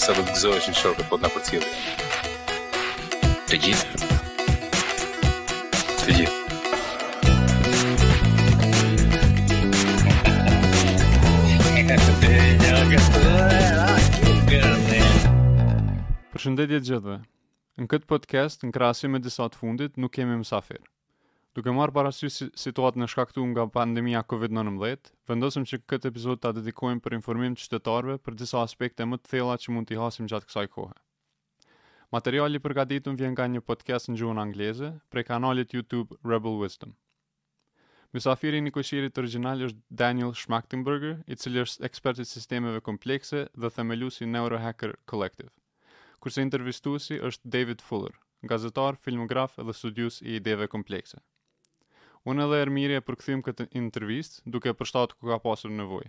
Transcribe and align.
sa 0.00 0.14
do 0.16 0.22
të 0.24 0.32
gëzohesh 0.32 0.68
në 0.70 0.74
shokë 0.80 1.04
po 1.10 1.16
të 1.20 1.26
na 1.26 1.28
përcjellësh. 1.34 1.80
Të 3.50 3.58
gjithë. 3.64 4.12
Të 6.00 6.14
gjithë. 6.20 6.38
Përshëndetje 16.30 16.78
gjithëve. 16.78 17.18
Në 17.80 17.90
këtë 17.92 18.08
podcast, 18.14 18.64
në 18.64 18.72
krasim 18.78 19.20
e 19.20 19.22
disat 19.28 19.58
fundit, 19.60 20.00
nuk 20.00 20.14
kemi 20.16 20.40
mësafirë. 20.40 20.84
Duke 21.58 21.72
marrë 21.74 21.90
parasysh 21.94 22.44
situatë 22.62 23.00
në 23.02 23.06
shkaktuar 23.10 23.46
nga 23.52 23.62
pandemia 23.76 24.20
COVID-19, 24.32 25.08
vendosëm 25.30 25.64
që 25.66 25.78
këtë 25.90 26.10
epizod 26.12 26.38
ta 26.44 26.52
dedikojmë 26.58 27.00
për 27.02 27.16
informim 27.16 27.56
të 27.58 27.64
qytetarve 27.64 28.14
për 28.26 28.36
disa 28.42 28.60
aspekte 28.66 29.02
më 29.10 29.16
të 29.24 29.30
thella 29.32 29.56
që 29.64 29.74
mund 29.74 29.88
t'i 29.90 29.98
hasim 30.02 30.28
gjatë 30.30 30.46
kësaj 30.52 30.68
kohe. 30.76 30.92
Materiali 32.14 32.60
i 32.60 32.62
përgatitur 32.62 33.16
vjen 33.18 33.34
nga 33.34 33.48
një 33.50 33.64
podcast 33.70 34.10
në 34.12 34.20
gjuhën 34.20 34.40
angleze 34.44 34.90
prej 35.14 35.24
kanalit 35.32 35.74
YouTube 35.74 36.14
Rebel 36.32 36.54
Wisdom. 36.60 36.92
Mysafiri 38.14 38.62
i 38.70 38.74
kushirit 38.76 39.18
original 39.22 39.66
është 39.70 39.98
Daniel 40.04 40.32
Schmachtenberger, 40.44 41.18
i 41.26 41.34
cili 41.38 41.64
është 41.66 41.84
ekspert 41.90 42.22
i 42.24 42.28
sistemeve 42.30 42.84
komplekse 42.90 43.42
dhe 43.62 43.72
themelues 43.74 44.20
i 44.26 44.30
Neurohacker 44.36 44.94
Collective. 45.12 45.50
Kurse 46.22 46.46
intervistuesi 46.46 47.18
është 47.30 47.52
David 47.56 47.82
Fuller, 47.88 48.14
gazetar, 48.54 48.94
filmograf 49.06 49.58
dhe 49.70 49.76
studius 49.82 50.22
i 50.24 50.38
ideve 50.40 50.70
komplekse. 50.76 51.18
Unë 52.28 52.44
edhe 52.44 52.56
e 52.62 52.68
për 52.68 52.96
e 52.96 53.04
përkëthim 53.08 53.42
këtë 53.44 53.64
intervjist 53.80 54.40
duke 54.54 54.72
për 54.80 54.86
shtatë 54.88 55.14
ku 55.20 55.28
ka 55.28 55.38
pasur 55.44 55.70
nevoj. 55.76 56.08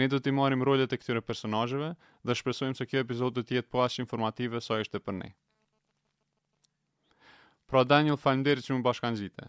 Ne 0.00 0.06
do 0.12 0.18
t'i 0.20 0.32
marim 0.36 0.62
rollet 0.68 0.92
e 0.92 0.96
këtyre 1.00 1.20
personajëve 1.30 1.90
dhe 2.30 2.34
shpresojmë 2.38 2.76
se 2.78 2.86
kjo 2.88 3.02
epizod 3.04 3.34
do 3.38 3.42
t'jetë 3.50 3.68
po 3.74 3.82
ashtë 3.86 4.02
informative 4.04 4.60
sa 4.66 4.78
ishte 4.84 4.98
për 5.08 5.14
ne. 5.18 5.28
Pra 7.68 7.82
Daniel, 7.90 8.16
falimderi 8.22 8.62
që 8.68 8.74
më 8.78 8.82
bashkan 8.86 9.18
gjitë. 9.20 9.46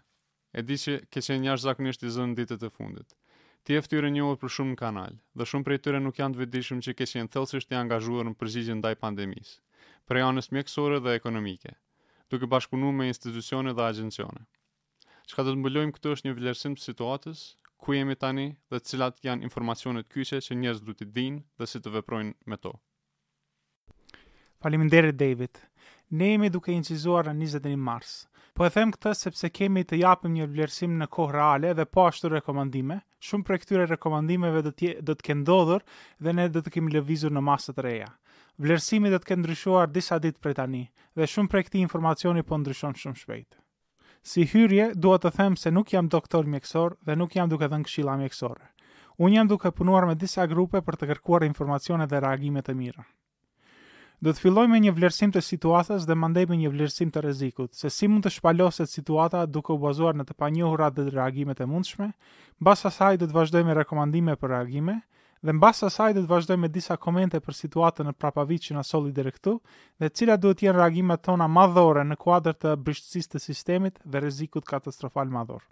E 0.54 0.62
di 0.68 0.76
që 0.82 0.98
ke 1.14 1.20
qenë 1.24 1.42
njash 1.46 1.64
zakonisht 1.68 2.04
i 2.04 2.12
zënë 2.18 2.36
ditët 2.42 2.62
e 2.62 2.70
fundit. 2.76 3.16
Ti 3.64 3.74
e 3.74 3.80
ftyrë 3.86 4.12
një 4.18 4.28
për 4.44 4.50
shumë 4.56 4.72
në 4.76 4.80
kanal 4.82 5.16
dhe 5.38 5.44
shumë 5.52 5.64
për 5.68 5.72
e 5.72 5.78
tyre 5.86 6.00
nuk 6.04 6.18
janë 6.20 6.34
të 6.36 6.40
vedishëm 6.44 6.82
që 6.86 6.92
ke 7.00 7.06
qenë 7.14 7.32
thëllësisht 7.34 7.72
i 7.74 7.80
angazhuar 7.80 8.28
në 8.28 8.36
përgjigjën 8.42 8.80
daj 8.84 8.94
pandemis, 9.06 9.56
prej 10.10 10.22
anës 10.28 10.52
mjekësore 10.58 11.00
dhe 11.06 11.16
ekonomike, 11.20 11.72
duke 12.30 12.46
bashkunu 12.56 12.92
me 13.00 13.08
institucione 13.14 13.74
dhe 13.80 13.88
agencione. 13.90 14.44
Çka 15.32 15.42
do 15.46 15.52
të 15.56 15.58
mbulojmë 15.60 15.92
këtu 15.96 16.10
është 16.16 16.28
një 16.28 16.32
vlerësim 16.38 16.74
të 16.78 16.82
situatës, 16.86 17.38
ku 17.82 17.94
jemi 17.96 18.14
tani 18.24 18.42
dhe 18.72 18.78
cilat 18.88 19.16
janë 19.26 19.42
informacionet 19.46 20.06
kyçe 20.14 20.38
që 20.46 20.56
njerëzit 20.60 20.84
duhet 20.88 21.00
të 21.02 21.08
dinë 21.16 21.40
dhe 21.60 21.66
si 21.70 21.80
të 21.86 21.92
veprojnë 21.96 22.46
me 22.52 22.58
to. 22.66 22.70
Faleminderit 24.66 25.18
David. 25.22 25.58
Ne 26.20 26.28
jemi 26.30 26.52
duke 26.56 26.70
incizuar 26.76 27.26
në 27.32 27.50
21 27.56 27.82
mars. 27.88 28.12
Po 28.54 28.68
e 28.68 28.70
them 28.76 28.94
këtë 28.94 29.16
sepse 29.24 29.50
kemi 29.58 29.82
të 29.88 29.98
japim 30.04 30.36
një 30.38 30.46
vlerësim 30.52 30.94
në 31.02 31.10
kohë 31.18 31.36
reale 31.40 31.74
dhe 31.80 31.88
po 31.96 32.06
ashtu 32.12 32.30
rekomandime. 32.36 33.00
Shumë 33.30 33.48
prej 33.50 33.60
këtyre 33.64 33.90
rekomandimeve 33.96 34.62
do 34.62 34.70
të 34.78 34.92
do 35.10 35.18
të 35.18 35.26
kenë 35.30 35.42
ndodhur 35.44 35.82
dhe 36.28 36.36
ne 36.38 36.46
do 36.58 36.62
të 36.66 36.76
kemi 36.78 36.94
lëvizur 37.00 37.34
në 37.34 37.44
masët 37.50 37.74
të 37.80 37.86
reja. 37.90 38.12
Vlerësimi 38.62 39.10
do 39.10 39.18
të 39.24 39.32
kenë 39.32 39.42
ndryshuar 39.44 39.90
disa 39.98 40.22
ditë 40.28 40.38
prej 40.46 40.56
tani 40.62 40.86
dhe 41.18 41.32
shumë 41.34 41.50
prej 41.56 41.68
këtij 41.68 41.82
informacioni 41.88 42.46
po 42.52 42.62
ndryshon 42.62 42.94
shumë 43.04 43.24
shpejt. 43.26 43.64
Si 44.26 44.42
hyrje, 44.42 44.86
duhet 44.98 45.22
të 45.22 45.30
them 45.36 45.54
se 45.62 45.70
nuk 45.70 45.92
jam 45.94 46.06
doktor 46.10 46.48
mjekësor 46.52 46.96
dhe 47.06 47.14
nuk 47.20 47.36
jam 47.38 47.50
duke 47.52 47.66
dhënë 47.70 47.86
këshilla 47.86 48.16
mjekësore. 48.22 48.66
Unë 49.22 49.36
jam 49.38 49.50
duke 49.52 49.70
punuar 49.78 50.06
me 50.08 50.16
disa 50.18 50.48
grupe 50.50 50.80
për 50.82 50.96
të 50.98 51.08
kërkuar 51.12 51.46
informacione 51.46 52.08
dhe 52.10 52.20
reagime 52.24 52.62
të 52.66 52.74
mira. 52.80 53.04
Do 54.18 54.34
të 54.34 54.42
filloj 54.42 54.64
me 54.72 54.80
një 54.82 54.96
vlerësim 54.96 55.30
të 55.36 55.44
situatës 55.50 56.08
dhe 56.10 56.16
më 56.24 56.32
me 56.50 56.56
një 56.64 56.72
vlerësim 56.74 57.12
të 57.14 57.22
rrezikut, 57.22 57.74
se 57.84 57.88
si 57.98 58.08
mund 58.10 58.26
të 58.26 58.34
shpaloset 58.40 58.90
situata 58.96 59.44
duke 59.58 59.72
u 59.72 59.78
bazuar 59.86 60.18
në 60.18 60.26
të 60.26 60.34
panjohurat 60.42 60.98
dhe 60.98 61.06
reagimet 61.20 61.60
e 61.62 61.66
mundshme, 61.76 62.10
mbas 62.58 62.84
asaj 62.90 63.16
do 63.22 63.26
të 63.30 63.34
vazhdoj 63.38 63.62
me 63.70 63.78
rekomandime 63.78 64.34
për 64.42 64.54
reagime, 64.56 64.98
dhe 65.44 65.52
në 65.52 65.60
basa 65.60 65.88
saj 65.92 66.14
dhe 66.16 66.22
të 66.24 66.30
vazhdoj 66.30 66.56
me 66.60 66.70
disa 66.72 66.96
komente 66.96 67.40
për 67.44 67.56
situatën 67.60 68.08
në 68.08 68.14
prapavit 68.20 68.64
që 68.68 68.76
në 68.78 68.82
soli 68.88 69.12
dhe 69.12 69.24
rektu, 69.28 69.56
dhe 70.00 70.08
cila 70.10 70.36
duhet 70.40 70.62
jenë 70.64 70.78
reagimet 70.78 71.22
tona 71.28 71.46
madhore 71.58 72.04
në 72.08 72.16
kuadrë 72.22 72.56
të 72.62 72.76
brishtësis 72.86 73.28
të 73.32 73.42
sistemit 73.46 73.98
dhe 74.04 74.22
rezikut 74.24 74.66
katastrofal 74.70 75.28
madhor. 75.32 75.62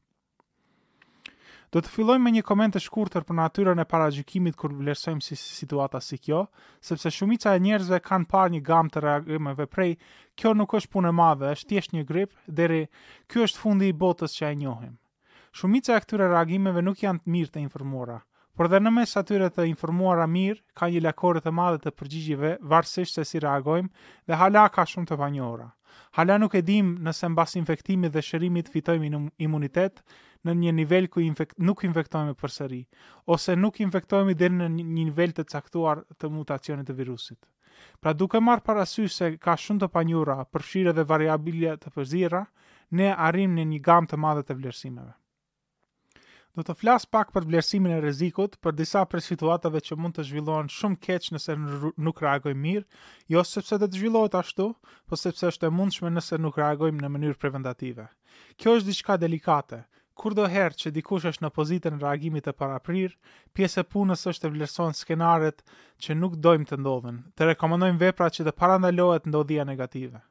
Do 1.72 1.80
të 1.82 1.90
filloj 1.90 2.20
me 2.22 2.30
një 2.30 2.42
koment 2.46 2.76
të 2.76 2.80
shkurtër 2.84 3.24
për 3.26 3.34
natyrën 3.40 3.80
e 3.82 4.10
gjykimit 4.16 4.54
kur 4.54 4.70
vlerësojmë 4.70 5.22
si 5.26 5.34
situata 5.34 5.98
si 6.00 6.18
kjo, 6.22 6.44
sepse 6.80 7.10
shumica 7.10 7.54
e 7.56 7.60
njerëzve 7.64 7.98
kanë 8.04 8.28
parë 8.30 8.52
një 8.54 8.60
gamë 8.68 8.90
të 8.94 9.00
reagimeve 9.02 9.66
prej, 9.66 9.96
kjo 10.38 10.52
nuk 10.54 10.74
është 10.78 10.90
punë 10.92 11.08
e 11.08 11.12
madhe, 11.18 11.50
është 11.56 11.68
thjesht 11.72 11.92
një 11.96 12.04
grip, 12.06 12.30
deri 12.46 12.84
kjo 13.26 13.48
është 13.48 13.58
fundi 13.64 13.88
i 13.90 13.96
botës 14.06 14.38
që 14.38 14.52
e 14.52 14.54
njohim. 14.62 14.94
Shumica 15.50 15.96
e 15.96 16.00
këtyre 16.04 16.30
reagimeve 16.30 16.82
nuk 16.86 17.02
janë 17.02 17.24
të 17.26 17.30
mirë 17.34 17.50
të 17.56 17.64
informuara, 17.66 18.20
por 18.54 18.70
dhe 18.70 18.78
në 18.82 18.90
mes 18.94 19.12
atyre 19.18 19.48
të 19.50 19.64
informuara 19.66 20.26
mirë, 20.30 20.60
ka 20.78 20.86
një 20.90 21.00
lakore 21.02 21.40
të 21.42 21.52
madhe 21.58 21.80
të 21.82 21.92
përgjigjive, 21.98 22.50
varsisht 22.70 23.16
se 23.18 23.24
si 23.26 23.40
reagojmë, 23.42 23.90
dhe 24.28 24.36
hala 24.38 24.68
ka 24.70 24.84
shumë 24.86 25.08
të 25.10 25.18
panjora. 25.18 25.66
Hala 26.14 26.36
nuk 26.38 26.54
e 26.58 26.62
dim 26.62 26.92
nëse 27.06 27.28
mbas 27.34 27.56
infektimit 27.58 28.14
dhe 28.14 28.22
shërimit 28.22 28.70
fitojmë 28.70 29.10
imunitet 29.42 30.02
në 30.46 30.54
një 30.60 30.74
nivel 30.80 31.08
ku 31.10 31.22
nuk 31.66 31.82
infektojmë 31.90 32.36
për 32.38 32.54
sëri, 32.58 32.80
ose 33.26 33.56
nuk 33.58 33.80
infektojmë 33.82 34.34
dhe 34.38 34.50
në 34.54 34.70
një 34.76 34.86
nivel 35.08 35.34
të 35.34 35.46
caktuar 35.50 36.04
të 36.20 36.30
mutacionit 36.36 36.86
të 36.88 36.94
virusit. 37.00 37.40
Pra 38.00 38.12
duke 38.14 38.38
marë 38.38 38.62
parasysh 38.70 39.14
se 39.18 39.32
ka 39.38 39.56
shumë 39.58 39.82
të 39.82 39.90
panjura, 39.96 40.38
përshire 40.54 40.94
dhe 40.94 41.02
variabilja 41.10 41.74
të 41.82 41.90
përzira, 41.96 42.44
ne 42.94 43.10
arrim 43.28 43.58
në 43.58 43.66
një 43.74 43.82
gam 43.90 44.06
të 44.06 44.20
madhe 44.22 44.46
të 44.46 44.58
vlerësimeve. 44.60 45.10
Do 46.54 46.62
të 46.66 46.74
flas 46.80 47.04
pak 47.14 47.30
për 47.34 47.46
vlerësimin 47.48 47.92
e 47.96 47.96
rrezikut 48.02 48.52
për 48.66 48.76
disa 48.80 49.00
prej 49.12 49.22
situatave 49.28 49.80
që 49.86 49.96
mund 50.02 50.14
të 50.18 50.24
zhvillohen 50.28 50.68
shumë 50.74 50.98
keq 51.06 51.24
nëse 51.36 51.56
nuk 52.08 52.20
reagojmë 52.24 52.60
mirë, 52.66 52.84
jo 53.34 53.40
sepse 53.52 53.78
do 53.82 53.88
të 53.90 53.98
zhvillohet 53.98 54.36
ashtu, 54.40 54.68
por 55.10 55.18
sepse 55.22 55.48
është 55.50 55.66
e 55.66 55.72
mundshme 55.80 56.12
nëse 56.18 56.38
nuk 56.44 56.60
reagojmë 56.62 57.02
në 57.06 57.10
mënyrë 57.16 57.40
preventative. 57.46 58.06
Kjo 58.58 58.76
është 58.78 58.88
diçka 58.92 59.16
delikate. 59.24 59.80
Kur 60.22 60.36
do 60.38 60.44
herë 60.54 60.78
që 60.84 60.92
dikush 60.96 61.26
është 61.32 61.42
në 61.44 61.50
pozitën 61.56 61.96
reagimit 62.04 62.44
të 62.46 62.54
paraprir, 62.62 63.16
pjesë 63.58 63.82
e 63.82 63.88
punës 63.94 64.22
është 64.30 64.44
të 64.44 64.52
vlerëson 64.54 64.94
skenaret 65.00 65.64
që 66.04 66.14
nuk 66.20 66.38
dojmë 66.46 66.70
të 66.70 66.78
ndovën, 66.84 67.18
të 67.34 67.50
rekomendojmë 67.50 67.98
vepra 68.06 68.30
që 68.36 68.46
të 68.46 68.54
parandalohet 68.62 69.26
ndodhia 69.32 69.66
negative. 69.72 70.22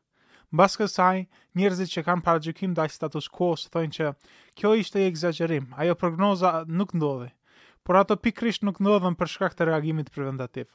Mbas 0.53 0.75
kësaj, 0.77 1.21
njerëzit 1.57 1.89
që 1.89 2.01
kanë 2.05 2.21
paragjykim 2.25 2.73
ndaj 2.75 2.91
status 2.93 3.25
quo 3.33 3.47
thonë 3.61 3.95
që 3.95 4.09
kjo 4.61 4.73
ishte 4.81 5.01
i 5.01 5.07
egzagjerim, 5.11 5.63
ajo 5.81 5.95
prognoza 5.97 6.51
nuk 6.81 6.91
ndodhi. 6.93 7.31
Por 7.81 7.97
ato 7.97 8.15
pikrisht 8.25 8.61
nuk 8.67 8.77
ndodhen 8.83 9.17
për 9.21 9.31
shkak 9.33 9.57
të 9.57 9.67
reagimit 9.71 10.11
preventativ. 10.13 10.67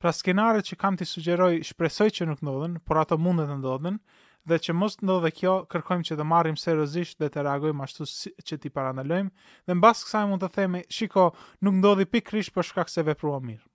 Pra 0.00 0.14
skenaret 0.16 0.64
që 0.70 0.78
kam 0.80 0.96
t'i 0.96 1.04
sugjeroj, 1.10 1.58
shpresoj 1.70 2.08
që 2.18 2.30
nuk 2.30 2.40
ndodhen, 2.46 2.78
por 2.88 3.02
ato 3.04 3.18
mundet 3.20 3.52
të 3.52 3.58
ndodhen, 3.60 4.00
dhe 4.48 4.58
që 4.66 4.78
mos 4.80 4.96
të 4.96 5.04
ndodhe 5.10 5.34
kjo, 5.42 5.52
kërkojmë 5.74 6.08
që 6.08 6.16
të 6.16 6.24
marrim 6.32 6.56
seriozisht 6.62 7.20
dhe 7.22 7.28
të 7.34 7.44
reagojmë 7.50 7.84
ashtu 7.88 8.08
si, 8.14 8.32
që 8.48 8.60
ti 8.62 8.72
paranalojmë, 8.78 9.34
dhe 9.68 9.76
në 9.76 9.84
basë 9.84 10.08
kësaj 10.08 10.28
mund 10.32 10.46
të 10.46 10.52
themi, 10.56 10.82
shiko, 11.00 11.28
nuk 11.66 11.76
ndodhi 11.82 12.08
pikrish 12.16 12.48
për 12.56 12.70
shkak 12.72 12.88
se 12.94 13.04
veprua 13.10 13.42
mirë. 13.44 13.66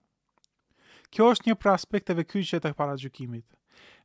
Kjo 1.13 1.29
është 1.35 1.51
një 1.51 1.59
për 1.61 1.75
aspekteve 1.77 2.25
kyçe 2.33 2.63
të 2.65 2.73
para 2.81 2.97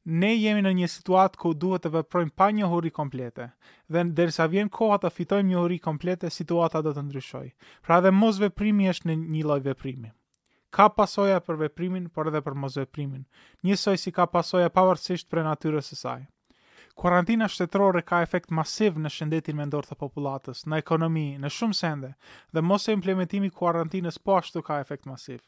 ne 0.06 0.30
jemi 0.36 0.62
në 0.62 0.70
një 0.78 0.86
situatë 0.92 1.38
ku 1.42 1.50
duhet 1.62 1.82
të 1.84 1.90
veprojmë 1.94 2.30
pa 2.40 2.48
një 2.56 2.66
hori 2.72 2.90
komplete. 2.98 3.46
Dhe 3.92 4.04
derisa 4.20 4.46
vjen 4.52 4.68
koha 4.78 4.98
të 5.02 5.10
fitojmë 5.16 5.48
një 5.50 5.58
hori 5.62 5.78
komplete, 5.86 6.30
situata 6.30 6.82
do 6.86 6.92
të 6.94 7.02
ndryshoj. 7.08 7.48
Pra 7.82 8.00
dhe 8.00 8.10
mos 8.18 8.38
veprimi 8.42 8.88
është 8.92 9.08
në 9.10 9.14
një 9.34 9.42
loj 9.50 9.60
veprimi. 9.66 10.12
Ka 10.70 10.86
pasoja 10.98 11.40
për 11.48 11.54
veprimin, 11.64 12.06
por 12.12 12.28
edhe 12.30 12.40
për 12.48 12.54
mos 12.64 12.76
veprimin. 12.76 13.24
Njësoj 13.64 13.96
si 13.98 14.12
ka 14.12 14.26
pasoja 14.36 14.68
pavarësisht 14.74 15.28
për 15.32 15.44
natyrën 15.46 15.78
e 15.80 15.96
saj. 16.00 16.26
Kuarantina 16.98 17.48
shtetërore 17.48 18.02
ka 18.02 18.20
efekt 18.26 18.50
masiv 18.50 18.98
në 18.98 19.08
shëndetin 19.16 19.56
mendor 19.56 19.86
të 19.86 19.94
popullatës, 20.02 20.66
në 20.66 20.78
ekonomi, 20.82 21.26
në 21.38 21.48
shumë 21.58 21.74
sende, 21.80 22.12
dhe 22.52 22.60
mos 22.72 22.88
e 22.88 22.92
implementimi 22.98 23.50
kuarantinës 23.60 24.18
po 24.28 24.34
ashtu 24.42 24.62
ka 24.68 24.80
efekt 24.84 25.06
masiv. 25.06 25.38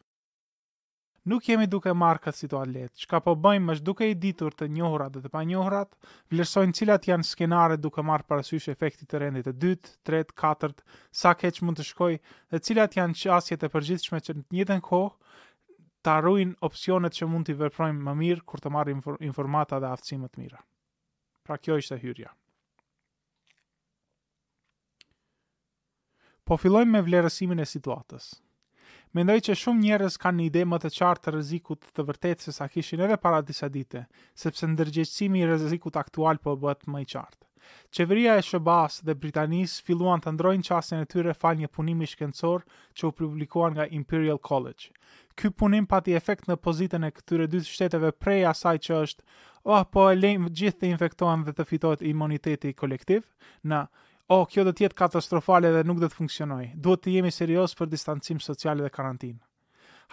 Nuk 1.29 1.45
jemi 1.45 1.67
duke 1.69 1.93
marrë 2.01 2.23
këtë 2.25 2.39
situatë 2.41 2.73
letë, 2.75 3.03
shka 3.05 3.19
po 3.25 3.35
bëjmë 3.45 3.75
është 3.75 3.85
duke 3.89 4.07
i 4.09 4.15
ditur 4.21 4.55
të 4.57 4.69
njohrat 4.77 5.13
dhe 5.13 5.21
të 5.27 5.31
panjohrat, 5.35 5.91
vlerësojnë 6.33 6.77
cilat 6.79 7.09
janë 7.11 7.27
skenare 7.29 7.77
duke 7.87 8.01
marrë 8.11 8.25
parasysh 8.31 8.71
efektit 8.73 9.11
të 9.13 9.21
rendit 9.21 9.51
e 9.53 9.53
2, 9.65 9.75
3, 10.11 10.23
4, 10.45 10.71
sa 11.23 11.35
keq 11.41 11.61
mund 11.69 11.77
të 11.83 11.87
shkoj 11.91 12.17
dhe 12.55 12.63
cilat 12.69 12.97
janë 13.01 13.19
çështjet 13.25 13.69
e 13.69 13.73
përgjithshme 13.77 14.23
që 14.29 14.39
në 14.39 14.41
të 14.47 14.57
njëtën 14.57 14.83
kohë 14.89 15.37
të 16.09 16.15
arruin 16.17 16.57
opcionet 16.71 17.13
që 17.21 17.29
mund 17.35 17.51
t'i 17.51 17.59
veprojmë 17.61 18.05
më 18.09 18.17
mirë 18.25 18.47
kur 18.49 18.65
të 18.65 18.73
marrë 18.79 18.97
informata 19.31 19.77
dhe 19.85 19.93
të 20.11 20.21
mira. 20.41 20.65
Pra 21.45 21.59
kjo 21.61 21.77
ishte 21.83 22.01
hyrja. 22.01 22.33
Po 26.49 26.57
fillojmë 26.59 26.91
me 26.97 27.03
vlerësimin 27.07 27.61
e 27.63 27.67
situatës. 27.75 28.33
Mendoj 29.11 29.41
që 29.43 29.55
shumë 29.59 29.83
njerëz 29.83 30.17
kanë 30.23 30.39
një 30.39 30.45
ide 30.49 30.61
më 30.71 30.79
të 30.83 30.89
qartë 30.97 31.23
të 31.25 31.33
rrezikut 31.35 31.87
të 31.97 32.03
vërtetë 32.11 32.45
se 32.47 32.53
sa 32.57 32.69
kishin 32.75 33.01
edhe 33.07 33.17
para 33.25 33.41
disa 33.47 33.69
dite, 33.77 34.03
sepse 34.43 34.69
ndërgjegjësimi 34.71 35.41
i 35.43 35.49
rrezikut 35.49 35.97
aktual 36.03 36.39
po 36.45 36.55
bëhet 36.63 36.85
më 36.95 37.01
i 37.03 37.09
qartë. 37.15 37.47
Qeveria 37.99 38.37
e 38.39 38.45
Shëbas 38.51 39.01
dhe 39.09 39.17
Britanis 39.25 39.75
filluan 39.89 40.23
të 40.23 40.31
ndrojnë 40.37 40.67
qasjen 40.69 41.03
e 41.03 41.09
tyre 41.11 41.35
fal 41.41 41.59
një 41.59 41.69
punimi 41.75 42.07
shkencor 42.13 42.63
që 42.99 43.09
u 43.09 43.13
publikuan 43.23 43.75
nga 43.75 43.89
Imperial 43.99 44.39
College. 44.51 44.93
Ky 45.35 45.51
punim 45.59 45.89
pati 45.91 46.15
efekt 46.19 46.47
në 46.49 46.59
pozitën 46.67 47.07
e 47.07 47.11
këtyre 47.17 47.49
dy 47.51 47.65
shteteve 47.67 48.13
prej 48.23 48.45
asaj 48.55 48.77
që 48.87 48.99
është 49.09 49.41
Oh, 49.69 49.83
po 49.93 50.07
e 50.09 50.15
lejmë 50.17 50.49
gjithë 50.57 50.79
të 50.81 50.87
infektohen 50.95 51.43
dhe 51.45 51.53
të 51.57 51.67
fitohet 51.69 52.03
imuniteti 52.11 52.71
kolektiv, 52.81 53.27
në 53.69 53.81
oh, 54.31 54.47
kjo 54.51 54.63
do 54.67 54.71
të 54.73 54.85
jetë 54.87 54.99
katastrofale 55.01 55.73
dhe 55.75 55.81
nuk 55.89 55.99
do 56.03 56.07
të 56.09 56.19
funksionojë. 56.21 56.69
Duhet 56.79 57.01
të 57.05 57.15
jemi 57.17 57.33
serioz 57.35 57.73
për 57.75 57.89
distancim 57.91 58.39
social 58.45 58.79
dhe 58.85 58.91
karantinë. 58.95 59.39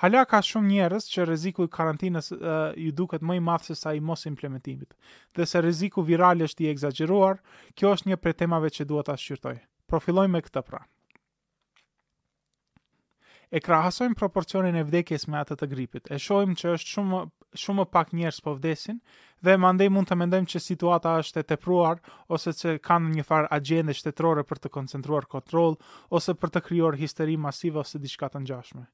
Hala 0.02 0.24
ka 0.30 0.40
shumë 0.46 0.68
njerëz 0.72 1.06
që 1.10 1.24
rreziku 1.28 1.66
i 1.68 1.72
karantinës 1.74 2.32
uh, 2.34 2.50
ju 2.78 2.92
duket 2.98 3.22
më 3.26 3.38
i 3.40 3.40
madh 3.46 3.66
se 3.68 3.76
sa 3.78 3.94
i 3.98 4.02
mos 4.02 4.26
implementimit. 4.30 4.94
Dhe 5.38 5.46
se 5.50 5.62
rreziku 5.62 6.04
viral 6.06 6.42
është 6.48 6.66
i 6.66 6.70
egzageruar, 6.74 7.42
kjo 7.78 7.94
është 7.96 8.10
një 8.12 8.20
prej 8.22 8.36
temave 8.44 8.70
që 8.76 8.86
duhet 8.90 9.10
ta 9.12 9.18
qyrtoj. 9.22 9.58
Profilojmë 9.90 10.34
me 10.36 10.42
këtë 10.48 10.64
pra. 10.70 10.82
E 13.50 13.62
krahasojmë 13.64 14.18
proporcionin 14.20 14.76
e 14.76 14.84
vdekjes 14.86 15.26
me 15.32 15.40
atë 15.42 15.56
të 15.62 15.70
gripit. 15.74 16.10
E 16.12 16.18
shohim 16.22 16.54
që 16.60 16.74
është 16.80 16.96
shumë 16.98 17.24
shumë 17.56 17.86
pak 17.92 18.12
njerëz 18.14 18.40
po 18.44 18.54
vdesin 18.58 19.00
dhe 19.46 19.56
mandej 19.62 19.90
mund 19.94 20.10
të 20.10 20.18
mendojmë 20.20 20.50
që 20.52 20.62
situata 20.64 21.14
është 21.22 21.42
e 21.44 21.48
tepruar 21.52 22.00
ose 22.36 22.54
që 22.60 22.78
kanë 22.84 23.14
një 23.18 23.26
farë 23.30 23.52
agjende 23.58 23.94
shtetërore 23.96 24.44
për 24.50 24.62
të 24.64 24.72
koncentruar 24.78 25.28
kontroll 25.32 25.78
ose 26.10 26.34
për 26.42 26.52
të 26.56 26.64
krijuar 26.68 26.98
histeri 27.00 27.38
masive 27.38 27.80
ose 27.84 28.00
diçka 28.04 28.30
të 28.34 28.44
ngjashme. 28.46 28.86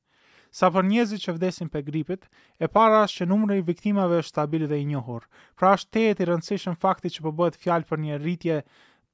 Sa 0.53 0.69
për 0.69 0.85
njerëzit 0.85 1.23
që 1.25 1.33
vdesin 1.33 1.69
pe 1.73 1.81
gripit, 1.81 2.27
e 2.61 2.67
para 2.69 2.99
është 3.07 3.23
që 3.23 3.25
numri 3.31 3.55
i 3.57 3.63
viktimave 3.65 4.19
është 4.21 4.29
stabil 4.35 4.67
dhe 4.69 4.77
i 4.77 4.85
njohur. 4.85 5.25
Pra 5.57 5.71
është 5.77 5.89
tehet 5.95 6.19
i 6.21 6.27
rëndësishëm 6.29 6.75
fakti 6.77 7.09
që 7.15 7.23
po 7.25 7.31
bëhet 7.39 7.57
fjalë 7.63 7.89
për 7.89 8.01
një 8.03 8.19
rritje 8.21 8.59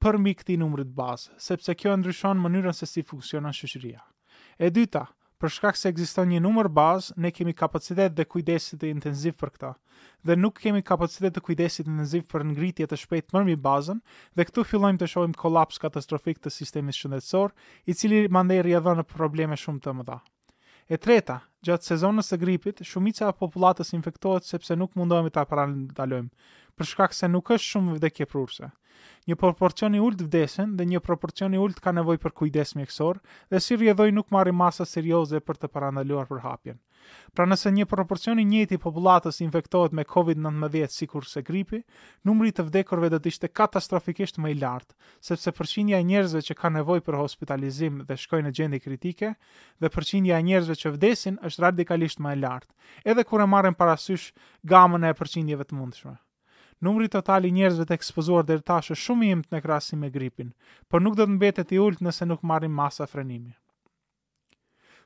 përmbi 0.03 0.33
këtij 0.41 0.57
numri 0.59 0.83
të 0.83 0.91
bazë, 0.99 1.37
sepse 1.47 1.77
kjo 1.79 1.95
ndryshon 2.01 2.43
mënyrën 2.43 2.75
se 2.75 2.89
si 2.91 3.05
funksionon 3.07 3.55
shoqëria. 3.55 4.03
E 4.59 4.67
dyta, 4.69 5.05
për 5.43 5.51
shkak 5.55 5.77
se 5.79 5.89
ekziston 5.93 6.29
një 6.33 6.39
numër 6.43 6.67
bazë, 6.77 7.13
ne 7.25 7.29
kemi 7.35 7.53
kapacitet 7.59 8.15
dhe 8.17 8.25
kujdesit 8.33 8.81
intensiv 8.87 9.37
për 9.39 9.53
këta. 9.53 9.69
Dhe 10.27 10.35
nuk 10.39 10.57
kemi 10.65 10.81
kapacitet 10.89 11.37
të 11.37 11.43
kujdesit 11.47 11.87
intensiv 11.93 12.25
për 12.33 12.43
ngritje 12.49 12.89
të 12.91 12.99
shpejt 13.05 13.31
mërmi 13.37 13.55
bazën, 13.69 14.03
dhe 14.35 14.47
këtu 14.49 14.65
fillojmë 14.73 14.99
të 15.03 15.09
shohim 15.13 15.35
kolaps 15.45 15.79
katastrofik 15.85 16.43
të 16.43 16.51
sistemi 16.57 16.95
shëndetësor, 16.99 17.55
i 17.87 17.95
cili 18.01 18.25
mandej 18.39 18.63
rjedhën 18.67 18.99
në 19.03 19.07
probleme 19.15 19.59
shumë 19.63 19.85
të 19.87 19.95
mëdha. 20.01 20.19
E 20.89 20.97
treta, 20.97 21.35
gjatë 21.67 21.85
sezonës 21.91 22.31
së 22.33 22.37
gripit, 22.43 22.79
shumica 22.91 23.27
e 23.29 23.33
popullatës 23.41 23.91
infektohet 23.93 24.47
sepse 24.51 24.77
nuk 24.79 24.95
mundohemi 24.97 25.29
ta 25.35 25.43
parandalojmë, 25.51 26.31
për 26.79 26.89
shkak 26.91 27.13
se 27.17 27.29
nuk 27.33 27.51
është 27.55 27.67
shumë 27.73 27.97
vdekje 27.99 28.27
prurse. 28.31 28.71
Një 29.29 29.37
proporcion 29.43 29.93
i 29.93 30.01
ulët 30.05 30.23
vdesën 30.31 30.71
dhe 30.79 30.87
një 30.93 31.01
proporcion 31.09 31.53
i 31.53 31.61
ulët 31.65 31.77
ka 31.85 31.93
nevojë 31.99 32.23
për 32.25 32.33
kujdes 32.41 32.73
mjekësor 32.79 33.19
dhe 33.53 33.61
si 33.67 33.77
rrjedhoi 33.77 34.09
nuk 34.17 34.33
marrin 34.37 34.57
masa 34.63 34.87
serioze 34.95 35.39
për 35.49 35.61
të 35.61 35.71
parandaluar 35.77 36.27
për 36.33 36.41
hapjen. 36.47 36.81
Pra 37.35 37.45
nëse 37.49 37.71
një 37.75 37.85
proporcioni 37.91 38.43
njëti 38.49 38.77
i 38.77 38.81
popullatës 38.83 39.39
infektohet 39.45 39.93
me 39.99 40.03
COVID-19 40.13 40.93
sikur 40.97 41.27
se 41.31 41.41
gripi, 41.49 41.79
numri 42.29 42.51
të 42.57 42.65
vdekurve 42.69 43.09
do 43.13 43.19
të 43.23 43.31
ishte 43.33 43.49
katastrofikisht 43.59 44.39
më 44.43 44.51
i 44.53 44.57
lartë, 44.63 44.95
sepse 45.29 45.53
përqindja 45.59 45.99
e 46.03 46.07
njerëzve 46.11 46.43
që 46.49 46.57
kanë 46.61 46.77
nevojë 46.81 47.05
për 47.09 47.19
hospitalizim 47.21 47.99
dhe 48.09 48.19
shkojnë 48.25 48.49
në 48.51 48.55
gjendje 48.59 48.81
kritike, 48.85 49.31
dhe 49.83 49.91
përqindja 49.97 50.39
e 50.41 50.47
njerëzve 50.49 50.77
që 50.83 50.93
vdesin 50.97 51.37
është 51.51 51.65
radikalisht 51.67 52.23
më 52.25 52.35
e 52.35 52.41
lartë, 52.45 52.73
edhe 53.13 53.27
kur 53.31 53.45
e 53.45 53.49
marrim 53.55 53.77
parasysh 53.83 54.29
gamën 54.75 55.09
e 55.11 55.15
përqindjeve 55.21 55.69
të 55.71 55.79
mundshme. 55.81 56.17
Numri 56.87 57.09
total 57.11 57.45
i 57.45 57.51
njerëzve 57.55 57.85
të 57.89 57.95
ekspozuar 57.99 58.45
deri 58.49 58.63
tash 58.71 58.93
është 58.93 59.05
shumë 59.07 59.25
i 59.27 59.31
imtë 59.37 59.55
në 59.57 59.63
krahasim 59.65 59.99
me 60.05 60.09
gripin, 60.13 60.53
por 60.87 61.03
nuk 61.03 61.17
do 61.19 61.27
të 61.27 61.33
mbetet 61.35 61.73
i 61.75 61.81
ulët 61.85 62.05
nëse 62.07 62.27
nuk 62.31 62.45
marrim 62.53 62.71
masa 62.83 63.07
frenimi 63.11 63.51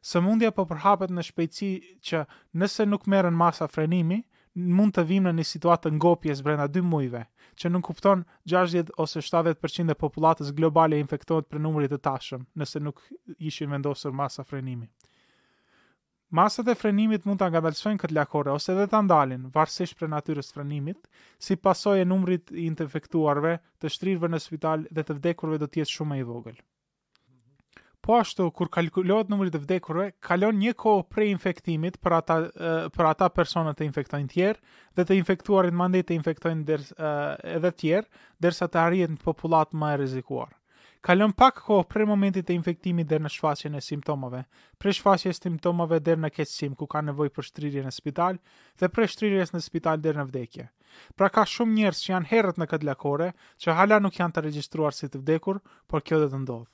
sëmundja 0.04 0.50
po 0.56 0.66
përhapet 0.68 1.12
në 1.16 1.24
shpejtësi 1.30 1.70
që 2.08 2.20
nëse 2.62 2.86
nuk 2.92 3.06
merren 3.14 3.36
masa 3.40 3.70
frenimi, 3.72 4.18
mund 4.54 4.94
të 4.98 5.06
vim 5.10 5.30
në 5.30 5.34
një 5.40 5.46
situatë 5.54 5.94
ngopjes 5.98 6.44
brenda 6.46 6.68
2 6.76 6.84
muajve, 6.94 7.22
që 7.60 7.72
nuk 7.72 7.86
kupton 7.88 8.26
60 8.52 8.92
ose 9.04 9.24
70% 9.24 9.94
e 9.96 10.00
popullatës 10.04 10.52
globale 10.58 11.00
infektohet 11.02 11.48
për 11.50 11.64
numrit 11.64 11.94
të 11.96 12.02
tashëm, 12.10 12.44
nëse 12.64 12.84
nuk 12.84 13.02
ishin 13.40 13.72
vendosur 13.74 14.14
masa 14.20 14.44
frenimi. 14.46 14.90
Masat 16.34 16.68
e 16.68 16.74
frenimit 16.74 17.28
mund 17.30 17.38
të 17.40 17.46
angadalsojnë 17.52 18.02
këtë 18.02 18.16
lakore 18.18 18.50
ose 18.58 18.74
dhe 18.74 18.88
të 18.90 19.04
ndalin, 19.06 19.44
varsisht 19.54 19.98
për 20.00 20.10
natyres 20.16 20.50
frenimit, 20.56 21.08
si 21.38 21.56
pasoj 21.62 22.00
e 22.02 22.08
numrit 22.10 22.50
i 22.58 22.66
infektuarve 22.66 23.60
të 23.80 23.94
shtrirve 23.96 24.32
në 24.34 24.42
spital 24.48 24.88
dhe 24.90 25.06
të 25.06 25.20
vdekurve 25.20 25.62
do 25.64 25.70
tjetë 25.70 25.96
shumë 26.00 26.18
e 26.20 26.24
i 26.24 26.30
vogël. 26.32 26.58
Po 28.04 28.18
ashtu, 28.20 28.46
kur 28.60 28.68
kalkulohet 28.76 29.30
numri 29.32 29.52
të 29.52 29.60
vdekurve, 29.64 30.06
kalon 30.28 30.58
një 30.62 30.74
kohë 30.84 31.04
prej 31.14 31.30
infektimit 31.34 32.00
për 32.04 32.16
ata, 32.18 32.36
për 32.98 33.08
ata 33.10 33.30
personat 33.36 33.78
të 33.80 33.86
infektojnë 33.88 34.28
tjerë, 34.34 34.60
dhe 35.00 35.06
të 35.12 35.16
infektuarit 35.22 35.78
mandi 35.82 36.02
të 36.10 36.18
infektojnë 36.18 36.66
ders, 36.70 36.90
edhe 37.52 37.72
tjerë, 37.84 38.26
derisa 38.44 38.68
të 38.74 38.82
arrijet 38.82 39.14
në 39.14 39.22
populat 39.30 39.72
më 39.84 39.94
e 39.94 40.02
rizikuar. 40.04 40.52
Kalon 41.08 41.32
pak 41.40 41.64
kohë 41.70 41.88
prej 41.94 42.08
momentit 42.12 42.48
të 42.50 42.56
infektimit 42.58 43.08
dhe 43.12 43.22
në 43.24 43.32
shfasjen 43.38 43.80
e 43.80 43.84
simptomave, 43.88 44.44
pre 44.84 44.92
shfasjes 45.00 45.40
simptomave 45.46 46.00
dhe 46.04 46.18
në 46.20 46.32
keqësim 46.36 46.76
ku 46.80 46.88
ka 46.96 47.00
nevoj 47.08 47.32
për 47.38 47.50
shtrirje 47.52 47.86
në 47.88 47.96
spital 48.02 48.40
dhe 48.84 48.92
prej 48.98 49.12
shtrirjes 49.16 49.56
në 49.56 49.64
spital 49.70 50.04
dhe 50.04 50.14
në 50.20 50.28
vdekje. 50.28 50.68
Pra 51.16 51.32
ka 51.32 51.48
shumë 51.56 51.80
njerës 51.80 52.04
që 52.08 52.16
janë 52.18 52.32
herët 52.36 52.60
në 52.64 52.70
këtë 52.74 52.92
lakore 52.92 53.32
që 53.64 53.80
hala 53.80 54.04
nuk 54.04 54.20
janë 54.20 54.38
të 54.40 54.46
registruar 54.50 54.96
si 55.00 55.12
të 55.16 55.24
vdekur, 55.24 55.64
por 55.88 56.04
kjo 56.04 56.24
dhe 56.26 56.32
të 56.36 56.44
ndodhë. 56.44 56.72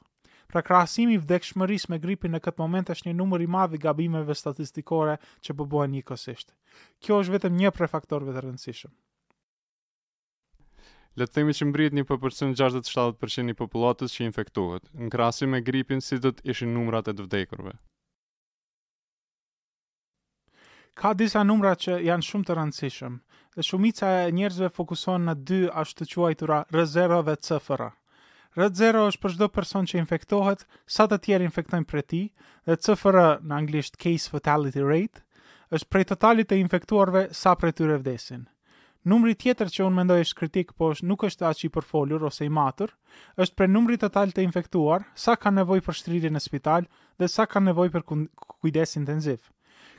Pra 0.50 0.64
krahasimi 0.66 1.14
i 1.14 1.20
vdekshmërisë 1.22 1.92
me 1.94 2.00
gripin 2.02 2.34
në 2.34 2.40
këtë 2.42 2.60
moment 2.64 2.90
është 2.90 3.10
një 3.12 3.18
numër 3.20 3.44
i 3.46 3.50
madh 3.56 3.76
i 3.78 3.82
gabimeve 3.84 4.34
statistikore 4.40 5.18
që 5.46 5.54
po 5.60 5.68
bëhen 5.70 5.92
njëkohësisht. 5.94 6.56
Kjo 7.06 7.20
është 7.22 7.36
vetëm 7.36 7.60
një 7.60 7.72
prej 7.78 7.90
faktorëve 7.92 8.34
të 8.34 8.42
rëndësishëm. 8.48 8.96
Le 11.20 11.28
të 11.28 11.38
themi 11.38 11.54
që 11.60 11.66
mbrit 11.70 11.94
një 12.00 12.06
60-70% 12.10 13.54
i 13.54 13.56
popullatës 13.62 14.16
që 14.18 14.26
infektohet. 14.32 14.90
Në 14.98 15.12
krahasim 15.14 15.54
me 15.54 15.62
gripin, 15.68 16.02
si 16.02 16.18
do 16.24 16.34
të 16.34 16.50
ishin 16.54 16.74
numrat 16.74 17.12
e 17.12 17.14
të 17.20 17.28
vdekurve? 17.30 17.76
Ka 21.00 21.14
disa 21.14 21.44
numra 21.46 21.76
që 21.78 22.00
janë 22.08 22.26
shumë 22.30 22.46
të 22.50 22.58
rëndësishëm, 22.62 23.22
dhe 23.54 23.68
shumica 23.70 24.12
e 24.24 24.34
njerëzve 24.40 24.74
fokuson 24.80 25.30
në 25.30 25.38
dy 25.50 25.62
ashtë 25.82 26.10
të 26.10 26.44
R0 26.74 27.24
dhe 27.30 27.38
CFR. 27.46 27.92
Rëtë 28.60 28.76
zero 28.84 29.02
është 29.08 29.22
për 29.24 29.32
shdo 29.36 29.48
person 29.56 29.86
që 29.88 30.00
infektohet, 30.02 30.64
sa 30.96 31.06
të 31.08 31.18
tjerë 31.26 31.46
infektojnë 31.48 31.88
për 31.92 32.02
ti, 32.12 32.20
dhe 32.68 32.76
CFR 32.86 33.18
në 33.40 33.54
anglisht 33.58 33.96
Case 34.02 34.32
Fatality 34.34 34.84
Rate, 34.84 35.22
është 35.78 35.88
prej 35.94 36.08
totalit 36.10 36.52
e 36.52 36.58
infektuarve 36.64 37.22
sa 37.44 37.54
prej 37.62 37.78
tyre 37.78 38.00
vdesin. 38.02 38.42
Numri 39.08 39.38
tjetër 39.40 39.72
që 39.76 39.86
unë 39.86 40.00
mendoj 40.02 40.18
është 40.26 40.40
kritik, 40.42 40.74
po 40.76 40.90
është 40.92 41.08
nuk 41.12 41.24
është 41.30 41.48
aq 41.54 41.62
i 41.70 41.72
përfolur 41.78 42.26
ose 42.32 42.50
i 42.50 42.52
matur, 42.58 42.92
është 43.40 43.60
për 43.62 43.72
numri 43.72 43.96
total 44.04 44.36
të 44.36 44.44
infektuar, 44.50 45.08
sa 45.26 45.38
ka 45.40 45.54
nevoj 45.56 45.80
për 45.88 46.00
shtrirje 46.02 46.34
në 46.36 46.44
spital 46.50 46.90
dhe 47.24 47.32
sa 47.38 47.48
ka 47.54 47.64
nevoj 47.64 47.88
për 47.96 48.04
kujdes 48.12 48.98
intenziv. 49.00 49.40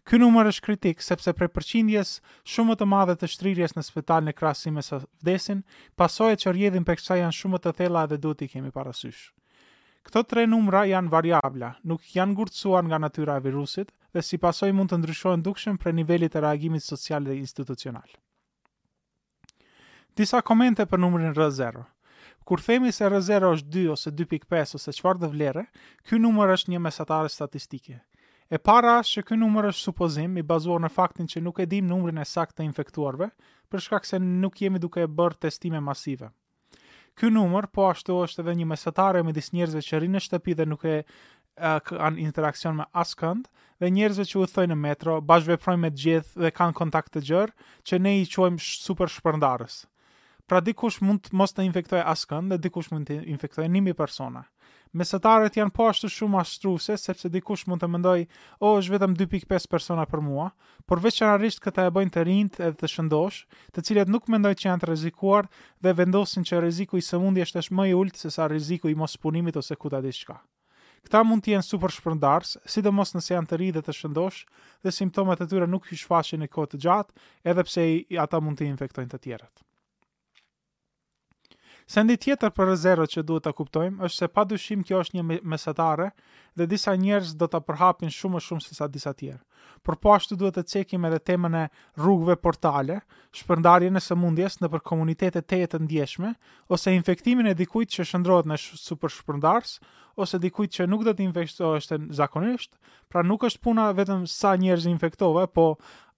Ky 0.07 0.19
numër 0.21 0.49
është 0.51 0.65
kritik 0.65 1.03
sepse 1.05 1.33
për 1.37 1.51
përqindjes 1.53 2.13
shumë 2.53 2.73
më 2.73 2.77
të 2.81 2.87
madhe 2.93 3.17
të 3.21 3.29
shtrirjes 3.35 3.75
në 3.77 3.83
spital 3.89 4.25
në 4.25 4.33
krahasim 4.39 4.79
me 4.79 4.85
vdesin, 4.87 5.61
pasojat 6.01 6.41
që 6.45 6.53
rrjedhin 6.55 6.87
për 6.89 7.01
kësaj 7.01 7.19
janë 7.21 7.37
shumë 7.41 7.57
më 7.57 7.61
të 7.67 7.73
thella 7.81 8.05
dhe 8.13 8.19
duhet 8.25 8.45
i 8.47 8.49
kemi 8.53 8.73
parasysh. 8.77 9.21
Këto 10.09 10.23
tre 10.31 10.47
numra 10.49 10.85
janë 10.89 11.13
variabla, 11.13 11.73
nuk 11.85 12.07
janë 12.17 12.33
ngurtësuar 12.39 12.85
nga 12.89 12.99
natyra 13.05 13.37
e 13.37 13.45
virusit 13.49 13.93
dhe 14.17 14.23
si 14.25 14.39
pasojë 14.45 14.73
mund 14.79 14.91
të 14.95 15.01
ndryshojnë 15.03 15.45
dukshëm 15.51 15.77
për 15.83 15.95
nivelit 16.01 16.35
e 16.35 16.41
reagimit 16.47 16.83
social 16.87 17.25
dhe 17.29 17.37
institucional. 17.43 18.09
Disa 20.17 20.41
komente 20.43 20.87
për 20.87 20.99
numrin 21.05 21.35
R0. 21.35 21.85
Kur 22.49 22.63
themi 22.65 22.91
se 22.97 23.05
R0 23.13 23.51
është 23.57 23.69
2 23.77 23.89
ose 23.97 24.11
2.5 24.23 24.75
ose 24.81 24.93
çfarë 24.97 25.21
do 25.21 25.29
vlere, 25.37 25.67
ky 26.09 26.19
numër 26.25 26.57
është 26.57 26.73
një 26.75 26.81
mesatare 26.89 27.29
statistike. 27.37 28.01
E 28.51 28.59
para 28.59 28.91
është 28.99 29.21
që 29.21 29.27
ky 29.29 29.37
numër 29.39 29.67
është 29.71 29.83
supozim 29.87 30.33
i 30.41 30.43
bazuar 30.47 30.81
në 30.83 30.89
faktin 30.91 31.29
që 31.31 31.43
nuk 31.47 31.61
e 31.63 31.69
dim 31.71 31.87
numrin 31.87 32.19
e 32.19 32.25
saktë 32.27 32.59
të 32.59 32.65
infektuarve, 32.67 33.29
për 33.71 33.85
shkak 33.85 34.09
se 34.09 34.19
nuk 34.19 34.57
jemi 34.59 34.81
duke 34.83 35.05
e 35.07 35.11
bërë 35.21 35.39
testime 35.47 35.79
masive. 35.89 36.33
Ky 37.15 37.31
numër 37.31 37.69
po 37.71 37.87
ashtu 37.93 38.17
është 38.25 38.43
edhe 38.43 38.57
një 38.59 38.67
mesatare 38.73 39.23
midis 39.23 39.53
njerëzve 39.55 39.85
që 39.87 40.01
rrinë 40.01 40.17
në 40.19 40.25
shtëpi 40.27 40.57
dhe 40.59 40.67
nuk 40.73 40.85
e 40.85 40.97
kanë 41.93 42.23
interakcion 42.25 42.79
me 42.81 42.89
askënd 43.05 43.47
dhe 43.85 43.93
njerëzve 43.95 44.27
që 44.33 44.39
u 44.39 44.43
udhëtojnë 44.43 44.75
në 44.75 44.81
metro, 44.83 45.21
bashkëveprojnë 45.31 45.83
me 45.85 45.93
të 45.95 46.03
gjithë 46.03 46.43
dhe 46.47 46.53
kanë 46.59 46.79
kontakt 46.83 47.15
të 47.15 47.23
gjerë, 47.31 47.55
që 47.87 47.99
ne 48.03 48.17
i 48.19 48.27
quajmë 48.35 48.59
super 48.67 49.13
shpërndarës. 49.15 49.85
Pra 50.51 50.59
dikush 50.59 50.99
mund 51.07 51.29
të 51.29 51.39
mos 51.39 51.55
të 51.55 51.69
infektojë 51.71 52.03
askënd 52.17 52.51
dhe 52.51 52.61
dikush 52.67 52.91
mund 52.91 53.07
të 53.13 53.23
infektojë 53.37 53.71
1000 53.79 53.95
persona. 54.03 54.43
Mesatarët 54.99 55.55
janë 55.55 55.71
po 55.71 55.85
ashtu 55.87 56.09
shumë 56.11 56.41
ashtruse 56.41 56.97
sepse 56.99 57.29
dikush 57.31 57.63
mund 57.71 57.79
të 57.85 57.89
mendoj, 57.93 58.23
"O, 58.27 58.71
oh, 58.73 58.79
është 58.81 58.97
vetëm 58.97 59.13
2.5 59.21 59.69
persona 59.75 60.03
për 60.11 60.21
mua." 60.29 60.49
Por 60.91 60.99
veçanërisht 61.05 61.63
këta 61.63 61.85
e 61.87 61.91
bëjnë 61.95 62.11
të 62.17 62.25
rinjtë 62.29 62.59
edhe 62.69 62.77
të 62.81 62.91
shëndosh, 62.97 63.39
të 63.77 63.85
cilët 63.89 64.09
nuk 64.11 64.27
mendojnë 64.35 64.59
që 64.59 64.67
janë 64.71 64.83
të 64.85 64.89
rrezikuar 64.91 65.47
dhe 65.87 65.95
vendosin 66.01 66.43
që 66.51 66.59
rreziku 66.65 66.99
i 66.99 67.07
sëmundjes 67.11 67.53
është, 67.53 67.63
është 67.63 67.75
më 67.81 67.87
i 67.87 67.93
ulët 68.01 68.17
se 68.25 68.31
sa 68.39 68.49
rreziku 68.51 68.91
i 68.91 68.95
punimit 69.27 69.57
ose 69.63 69.77
kuta 69.79 70.03
diçka. 70.09 70.41
Këta 71.07 71.23
mund 71.25 71.45
të 71.47 71.55
jenë 71.55 71.65
super 71.71 71.89
shpërndarës, 71.99 72.57
sidomos 72.69 73.15
nëse 73.15 73.31
janë 73.37 73.47
të 73.49 73.61
rinjtë 73.63 73.75
dhe 73.79 73.83
të 73.87 73.93
shëndosh, 74.01 74.45
dhe 74.83 74.91
simptomat 74.93 75.41
e 75.41 75.47
tyre 75.47 75.71
nuk 75.71 75.87
hyjnë 75.87 76.35
e 76.35 76.37
në 76.43 76.49
kohë 76.59 76.71
të 76.75 76.79
gjatë, 76.87 77.21
edhe 77.53 77.63
pse 77.69 77.87
ata 78.27 78.41
mund 78.43 78.59
të 78.59 78.67
infektojnë 78.75 79.09
të 79.15 79.19
tjerët 79.29 79.70
ndi 81.99 82.15
tjetër 82.23 82.53
për 82.55 82.69
rezervat 82.71 83.11
që 83.11 83.23
duhet 83.27 83.43
ta 83.43 83.51
kuptojmë 83.57 84.05
është 84.07 84.21
se 84.23 84.27
padyshim 84.35 84.83
kjo 84.87 85.01
është 85.03 85.17
një 85.17 85.41
mesatare 85.53 86.11
dhe 86.55 86.67
disa 86.71 86.93
njerëz 86.95 87.33
do 87.41 87.49
ta 87.51 87.59
përhapin 87.67 88.13
shumë 88.17 88.37
më 88.39 88.43
shumë 88.47 88.63
se 88.67 88.77
sa 88.79 88.87
disa 88.97 89.11
tjerë. 89.13 89.41
Por 89.83 89.97
po 89.99 90.13
ashtu 90.15 90.37
duhet 90.39 90.55
të 90.55 90.63
cekim 90.75 91.05
edhe 91.09 91.19
temën 91.33 91.57
e 91.59 91.65
rrugëve 91.99 92.37
portale, 92.47 93.01
shpërndarjen 93.41 93.99
e 93.99 94.03
sëmundjes 94.05 94.61
nëpër 94.63 94.83
komunitete 94.91 95.43
të 95.43 95.61
të 95.73 95.81
ndjeshme 95.89 96.31
ose 96.71 96.95
infektimin 96.95 97.51
e 97.51 97.55
dikujt 97.63 97.91
që 97.97 98.07
shndrohet 98.13 98.47
në 98.53 98.61
super 98.63 99.11
shpërndarës, 99.17 99.75
ose 100.15 100.39
dikujt 100.47 100.79
që 100.79 100.87
nuk 100.93 101.03
do 101.03 101.11
të 101.17 101.27
infektohet 101.27 101.91
zakonisht, 102.23 102.79
pra 103.11 103.27
nuk 103.27 103.49
është 103.51 103.63
puna 103.67 103.91
vetëm 103.99 104.29
sa 104.37 104.55
njerëz 104.63 104.87
infektove, 104.95 105.47
po 105.51 105.67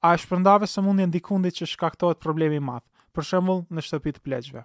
a 0.03 0.13
shpërndave 0.21 0.69
sëmundjen 0.69 1.11
dikundit 1.15 1.63
që 1.63 1.71
shkaktohet 1.77 2.21
problemi 2.21 2.61
i 2.61 2.67
madh, 2.73 2.85
për 3.15 3.31
shembull 3.33 3.65
në 3.71 3.89
shtëpi 3.89 4.13
të 4.13 4.65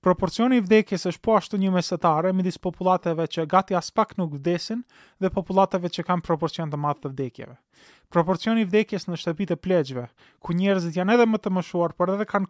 Proporcioni 0.00 0.56
i 0.56 0.62
vdekjes 0.64 1.02
është 1.10 1.20
po 1.26 1.34
ashtu 1.38 1.58
një 1.62 1.70
mesatare 1.74 2.30
midis 2.36 2.56
popullateve 2.66 3.26
që 3.34 3.42
gati 3.54 3.74
as 3.80 3.90
pak 3.98 4.14
nuk 4.20 4.30
vdesin 4.38 4.78
dhe 5.20 5.30
popullateve 5.34 5.90
që 5.96 6.04
kanë 6.10 6.24
proporcion 6.28 6.70
të 6.72 6.78
madh 6.84 7.02
të 7.02 7.10
vdekjeve. 7.12 7.56
Proporcioni 8.16 8.64
i 8.64 8.68
vdekjes 8.70 9.04
në 9.10 9.18
shtëpitë 9.22 9.58
e 9.58 9.60
plegjve, 9.66 10.04
ku 10.40 10.56
njerëzit 10.62 10.96
janë 11.00 11.18
edhe 11.18 11.26
më 11.32 11.40
të 11.46 11.52
mëshuar 11.58 11.92
por 11.98 12.14
edhe 12.14 12.26
kanë 12.30 12.48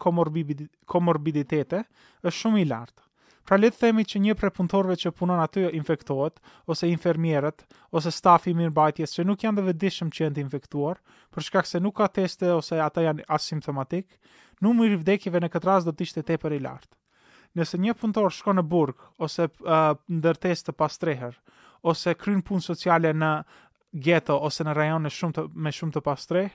komorbiditete, 0.95 1.81
është 2.23 2.37
shumë 2.37 2.61
i 2.63 2.69
lartë. 2.71 3.03
Pra 3.51 3.59
le 3.59 3.73
të 3.75 3.83
themi 3.83 4.07
që 4.13 4.23
një 4.29 4.37
prej 4.43 4.53
punëtorëve 4.61 4.99
që 5.03 5.13
punon 5.23 5.43
aty 5.49 5.67
infektohet 5.81 6.39
ose 6.75 6.93
infermierët 6.93 7.67
ose 7.99 8.15
stafi 8.21 8.55
i 8.55 8.59
mirëmbajtjes 8.61 9.17
që 9.19 9.27
nuk 9.27 9.43
janë 9.49 9.59
të 9.59 9.67
vetëdijshëm 9.73 10.15
që 10.19 10.25
janë 10.27 10.37
të 10.39 10.45
infektuar, 10.47 11.03
për 11.35 11.49
shkak 11.51 11.67
se 11.73 11.83
nuk 11.83 11.99
ka 11.99 12.07
teste 12.21 12.55
ose 12.61 12.79
ata 12.87 13.09
janë 13.09 13.27
asimptomatik, 13.41 14.09
numri 14.67 14.95
i 14.95 15.03
vdekjeve 15.03 15.43
në 15.45 15.51
këtë 15.57 15.73
rast 15.73 15.91
do 15.91 15.91
të 15.99 16.07
ishte 16.13 16.27
tepër 16.33 16.55
i 16.55 16.63
lartë 16.69 16.93
nëse 17.59 17.79
një 17.83 17.95
punëtor 18.01 18.31
shkon 18.35 18.59
në 18.61 18.65
burg 18.71 19.01
ose 19.25 19.47
uh, 19.51 19.95
ndërtesë 20.21 20.69
të 20.69 20.75
pastreher 20.81 21.35
ose 21.91 22.15
kryen 22.21 22.43
punë 22.47 22.63
sociale 22.67 23.13
në 23.17 23.31
ghetto 24.07 24.37
ose 24.47 24.65
në 24.67 24.75
rajone 24.77 25.11
shumë 25.11 25.37
të, 25.39 25.47
me 25.67 25.73
shumë 25.73 25.95
të 25.97 26.03
pastreh, 26.07 26.51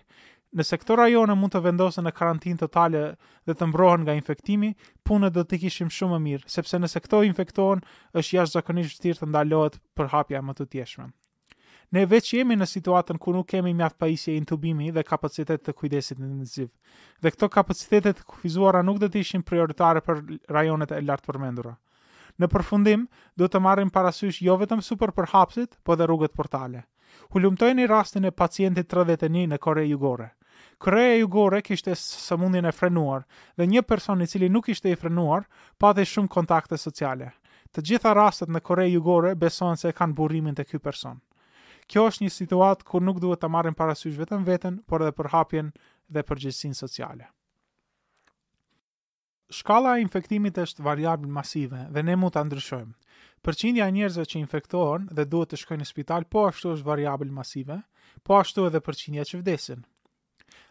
nëse 0.56 0.78
këto 0.80 0.96
rajone 1.02 1.34
mund 1.36 1.52
të 1.56 1.64
vendosen 1.66 2.06
në 2.08 2.14
karantinë 2.16 2.62
totale 2.62 3.02
dhe 3.50 3.58
të 3.60 3.68
mbrohen 3.74 4.06
nga 4.06 4.16
infektimi, 4.16 4.72
punët 5.06 5.34
do 5.36 5.44
të 5.44 5.60
kishim 5.66 5.90
shumë 5.92 6.16
më 6.20 6.24
mirë, 6.30 6.48
sepse 6.56 6.80
nëse 6.80 7.02
këto 7.08 7.24
infektohen, 7.32 7.84
është 8.14 8.38
jashtëzakonisht 8.38 8.94
vështirë 8.94 9.24
të 9.24 9.34
ndalohet 9.34 9.82
për 9.98 10.14
hapja 10.14 10.46
më 10.48 10.60
të 10.62 10.70
tjeshme 10.75 11.10
ne 11.96 12.04
veç 12.12 12.30
jemi 12.36 12.56
në 12.60 12.66
situatën 12.68 13.20
ku 13.24 13.32
nuk 13.32 13.48
kemi 13.54 13.72
mjaft 13.80 13.96
pajisje 14.04 14.34
intubimi 14.38 14.90
dhe 14.96 15.04
kapacitet 15.08 15.62
të 15.64 15.74
kujdesit 15.80 16.20
intensiv. 16.20 16.68
Dhe 17.24 17.32
këto 17.36 17.48
kapacitete 17.56 18.12
të 18.18 18.25
kufizuara 18.32 18.82
nuk 18.88 19.00
do 19.04 19.08
të 19.14 19.22
ishin 19.24 19.44
prioritare 19.52 20.02
për 20.10 20.22
rajonet 20.58 20.92
e 20.92 21.00
lartë 21.08 21.30
përmendura. 21.30 21.74
Në 22.42 22.50
përfundim, 22.52 23.06
do 23.40 23.48
të 23.48 23.62
marrim 23.64 23.92
parasysh 23.98 24.42
jo 24.44 24.58
vetëm 24.60 24.82
super 24.84 25.14
për 25.16 25.30
hapsit, 25.36 25.78
po 25.88 25.96
dhe 25.96 26.08
rrugët 26.10 26.36
portale. 26.36 26.82
Hulumtojnë 27.32 27.86
i 27.86 27.88
rastin 27.92 28.28
e 28.28 28.32
pacientit 28.44 28.90
31 28.92 29.46
në 29.54 29.60
Kore 29.66 29.86
Jugore. 29.88 30.28
Kërëja 30.84 31.16
jugore 31.22 31.62
kishte 31.64 31.96
së 32.00 32.36
mundin 32.40 32.68
e 32.68 32.74
frenuar 32.75 33.24
dhe 33.56 33.70
një 33.72 33.86
person 33.88 34.20
i 34.22 34.28
cili 34.28 34.50
nuk 34.52 34.68
ishte 34.74 34.92
i 34.92 34.98
frenuar 35.00 35.48
pati 35.80 36.04
shumë 36.12 36.34
kontakte 36.36 36.78
sociale. 36.82 37.32
Të 37.72 37.86
gjitha 37.88 38.12
rastet 38.20 38.52
në 38.52 38.60
Kore 38.68 38.90
jugore 38.92 39.36
besohen 39.46 39.80
se 39.86 39.94
kanë 40.02 40.16
burimin 40.20 40.60
të 40.60 40.68
ky 40.74 40.84
person 40.90 41.22
kjo 41.92 42.04
është 42.10 42.24
një 42.25 42.32
situatë 42.34 42.88
ku 42.89 43.00
nuk 43.04 43.20
duhet 43.22 43.42
ta 43.44 43.50
marrim 43.56 43.75
parasysh 43.77 44.18
vetëm 44.20 44.46
veten, 44.48 44.80
por 44.89 45.01
edhe 45.06 45.13
për 45.20 45.30
hapjen 45.34 45.70
dhe 46.10 46.24
përgjegjësinë 46.30 46.77
sociale. 46.80 47.30
Shkalla 49.56 49.98
e 49.98 50.01
infektimit 50.04 50.58
është 50.58 50.82
variabël 50.86 51.30
masive 51.30 51.84
dhe 51.94 52.04
ne 52.08 52.15
mund 52.18 52.34
ta 52.34 52.42
ndryshojmë. 52.44 52.96
Përqindja 53.46 53.86
e 53.86 53.94
njerëzve 53.94 54.25
që 54.32 54.39
infektohen 54.39 55.06
dhe 55.15 55.25
duhet 55.30 55.51
të 55.54 55.60
shkojnë 55.63 55.84
në 55.84 55.88
spital 55.92 56.25
po 56.34 56.48
ashtu 56.50 56.74
është 56.74 56.88
variabël 56.89 57.30
masive, 57.39 57.77
po 58.25 58.39
ashtu 58.39 58.65
edhe 58.72 58.82
përqindja 58.88 59.25
që 59.32 59.44
vdesin. 59.44 59.86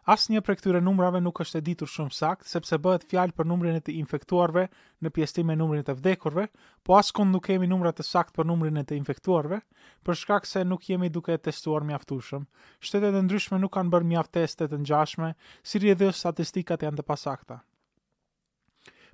Asnjë 0.04 0.40
prej 0.44 0.58
këtyre 0.60 0.80
numrave 0.84 1.20
nuk 1.24 1.38
është 1.40 1.60
editur 1.62 1.88
shumë 1.88 2.12
sakt, 2.12 2.44
sepse 2.48 2.76
bëhet 2.86 3.06
fjalë 3.08 3.32
për 3.36 3.46
numrin 3.48 3.76
e 3.78 3.80
të 3.84 3.94
infektuarve 4.02 4.64
në 5.06 5.12
pjesëtim 5.16 5.46
me 5.50 5.54
numrin 5.56 5.80
e 5.80 5.86
të 5.88 5.94
vdekurve, 6.00 6.44
po 6.84 6.98
askund 6.98 7.32
nuk 7.34 7.46
kemi 7.46 7.68
numra 7.70 7.92
të 7.96 8.04
sakt 8.08 8.34
për 8.36 8.44
numrin 8.50 8.76
e 8.76 8.82
të 8.90 8.98
infektuarve, 8.98 9.62
për 10.04 10.18
shkak 10.22 10.44
se 10.50 10.64
nuk 10.68 10.84
jemi 10.90 11.08
duke 11.14 11.32
e 11.32 11.40
testuar 11.48 11.86
mjaftueshëm. 11.88 12.44
Shtetet 12.88 13.16
e 13.20 13.24
ndryshme 13.24 13.62
nuk 13.62 13.72
kanë 13.78 13.92
bërë 13.96 14.10
mjaft 14.12 14.32
teste 14.36 14.68
të 14.74 14.82
ngjashme, 14.82 15.30
si 15.72 15.80
rrjedhë 15.82 16.10
statistikat 16.20 16.84
janë 16.88 17.00
të 17.00 17.06
pasakta. 17.12 17.58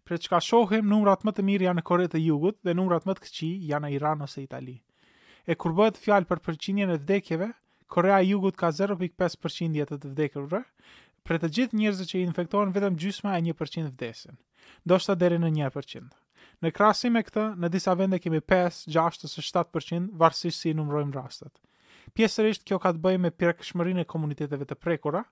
Për 0.08 0.22
çka 0.26 0.42
shohim, 0.48 0.90
numrat 0.90 1.22
më 1.28 1.36
të 1.38 1.46
mirë 1.50 1.68
janë 1.68 1.84
në 1.84 1.86
Kore 1.92 2.10
të 2.10 2.24
Jugut 2.26 2.58
dhe 2.66 2.74
numrat 2.80 3.06
më 3.06 3.14
të 3.20 3.28
këqij 3.28 3.54
janë 3.70 3.86
në 3.86 3.94
Iran 4.00 4.26
ose 4.26 4.42
Itali. 4.48 4.80
E 5.46 5.54
kur 5.54 5.70
bëhet 5.78 6.02
fjalë 6.08 6.26
për 6.32 6.44
përqindjen 6.48 6.96
e 6.96 7.02
vdekjeve, 7.04 7.52
Korea 7.90 8.20
e 8.22 8.28
Jugut 8.30 8.54
ka 8.56 8.68
0.5% 8.72 9.82
të 9.90 9.96
të 9.98 10.08
vdekurve, 10.12 10.60
për 11.26 11.38
të 11.42 11.48
gjithë 11.56 11.78
njerëzit 11.80 12.10
që 12.12 12.18
infektohen 12.22 12.70
vetëm 12.76 12.98
gjysma 13.02 13.32
e 13.34 13.40
1% 13.46 13.88
vdesin, 13.96 14.36
ndoshta 14.86 15.16
deri 15.18 15.40
në 15.42 15.50
1%. 15.56 16.02
Në 16.62 16.70
krasim 16.76 17.16
me 17.18 17.22
këtë, 17.26 17.46
në 17.64 17.70
disa 17.74 17.94
vende 17.98 18.20
kemi 18.22 18.38
5, 18.52 18.78
6 18.94 19.26
ose 19.26 19.42
7% 19.48 20.06
varsisht 20.22 20.62
si 20.62 20.74
numrojmë 20.78 21.16
rastet. 21.18 21.58
Pjesërisht 22.14 22.62
kjo 22.68 22.78
ka 22.84 22.94
të 22.94 23.02
bëjë 23.08 23.22
me 23.26 23.34
pirëkshmërinë 23.34 24.04
e 24.04 24.08
komuniteteve 24.14 24.70
të 24.70 24.78
prekura, 24.86 25.24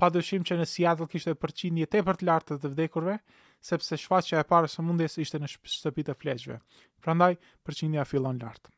pa 0.00 0.08
dëshim 0.14 0.48
që 0.48 0.58
në 0.62 0.68
Seattle 0.72 1.10
kishte 1.12 1.36
përqindje 1.44 1.90
tepër 1.92 2.08
për 2.12 2.20
të 2.22 2.28
lartë 2.30 2.60
të 2.64 2.72
vdekurve, 2.72 3.18
sepse 3.72 4.00
shfaqja 4.00 4.40
e 4.44 4.48
parë 4.54 4.72
së 4.72 4.86
mundjes 4.88 5.20
ishte 5.26 5.42
në 5.44 5.52
shtëpitë 5.60 6.16
e 6.16 6.18
fleqve. 6.24 6.58
Prandaj, 7.04 7.34
përqindja 7.68 8.08
fillon 8.10 8.40
lart. 8.44 8.68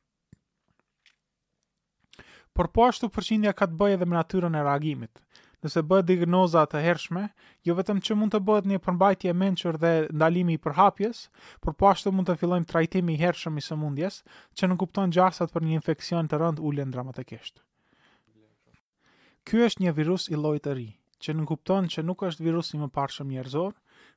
Por 2.58 2.68
po 2.74 2.82
ashtu 2.90 3.08
përqindja 3.16 3.52
ka 3.58 3.66
të 3.70 3.76
bëjë 3.80 3.96
edhe 3.96 4.06
me 4.10 4.16
natyrën 4.18 4.56
e 4.60 4.64
reagimit. 4.66 5.20
Nëse 5.64 5.82
bëhet 5.90 6.06
diagnoza 6.08 6.62
të 6.72 6.80
hershme, 6.82 7.22
jo 7.68 7.76
vetëm 7.78 8.00
që 8.06 8.16
mund 8.18 8.34
të 8.34 8.40
bëhet 8.48 8.66
një 8.70 8.80
përmbajtje 8.86 9.30
e 9.32 9.36
mençur 9.42 9.78
dhe 9.82 9.92
ndalimi 10.18 10.56
i 10.58 10.62
përhapjes, 10.66 11.20
por 11.62 11.76
po 11.82 11.90
ashtu 11.92 12.12
mund 12.16 12.30
të 12.32 12.38
fillojmë 12.42 12.68
trajtimi 12.72 13.14
i 13.14 13.20
hershëm 13.20 13.60
i 13.62 13.66
sëmundjes, 13.66 14.18
që 14.56 14.70
nuk 14.72 14.82
kupton 14.84 15.12
gjasat 15.18 15.52
për 15.54 15.66
një 15.68 15.78
infeksion 15.78 16.32
të 16.32 16.40
rënd 16.42 16.64
ulën 16.70 16.96
dramatikisht. 16.96 17.60
Ky 19.46 19.62
është 19.68 19.84
një 19.86 19.94
virus 20.00 20.26
i 20.34 20.40
llojit 20.40 20.66
të 20.66 20.74
ri, 20.80 20.88
që 21.22 21.36
nuk 21.36 21.52
kupton 21.52 21.88
se 21.92 22.02
nuk 22.08 22.24
është 22.30 22.48
virus 22.48 22.74
i 22.74 22.82
mëparshëm 22.82 23.30
njerëzor, 23.36 23.72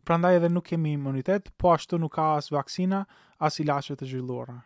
prandaj 0.10 0.38
edhe 0.40 0.50
nuk 0.56 0.72
kemi 0.72 0.98
imunitet, 0.98 1.52
po 1.62 1.76
ashtu 1.78 2.00
nuk 2.02 2.16
ka 2.18 2.32
as 2.42 2.50
vaksina, 2.56 3.06
as 3.50 3.60
ilaçe 3.64 4.00
të 4.02 4.08
zhvilluara 4.14 4.58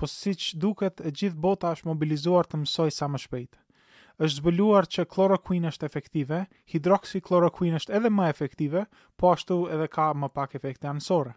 po 0.00 0.08
si 0.08 0.32
që 0.42 0.56
duket 0.62 1.02
e 1.04 1.10
gjithë 1.20 1.38
bota 1.44 1.72
është 1.76 1.88
mobilizuar 1.90 2.48
të 2.48 2.62
mësoj 2.62 2.88
sa 2.98 3.08
më 3.12 3.20
shpejtë 3.24 3.66
është 4.24 4.40
zbuluar 4.40 4.86
që 4.94 5.04
kloroquin 5.12 5.62
është 5.70 5.86
efektive, 5.88 6.38
hidroksikloroquin 6.72 7.76
është 7.78 7.94
edhe 7.98 8.08
më 8.16 8.26
efektive, 8.32 8.82
po 9.18 9.30
ashtu 9.36 9.56
edhe 9.76 9.86
ka 9.94 10.10
më 10.20 10.28
pak 10.36 10.56
efekte 10.58 10.90
anësore. 10.90 11.30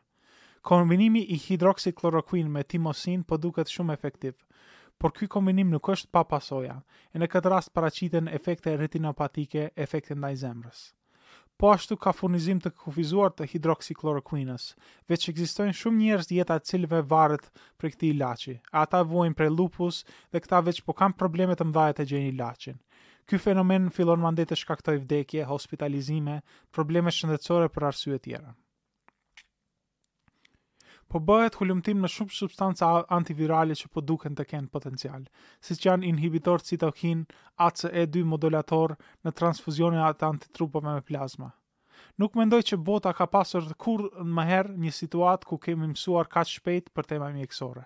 Kombinimi 0.69 1.21
i 1.35 1.37
hidroksikloroquin 1.45 2.49
me 2.51 2.65
timosin 2.73 3.23
po 3.29 3.37
duket 3.45 3.71
shumë 3.71 3.95
efektiv, 3.99 4.33
por 4.99 5.15
ky 5.19 5.29
kombinim 5.35 5.71
nuk 5.71 5.91
është 5.95 6.11
pa 6.17 6.25
pasoja, 6.35 6.75
e 7.15 7.23
në 7.23 7.31
këtë 7.35 7.53
rast 7.55 7.71
paraqiten 7.77 8.27
efekte 8.41 8.75
retinopatike, 8.83 9.69
efekte 9.87 10.19
ndaj 10.19 10.33
zemrës 10.43 10.83
po 11.61 11.69
ashtu 11.71 11.95
ka 12.03 12.11
furnizim 12.15 12.59
të 12.63 12.69
kufizuar 12.83 13.33
të 13.37 13.45
hidroksiklorokuinës, 13.51 14.63
veç 15.11 15.27
eksistojnë 15.31 15.75
shumë 15.79 15.99
njerëz 16.03 16.29
dieta 16.31 16.57
cilve 16.71 17.01
varet 17.13 17.45
për 17.81 17.93
këti 17.95 18.09
ilaci. 18.15 18.55
Ata 18.83 19.01
vojnë 19.13 19.37
prej 19.41 19.51
lupus 19.59 19.99
dhe 20.33 20.41
këta 20.45 20.63
veç 20.69 20.81
po 20.87 20.97
kanë 21.01 21.19
problemet 21.21 21.61
të 21.61 21.69
mdhajet 21.71 22.03
e 22.05 22.09
gjeni 22.13 22.31
ilacin. 22.33 22.81
Ky 23.29 23.39
fenomen 23.45 23.89
fillon 23.97 24.23
mandet 24.25 24.49
të 24.51 24.59
shkaktoj 24.63 24.97
vdekje, 25.03 25.45
hospitalizime, 25.53 26.39
probleme 26.77 27.13
shëndetësore 27.19 27.69
për 27.77 27.91
arsye 27.93 28.19
tjera 28.27 28.55
po 31.13 31.19
bëhet 31.21 31.59
hulumtim 31.61 31.99
në 32.01 32.09
shumë 32.09 32.33
substanca 32.33 32.87
antivirale 33.13 33.75
që 33.77 33.89
po 33.93 34.01
duken 34.01 34.33
të 34.33 34.47
kenë 34.49 34.71
potencial, 34.73 35.27
si 35.61 35.75
që 35.77 35.91
janë 35.91 36.07
inhibitor 36.09 36.63
citokin 36.65 37.19
ACE2 37.61 38.23
modulator 38.31 38.95
në 39.21 39.33
transfuzionin 39.37 40.01
atë 40.07 40.25
antitrupove 40.31 40.87
me 40.95 41.03
plazma. 41.05 41.51
Nuk 42.17 42.33
mendoj 42.39 42.63
që 42.71 42.79
bota 42.87 43.13
ka 43.17 43.27
pasur 43.35 43.67
kur 43.77 44.07
më 44.25 44.47
herë 44.49 44.73
një 44.87 44.95
situatë 45.03 45.49
ku 45.51 45.61
kemi 45.61 45.91
mësuar 45.91 46.31
kaq 46.33 46.49
shpejt 46.55 46.89
për 46.97 47.11
tema 47.13 47.29
mjekësore. 47.37 47.85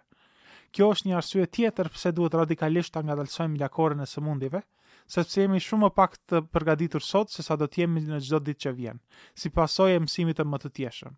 Kjo 0.71 0.93
është 0.95 1.09
një 1.11 1.19
arsye 1.19 1.51
tjetër 1.57 1.91
pse 1.91 2.15
duhet 2.15 2.33
radikalisht 2.39 2.95
ta 2.95 3.03
ngadalsojmë 3.03 3.59
lakorën 3.65 4.07
e 4.07 4.11
sëmundjeve, 4.13 4.63
sepse 5.07 5.43
jemi 5.43 5.59
shumë 5.67 5.87
më 5.89 5.93
pak 5.99 6.15
të 6.31 6.45
përgatitur 6.55 7.03
sot 7.11 7.31
se 7.35 7.43
sa 7.43 7.59
do 7.59 7.67
të 7.67 7.83
jemi 7.83 8.07
në 8.07 8.23
çdo 8.27 8.39
ditë 8.47 8.67
që 8.67 8.75
vjen, 8.79 8.99
si 9.35 9.51
pasojë 9.59 9.99
e 9.99 10.05
mësimit 10.07 10.39
të 10.39 10.47
më 10.53 10.63
të 10.63 10.77
tjeshëm 10.79 11.15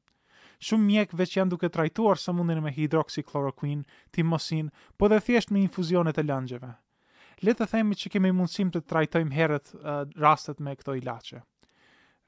shumë 0.67 0.83
mjekve 0.91 1.25
që 1.25 1.39
janë 1.39 1.53
duke 1.55 1.69
trajtuar 1.71 2.19
së 2.19 2.33
mundin 2.35 2.61
me 2.63 2.71
hidroxychloroquine, 2.75 3.85
timosin, 4.15 4.71
po 4.99 5.07
dhe 5.11 5.19
thjesht 5.23 5.53
me 5.55 5.61
infuzionet 5.63 6.19
e 6.19 6.25
lëngjeve. 6.27 6.73
Le 7.47 7.53
të 7.55 7.69
themi 7.71 7.95
që 7.95 8.11
kemi 8.13 8.33
mundësim 8.35 8.71
të 8.75 8.81
trajtojmë 8.91 9.35
herët 9.37 9.69
uh, 9.77 10.03
rastet 10.19 10.59
me 10.59 10.73
këto 10.75 10.97
ilaqe. 10.99 11.41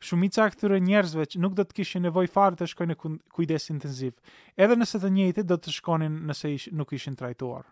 Shumica 0.02 0.48
e 0.50 0.54
këtyre 0.56 0.80
njerëzve 0.82 1.26
që 1.34 1.42
nuk 1.44 1.58
do 1.60 1.64
të 1.68 1.78
kishin 1.82 2.08
nevojë 2.08 2.32
fare 2.34 2.58
të 2.58 2.68
shkojnë 2.72 2.96
në 2.96 3.18
kujdes 3.36 3.68
intensiv, 3.74 4.16
edhe 4.58 4.78
nëse 4.80 5.02
të 5.04 5.12
njëjtit 5.18 5.50
do 5.52 5.58
të 5.62 5.76
shkonin 5.76 6.16
nëse 6.32 6.54
ish, 6.56 6.70
nuk 6.80 6.96
ishin 6.98 7.20
trajtuar 7.20 7.68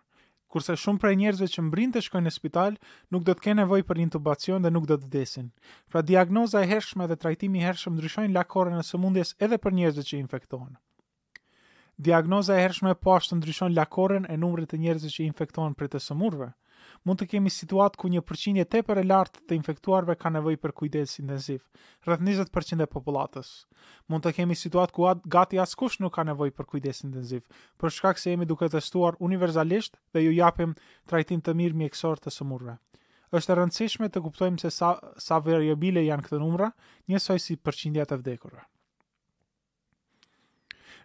kurse 0.53 0.75
shumë 0.81 0.99
prej 1.03 1.15
njerëzve 1.21 1.47
që 1.55 1.63
mbrin 1.67 1.91
të 1.93 2.01
shkojnë 2.07 2.27
në 2.29 2.33
spital 2.35 2.77
nuk 3.13 3.25
do 3.29 3.33
të 3.37 3.43
kenë 3.45 3.61
nevojë 3.61 3.85
për 3.89 4.01
intubacion 4.05 4.65
dhe 4.65 4.71
nuk 4.73 4.87
do 4.89 4.97
të 4.97 5.07
vdesin. 5.09 5.49
Pra 5.93 6.03
diagnoza 6.11 6.63
e 6.65 6.69
hershme 6.71 7.07
dhe 7.11 7.17
trajtimi 7.23 7.61
i 7.61 7.65
hershëm 7.67 7.97
ndryshojnë 7.99 8.35
lakorën 8.39 8.79
e 8.79 8.83
sëmundjes 8.89 9.35
edhe 9.47 9.59
për 9.65 9.77
njerëzve 9.79 10.05
që 10.11 10.17
infektohen. 10.23 10.73
Diagnoza 12.09 12.55
e 12.57 12.63
hershme 12.63 12.95
po 13.03 13.15
ashtë 13.19 13.37
ndryshon 13.41 13.75
lakorën 13.77 14.27
e 14.31 14.37
numrit 14.45 14.73
të 14.73 14.81
njerëzve 14.85 15.13
që 15.17 15.23
infektohen 15.29 15.77
për 15.79 15.93
të 15.95 16.03
sëmurve 16.07 16.51
mund 17.07 17.19
të 17.21 17.27
kemi 17.33 17.51
situatë 17.53 17.99
ku 18.01 18.09
një 18.11 18.21
përqinje 18.29 18.65
tepër 18.73 19.01
e 19.01 19.05
lartë 19.07 19.43
të 19.47 19.57
infektuarve 19.57 20.15
ka 20.19 20.31
nevoj 20.33 20.55
për 20.63 20.73
kujdes 20.79 21.15
intensiv, 21.21 21.61
rrëth 22.07 22.23
20% 22.27 22.85
e 22.85 22.89
populatës. 22.91 23.51
Mund 24.11 24.25
të 24.25 24.33
kemi 24.39 24.57
situatë 24.59 24.95
ku 24.95 25.07
gati 25.35 25.59
askush 25.63 25.99
nuk 26.03 26.13
ka 26.17 26.25
nevoj 26.27 26.49
për 26.57 26.67
kujdes 26.73 27.03
intensiv, 27.07 27.43
për 27.79 27.95
shkak 27.97 28.19
se 28.19 28.33
jemi 28.33 28.47
duke 28.49 28.69
testuar 28.73 29.17
universalisht 29.19 29.97
dhe 30.13 30.25
ju 30.25 30.33
japim 30.37 30.75
trajtim 31.07 31.41
të 31.41 31.55
mirë 31.61 31.79
mjekësor 31.83 32.19
të 32.23 32.33
sëmurve. 32.37 32.75
Është 33.35 33.59
rëndësishme 33.59 34.07
të 34.09 34.21
kuptojmë 34.25 34.57
se 34.65 34.71
sa, 34.73 34.93
sa 35.21 35.37
variabile 35.39 36.01
janë 36.01 36.25
këtë 36.25 36.39
numra, 36.41 36.71
njësoj 37.11 37.37
si 37.43 37.55
përqindja 37.61 38.07
të 38.09 38.17
vdekurve. 38.23 38.65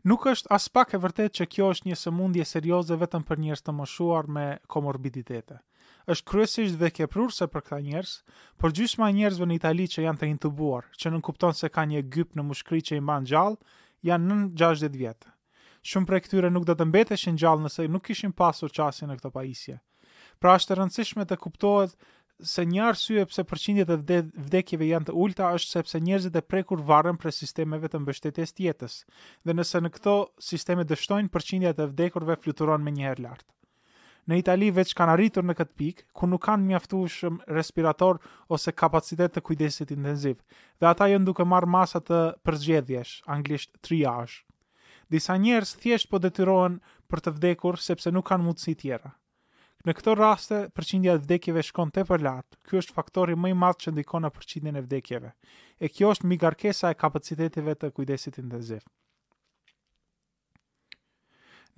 Nuk 0.04 0.24
është 0.28 0.50
aspak 0.52 0.90
e 0.96 0.98
vërtet 1.00 1.36
që 1.38 1.44
kjo 1.52 1.68
është 1.72 1.88
një 1.88 1.96
sëmundje 1.96 2.44
serioze 2.48 2.96
vetëm 3.00 3.22
për 3.28 3.38
njerëz 3.44 3.62
të 3.64 3.72
moshuar 3.76 4.26
me 4.36 4.44
komorbiditete 4.72 5.60
është 6.12 6.26
kryesisht 6.28 6.74
dhe 6.80 6.88
keprur 6.96 7.30
se 7.34 7.46
për 7.52 7.62
këta 7.66 7.76
njerës, 7.84 8.10
për 8.60 8.72
gjysma 8.78 9.06
njerësve 9.18 9.46
në 9.48 9.54
Itali 9.58 9.86
që 9.92 10.02
janë 10.04 10.20
të 10.22 10.28
intubuar, 10.32 10.88
që 11.00 11.12
nuk 11.14 11.24
kupton 11.30 11.54
se 11.60 11.70
ka 11.72 11.84
një 11.92 12.02
gyp 12.16 12.34
në 12.36 12.44
mushkri 12.50 12.80
që 12.88 12.98
i 12.98 13.04
mban 13.06 13.28
gjallë, 13.30 13.70
janë 14.08 14.28
nën 14.32 14.42
60 14.64 14.98
vjetë. 15.00 15.30
Shumë 15.92 16.08
për 16.10 16.16
e 16.18 16.22
këtyre 16.26 16.50
nuk 16.52 16.66
do 16.68 16.76
të 16.76 16.88
mbeteshin 16.90 17.40
gjallë 17.40 17.64
nëse 17.66 17.86
nuk 17.94 18.04
kishin 18.10 18.34
pasur 18.42 18.72
qasin 18.76 19.12
e 19.12 19.16
këto 19.16 19.30
paisje. 19.38 19.78
Pra 20.40 20.54
është 20.58 20.72
të 20.74 20.78
rëndësishme 20.82 21.26
të 21.30 21.40
kuptohet 21.46 21.96
se 22.52 22.64
një 22.68 22.84
arsye 22.90 23.24
pse 23.30 23.44
përqindjet 23.52 23.92
e 23.96 24.20
vdekjeve 24.28 24.90
janë 24.90 25.08
të 25.08 25.16
ulta 25.24 25.52
është 25.56 25.76
sepse 25.78 26.00
njerëzit 26.04 26.36
e 26.40 26.44
prekur 26.52 26.82
varen 26.92 27.20
për 27.24 27.32
sistemeve 27.36 27.88
të 27.92 28.02
mbështetjes 28.04 28.52
të 28.58 28.64
jetës, 28.68 28.94
dhe 29.44 29.56
nëse 29.56 29.80
në 29.84 29.92
këto 29.96 30.16
sisteme 30.52 30.84
dështojnë 30.92 31.30
përqindja 31.36 31.74
e 31.78 31.90
vdekurve 31.94 32.38
fluturon 32.44 32.82
me 32.84 32.92
njëherë 32.96 33.30
në 34.30 34.36
Itali 34.40 34.68
veç 34.72 34.92
kanë 34.96 35.14
arritur 35.14 35.44
në 35.44 35.54
këtë 35.58 35.74
pikë 35.80 36.04
ku 36.16 36.28
nuk 36.28 36.42
kanë 36.46 36.64
mjaftueshëm 36.68 37.34
respirator 37.56 38.20
ose 38.56 38.72
kapacitet 38.72 39.34
të 39.34 39.42
kujdesit 39.48 39.92
intensiv. 39.96 40.38
Dhe 40.80 40.88
ata 40.90 41.08
janë 41.12 41.26
duke 41.28 41.44
marr 41.50 41.66
masa 41.74 42.00
të 42.06 42.20
përzgjedhjesh, 42.46 43.18
anglisht 43.36 43.76
triage. 43.88 44.38
Disa 45.12 45.36
njerëz 45.36 45.74
thjesht 45.82 46.08
po 46.10 46.18
detyrohen 46.24 46.78
për 47.12 47.24
të 47.26 47.34
vdekur 47.36 47.78
sepse 47.88 48.12
nuk 48.16 48.26
kanë 48.30 48.44
mundësi 48.48 48.74
tjera. 48.80 49.12
Në 49.84 49.92
këtë 49.98 50.12
raste, 50.16 50.58
përqindja 50.72 51.18
e 51.18 51.20
vdekjeve 51.20 51.62
shkon 51.68 51.90
tepër 51.92 52.24
lart. 52.24 52.56
Ky 52.64 52.78
është 52.80 52.94
faktori 52.96 53.36
më 53.36 53.52
i 53.52 53.58
madh 53.60 53.82
që 53.84 53.92
ndikon 53.92 54.24
në 54.24 54.30
përqindjen 54.38 54.80
e 54.80 54.84
vdekjeve. 54.86 55.32
E 55.84 55.88
kjo 55.92 56.14
është 56.16 56.28
migarkesa 56.30 56.90
e 56.90 56.96
kapaciteteve 57.04 57.74
të 57.76 57.90
kujdesit 57.98 58.40
intensiv. 58.40 58.80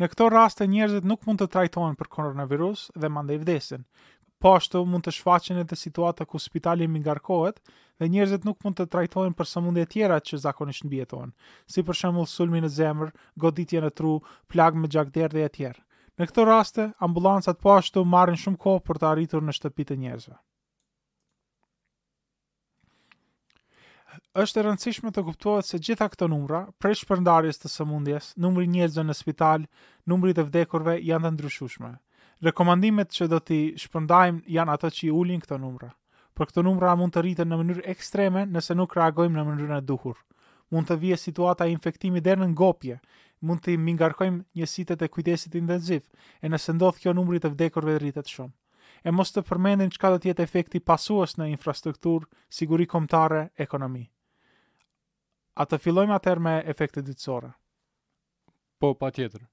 Në 0.02 0.06
këto 0.12 0.26
raste 0.32 0.66
njerëzit 0.68 1.06
nuk 1.10 1.22
mund 1.26 1.40
të 1.40 1.46
trajtohen 1.52 1.94
për 2.00 2.08
koronavirus 2.14 2.80
dhe 3.04 3.08
mandej 3.12 3.36
vdesin. 3.42 3.84
Po 4.44 4.50
ashtu 4.56 4.82
mund 4.94 5.06
të 5.06 5.14
shfaqen 5.18 5.60
edhe 5.62 5.76
situata 5.82 6.26
ku 6.32 6.40
spitali 6.46 6.88
më 6.94 7.00
ngarkohet 7.04 7.62
dhe 7.70 8.08
njerëzit 8.16 8.44
nuk 8.48 8.58
mund 8.66 8.76
të 8.80 8.84
trajtohen 8.96 9.32
për 9.38 9.48
sëmundje 9.52 9.86
tjera 9.94 10.18
që 10.30 10.40
zakonisht 10.44 10.84
mbjetohen, 10.90 11.32
si 11.74 11.84
për 11.90 11.98
shembull 12.02 12.28
sulmi 12.34 12.60
në 12.66 12.70
zemër, 12.76 13.14
goditje 13.46 13.82
në 13.86 13.92
tru, 14.00 14.12
plagë 14.54 14.82
me 14.84 14.90
gjakderë 14.96 15.32
dhe 15.38 15.46
etj. 15.48 15.72
Në 16.20 16.28
këto 16.32 16.44
raste, 16.50 16.86
ambulancat 17.08 17.64
po 17.64 17.72
ashtu 17.78 18.04
marrin 18.16 18.36
shumë 18.44 18.60
kohë 18.66 18.84
për 18.90 19.00
të 19.02 19.10
arritur 19.14 19.48
në 19.48 19.56
shtëpitë 19.60 19.96
e 19.98 20.02
njerëzve. 20.04 20.38
është 24.42 24.60
e 24.60 24.62
rëndësishme 24.66 25.10
të 25.16 25.22
kuptohet 25.26 25.64
se 25.66 25.78
gjitha 25.80 26.06
këto 26.12 26.26
numra, 26.28 26.58
prej 26.82 26.96
shpërndarjes 27.02 27.58
të 27.62 27.70
sëmundjes, 27.72 28.26
numri 28.44 28.66
njerëzve 28.68 29.02
në 29.08 29.14
spital, 29.16 29.62
numri 30.12 30.34
të 30.36 30.44
vdekurve 30.50 30.98
janë 31.00 31.24
të 31.26 31.30
ndryshushme. 31.36 31.92
Rekomandimet 32.44 33.14
që 33.16 33.28
do 33.32 33.38
t'i 33.40 33.60
shpërndajmë 33.84 34.42
janë 34.58 34.74
ato 34.74 34.90
që 34.96 35.06
i 35.08 35.12
ulin 35.20 35.40
këto 35.40 35.56
numra. 35.62 35.88
Për 36.36 36.50
këto 36.50 36.64
numra 36.66 36.92
mund 37.00 37.14
të 37.16 37.22
rriten 37.24 37.48
në 37.48 37.58
mënyrë 37.62 37.84
ekstreme 37.94 38.42
nëse 38.52 38.76
nuk 38.76 38.92
reagojmë 38.98 39.38
në 39.40 39.44
mënyrën 39.48 39.78
e 39.78 39.86
duhur. 39.92 40.18
Mund 40.68 40.90
të 40.90 40.98
vijë 41.04 41.16
situata 41.22 41.64
e 41.64 41.72
infektimit 41.78 42.26
deri 42.28 42.42
në 42.44 42.50
ngopje, 42.52 42.98
mund 43.40 43.62
të 43.64 43.78
mingarkojmë 43.88 44.42
njësitë 44.60 44.98
të 45.00 45.08
kujdesit 45.16 45.56
intensiv, 45.62 46.02
e 46.44 46.50
nëse 46.52 46.74
ndodh 46.76 47.00
kjo 47.00 47.14
numri 47.16 47.40
të 47.40 47.54
vdekurve 47.54 47.96
rritet 48.04 48.28
shumë 48.36 48.52
e 49.06 49.10
mos 49.16 49.30
të 49.32 49.42
përmendin 49.48 49.90
çka 49.96 50.08
do 50.10 50.18
të 50.20 50.32
jetë 50.34 50.42
efekti 50.48 50.80
pasues 50.90 51.36
në 51.40 51.48
infrastrukturë, 51.54 52.26
siguri 52.60 52.88
kombëtare, 52.92 53.46
ekonomi. 53.68 54.02
A 55.56 55.64
të 55.64 55.78
fillojmë 55.80 56.12
atëherë 56.18 56.42
me 56.44 56.52
efekte 56.68 57.00
ditësore. 57.04 57.48
Po, 58.80 58.90
patjetër. 59.00 59.46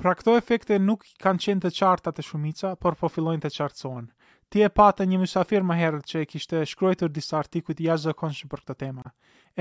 Pra 0.00 0.14
këto 0.16 0.32
efekte 0.40 0.78
nuk 0.80 1.02
kanë 1.20 1.42
qenë 1.44 1.64
të 1.66 1.70
qarta 1.78 2.12
të 2.16 2.24
shumica, 2.24 2.70
por 2.80 2.96
po 2.96 3.10
fillojnë 3.12 3.44
të 3.44 3.50
qartësohen. 3.58 4.06
Ti 4.50 4.64
e 4.64 4.70
patë 4.72 5.04
një 5.10 5.18
mysafir 5.26 5.62
më 5.68 5.76
herët 5.82 6.08
që 6.08 6.22
e 6.22 6.28
kishte 6.30 6.62
shkruajtur 6.72 7.12
disa 7.12 7.36
artikuj 7.42 7.76
të 7.76 7.84
jashtëzakonshëm 7.90 8.50
për 8.54 8.64
këtë 8.64 8.78
temë. 8.86 9.04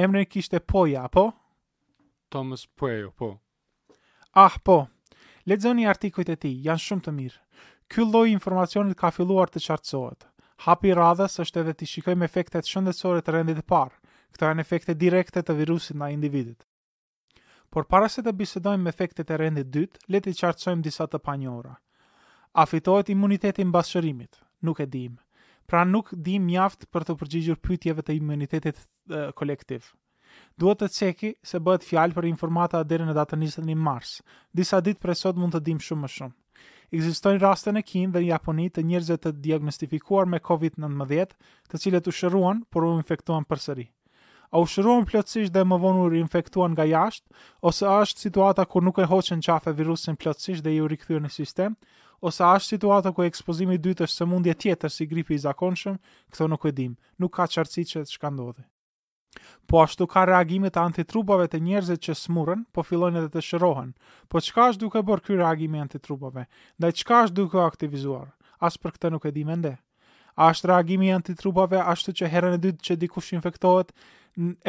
Emri 0.05 0.23
kishte 0.31 0.61
Poja, 0.73 1.03
po? 1.11 1.25
Thomas 2.31 2.63
Poja, 2.79 3.11
po. 3.19 3.33
Ah, 4.31 4.55
po. 4.63 4.79
Lexoni 5.49 5.89
artikujt 5.91 6.31
e 6.31 6.39
tij, 6.39 6.55
janë 6.69 6.85
shumë 6.87 7.03
të 7.09 7.17
mirë. 7.19 7.41
Ky 7.91 8.07
lloj 8.07 8.25
informacioni 8.31 8.95
ka 8.95 9.11
filluar 9.11 9.51
të 9.51 9.65
qartësohet. 9.67 10.25
Hapi 10.67 10.95
radhës 10.97 11.35
është 11.43 11.65
edhe 11.65 11.75
të 11.81 11.91
shikojmë 11.97 12.29
efektet 12.31 12.69
shëndetësore 12.69 13.25
të 13.27 13.37
rendit 13.41 13.59
të 13.63 13.67
parë. 13.73 13.98
Këto 14.35 14.47
janë 14.49 14.63
efekte 14.65 14.95
direkte 14.95 15.41
të 15.43 15.55
virusit 15.61 15.97
në 15.97 16.09
individit. 16.15 16.65
Por 17.69 17.85
para 17.85 18.09
se 18.09 18.23
të 18.25 18.33
bisedojmë 18.33 18.83
me 18.87 18.91
efektet 18.93 19.29
e 19.31 19.37
rendit 19.37 19.69
dytë, 19.73 20.01
le 20.07 20.21
të 20.25 20.33
qartësojmë 20.39 20.85
disa 20.85 21.05
të 21.11 21.19
panjohura. 21.25 21.75
A 22.57 22.63
fitohet 22.65 23.09
imuniteti 23.13 23.65
mbas 23.69 23.91
shërimit? 23.93 24.39
Nuk 24.65 24.79
e 24.83 24.87
dim. 24.89 25.17
Pra 25.69 25.83
nuk 25.85 26.09
dim 26.25 26.47
mjaft 26.49 26.87
për 26.89 27.05
të 27.07 27.15
përgjigjur 27.21 27.59
pyetjeve 27.61 28.01
të 28.07 28.15
imunitetit 28.17 28.79
kolektiv. 29.37 29.91
Duhet 30.59 30.81
të 30.81 30.87
ceki 30.97 31.29
se 31.45 31.61
bëhet 31.67 31.85
fjalë 31.85 32.15
për 32.17 32.25
informata 32.29 32.81
deri 32.89 33.05
në 33.05 33.13
datën 33.17 33.45
21 33.45 33.85
mars. 33.89 34.15
Disa 34.55 34.81
ditë 34.81 35.01
për 35.05 35.13
sot 35.21 35.37
mund 35.41 35.55
të 35.57 35.61
dim 35.69 35.79
shumë 35.85 36.05
më 36.07 36.11
shumë. 36.15 36.35
Ekzistojnë 36.97 37.41
raste 37.45 37.71
në 37.75 37.83
Kinë 37.91 38.13
dhe 38.15 38.23
në 38.23 38.27
Japoni 38.31 38.67
të 38.73 38.83
njerëzve 38.89 39.17
të 39.21 39.31
diagnostifikuar 39.45 40.25
me 40.33 40.41
COVID-19, 40.49 41.37
të 41.69 41.81
cilët 41.83 42.09
u 42.09 42.13
shëruan 42.19 42.63
por 42.73 42.85
u 42.89 42.95
infektuan 42.97 43.45
përsëri 43.51 43.85
a 44.49 44.57
u 44.61 44.65
shëruan 44.69 45.05
plotësisht 45.07 45.53
dhe 45.53 45.63
më 45.69 45.77
vonë 45.81 46.19
infektuan 46.21 46.73
nga 46.73 46.85
jashtë, 46.89 47.33
ose 47.69 47.85
është 47.95 48.23
situata 48.25 48.65
ku 48.65 48.81
nuk 48.81 48.99
e 48.99 49.05
hoqen 49.11 49.41
qafe 49.45 49.73
virusin 49.79 50.17
plotësisht 50.17 50.65
dhe 50.65 50.73
ju 50.77 50.87
rikëthyrë 50.89 51.23
në 51.25 51.31
sistem, 51.35 51.75
ose 52.25 52.43
është 52.53 52.71
situata 52.75 53.13
ku 53.15 53.23
ekspozimi 53.27 53.77
dytë 53.77 54.07
është 54.07 54.17
së 54.21 54.25
mundje 54.31 54.53
tjetër 54.63 54.91
si 54.95 55.07
gripi 55.11 55.35
i 55.37 55.43
zakonshëm, 55.45 55.99
këto 56.33 56.49
nuk 56.49 56.65
e 56.65 56.71
dim, 56.79 56.95
nuk 57.21 57.33
ka 57.37 57.45
qartësi 57.47 57.85
që 57.91 58.03
të 58.07 58.13
shkandodhe. 58.15 58.65
Po 59.69 59.83
ashtu 59.83 60.07
ka 60.09 60.23
reagimit 60.25 60.77
e 60.77 60.81
antitrupave 60.83 61.45
të 61.47 61.59
njerëzit 61.67 62.01
që 62.07 62.15
smurën, 62.23 62.63
po 62.73 62.81
fillojnë 62.89 63.21
edhe 63.21 63.29
të 63.35 63.43
shërohen. 63.49 63.91
Po 64.29 64.41
çka 64.41 64.71
është 64.71 64.81
duke 64.87 65.03
bërë 65.09 65.25
ky 65.27 65.37
reagim 65.37 65.75
i 65.77 65.83
antitrupave? 65.85 66.47
Ndaj 66.81 66.95
çka 67.03 67.21
është 67.27 67.37
duke 67.43 67.61
aktivizuar? 67.67 68.33
As 68.57 68.81
për 68.81 68.97
këtë 68.97 69.13
nuk 69.13 69.29
e 69.29 69.31
di 69.37 69.45
A 70.39 70.45
është 70.55 70.69
reagimi 70.71 71.09
i 71.09 71.15
antitrupave 71.15 71.81
ashtu 71.91 72.13
që 72.15 72.29
herën 72.31 72.53
e 72.55 72.59
dytë 72.63 72.85
që 72.87 72.95
dikush 73.01 73.33
infektohet 73.35 73.89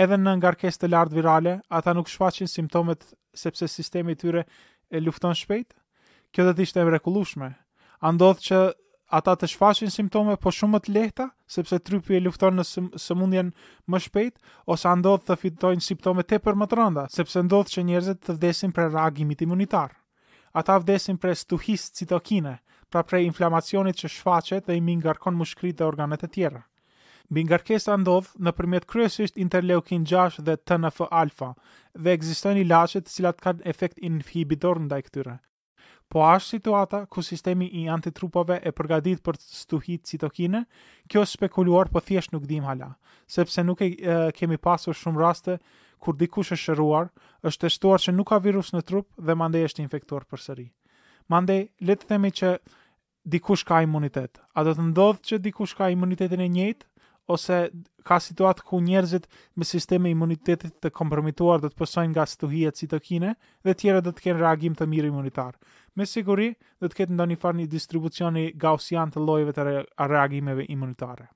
edhe 0.04 0.16
në 0.18 0.32
ngarkesë 0.40 0.80
të 0.82 0.88
lartë 0.90 1.14
virale, 1.20 1.52
ata 1.78 1.92
nuk 1.94 2.10
shfaqin 2.10 2.50
simptomet 2.50 3.04
sepse 3.38 3.68
sistemi 3.70 4.16
i 4.16 4.18
tyre 4.18 4.42
e 4.90 5.00
lufton 5.04 5.36
shpejt? 5.40 5.76
Kjo 6.34 6.48
do 6.48 6.54
të 6.54 6.62
ishte 6.62 6.80
e 6.82 7.54
A 8.00 8.10
ndodh 8.16 8.40
që 8.46 8.58
ata 9.18 9.32
të 9.36 9.46
shfaqin 9.52 9.90
simptome 9.90 10.34
po 10.42 10.50
shumë 10.56 10.72
më 10.72 10.80
të 10.86 10.90
lehta 10.96 11.24
sepse 11.54 11.78
trupi 11.86 12.16
e 12.16 12.20
lufton 12.24 12.56
në 12.58 12.64
sëmundjen 13.04 13.52
më 13.90 13.98
shpejt 14.06 14.38
ose 14.74 14.88
a 14.90 14.94
ndodh 14.98 15.24
të 15.28 15.36
fitojnë 15.42 15.82
simptome 15.86 16.22
tepër 16.32 16.54
më 16.62 16.66
të 16.70 16.78
rënda 16.80 17.04
sepse 17.18 17.42
ndodh 17.44 17.66
që 17.74 17.82
njerëzit 17.90 18.22
të 18.26 18.34
vdesin 18.38 18.72
për 18.78 18.90
reagimit 18.94 19.42
imunitar. 19.44 19.92
Ata 20.62 20.78
vdesin 20.80 21.18
për 21.20 21.34
stuhis 21.42 21.84
citokine, 21.98 22.56
pra 22.90 23.04
prej 23.06 23.24
inflamacionit 23.30 23.96
që 24.02 24.10
shfaqet 24.16 24.66
dhe 24.66 24.76
i 24.76 24.82
mingarkon 24.82 25.38
mushkrit 25.38 25.78
dhe 25.78 25.86
organet 25.86 26.24
e 26.26 26.28
tjera. 26.28 26.64
Mingarkesa 27.30 27.94
ndodh 28.02 28.32
në 28.42 28.52
përmjet 28.58 28.86
kryesisht 28.90 29.36
interleukin 29.38 30.02
6 30.12 30.40
dhe 30.46 30.56
TNF 30.66 31.04
alfa 31.14 31.52
dhe 31.94 32.16
egzistojnë 32.16 32.64
i 32.64 32.66
lachet 32.66 33.06
cilat 33.12 33.38
ka 33.44 33.54
efekt 33.72 34.02
inhibitor 34.02 34.80
në 34.82 34.88
daj 34.90 35.04
këtyre. 35.06 35.36
Po 36.10 36.24
ashtë 36.26 36.56
situata 36.56 37.04
ku 37.06 37.22
sistemi 37.22 37.68
i 37.80 37.84
antitrupove 37.86 38.56
e 38.66 38.72
përgadit 38.74 39.22
për 39.22 39.38
stuhit 39.38 40.08
citokine, 40.10 40.64
kjo 41.06 41.22
spekuluar 41.30 41.86
po 41.94 42.02
thjesht 42.02 42.32
nuk 42.34 42.48
dim 42.50 42.66
hala, 42.66 42.96
sepse 43.30 43.62
nuk 43.62 43.84
e, 43.86 43.92
e 44.02 44.32
kemi 44.34 44.58
pasur 44.58 44.98
shumë 44.98 45.22
raste 45.22 45.58
kur 46.02 46.16
dikush 46.18 46.50
është 46.56 46.64
shëruar, 46.64 47.12
është 47.46 47.68
testuar 47.68 48.02
që 48.02 48.16
nuk 48.16 48.26
ka 48.32 48.40
virus 48.42 48.74
në 48.74 48.82
trup 48.90 49.06
dhe 49.22 49.38
mandej 49.38 49.68
është 49.68 49.84
infektuar 49.86 50.26
për 50.26 50.42
sëri. 50.48 50.66
Mandej, 51.30 51.68
letë 51.86 52.10
themi 52.10 52.32
që 52.34 52.56
dikush 53.26 53.64
ka 53.68 53.82
imunitet. 53.84 54.38
A 54.56 54.64
do 54.64 54.72
të 54.74 54.88
ndodhë 54.90 55.24
që 55.28 55.38
dikush 55.44 55.74
ka 55.76 55.88
imunitetin 55.92 56.40
e 56.40 56.48
njëjtë, 56.50 56.86
ose 57.30 57.56
ka 58.08 58.16
situatë 58.22 58.64
ku 58.66 58.80
njerëzit 58.82 59.26
me 59.60 59.64
sisteme 59.68 60.10
imunitetit 60.10 60.74
të 60.82 60.90
kompromituar 60.96 61.60
do 61.60 61.68
të 61.70 61.78
pësojnë 61.78 62.10
nga 62.14 62.64
e 62.70 62.72
citokine 62.72 63.34
dhe 63.64 63.74
tjere 63.74 64.00
do 64.02 64.10
të 64.12 64.22
kenë 64.24 64.40
reagim 64.40 64.74
të 64.74 64.86
mirë 64.88 65.08
imunitar. 65.12 65.56
Me 65.96 66.06
siguri, 66.06 66.54
do 66.80 66.88
të 66.88 66.96
ketë 67.02 67.12
ndonjë 67.18 67.36
farë 67.42 67.58
një 67.60 67.66
distribucioni 67.74 68.46
gaussian 68.64 69.10
të 69.12 69.20
llojeve 69.24 69.52
të 69.54 69.62
reagimeve 70.08 70.66
imunitare. 70.72 71.28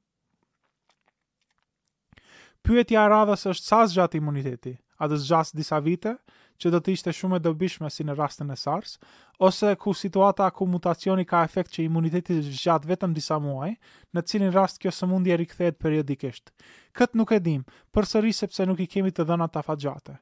Pyetja 2.64 3.02
e 3.04 3.08
radhës 3.12 3.46
është 3.52 3.66
sa 3.68 3.84
zgjat 3.92 4.14
imuniteti? 4.16 4.72
A 4.98 5.08
do 5.08 5.16
zgjas 5.20 5.50
disa 5.54 5.78
vite? 5.84 6.16
që 6.62 6.70
do 6.74 6.78
të 6.80 6.92
ishte 6.96 7.12
shumë 7.14 7.38
e 7.40 7.44
dobishme 7.44 7.88
si 7.90 8.04
në 8.06 8.14
rastin 8.18 8.52
e 8.52 8.56
SARS, 8.58 8.96
ose 9.42 9.72
ku 9.80 9.94
situata 9.94 10.48
ku 10.54 10.66
mutacioni 10.70 11.24
ka 11.26 11.42
efekt 11.46 11.72
që 11.74 11.84
imuniteti 11.88 12.36
zhat 12.50 12.86
vetëm 12.86 13.14
disa 13.16 13.38
muaj, 13.42 13.72
në 14.14 14.24
cilin 14.30 14.54
rast 14.54 14.78
kjo 14.82 14.92
sëmundje 14.94 15.38
rikthehet 15.42 15.78
periodikisht. 15.82 16.52
Kët 16.94 17.16
nuk 17.18 17.34
e 17.34 17.40
dim, 17.48 17.64
përsëri 17.94 18.32
sepse 18.40 18.66
nuk 18.66 18.80
i 18.80 18.88
kemi 18.94 19.12
të 19.14 19.26
dhëna 19.30 19.48
të 19.50 19.62
afatgjate. 19.64 20.16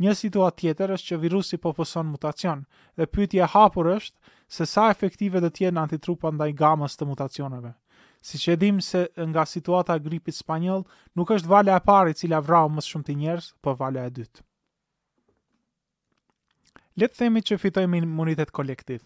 Një 0.00 0.14
situatë 0.16 0.60
tjetër 0.62 0.92
është 0.96 1.10
që 1.12 1.18
virusi 1.24 1.56
po 1.60 1.74
poson 1.76 2.06
mutacion 2.08 2.62
dhe 2.96 3.04
pyetja 3.12 3.44
e 3.44 3.50
hapur 3.54 3.90
është 3.98 4.36
se 4.56 4.66
sa 4.70 4.86
efektive 4.92 5.42
do 5.44 5.50
të 5.52 5.66
jenë 5.68 5.82
antitrupa 5.82 6.32
ndaj 6.32 6.54
gamës 6.62 6.96
të 6.96 7.08
mutacioneve. 7.10 7.74
Si 8.22 8.40
që 8.40 8.56
edhim 8.56 8.80
se 8.86 9.04
nga 9.28 9.44
situata 9.48 9.96
gripit 10.00 10.36
spanjol, 10.36 10.84
nuk 11.16 11.36
është 11.36 11.48
valja 11.52 11.76
e 11.80 11.84
pari 11.90 12.16
cila 12.16 12.40
vrau 12.44 12.68
më 12.72 12.84
shumë 12.88 13.08
të 13.10 13.18
njerës, 13.22 13.52
për 13.60 13.68
po 13.68 13.76
valja 13.84 14.08
e 14.08 14.12
dytë. 14.20 14.44
Le 16.98 17.06
të 17.06 17.16
themi 17.22 17.40
që 17.46 17.58
fitojmë 17.62 18.00
imunitet 18.02 18.50
kolektiv. 18.50 19.00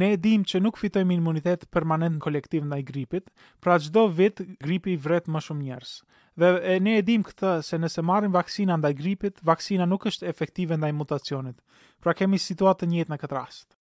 Ne 0.00 0.08
e 0.12 0.16
dim 0.16 0.42
që 0.48 0.58
nuk 0.62 0.78
fitojmë 0.80 1.14
imunitet 1.20 1.66
permanent 1.76 2.16
kolektiv 2.24 2.64
ndaj 2.66 2.82
gripit, 2.88 3.26
pra 3.60 3.76
çdo 3.78 4.06
vit 4.08 4.40
gripi 4.64 4.94
vret 4.96 5.28
më 5.28 5.42
shumë 5.44 5.66
njerëz. 5.66 5.92
Dhe 6.40 6.48
e, 6.72 6.78
ne 6.80 6.94
e 6.98 7.02
dim 7.04 7.22
këtë 7.28 7.50
se 7.68 7.78
nëse 7.82 8.02
marrim 8.08 8.32
vaksinën 8.32 8.78
ndaj 8.80 8.94
gripit, 9.02 9.38
vaksina 9.44 9.86
nuk 9.86 10.06
është 10.10 10.26
efektive 10.32 10.78
ndaj 10.80 10.92
mutacionit. 10.96 11.60
Pra 12.02 12.16
kemi 12.16 12.40
situatë 12.40 12.82
të 12.86 12.90
njëjtë 12.94 13.12
në 13.12 13.20
këtë 13.24 13.36
rast. 13.38 13.76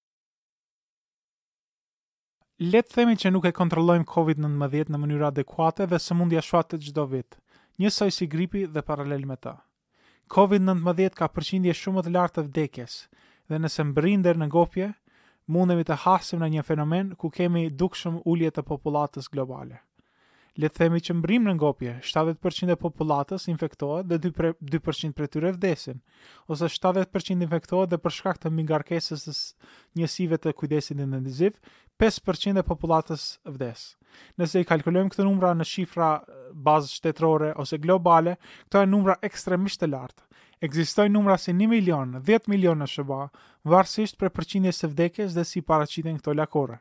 Le 2.62 2.84
të 2.84 2.94
themi 3.00 3.16
që 3.18 3.32
nuk 3.34 3.48
e 3.50 3.56
kontrollojmë 3.58 4.06
COVID-19 4.12 4.94
në 4.94 5.02
mënyrë 5.06 5.30
adekuate 5.32 5.88
dhe 5.90 5.98
sëmundja 6.04 6.44
shfaqet 6.46 6.84
çdo 6.92 7.08
vit, 7.16 7.40
njësoj 7.82 8.14
si 8.14 8.28
gripi 8.36 8.68
dhe 8.70 8.84
paralel 8.92 9.26
me 9.32 9.38
ta. 9.42 9.56
COVID-19 10.36 11.16
ka 11.22 11.32
përqindje 11.38 11.74
shumë 11.80 12.04
të 12.06 12.12
lartë 12.18 12.38
të 12.40 12.44
vdekjes, 12.52 13.00
dhe 13.52 13.60
nëse 13.60 13.84
mbrinder 13.92 14.38
në 14.40 14.48
gopje, 14.54 14.88
mundemi 15.52 15.84
të 15.84 15.98
hasim 16.06 16.40
në 16.44 16.52
një 16.56 16.64
fenomen 16.68 17.14
ku 17.20 17.30
kemi 17.36 17.66
dukshëm 17.82 18.22
ullje 18.32 18.52
të 18.56 18.64
populatës 18.72 19.28
globale. 19.34 19.82
Le 20.60 20.68
të 20.68 20.80
themi 20.82 21.00
që 21.00 21.14
mbrim 21.20 21.46
në 21.48 21.54
ngopje, 21.58 21.94
70% 22.08 22.74
e 22.74 22.80
popullatës 22.80 23.46
infektohet 23.54 24.08
dhe 24.10 24.18
2% 24.26 25.16
për 25.16 25.30
tyre 25.32 25.54
vdesin, 25.56 26.00
ose 26.52 26.68
70% 26.76 27.46
infektohet 27.48 27.92
dhe 27.94 28.00
për 28.04 28.16
shkak 28.18 28.40
të 28.44 28.52
mingarkesës 28.58 29.24
të 29.32 29.36
njësive 30.02 30.40
të 30.44 30.54
kujdesin 30.60 31.00
dhe 31.00 31.08
nëndiziv, 31.14 31.56
5% 32.04 32.60
e 32.60 32.66
popullatës 32.68 33.24
vdes. 33.56 33.86
Nëse 34.42 34.60
i 34.60 34.68
kalkulojmë 34.74 35.14
këtë 35.14 35.28
numra 35.30 35.54
në 35.56 35.68
shifra 35.72 36.12
bazë 36.68 36.94
shtetërore 36.98 37.54
ose 37.64 37.80
globale, 37.88 38.36
këto 38.68 38.84
e 38.84 38.92
numra 38.92 39.16
ekstremisht 39.30 39.84
të 39.86 39.94
lartë 39.96 40.26
ekzistojnë 40.62 41.14
numra 41.16 41.36
si 41.42 41.52
1 41.54 41.68
milion, 41.72 42.16
10 42.22 42.48
milion 42.52 42.80
në 42.82 42.88
shëba, 42.92 43.22
varsisht 43.68 44.18
për 44.22 44.32
përqinje 44.38 44.74
së 44.78 44.90
vdekes 44.94 45.34
dhe 45.38 45.46
si 45.46 45.62
paracitin 45.62 46.20
këto 46.20 46.36
lakore. 46.38 46.78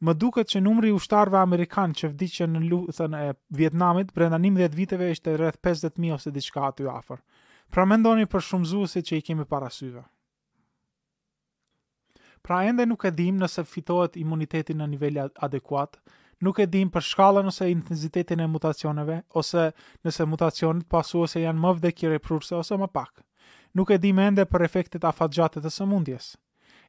Më 0.00 0.14
duket 0.16 0.48
që 0.48 0.62
numri 0.64 0.92
ushtarve 0.96 1.36
Amerikanë 1.40 1.98
që 2.00 2.10
vdiqen 2.14 2.54
në 2.56 2.60
luthën 2.70 3.16
e 3.18 3.24
Vietnamit 3.58 4.14
brenda 4.16 4.38
11 4.40 4.76
viteve 4.78 5.10
ishte 5.12 5.34
rreth 5.36 5.58
50.000 5.66 6.14
ose 6.14 6.30
diçka 6.32 6.62
aty 6.70 6.86
afer. 6.88 7.20
Pra 7.70 7.84
mendoni 7.86 8.24
për 8.26 8.46
shumë 8.46 9.02
që 9.06 9.16
i 9.18 9.22
kemi 9.26 9.44
parasyve. 9.44 10.02
Pra 12.42 12.62
ende 12.64 12.86
nuk 12.88 13.04
e 13.04 13.10
dim 13.12 13.36
nëse 13.42 13.64
fitohet 13.68 14.16
imunitetin 14.16 14.78
në 14.80 14.86
nivel 14.94 15.18
adekuat, 15.36 15.98
nuk 16.40 16.58
e 16.62 16.66
dim 16.72 16.88
për 16.92 17.04
shkallën 17.04 17.48
ose 17.50 17.66
intensitetin 17.70 18.40
e 18.40 18.46
mutacioneve, 18.48 19.20
ose 19.36 19.64
nëse 20.06 20.26
mutacionit 20.28 20.86
pasu 20.90 21.22
ose 21.26 21.42
janë 21.44 21.60
më 21.64 21.72
vdekjere 21.78 22.20
prurse 22.24 22.54
ose 22.56 22.76
më 22.80 22.88
pak. 22.96 23.20
Nuk 23.76 23.90
e 23.94 24.00
dim 24.02 24.18
ende 24.18 24.46
për 24.48 24.64
efektet 24.66 25.04
afatgjate 25.06 25.60
të 25.62 25.72
sëmundjes. 25.74 26.32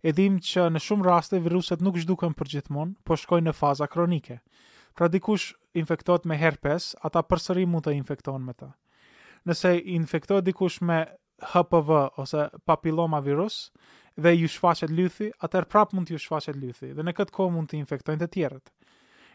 E 0.02 0.14
dim 0.18 0.40
që 0.42 0.70
në 0.74 0.82
shumë 0.82 1.06
raste 1.06 1.40
viruset 1.44 1.82
nuk 1.86 2.00
zhduken 2.02 2.34
për 2.34 2.50
gjithmonë, 2.56 2.96
po 3.06 3.16
shkojnë 3.22 3.50
në 3.50 3.54
faza 3.60 3.86
kronike. 3.92 4.40
Pra 4.98 5.08
dikush 5.14 5.52
infektohet 5.78 6.26
me 6.28 6.40
herpes, 6.42 6.96
ata 7.06 7.22
përsëri 7.30 7.68
mund 7.70 7.86
të 7.86 7.94
infektojnë 8.00 8.46
me 8.48 8.56
ta. 8.58 8.72
Nëse 9.48 9.76
infektohet 9.94 10.48
dikush 10.48 10.82
me 10.82 11.04
HPV 11.54 12.00
ose 12.22 12.48
papilloma 12.70 13.20
virus 13.26 13.62
dhe 14.18 14.34
ju 14.36 14.50
shfaqet 14.52 14.92
lythi, 14.94 15.30
atëherë 15.42 15.68
prap 15.72 15.94
mund 15.96 16.08
t'ju 16.10 16.20
shfaqet 16.26 16.58
lythi 16.62 16.92
dhe 16.98 17.06
në 17.06 17.14
këtë 17.20 17.34
kohë 17.38 17.54
mund 17.56 17.70
të 17.72 17.80
infektojnë 17.84 18.22
të 18.22 18.28
tjerët 18.36 18.74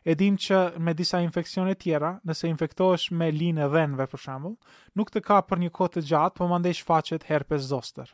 e 0.07 0.14
dim 0.14 0.37
që 0.38 0.59
me 0.87 0.92
disa 0.95 1.19
infekcione 1.25 1.73
tjera, 1.83 2.09
nëse 2.23 2.47
infektohesh 2.49 3.09
me 3.19 3.27
linë 3.35 3.66
dhenve 3.73 4.05
për 4.12 4.21
shembull, 4.25 4.53
nuk 5.01 5.09
të 5.11 5.23
ka 5.27 5.40
për 5.49 5.62
një 5.64 5.71
kohë 5.79 5.92
të 5.97 6.03
gjatë, 6.11 6.37
por 6.37 6.51
mandej 6.53 6.77
shfaqet 6.79 7.25
herpes 7.27 7.64
zoster. 7.73 8.12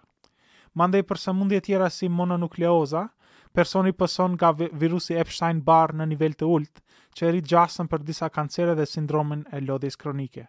Mandej 0.80 1.02
për 1.10 1.20
sëmundje 1.26 1.58
tjera 1.66 1.90
si 1.92 2.08
mononukleoza, 2.08 3.02
personi 3.58 3.92
pëson 3.92 4.38
nga 4.38 4.54
virusi 4.80 5.18
Epstein-Barr 5.20 5.92
në 6.00 6.06
nivel 6.14 6.32
të 6.40 6.48
ullt, 6.54 6.80
që 7.16 7.28
rritë 7.34 7.52
gjasën 7.52 7.92
për 7.92 8.04
disa 8.08 8.30
kancere 8.32 8.74
dhe 8.80 8.88
sindromin 8.88 9.44
e 9.52 9.60
lodhjes 9.60 10.00
kronike. 10.00 10.46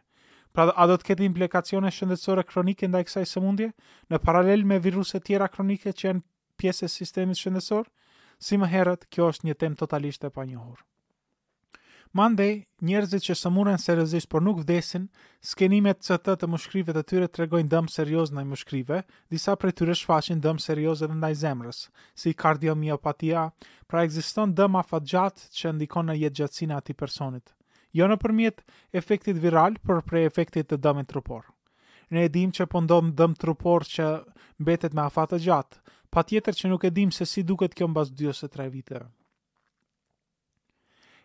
Pra 0.55 0.69
a 0.79 0.87
do 0.87 0.95
të 0.95 1.09
ketë 1.11 1.27
implikacione 1.27 1.91
shëndetësore 1.97 2.47
kronike 2.53 2.87
i 2.87 3.03
kësaj 3.09 3.25
sëmundje 3.35 3.69
në 4.13 4.21
paralel 4.23 4.63
me 4.71 4.79
viruse 4.87 5.19
tjera 5.27 5.49
kronike 5.57 5.91
që 5.91 6.07
janë 6.07 6.23
pjesë 6.63 6.85
e 6.87 6.93
sistemit 6.97 7.41
shëndetësor? 7.43 7.83
Si 8.39 8.55
më 8.63 8.71
herët, 8.77 9.07
kjo 9.11 9.27
është 9.35 9.47
një 9.51 9.59
tem 9.65 9.75
totalisht 9.83 10.23
e 10.23 10.29
panjohur. 10.29 10.63
njohur. 10.63 10.79
Mande, 12.13 12.67
njerëzit 12.85 13.23
që 13.25 13.33
sëmuren 13.39 13.79
seriosisht 13.81 14.29
por 14.29 14.43
nuk 14.45 14.59
vdesin, 14.61 15.07
skenimet 15.49 16.03
që 16.05 16.17
të 16.27 16.33
të 16.43 16.49
mushkrive 16.53 16.93
të 16.93 17.01
tyre 17.11 17.25
të 17.29 17.39
regojnë 17.41 17.71
dëmë 17.71 17.89
serios 17.93 18.29
në 18.35 18.43
i 18.45 18.49
mushkrive, 18.51 18.99
disa 19.33 19.55
për 19.57 19.73
tyre 19.79 19.95
shfaqin 19.97 20.43
dëmë 20.43 20.61
serios 20.65 21.01
edhe 21.07 21.15
ndaj 21.17 21.31
zemrës, 21.39 21.79
si 22.23 22.35
kardiomiopatia, 22.43 23.47
pra 23.89 24.03
eksiston 24.05 24.53
dëmë 24.61 24.81
afat 24.83 25.07
gjatë 25.13 25.47
që 25.61 25.71
ndikon 25.79 26.11
në 26.11 26.17
jetë 26.19 26.39
gjatësina 26.41 26.77
ati 26.83 26.93
personit. 27.01 27.49
Jo 28.01 28.05
në 28.13 28.19
përmjet 28.25 28.61
efektit 29.01 29.41
viral, 29.47 29.81
për 29.81 30.03
pre 30.11 30.23
efektit 30.29 30.69
të 30.69 30.77
dëmën 30.85 31.09
trupor. 31.13 31.49
Ne 32.13 32.27
e 32.29 32.29
dim 32.37 32.53
që 32.53 32.69
pëndon 32.75 33.09
po 33.11 33.17
dëmë 33.23 33.41
trupor 33.45 33.89
që 33.95 34.13
mbetet 34.61 34.93
me 34.93 35.01
afat 35.09 35.33
të 35.33 35.41
gjatë, 35.49 35.81
pa 36.13 36.21
tjetër 36.29 36.61
që 36.61 36.73
nuk 36.75 36.85
e 36.85 36.93
dim 36.99 37.09
se 37.19 37.25
si 37.33 37.41
duket 37.41 37.73
kjo 37.73 37.89
në 37.89 37.95
bazë 37.99 38.17
2-3 38.21 38.69
viteve. 38.77 39.09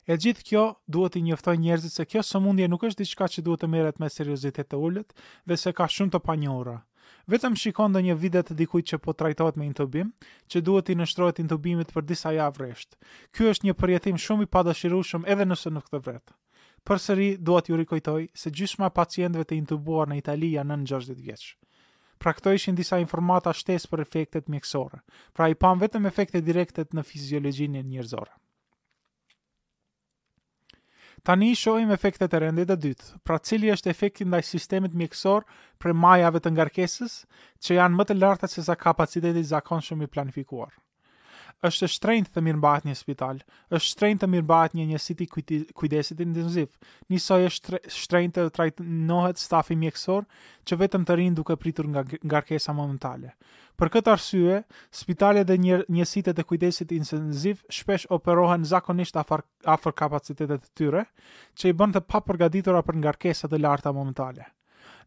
E 0.08 0.16
gjithë 0.16 0.44
kjo 0.48 0.60
duhet 0.96 1.16
i 1.18 1.20
njoftoj 1.20 1.58
njerëzit 1.60 1.92
se 1.92 2.04
kjo 2.08 2.22
sëmundje 2.24 2.66
nuk 2.72 2.84
është 2.88 3.04
diçka 3.04 3.26
që 3.32 3.42
duhet 3.48 3.60
të 3.64 3.68
merret 3.72 3.98
me 4.00 4.08
seriozitet 4.12 4.70
të 4.70 4.78
ulët 4.86 5.10
dhe 5.50 5.58
se 5.62 5.72
ka 5.80 5.84
shumë 5.96 6.14
të 6.14 6.20
panjohura. 6.28 6.76
Vetëm 7.34 7.58
shikon 7.62 7.92
ndonjë 7.92 8.16
video 8.22 8.40
të 8.46 8.56
dikujt 8.60 8.88
që 8.92 9.00
po 9.04 9.12
trajtohet 9.20 9.58
me 9.60 9.66
intubim, 9.68 10.14
që 10.48 10.62
duhet 10.68 10.88
i 10.88 10.96
nështrohet 11.02 11.42
intubimit 11.44 11.92
për 11.96 12.08
disa 12.12 12.32
javë 12.38 12.62
rresht. 12.62 12.96
Ky 13.36 13.50
është 13.52 13.68
një 13.68 13.76
përjetim 13.82 14.16
shumë 14.24 14.48
i 14.48 14.52
padëshirueshëm 14.56 15.28
edhe 15.34 15.48
nëse 15.50 15.74
nuk 15.76 15.92
të 15.92 16.00
vret. 16.08 16.34
Përsëri 16.88 17.28
dua 17.50 17.60
t'ju 17.66 17.76
rikujtoj 17.82 18.26
se 18.44 18.48
gjysma 18.60 18.88
e 18.88 18.96
pacientëve 19.02 19.44
të 19.50 19.60
intubuar 19.60 20.08
në 20.08 20.22
Itali 20.22 20.54
janë 20.56 20.72
në 20.80 20.88
60 20.94 21.20
vjeç. 21.28 21.46
Pra 22.16 22.32
këto 22.38 22.56
ishin 22.56 22.80
disa 22.80 22.96
informata 23.04 23.52
shtesë 23.60 23.92
për 23.92 24.06
efektet 24.08 24.48
mjekësore. 24.56 25.04
Pra 25.36 25.52
i 25.52 25.54
pam 25.64 25.76
vetëm 25.84 26.08
efektet 26.14 26.48
direkte 26.48 26.88
në 26.96 27.04
fiziologjinë 27.12 27.84
njerëzore. 27.92 28.32
Tani 31.24 31.54
shohim 31.54 31.90
efektet 31.90 32.35
e 32.35 32.40
rendit 32.40 32.70
e 32.70 32.76
dytë, 32.76 33.18
pra 33.26 33.38
cili 33.38 33.70
është 33.74 33.90
efekti 33.90 34.26
ndaj 34.28 34.44
sistemit 34.46 34.94
mjekësor 34.94 35.46
për 35.83 35.94
majave 35.94 36.40
të 36.44 36.52
ngarkesës, 36.57 37.18
që 37.62 37.78
janë 37.81 37.98
më 37.98 38.09
të 38.11 38.18
larta 38.20 38.46
se 38.48 38.62
sa 38.64 38.76
kapaciteti 38.78 39.42
zakonshëm 39.52 40.04
i 40.07 40.11
planifikuar. 40.14 40.70
Është 41.66 41.87
shtrejnë 41.94 42.31
të 42.35 42.42
mirë 42.46 42.61
mbahet 42.61 42.85
një 42.87 42.94
spital, 43.00 43.40
është 43.74 43.87
shtrejnë 43.90 44.20
të 44.22 44.26
mirë 44.31 44.44
mbahet 44.46 44.74
një 44.78 44.85
njësiti 44.92 45.26
kujdesit 45.81 46.20
intensiv, 46.22 46.68
njësoj 47.11 47.40
është 47.48 47.81
shtrejnë 47.96 48.37
të 48.37 48.44
trajtë 48.59 48.87
nohet 49.09 49.42
stafi 49.42 49.74
mjekësor 49.81 50.28
që 50.70 50.78
vetëm 50.85 51.07
të 51.09 51.18
rinë 51.18 51.38
duke 51.40 51.59
pritur 51.64 51.90
nga 51.90 52.07
ngarkesa 52.22 52.76
momentale. 52.78 53.35
Për 53.78 53.88
këtë 53.94 54.10
arsye, 54.10 54.54
spitalet 54.98 55.46
dhe 55.46 55.54
njësitet 55.62 55.90
njësitë 55.94 56.32
të 56.38 56.44
kujdesit 56.50 56.94
intensiv 56.96 57.60
shpesh 57.76 58.08
operohen 58.16 58.64
zakonisht 58.66 59.16
afër 59.22 59.44
afër 59.74 59.94
kapacitetit 60.02 60.64
të 60.64 60.70
tyre, 60.80 61.04
që 61.54 61.70
i 61.70 61.76
bën 61.78 61.94
të 61.94 62.02
papërgatitura 62.14 62.82
për 62.88 62.98
ngarkesat 63.04 63.54
e 63.54 63.60
larta 63.62 63.92
momentale. 63.98 64.48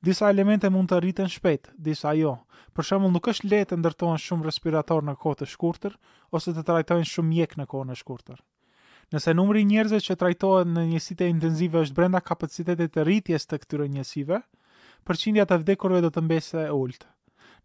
Disa 0.08 0.30
elemente 0.32 0.72
mund 0.72 0.88
të 0.94 1.02
rriten 1.04 1.28
shpejt, 1.34 1.68
disa 1.90 2.14
jo. 2.16 2.32
Për 2.72 2.88
shembull, 2.92 3.12
nuk 3.18 3.28
është 3.34 3.52
lehtë 3.52 3.74
të 3.74 3.82
ndërtohen 3.82 4.24
shumë 4.28 4.48
respiratorë 4.48 5.08
në 5.10 5.18
kohë 5.26 5.42
të 5.42 5.52
shkurtër 5.56 6.00
ose 6.40 6.56
të 6.56 6.64
trajtohen 6.70 7.10
shumë 7.12 7.34
mjek 7.36 7.60
në 7.60 7.68
kohë 7.74 7.92
të 7.92 8.00
shkurtër. 8.04 8.40
Nëse 9.12 9.36
numri 9.36 9.62
i 9.62 9.68
njerëzve 9.74 10.00
që 10.08 10.16
trajtohen 10.24 10.72
në 10.78 10.86
njësitë 10.94 11.28
intensive 11.34 11.84
është 11.84 12.00
brenda 12.00 12.24
kapacitetit 12.32 12.96
të 12.96 13.04
rritjes 13.10 13.50
të 13.52 13.62
këtyre 13.66 13.92
njësive, 13.98 14.40
përqindja 15.10 15.50
të 15.52 15.60
vdekurve 15.66 16.00
do 16.08 16.10
të 16.18 16.24
mbështetë 16.30 16.72
ulët. 16.80 17.10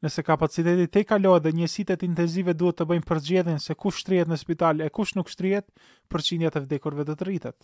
Nëse 0.04 0.20
kapaciteti 0.28 0.84
te 0.92 1.00
kalohet 1.08 1.46
dhe 1.46 1.52
njësitet 1.56 2.02
intenzive 2.06 2.52
duhet 2.60 2.76
të 2.78 2.86
bëjmë 2.90 3.06
përgjedhin 3.10 3.62
se 3.66 3.74
kush 3.82 4.02
shtrijet 4.02 4.28
në 4.28 4.36
spital 4.40 4.82
e 4.86 4.90
kush 4.96 5.14
nuk 5.16 5.30
shtrijet, 5.32 5.70
përqinja 6.12 6.50
e 6.52 6.62
vdekurve 6.66 7.06
dhe 7.08 7.16
të 7.22 7.26
rritet. 7.28 7.56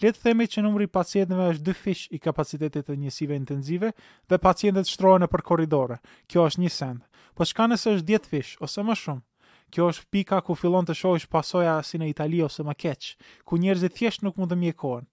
Letë 0.00 0.22
themi 0.22 0.46
që 0.48 0.62
numri 0.64 0.86
pacientëve 0.94 1.48
është 1.52 1.66
dy 1.66 1.74
fish 1.82 2.06
i 2.18 2.22
kapacitetit 2.28 2.86
të 2.88 2.96
njësive 3.02 3.36
intenzive 3.36 3.92
dhe 4.30 4.38
pacientët 4.46 4.88
shtrojnë 4.94 5.28
për 5.34 5.44
koridore. 5.50 6.00
Kjo 6.26 6.46
është 6.48 6.62
një 6.64 6.72
send. 6.78 7.04
Po 7.36 7.44
shka 7.50 7.66
nëse 7.68 7.96
është 7.98 8.08
10 8.14 8.30
fish 8.32 8.54
ose 8.68 8.86
më 8.90 8.96
shumë? 9.02 9.24
Kjo 9.74 9.90
është 9.92 10.08
pika 10.14 10.40
ku 10.48 10.56
fillon 10.62 10.88
të 10.88 10.96
shohësh 11.02 11.28
pasoja 11.36 11.76
si 11.84 11.98
në 12.00 12.08
Itali 12.14 12.40
ose 12.48 12.64
më 12.64 12.78
keq, 12.84 13.10
ku 13.44 13.60
njerëzit 13.60 13.98
thjesht 13.98 14.24
nuk 14.24 14.40
mund 14.40 14.54
të 14.54 14.56
mjekohen 14.64 15.04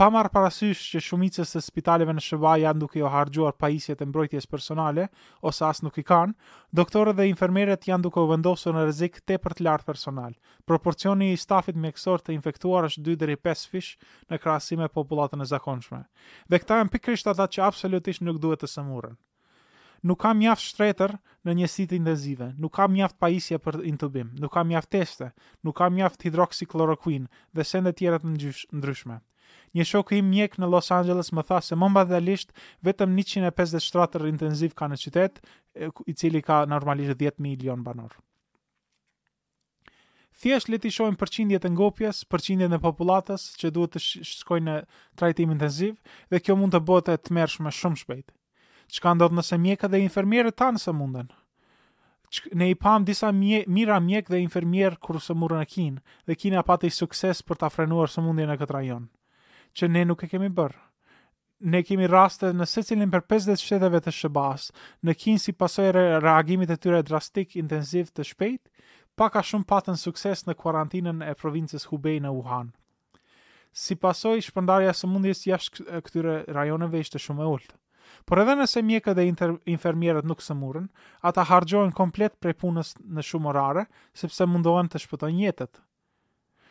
pa 0.00 0.06
marrë 0.08 0.30
parasysh 0.32 0.80
që 0.94 1.00
shumicës 1.04 1.50
së 1.52 1.60
spitaleve 1.60 2.14
në 2.16 2.22
Shqipëri 2.24 2.62
janë 2.64 2.80
duke 2.80 3.02
u 3.04 3.08
harxhuar 3.12 3.52
pajisjet 3.60 4.00
e 4.00 4.06
mbrojtjes 4.08 4.46
personale 4.48 5.04
ose 5.50 5.66
as 5.68 5.82
nuk 5.84 5.98
i 6.00 6.04
kanë, 6.10 6.32
doktorët 6.78 7.18
dhe 7.18 7.26
infermerët 7.28 7.84
janë 7.90 8.06
duke 8.06 8.16
u 8.22 8.30
vendosur 8.30 8.72
në 8.78 8.86
rrezik 8.86 9.18
tepër 9.28 9.58
të 9.58 9.66
lartë 9.68 9.88
personal. 9.90 10.32
Proporcioni 10.64 11.28
i 11.34 11.36
stafit 11.42 11.76
mjekësor 11.76 12.24
të 12.24 12.32
infektuar 12.38 12.88
është 12.88 13.04
2 13.10 13.18
deri 13.26 13.36
5 13.44 13.66
fish 13.74 13.90
në 14.32 14.40
krahasim 14.40 14.80
me 14.80 14.88
popullatën 14.88 15.44
e 15.44 15.50
zakonshme. 15.52 16.00
Dhe 16.48 16.62
këta 16.64 16.80
janë 16.80 16.94
pikërisht 16.96 17.28
ata 17.34 17.50
që 17.58 17.66
absolutisht 17.68 18.24
nuk 18.24 18.40
duhet 18.40 18.64
të 18.64 18.72
sëmurën. 18.78 19.18
Nuk 20.08 20.20
kam 20.24 20.40
mjaft 20.40 20.64
shtretër 20.70 21.18
në 21.44 21.68
sitë 21.74 21.98
intenzive, 22.00 22.54
nuk 22.56 22.72
kam 22.80 22.96
mjaft 22.96 23.18
pajisje 23.20 23.60
për 23.66 23.82
intubim, 23.92 24.32
nuk 24.40 24.54
kam 24.56 24.72
mjaft 24.72 24.94
teste, 24.96 25.34
nuk 25.60 25.76
kam 25.84 25.94
mjaft 26.00 26.22
hidroksiklorokuin 26.24 27.28
dhe 27.52 27.68
sende 27.74 27.92
tjera 27.92 28.16
të 28.16 28.72
ndryshme. 28.80 29.20
Një 29.78 29.84
shoku 29.86 30.18
mjek 30.26 30.56
në 30.58 30.66
Los 30.70 30.88
Angeles 30.94 31.28
më 31.36 31.42
tha 31.46 31.60
se 31.62 31.76
mëmbadhalisht 31.78 32.50
vetëm 32.88 33.12
150 33.22 33.82
shtratër 33.84 34.24
intensiv 34.30 34.72
ka 34.80 34.88
në 34.90 34.98
qytet, 34.98 35.36
i 36.10 36.12
cili 36.18 36.40
ka 36.42 36.62
normalisht 36.66 37.14
10 37.20 37.38
milion 37.44 37.84
banor. 37.86 38.16
Thjesht 40.40 40.70
le 40.72 40.78
të 40.80 40.90
shohim 40.96 41.18
përqindjet 41.20 41.66
e 41.68 41.70
ngopjes, 41.70 42.24
përqindjen 42.32 42.72
e 42.74 42.78
popullatës 42.82 43.44
që 43.60 43.70
duhet 43.76 43.92
të 43.94 44.02
shkojnë 44.40 44.66
në 44.74 44.76
trajtim 45.20 45.52
intensiv 45.54 45.94
dhe 46.32 46.40
kjo 46.40 46.56
mund 46.56 46.74
të 46.74 46.80
bëhet 46.88 47.12
e 47.14 47.18
tmerrshme 47.28 47.70
shumë 47.80 48.00
shpejt. 48.02 48.32
Çka 48.90 49.12
ndodh 49.14 49.36
nëse 49.38 49.54
mjekët 49.60 49.92
dhe 49.92 50.00
infermierët 50.04 50.56
tanë 50.62 50.80
sa 50.82 50.94
munden? 50.96 51.28
Ne 52.56 52.70
i 52.72 52.74
pam 52.78 53.04
disa 53.04 53.30
mje, 53.36 53.62
mira 53.68 54.00
mjek 54.00 54.32
dhe 54.32 54.40
infermier 54.42 54.96
kur 54.96 55.20
së 55.22 55.36
murën 55.36 55.62
e 55.62 55.68
kinë, 55.76 56.02
dhe 56.26 56.38
kinë 56.40 56.58
a 56.62 56.66
pati 56.72 56.90
sukses 56.90 57.44
për 57.46 57.60
ta 57.62 57.70
frenuar 57.74 58.10
së 58.10 58.24
mundin 58.24 58.50
e 58.50 58.58
këtë 58.62 58.76
rajon 58.78 59.08
që 59.78 59.88
ne 59.90 60.04
nuk 60.08 60.24
e 60.24 60.28
kemi 60.30 60.48
bërë. 60.50 60.78
Ne 61.70 61.82
kemi 61.84 62.06
raste 62.08 62.54
në 62.56 62.64
se 62.68 62.82
cilin 62.88 63.10
për 63.12 63.26
50 63.34 63.60
shteteve 63.60 64.00
të 64.02 64.12
shëbas, 64.16 64.70
në 65.04 65.14
kinë 65.22 65.42
si 65.42 65.52
pasoj 65.60 65.90
re 65.92 66.04
reagimit 66.24 66.70
e 66.72 66.78
tyre 66.80 67.02
drastik 67.04 67.52
intensiv 67.60 68.08
të 68.16 68.24
shpejt, 68.30 68.62
pa 69.18 69.28
ka 69.28 69.42
shumë 69.44 69.68
patën 69.68 69.98
sukses 70.00 70.46
në 70.46 70.56
kuarantinën 70.62 71.20
e 71.26 71.34
provincës 71.36 71.84
Hubei 71.90 72.16
në 72.24 72.32
Wuhan. 72.32 72.70
Si 73.76 73.94
pasoj, 73.94 74.38
shpëndarja 74.48 74.94
së 74.96 75.06
mundis 75.10 75.44
jashtë 75.46 76.00
këtyre 76.06 76.38
rajoneve 76.56 77.04
ishte 77.04 77.20
shumë 77.22 77.44
e 77.44 77.50
ullët. 77.52 77.76
Por 78.26 78.40
edhe 78.42 78.56
nëse 78.58 78.80
mjekët 78.82 79.14
dhe 79.14 79.26
infermierët 79.70 80.26
nuk 80.26 80.40
së 80.42 80.56
murën, 80.58 80.88
ata 81.22 81.44
hargjohen 81.46 81.92
komplet 81.94 82.34
prej 82.42 82.56
punës 82.64 82.96
në 82.98 83.22
shumë 83.28 83.52
orare, 83.52 83.84
sepse 84.22 84.48
mundohen 84.50 84.88
të 84.90 85.04
shpëtojnë 85.04 85.44
jetët, 85.46 85.78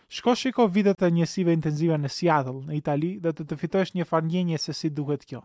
Shko 0.09 0.33
shiko 0.41 0.65
videot 0.73 1.03
e 1.05 1.09
njësive 1.13 1.53
intenzive 1.53 1.97
në 2.01 2.09
Seattle, 2.13 2.61
në 2.67 2.77
Itali, 2.79 3.09
dhe 3.25 3.29
të 3.39 3.45
të 3.51 3.57
fitojsh 3.63 3.91
një 3.97 4.07
farnjenje 4.11 4.57
se 4.63 4.73
si 4.77 4.89
duhet 4.99 5.25
kjo. 5.29 5.43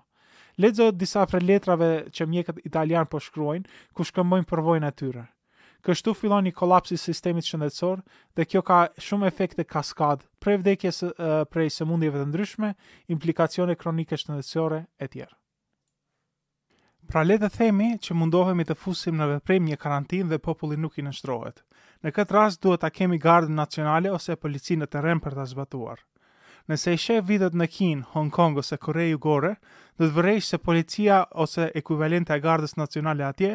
Ledzo 0.62 0.86
disa 1.02 1.24
pre 1.32 1.40
letrave 1.42 1.90
që 2.14 2.26
mjekët 2.32 2.62
italian 2.70 3.10
po 3.14 3.20
shkruajnë, 3.26 3.66
ku 3.98 4.06
shkëmbojnë 4.10 4.48
përvojnë 4.52 4.88
atyre. 4.88 5.26
Kështu 5.84 6.14
fillon 6.16 6.46
një 6.48 6.54
kolaps 6.62 6.94
i 6.94 6.96
sistemit 7.02 7.44
shëndetësor 7.44 8.00
dhe 8.38 8.44
kjo 8.48 8.62
ka 8.70 8.78
shumë 9.06 9.28
efekte 9.28 9.66
kaskad 9.74 10.24
prej 10.40 10.56
vdekjes 10.62 11.02
prej 11.52 11.68
sëmundjeve 11.76 12.22
të 12.22 12.30
ndryshme, 12.30 12.70
implikacione 13.16 13.76
kronike 13.82 14.16
shëndetësore 14.22 14.80
e 15.04 15.10
tjerë. 15.16 15.36
Pra 17.12 17.20
le 17.26 17.36
të 17.42 17.52
themi 17.58 17.90
që 18.06 18.16
mundohemi 18.16 18.64
të 18.70 18.78
fusim 18.86 19.18
në 19.20 19.28
veprim 19.34 19.66
një 19.68 19.76
karantin 19.84 20.32
dhe 20.32 20.40
populli 20.48 20.80
nuk 20.86 20.96
i 20.96 21.04
nështrohet. 21.10 21.60
Në 22.04 22.10
këtë 22.12 22.34
rast 22.36 22.58
duhet 22.64 22.82
ta 22.84 22.90
kemi 22.92 23.16
gardën 23.20 23.54
nacionale 23.56 24.10
ose 24.12 24.34
policinë 24.36 24.82
në 24.84 24.88
terren 24.94 25.20
për 25.24 25.36
ta 25.38 25.44
zbatuar. 25.48 26.02
Nëse 26.68 26.92
i 26.92 26.98
shef 27.00 27.24
vitet 27.30 27.56
në 27.56 27.66
Kinë, 27.76 28.04
Hong 28.14 28.28
Kong 28.32 28.58
ose 28.60 28.76
Korejë 28.80 29.14
Jugore, 29.14 29.54
do 29.98 30.04
të 30.04 30.16
vërejsh 30.18 30.48
se 30.52 30.58
policia 30.66 31.22
ose 31.44 31.70
ekuivalente 31.80 32.36
e 32.36 32.42
gardës 32.44 32.76
nacionale 32.80 33.24
atje, 33.30 33.54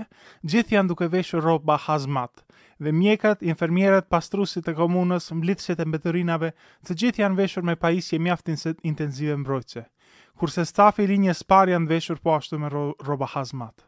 gjithë 0.50 0.76
janë 0.76 0.90
duke 0.92 1.10
veshur 1.14 1.46
rroba 1.46 1.78
hazmat 1.86 2.44
dhe 2.80 2.94
mjekët, 2.96 3.42
infermierët, 3.52 4.08
pastrusit 4.14 4.70
e 4.72 4.74
komunës, 4.78 5.30
mblitësit 5.36 5.82
e 5.84 5.86
mbetërinave, 5.90 6.54
të 6.88 6.96
gjithë 7.02 7.22
janë 7.22 7.36
veshur 7.42 7.66
me 7.70 7.76
pajisje 7.82 8.20
mjaftin 8.24 8.56
se 8.62 8.72
intenzive 8.92 9.36
mbrojtëse, 9.42 9.84
kurse 10.40 10.66
stafi 10.70 11.06
linjës 11.12 11.44
parë 11.54 11.74
janë 11.76 11.90
veshur 11.92 12.22
po 12.24 12.38
ashtu 12.40 12.62
me 12.64 12.72
rroba 12.74 13.28
hazmat. 13.36 13.84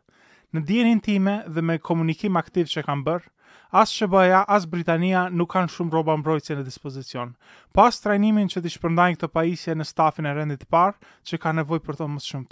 Në 0.53 0.65
djenin 0.69 0.99
time 1.09 1.37
dhe 1.47 1.63
me 1.71 1.79
komunikim 1.79 2.35
aktiv 2.41 2.67
që 2.73 2.83
kam 2.89 3.05
bërë, 3.07 3.29
As 3.79 3.89
Shqipëria 3.93 4.41
as 4.57 4.65
Britania 4.73 5.21
nuk 5.39 5.51
kanë 5.53 5.71
shumë 5.75 5.93
rroba 5.93 6.13
mbrojtëse 6.21 6.55
në 6.59 6.63
dispozicion. 6.67 7.31
Pas 7.77 7.97
trajnimin 8.05 8.49
që 8.53 8.61
ti 8.65 8.71
shpërndajnë 8.75 9.17
këto 9.17 9.29
pajisje 9.37 9.75
në 9.79 9.87
stafin 9.91 10.27
e 10.29 10.33
rendit 10.37 10.61
të 10.63 10.67
parë, 10.75 10.99
që 11.29 11.39
ka 11.45 11.53
nevojë 11.59 11.85
për 11.89 11.99
to 12.03 12.07
më 12.15 12.43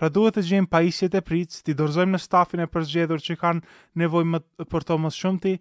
Pra 0.00 0.08
duhet 0.12 0.34
të 0.36 0.42
gjejmë 0.48 0.68
pajisjet 0.72 1.14
e 1.14 1.20
pritës, 1.24 1.62
ti 1.64 1.72
dorëzojmë 1.76 2.12
në 2.14 2.20
stafin 2.22 2.60
e 2.60 2.66
përzgjedhur 2.72 3.20
që 3.26 3.36
kanë 3.42 3.62
nevojë 4.02 4.28
më 4.34 4.40
për 4.74 4.82
to 4.90 4.96
ti, 5.44 5.54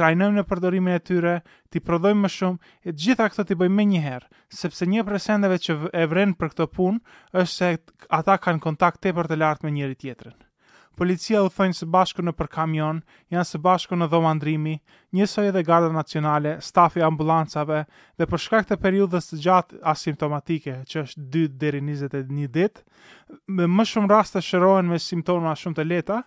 trajnojmë 0.00 0.38
në 0.38 0.44
përdorimin 0.52 0.94
e 0.94 0.98
tyre, 1.08 1.34
ti 1.70 1.80
prodhojmë 1.88 2.20
më 2.26 2.30
shumë 2.36 2.58
e 2.86 2.92
të 2.94 2.98
gjitha 3.06 3.26
këto 3.34 3.42
ti 3.48 3.54
bëjmë 3.62 3.78
më 3.80 3.84
njëherë, 3.96 4.30
sepse 4.62 4.86
një 4.94 5.06
presendeve 5.10 5.58
që 5.66 5.72
e 6.02 6.04
vren 6.14 6.34
për 6.38 6.48
këtë 6.54 6.66
punë 6.78 7.02
është 7.42 7.56
se 7.56 7.72
ata 8.20 8.38
kanë 8.46 8.62
kontakt 8.68 9.02
tepër 9.08 9.26
të 9.32 9.40
lartë 9.42 9.66
me 9.68 9.74
njëri 9.80 9.98
tjetrin. 10.04 10.38
Policia 11.00 11.40
u 11.40 11.48
thënë 11.48 11.72
së 11.78 11.86
bashku 11.88 12.20
në 12.20 12.32
për 12.36 12.48
kamion, 12.52 12.98
janë 13.32 13.48
së 13.48 13.58
bashku 13.64 13.96
në 13.96 14.08
dhomandrimi, 14.12 14.74
njësoj 15.16 15.46
edhe 15.48 15.62
garda 15.64 15.88
nacionale, 15.94 16.52
stafi 16.66 17.00
ambulancave 17.06 17.78
dhe 18.20 18.26
për 18.28 18.42
shkak 18.44 18.66
të 18.68 18.76
periudës 18.82 19.30
të 19.30 19.38
gjatë 19.46 19.80
asimptomatike, 19.94 20.74
që 20.90 21.04
është 21.06 21.24
2 21.38 21.44
dheri 21.64 21.80
21 21.88 22.50
dit, 22.58 22.82
me 23.48 23.68
më 23.78 23.86
shumë 23.94 24.10
rast 24.12 24.36
të 24.36 24.42
shërojnë 24.50 24.92
me 24.92 24.98
simptoma 25.06 25.54
shumë 25.62 25.78
të 25.80 25.86
leta, 25.88 26.18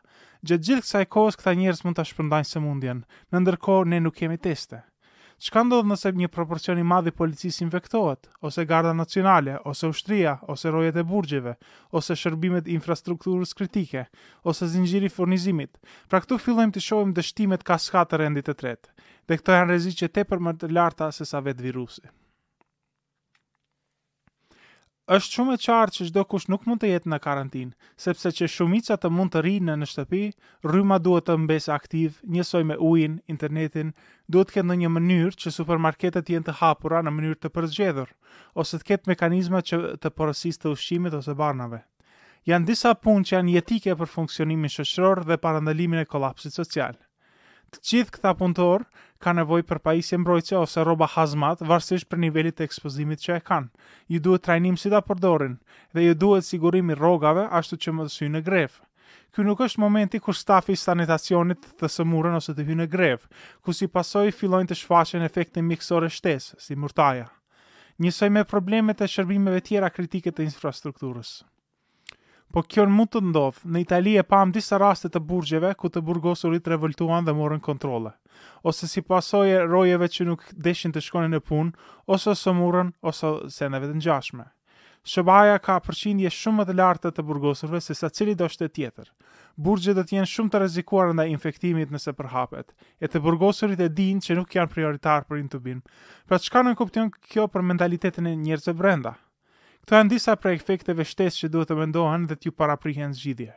gjë 0.42 0.58
gjithë 0.66 0.88
kësa 0.88 1.04
e 1.06 1.10
kohës 1.18 1.38
këta 1.44 1.54
njerëz 1.62 1.84
mund 1.86 2.02
të 2.02 2.08
shpëndajnë 2.16 2.50
se 2.56 2.64
mundjen, 2.66 3.06
në 3.30 3.44
ndërkohë 3.46 3.92
ne 3.94 4.02
nuk 4.08 4.18
kemi 4.24 4.42
teste. 4.48 4.82
Çka 5.44 5.60
ndodh 5.68 5.90
nëse 5.92 6.08
një 6.18 6.28
proporcion 6.32 6.80
i 6.80 6.84
madh 6.88 7.10
i 7.10 7.12
policisë 7.20 7.64
infektohet, 7.66 8.30
ose 8.50 8.64
garda 8.70 8.94
nacionale, 8.96 9.58
ose 9.72 9.90
ushtria, 9.92 10.38
ose 10.54 10.72
rojet 10.72 11.00
e 11.02 11.04
burgjeve, 11.10 11.56
ose 12.02 12.16
shërbimet 12.22 12.70
infrastrukturës 12.78 13.52
kritike, 13.64 14.06
ose 14.54 14.70
zinxhiri 14.78 15.12
furnizimit. 15.18 15.76
Pra 16.08 16.24
këtu 16.24 16.40
fillojmë 16.46 16.78
të 16.80 16.86
shohim 16.88 17.12
dështimet 17.20 17.68
kaskadë 17.74 18.14
të 18.14 18.22
rendit 18.26 18.50
të 18.54 18.58
tretë. 18.66 18.96
Dhe 19.28 19.42
këto 19.44 19.58
janë 19.62 19.74
rreziqe 19.74 20.14
tepër 20.22 20.46
më 20.48 20.56
të 20.64 20.72
larta 20.80 21.12
se 21.20 21.28
sa 21.34 21.44
vet 21.50 21.66
virusi 21.68 22.08
është 25.12 25.34
shumë 25.36 25.54
e 25.58 25.60
qartë 25.63 25.94
që 25.96 26.06
çdo 26.10 26.22
kush 26.32 26.46
nuk 26.48 26.63
mund 26.66 26.80
të 26.80 26.88
jetë 26.94 27.10
në 27.12 27.18
karantinë, 27.26 27.74
sepse 28.00 28.32
që 28.38 28.48
shumica 28.54 28.96
të 28.96 29.10
mund 29.12 29.34
të 29.36 29.42
rrinë 29.44 29.76
në 29.82 29.86
shtëpi, 29.92 30.22
rryma 30.63 30.98
duhet 31.04 31.26
të 31.28 31.36
mbesë 31.44 31.74
aktiv, 31.76 32.22
njësoj 32.32 32.62
me 32.70 32.78
ujin, 32.88 33.18
internetin, 33.34 33.92
duhet 34.32 34.48
të 34.48 34.54
ketë 34.58 34.70
në 34.72 34.76
një 34.84 34.89
mënyrë 34.96 35.36
që 35.44 35.52
supermarketet 35.58 36.30
jenë 36.32 36.48
të 36.48 36.56
hapura 36.62 37.04
në 37.04 37.12
mënyrë 37.18 37.39
të 37.44 37.52
përzgjedhur, 37.58 38.13
ose 38.63 38.80
të 38.80 38.84
ketë 38.94 39.10
mekanizma 39.12 39.62
që 39.70 39.82
të 40.00 40.10
porosisë 40.16 40.63
të 40.63 40.72
ushqimit 40.78 41.13
ose 41.20 41.36
barnave. 41.44 41.84
Janë 42.52 42.66
disa 42.72 42.96
punë 43.04 43.28
që 43.28 43.36
janë 43.38 43.58
jetike 43.60 44.00
për 44.00 44.08
funksionimin 44.16 44.72
shoqëror 44.78 45.26
dhe 45.28 45.38
parandalimin 45.48 46.00
e 46.00 46.08
kolapsit 46.12 46.56
social 46.62 46.96
të 47.80 47.90
gjithë 47.90 48.14
këta 48.18 48.32
punëtor 48.40 48.84
ka 49.24 49.34
nevoj 49.34 49.62
për 49.70 49.80
pajisje 49.86 50.18
mbrojtëse 50.22 50.58
ose 50.60 50.84
roba 50.88 51.08
hazmat, 51.14 51.62
varsisht 51.66 52.10
për 52.12 52.20
nivellit 52.24 52.60
e 52.62 52.66
ekspozimit 52.70 53.22
që 53.24 53.38
e 53.40 53.44
kanë. 53.50 53.70
Ju 54.14 54.20
duhet 54.26 54.44
trajnim 54.48 54.76
si 54.78 54.90
da 54.92 55.00
përdorin, 55.02 55.56
dhe 55.94 56.06
ju 56.08 56.16
duhet 56.24 56.46
sigurimi 56.46 56.98
rogave 57.00 57.46
ashtu 57.60 57.78
që 57.84 57.94
më 57.98 58.08
të 58.10 58.16
sy 58.18 58.28
në 58.34 58.42
grefë. 58.50 58.84
Ky 59.34 59.46
nuk 59.48 59.64
është 59.66 59.82
momenti 59.82 60.20
kur 60.22 60.36
stafi 60.38 60.76
i 60.76 60.78
sanitacionit 60.78 61.64
të 61.80 61.90
sëmurën 61.90 62.36
ose 62.40 62.54
të 62.54 62.68
hynë 62.68 62.84
në 62.84 62.90
grevë, 62.94 63.30
ku 63.66 63.74
si 63.74 63.88
pasoj 63.90 64.28
fillojnë 64.38 64.70
të 64.70 64.78
shfaqen 64.84 65.26
efekte 65.26 65.64
mjekësore 65.66 66.12
shtesë, 66.14 66.60
si 66.62 66.76
murtaja. 66.78 67.26
Njësoj 68.04 68.30
me 68.34 68.44
problemet 68.46 69.02
e 69.02 69.10
shërbimeve 69.10 69.64
tjera 69.66 69.90
kritike 69.94 70.34
të 70.36 70.46
infrastrukturës. 70.50 71.38
Po 72.54 72.62
kjo 72.70 72.84
në 72.86 72.94
mund 72.94 73.10
të 73.10 73.20
ndodhë, 73.32 73.62
në 73.66 73.80
Itali 73.82 74.12
e 74.22 74.24
pam 74.30 74.52
disa 74.54 74.78
rastet 74.78 75.16
të 75.16 75.24
burgjeve 75.26 75.72
ku 75.74 75.89
të 75.89 76.04
burgosurit 76.06 76.68
revoltuan 76.70 77.26
dhe 77.26 77.34
morën 77.34 77.62
kontrole, 77.66 78.12
ose 78.62 78.86
si 78.92 79.02
pasoje 79.02 79.63
rojeve 79.66 80.06
që 80.06 80.28
nuk 80.28 80.44
deshin 80.68 80.94
të 80.94 81.02
shkonin 81.02 81.34
në 81.34 81.39
punë, 81.50 81.74
ose 82.06 82.36
së 82.38 82.54
murën, 82.54 82.92
ose 83.02 83.32
seneve 83.56 83.89
të 83.89 83.98
ngjashme. 83.98 84.46
Shëbaja 85.02 85.58
ka 85.66 85.80
përqindje 85.88 86.30
shumë 86.32 86.60
më 86.62 86.68
të 86.70 86.78
lartë 86.78 87.13
të 87.18 87.26
burgosurve 87.32 87.82
se 87.88 87.98
sa 87.98 88.12
cili 88.13 88.38
do 88.38 88.46
shte 88.54 88.70
tjetër. 88.70 89.10
Burgje 89.58 89.98
do 89.98 90.06
jenë 90.13 90.30
shumë 90.36 90.54
të 90.54 90.62
rezikuar 90.68 91.10
nda 91.18 91.26
infektimit 91.34 91.89
nëse 91.92 92.13
përhapet, 92.22 92.70
e 93.02 93.10
të 93.10 93.24
burgosurit 93.26 93.82
e 93.82 93.89
din 93.89 94.22
që 94.22 94.38
nuk 94.38 94.54
janë 94.60 94.76
prioritar 94.78 95.26
për 95.26 95.42
intubim, 95.42 95.82
pra 96.30 96.38
çka 96.38 96.62
në 96.70 96.78
kuption 96.84 97.10
kjo 97.18 97.50
për 97.50 97.66
mentalitetin 97.74 98.30
e 98.30 98.38
njerëzë 98.46 98.78
brenda? 98.78 99.18
Këto 99.84 99.98
janë 100.00 100.12
disa 100.13 100.34
prej 100.39 100.54
efekteve 100.62 101.04
shtesë 101.04 101.41
që 101.41 101.48
duhet 101.54 101.67
të 101.69 101.76
mendohen 101.76 102.24
dhe 102.30 102.38
t'ju 102.39 102.52
paraprihen 102.56 103.13
zgjidhje. 103.19 103.50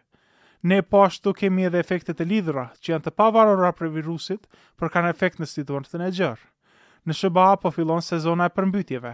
Ne 0.67 0.81
po 0.83 1.05
ashtu 1.07 1.31
kemi 1.39 1.67
edhe 1.69 1.79
efektet 1.79 2.19
e 2.19 2.25
lidhura, 2.27 2.65
që 2.83 2.95
janë 2.97 3.05
të 3.05 3.11
pavarura 3.21 3.69
për 3.79 3.93
virusit, 3.99 4.49
për 4.81 4.91
kanë 4.97 5.13
efekt 5.15 5.39
në 5.39 5.47
situatën 5.53 6.03
e 6.03 6.09
gjërë. 6.19 6.49
Në 7.07 7.15
shëba 7.21 7.45
po 7.63 7.71
fillon 7.77 8.03
sezona 8.03 8.49
e 8.51 8.55
përmbytjeve, 8.59 9.13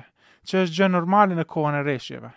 që 0.48 0.62
është 0.64 0.78
gjë 0.78 0.88
normali 0.94 1.36
në 1.36 1.44
kohën 1.52 1.76
e 1.76 1.82
reshjeve. 1.90 2.30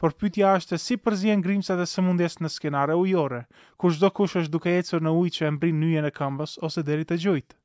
Por 0.00 0.14
pytja 0.22 0.54
është 0.62 0.78
si 0.86 0.96
përzien 0.96 1.42
grimcat 1.44 1.78
e 1.78 1.84
sëmundjes 1.92 2.40
në 2.40 2.48
skenare 2.56 2.96
ujore, 3.04 3.42
kur 3.76 3.92
shdo 3.92 4.08
kush 4.16 4.38
është 4.40 4.54
duke 4.56 4.72
ecur 4.78 5.04
në 5.04 5.12
ujë 5.20 5.34
që 5.36 5.44
e 5.46 5.50
mbrin 5.58 5.84
nyjen 5.84 6.08
e 6.08 6.12
këmbës 6.20 6.56
ose 6.70 6.82
deri 6.88 7.04
të 7.04 7.20
gjujtë. 7.26 7.58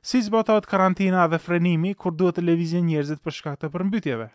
Si 0.00 0.22
zbatojt 0.30 0.64
karantina 0.72 1.28
dhe 1.28 1.38
frenimi 1.48 1.92
kur 2.00 2.16
duhet 2.16 2.40
të 2.40 2.48
lëvizin 2.48 2.88
njerëzit 2.88 3.22
për 3.28 3.38
shkak 3.40 3.60
të 3.60 3.70
përmbytjeve? 3.76 4.30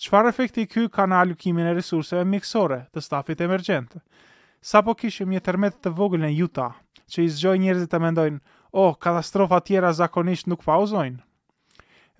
qëfar 0.00 0.28
efekti 0.30 0.64
kjo 0.64 0.86
ka 0.92 1.04
në 1.06 1.16
alukimin 1.22 1.66
e 1.68 1.72
resurseve 1.76 2.24
miksore 2.24 2.80
të 2.94 3.00
stafit 3.04 3.40
emergjente? 3.44 3.98
Sa 4.64 4.80
po 4.84 4.94
kishim 4.96 5.28
një 5.32 5.42
tërmet 5.44 5.74
të 5.84 5.92
vogël 5.98 6.22
në 6.24 6.30
juta, 6.38 6.70
që 7.12 7.26
i 7.26 7.28
zgjoj 7.34 7.58
njerëzit 7.66 7.92
të 7.92 8.00
mendojnë, 8.06 8.38
oh, 8.80 8.94
katastrofa 8.96 9.58
tjera 9.66 9.92
zakonisht 9.92 10.48
nuk 10.48 10.64
pauzojnë? 10.64 11.20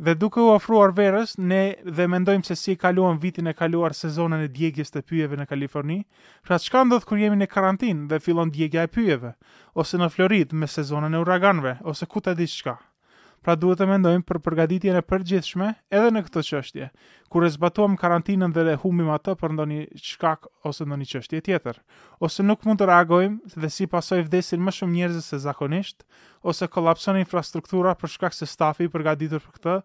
Dhe 0.00 0.14
duke 0.16 0.40
u 0.40 0.48
ofruar 0.52 0.92
verës, 0.96 1.34
ne 1.38 1.62
dhe 1.84 2.06
mendojmë 2.08 2.48
se 2.48 2.56
si 2.56 2.76
kaluan 2.80 3.18
vitin 3.20 3.48
e 3.52 3.56
kaluar 3.56 3.96
sezonën 3.96 4.44
e 4.46 4.52
djegjes 4.52 4.92
të 4.92 5.02
pyjeve 5.08 5.36
në 5.40 5.48
Kaliforni, 5.50 5.98
pra 6.44 6.56
që 6.60 6.72
ka 6.76 6.84
ndodhë 6.88 7.08
kur 7.10 7.20
jemi 7.20 7.36
në 7.40 7.50
karantin 7.54 8.06
dhe 8.12 8.20
fillon 8.24 8.52
djegja 8.52 8.84
e 8.88 8.92
pyjeve, 8.96 9.34
ose 9.76 10.00
në 10.00 10.08
Florid 10.14 10.52
me 10.56 10.68
sezonën 10.72 11.16
e 11.16 11.24
uraganve, 11.24 11.78
ose 11.84 12.08
ku 12.08 12.24
të 12.24 12.36
di 12.40 12.48
pra 13.40 13.54
duhet 13.56 13.80
të 13.80 13.86
mendojmë 13.88 14.24
për 14.28 14.38
përgatitjen 14.44 14.98
e 14.98 15.02
përgjithshme 15.08 15.68
edhe 15.96 16.10
në 16.12 16.22
këtë 16.26 16.42
çështje. 16.48 16.88
Kur 17.32 17.44
e 17.46 17.50
zbatuam 17.54 17.94
karantinën 17.98 18.52
dhe 18.52 18.66
e 18.72 18.76
humbim 18.82 19.08
atë 19.14 19.34
për 19.40 19.54
ndonjë 19.56 19.86
shkak 20.02 20.48
ose 20.68 20.84
ndonjë 20.84 21.08
çështje 21.14 21.40
tjetër, 21.48 21.78
ose 22.26 22.44
nuk 22.44 22.66
mund 22.68 22.80
të 22.82 22.88
reagojmë 22.90 23.54
dhe 23.56 23.70
si 23.76 23.88
pasoi 23.94 24.20
vdesin 24.26 24.60
më 24.64 24.74
shumë 24.80 24.96
njerëz 24.98 25.24
se 25.32 25.40
zakonisht, 25.46 26.04
ose 26.42 26.68
kolapson 26.68 27.20
infrastruktura 27.22 27.96
për 28.02 28.12
shkak 28.18 28.36
se 28.36 28.46
stafi 28.52 28.88
i 28.88 28.92
përgatitur 28.92 29.40
për 29.40 29.56
këtë 29.56 29.78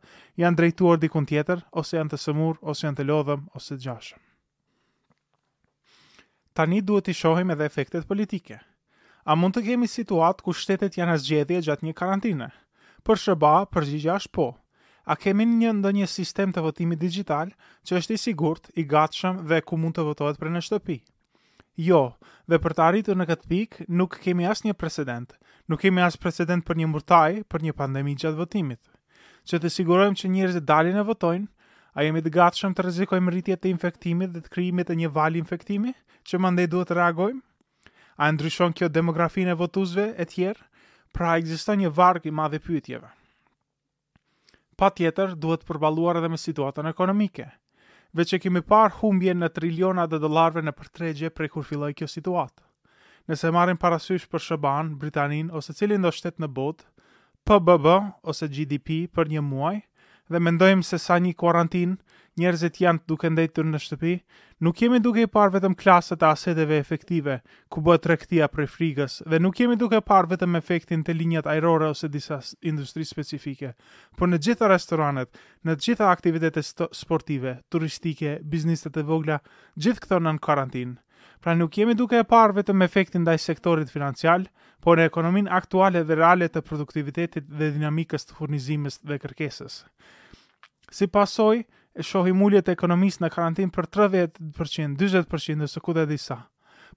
janë 0.44 0.58
drejtuar 0.60 1.00
diku 1.06 1.24
tjetër, 1.30 1.64
ose 1.72 1.98
janë 2.00 2.12
të 2.16 2.20
sëmur, 2.26 2.60
ose 2.62 2.86
janë 2.88 3.00
të 3.02 3.08
lodhëm, 3.10 3.48
ose 3.60 3.76
të 3.78 3.82
gjashëm. 3.88 4.22
Tani 6.56 6.82
duhet 6.88 7.08
të 7.10 7.14
shohim 7.22 7.50
edhe 7.52 7.66
efektet 7.68 8.06
politike. 8.08 8.60
A 9.26 9.34
mund 9.36 9.56
të 9.58 9.64
kemi 9.66 9.88
situatë 9.92 10.44
ku 10.46 10.54
shtetet 10.54 10.96
janë 11.00 11.18
asgjedhje 11.18 11.64
gjatë 11.68 11.88
një 11.88 11.96
karantine? 11.98 12.52
për 13.06 13.20
shëba 13.22 13.50
përgjigja 13.74 14.16
është 14.20 14.34
po. 14.36 14.46
A 15.06 15.14
kemi 15.22 15.46
një 15.50 15.72
ndonjë 15.78 16.08
sistem 16.10 16.50
të 16.56 16.64
votimit 16.66 17.00
digital 17.02 17.52
që 17.86 18.00
është 18.02 18.16
i 18.18 18.18
sigurt, 18.26 18.72
i 18.74 18.84
gatshëm 18.90 19.44
dhe 19.52 19.60
ku 19.62 19.78
mund 19.78 19.94
të 20.00 20.06
votohet 20.08 20.40
prej 20.42 20.50
në 20.56 20.62
shtëpi? 20.66 20.96
Jo, 21.86 22.00
dhe 22.50 22.58
për 22.64 22.74
të 22.78 22.84
arritur 22.88 23.20
në 23.20 23.28
këtë 23.30 23.50
pikë 23.52 23.86
nuk 24.00 24.18
kemi 24.24 24.48
asnjë 24.50 24.74
precedent. 24.80 25.38
Nuk 25.70 25.82
kemi 25.84 26.02
as 26.06 26.18
precedent 26.24 26.66
për 26.66 26.80
një 26.82 26.90
murtaj, 26.96 27.44
për 27.52 27.62
një 27.68 27.74
pandemi 27.78 28.18
gjatë 28.18 28.40
votimit. 28.42 28.82
Që 29.46 29.60
të 29.62 29.70
sigurojmë 29.76 30.18
që 30.24 30.30
njerëzit 30.38 30.66
dalin 30.70 30.98
e 31.02 31.06
votojnë, 31.06 31.48
a 31.96 32.02
jemi 32.04 32.22
të 32.26 32.32
gatshëm 32.36 32.74
të 32.76 32.86
rrezikojmë 32.88 33.32
rritjet 33.36 33.66
e 33.66 33.70
infektimit 33.76 34.34
dhe 34.34 34.42
të 34.46 34.50
krijimit 34.56 34.90
e 34.90 34.96
një 35.00 35.12
vali 35.16 35.40
infektimi 35.44 35.94
që 36.28 36.40
mandej 36.44 36.66
duhet 36.74 36.90
të 36.92 36.98
reagojmë? 36.98 37.42
A 38.18 38.32
ndryshon 38.32 38.74
kjo 38.76 38.90
demografinë 38.98 39.54
e 39.54 39.60
votuesve 39.62 40.10
e 40.18 40.26
tjerë? 40.32 40.64
pra 41.16 41.38
ekziston 41.40 41.80
një 41.82 41.92
varg 41.96 42.28
i 42.28 42.34
madh 42.36 42.58
i 42.58 42.62
pyetjeve. 42.66 43.08
Pa 44.76 44.90
tjetër, 44.92 45.36
duhet 45.40 45.64
përbaluar 45.64 46.20
edhe 46.20 46.28
me 46.34 46.40
situatën 46.40 46.90
ekonomike, 46.92 47.46
veç 48.16 48.36
e 48.36 48.42
kemi 48.44 48.64
parë 48.72 49.00
humbje 49.00 49.36
në 49.40 49.50
triliona 49.56 50.06
dhe 50.12 50.20
dolarve 50.26 50.64
në 50.66 50.74
përtregje 50.76 51.32
prej 51.32 51.52
kur 51.54 51.64
filloj 51.64 51.94
kjo 51.96 52.10
situatë. 52.12 52.64
Nëse 53.32 53.50
marim 53.56 53.80
parasysh 53.82 54.28
për 54.30 54.44
Shëban, 54.48 54.92
Britanin 55.02 55.48
ose 55.58 55.74
cilin 55.74 56.04
do 56.06 56.12
shtet 56.14 56.38
në 56.44 56.52
bot, 56.60 56.84
PBB 57.48 57.96
ose 58.32 58.48
GDP 58.50 59.06
për 59.16 59.32
një 59.32 59.46
muaj, 59.48 59.78
dhe 60.32 60.42
mendojmë 60.42 60.84
se 60.86 61.00
sa 61.00 61.16
një 61.22 61.32
kuarantinë 61.38 62.15
njerëzit 62.40 62.80
janë 62.84 63.02
të 63.04 63.08
duke 63.12 63.30
ndajtur 63.32 63.68
në 63.70 63.80
shtëpi, 63.80 64.14
nuk 64.66 64.82
jemi 64.84 65.00
duke 65.04 65.24
i 65.24 65.30
parë 65.32 65.54
vetëm 65.58 65.76
klasat 65.80 66.24
e 66.24 66.28
aseteve 66.28 66.80
efektive 66.82 67.38
ku 67.72 67.84
bëhet 67.84 68.04
tregtia 68.04 68.50
për 68.52 68.68
frigës 68.72 69.22
dhe 69.32 69.40
nuk 69.40 69.60
jemi 69.62 69.78
duke 69.80 70.02
parë 70.10 70.34
vetëm 70.34 70.58
efektin 70.60 71.04
te 71.08 71.16
linjat 71.16 71.48
ajrore 71.48 71.90
ose 71.94 72.10
disa 72.12 72.40
industri 72.68 73.08
specifike, 73.08 73.72
por 74.20 74.28
në 74.28 74.40
të 74.42 74.48
gjitha 74.50 74.70
restoranet, 74.72 75.32
në 75.66 75.78
të 75.78 75.88
gjitha 75.88 76.10
aktivitetet 76.12 76.84
sportive, 76.96 77.56
turistike, 77.72 78.40
biznese 78.44 78.92
e 78.92 79.04
vogla, 79.08 79.40
gjithë 79.80 80.04
këto 80.06 80.20
nën 80.26 80.38
në 80.40 80.44
karantinë. 80.46 80.98
Pra 81.44 81.54
nuk 81.56 81.78
jemi 81.78 81.94
duke 81.96 82.20
e 82.20 82.26
parë 82.28 82.58
vetëm 82.60 82.82
efektin 82.86 83.24
ndaj 83.26 83.40
sektorit 83.48 83.90
financiar, 83.92 84.44
por 84.82 84.98
në 84.98 85.08
ekonominë 85.10 85.52
aktuale 85.54 86.04
dhe 86.06 86.18
reale 86.20 86.48
të 86.50 86.62
produktivitetit 86.66 87.48
dhe 87.50 87.72
dinamikës 87.76 88.28
të 88.30 88.36
furnizimit 88.40 89.00
dhe 89.06 89.18
kërkesës. 89.24 89.80
Si 90.94 91.08
pasoj, 91.10 91.64
e 91.96 92.04
shohi 92.04 92.32
e 92.56 92.64
ekonomisë 92.76 93.24
në 93.24 93.30
karantin 93.32 93.70
për 93.72 93.86
30%, 93.86 94.96
20% 94.98 95.60
dhe 95.64 95.68
së 95.74 95.82
kuda 95.86 96.04
disa. 96.10 96.38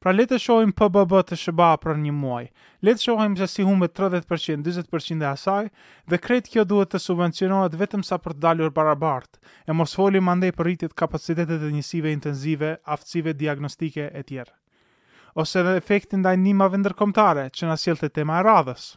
Pra 0.03 0.13
letë 0.15 0.33
të 0.37 0.39
shohim 0.43 0.73
PBB 0.79 1.11
të 1.27 1.37
shëba 1.39 1.69
për 1.83 1.97
një 2.03 2.13
muaj, 2.15 2.49
letë 2.87 2.99
të 2.99 3.03
shohim 3.07 3.35
se 3.39 3.47
si 3.51 3.63
humbet 3.67 3.95
30%, 3.99 4.63
20% 4.67 5.19
dhe 5.23 5.27
asaj, 5.29 5.71
dhe 6.07 6.19
kretë 6.23 6.51
kjo 6.53 6.65
duhet 6.71 6.91
të 6.93 7.01
subvencionohet 7.03 7.75
vetëm 7.81 8.03
sa 8.07 8.19
për 8.23 8.35
të 8.35 8.39
dalur 8.47 8.71
barabart, 8.75 9.39
e 9.67 9.75
mos 9.75 9.95
foli 9.99 10.21
mandej 10.23 10.53
për 10.59 10.67
rritit 10.69 10.95
kapacitetet 10.99 11.63
e 11.63 11.73
njësive 11.75 12.13
intenzive, 12.15 12.73
aftësive 12.95 13.35
diagnostike 13.39 14.11
e 14.13 14.23
tjerë. 14.23 14.55
Ose 15.39 15.63
dhe 15.63 15.77
efektin 15.79 16.23
dajnima 16.27 16.67
vendërkomtare 16.75 17.49
që 17.55 17.71
nësjel 17.71 17.99
të 18.03 18.11
tema 18.21 18.39
e 18.43 18.47
radhës 18.47 18.89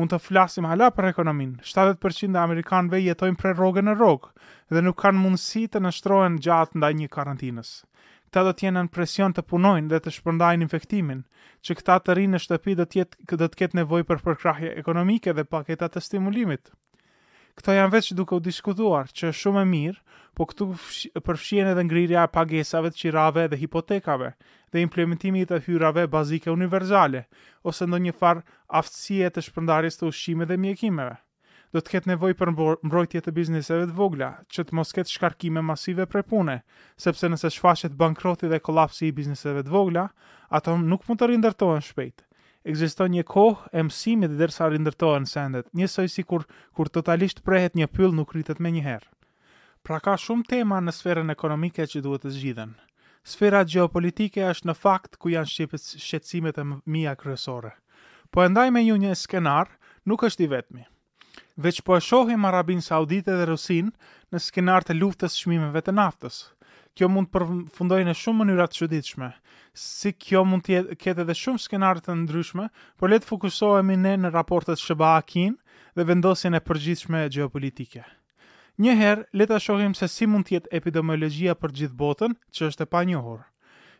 mund 0.00 0.10
të 0.14 0.18
flasim 0.24 0.66
hala 0.68 0.86
për 0.96 1.10
ekonomin. 1.10 1.50
70% 1.68 2.36
e 2.36 2.40
Amerikanëve 2.42 3.00
jetojnë 3.04 3.38
pre 3.40 3.52
rogën 3.58 3.92
e 3.92 3.96
rogë 4.00 4.30
dhe 4.72 4.82
nuk 4.86 4.98
kanë 5.02 5.20
mundësi 5.24 5.66
të 5.74 5.82
nështrojnë 5.84 6.40
gjatë 6.46 6.80
ndaj 6.80 6.90
një 7.02 7.10
karantinës. 7.16 7.72
Këta 8.30 8.44
do 8.48 8.52
tjenë 8.60 8.84
në 8.86 8.92
presion 8.94 9.34
të 9.36 9.44
punojnë 9.50 9.90
dhe 9.90 10.00
të 10.04 10.12
shpërndajnë 10.16 10.66
infektimin, 10.68 11.20
që 11.66 11.76
këta 11.80 11.98
të 12.06 12.16
rinë 12.20 12.36
në 12.38 12.42
shtëpi 12.46 12.76
do, 12.80 12.86
tjetë, 12.94 13.18
do 13.42 13.46
të 13.50 13.60
ketë 13.62 13.80
nevoj 13.80 14.02
për 14.10 14.22
përkrahje 14.28 14.72
ekonomike 14.84 15.34
dhe 15.36 15.48
paketat 15.54 15.96
të 15.96 16.04
stimulimit 16.06 16.70
këto 17.60 17.74
janë 17.76 17.92
veç 17.92 18.06
duke 18.16 18.36
u 18.36 18.40
diskutuar, 18.40 19.10
që 19.12 19.28
është 19.32 19.40
shumë 19.44 19.60
e 19.62 19.68
mirë, 19.70 20.02
po 20.38 20.46
këtu 20.48 20.66
përfshien 21.26 21.68
edhe 21.68 21.82
ngrirja 21.84 22.22
e 22.24 22.30
pagesave 22.32 22.88
të 22.94 23.00
qirave 23.02 23.44
dhe 23.52 23.58
hipotekave 23.60 24.30
dhe 24.72 24.84
implementimi 24.84 25.42
të 25.46 25.58
hyrave 25.66 26.06
bazike 26.14 26.52
universale, 26.54 27.24
ose 27.68 27.84
ndo 27.86 27.98
një 28.00 28.14
farë 28.16 28.44
aftësie 28.80 29.28
të 29.34 29.42
shpëndarjes 29.48 29.98
të 30.00 30.06
ushqime 30.08 30.46
dhe 30.48 30.56
mjekimeve. 30.64 31.16
Do 31.74 31.82
të 31.82 31.92
ketë 31.94 32.10
nevoj 32.10 32.32
për 32.38 32.50
mbrojtje 32.56 33.20
të 33.26 33.34
bizneseve 33.36 33.88
të 33.90 33.96
vogla, 34.00 34.30
që 34.50 34.64
të 34.66 34.78
mos 34.78 34.94
ketë 34.96 35.12
shkarkime 35.16 35.62
masive 35.66 36.06
për 36.12 36.24
pune, 36.30 36.56
sepse 37.04 37.28
nëse 37.30 37.50
shfashet 37.58 37.94
bankroti 38.00 38.50
dhe 38.50 38.62
kolapsi 38.64 39.10
i 39.10 39.14
bizneseve 39.20 39.62
të 39.68 39.74
vogla, 39.76 40.08
ato 40.60 40.78
nuk 40.80 41.06
mund 41.06 41.18
të 41.22 41.30
rindërtojnë 41.34 41.86
shpejtë 41.90 42.24
ekziston 42.68 43.14
një 43.16 43.22
kohë 43.28 43.70
e 43.72 43.82
mësimit 43.88 44.34
derisa 44.38 44.66
rindërtohen 44.68 45.26
sendet, 45.28 45.68
njësoj 45.76 46.06
si 46.12 46.24
kur, 46.28 46.42
kur 46.76 46.88
totalisht 46.92 47.42
prehet 47.44 47.76
një 47.78 47.86
pyll 47.94 48.12
nuk 48.14 48.34
rritet 48.36 48.60
me 48.60 48.72
një 48.74 48.82
herë. 48.84 49.08
Pra 49.82 50.00
ka 50.04 50.16
shumë 50.20 50.44
tema 50.50 50.80
në 50.84 50.92
sferën 50.92 51.32
ekonomike 51.32 51.86
që 51.88 52.02
duhet 52.04 52.26
të 52.26 52.34
zgjidhen. 52.36 52.74
Sfera 53.24 53.62
gjeopolitike 53.68 54.44
është 54.50 54.68
në 54.70 54.74
fakt 54.80 55.16
ku 55.20 55.32
janë 55.32 55.48
shqipës 55.54 55.88
shqetsimet 56.04 56.58
e 56.60 56.64
mija 56.92 57.16
kryesore. 57.20 57.72
Po 58.32 58.44
endaj 58.44 58.68
me 58.76 58.84
ju 58.84 58.96
një 59.00 59.14
skenar 59.16 59.72
nuk 60.06 60.24
është 60.28 60.44
i 60.46 60.50
vetmi. 60.52 60.84
Veç 61.60 61.80
po 61.84 61.96
e 61.96 62.00
shohim 62.00 62.44
Arabin 62.48 62.80
Saudite 62.84 63.32
dhe 63.36 63.48
Rusin 63.50 63.90
në 64.32 64.40
skenar 64.40 64.84
të 64.84 64.96
luftës 65.00 65.36
shmimeve 65.42 65.80
të 65.84 65.92
naftës, 65.96 66.44
kjo 66.98 67.08
mund 67.10 67.28
të 67.30 67.32
përfundojë 67.36 68.06
në 68.08 68.14
shumë 68.18 68.42
mënyra 68.44 68.64
të 68.70 68.78
çuditshme. 68.80 69.28
Si 69.82 70.12
kjo 70.16 70.42
mund 70.46 70.64
të 70.66 70.96
ketë 71.00 71.24
edhe 71.24 71.36
shumë 71.38 71.62
skenare 71.64 72.02
të 72.04 72.16
ndryshme, 72.24 72.66
por 72.98 73.10
le 73.12 73.20
të 73.22 73.28
fokusohemi 73.30 73.96
ne 74.00 74.16
në 74.24 74.32
raportet 74.34 74.80
Sheba-Akin 74.82 75.54
dhe 75.96 76.08
vendosjen 76.08 76.58
e 76.58 76.62
përgjithshme 76.66 77.22
gjeopolitike. 77.34 78.02
Një 78.80 78.94
herë 78.98 79.26
le 79.36 79.46
ta 79.50 79.58
shohim 79.60 79.94
se 79.94 80.08
si 80.08 80.26
mund 80.26 80.48
të 80.48 80.56
jetë 80.56 80.74
epidemiologjia 80.80 81.54
për 81.60 81.74
gjithë 81.80 81.96
botën, 82.00 82.34
që 82.54 82.70
është 82.70 82.86
e 82.86 82.90
panjohur. 82.94 83.44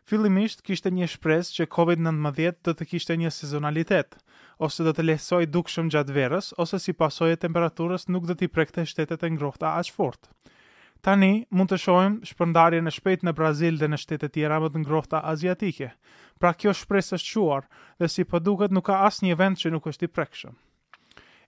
Fillimisht 0.09 0.63
kishte 0.65 0.89
një 0.91 1.07
shpresë 1.13 1.59
që 1.59 1.69
COVID-19 1.77 2.63
do 2.67 2.73
të 2.75 2.87
kishte 2.91 3.17
një 3.21 3.31
sezonalitet, 3.37 4.17
ose 4.59 4.83
do 4.87 4.95
të 4.97 5.05
lehtësoj 5.07 5.45
dukshëm 5.57 5.91
gjatë 5.93 6.17
verës, 6.17 6.49
ose 6.65 6.81
si 6.81 6.95
pasojë 6.97 7.37
e 7.37 7.41
temperaturës 7.45 8.09
nuk 8.09 8.25
do 8.31 8.35
t'i 8.35 8.49
prekte 8.49 8.87
shtetet 8.89 9.23
e 9.23 9.31
ngrohta 9.37 9.77
aq 9.77 9.93
fort. 9.97 10.33
Tani 11.01 11.47
mund 11.57 11.71
të 11.73 11.79
shohim 11.81 12.17
shpërndarjen 12.29 12.89
e 12.89 12.93
shpejtë 12.93 13.25
në 13.27 13.33
Brazil 13.37 13.79
dhe 13.81 13.89
në 13.89 13.99
shtete 14.03 14.29
tjera 14.35 14.59
më 14.61 14.69
të 14.75 14.83
ngrohta 14.83 15.23
aziatike. 15.33 15.87
Pra 16.41 16.51
kjo 16.53 16.75
shpresë 16.77 17.17
është 17.17 17.33
quar 17.39 17.63
dhe 18.03 18.09
si 18.15 18.25
po 18.29 18.41
duket 18.45 18.73
nuk 18.77 18.85
ka 18.91 18.99
asnjë 19.09 19.37
vend 19.41 19.61
që 19.63 19.73
nuk 19.73 19.89
është 19.89 20.11
i 20.11 20.13
prekshëm. 20.19 20.53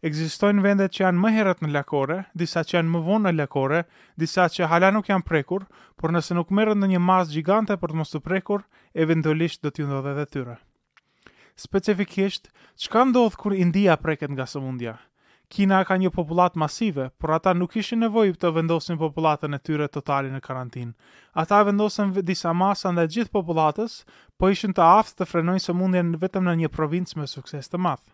Ekzistojnë 0.09 0.64
vende 0.64 0.86
që 0.94 1.05
janë 1.05 1.20
më 1.24 1.30
herët 1.36 1.61
në 1.62 1.70
lakore, 1.76 2.16
disa 2.42 2.64
që 2.64 2.78
janë 2.78 2.90
më 2.94 3.03
vonë 3.11 3.28
në 3.28 3.34
lakore, 3.42 3.82
disa 4.24 4.48
që 4.50 4.66
hala 4.72 4.88
nuk 4.96 5.12
janë 5.12 5.28
prekur, 5.28 5.68
por 6.00 6.11
nëse 6.16 6.34
nuk 6.34 6.50
merën 6.59 6.80
në 6.80 6.88
një 6.96 7.03
masë 7.11 7.36
gjigante 7.36 7.76
për 7.82 7.92
të 7.92 8.00
mos 8.00 8.14
të 8.16 8.22
prekur, 8.30 8.64
eventualisht 9.05 9.61
do 9.66 9.70
t'ju 9.70 9.86
ndodhe 9.90 10.16
dhe 10.18 10.26
tyre. 10.32 10.57
Specifikisht, 11.66 12.48
që 12.82 12.90
ka 12.96 13.05
ndodhë 13.12 13.40
kur 13.44 13.55
India 13.66 14.00
preket 14.07 14.32
nga 14.34 14.48
së 14.55 14.64
mundja? 14.64 14.96
Kina 15.53 15.78
ka 15.84 15.96
një 16.00 16.09
popullat 16.16 16.55
masive, 16.61 17.05
por 17.22 17.32
ata 17.36 17.53
nuk 17.57 17.74
ishin 17.80 17.98
nevojë 18.05 18.36
të 18.44 18.53
vendosin 18.59 18.96
popullatën 19.03 19.53
e 19.53 19.59
tyre 19.68 19.88
totale 19.96 20.30
në 20.32 20.40
karantinë. 20.46 21.11
Ata 21.42 21.59
vendosën 21.68 22.14
disa 22.30 22.55
masa 22.62 22.94
ndaj 22.96 23.07
gjithë 23.18 23.34
popullatës, 23.36 23.98
po 24.40 24.48
ishin 24.57 24.72
të 24.80 24.88
aftë 25.03 25.20
të 25.20 25.28
frenojnë 25.34 25.66
sëmundjen 25.66 26.16
vetëm 26.24 26.48
në 26.48 26.57
një 26.64 26.72
provincë 26.80 27.20
me 27.20 27.28
sukses 27.36 27.68
të 27.74 27.82
madh. 27.88 28.07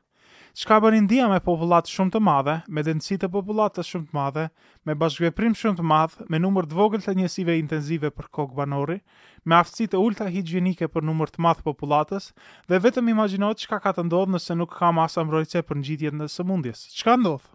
Çka 0.56 0.78
bën 0.80 0.94
India 0.96 1.26
me 1.30 1.38
popullat 1.44 1.86
shumë 1.90 2.12
të 2.14 2.20
madhe, 2.24 2.52
me 2.76 2.82
densi 2.84 3.18
të 3.20 3.28
popullatës 3.32 3.88
shumë 3.92 4.06
të 4.08 4.16
madhe, 4.16 4.44
me 4.88 4.94
bashkëveprim 5.02 5.54
shumë 5.60 5.78
të 5.80 5.84
madh, 5.90 6.14
me 6.32 6.40
numër 6.40 6.66
të 6.70 6.78
vogël 6.78 7.04
të 7.04 7.14
njësive 7.18 7.56
intensive 7.62 8.10
për 8.18 8.30
kokë 8.38 8.56
banori, 8.60 8.96
me 9.44 9.58
aftësi 9.58 9.90
të 9.92 10.00
ulta 10.04 10.26
higjienike 10.32 10.88
për 10.94 11.04
numër 11.08 11.34
të 11.34 11.44
madh 11.46 11.60
popullatës, 11.66 12.30
dhe 12.70 12.80
vetëm 12.86 13.12
imagjino 13.12 13.50
çka 13.64 13.78
ka 13.86 13.92
të 13.98 14.06
ndodhë 14.08 14.34
nëse 14.38 14.56
nuk 14.60 14.72
ka 14.80 14.90
masa 15.00 15.24
mbrojtëse 15.28 15.64
për 15.68 15.80
ngjitjet 15.84 16.18
në 16.20 16.30
sëmundjes. 16.36 16.86
Çka 17.00 17.18
ndodh? 17.20 17.46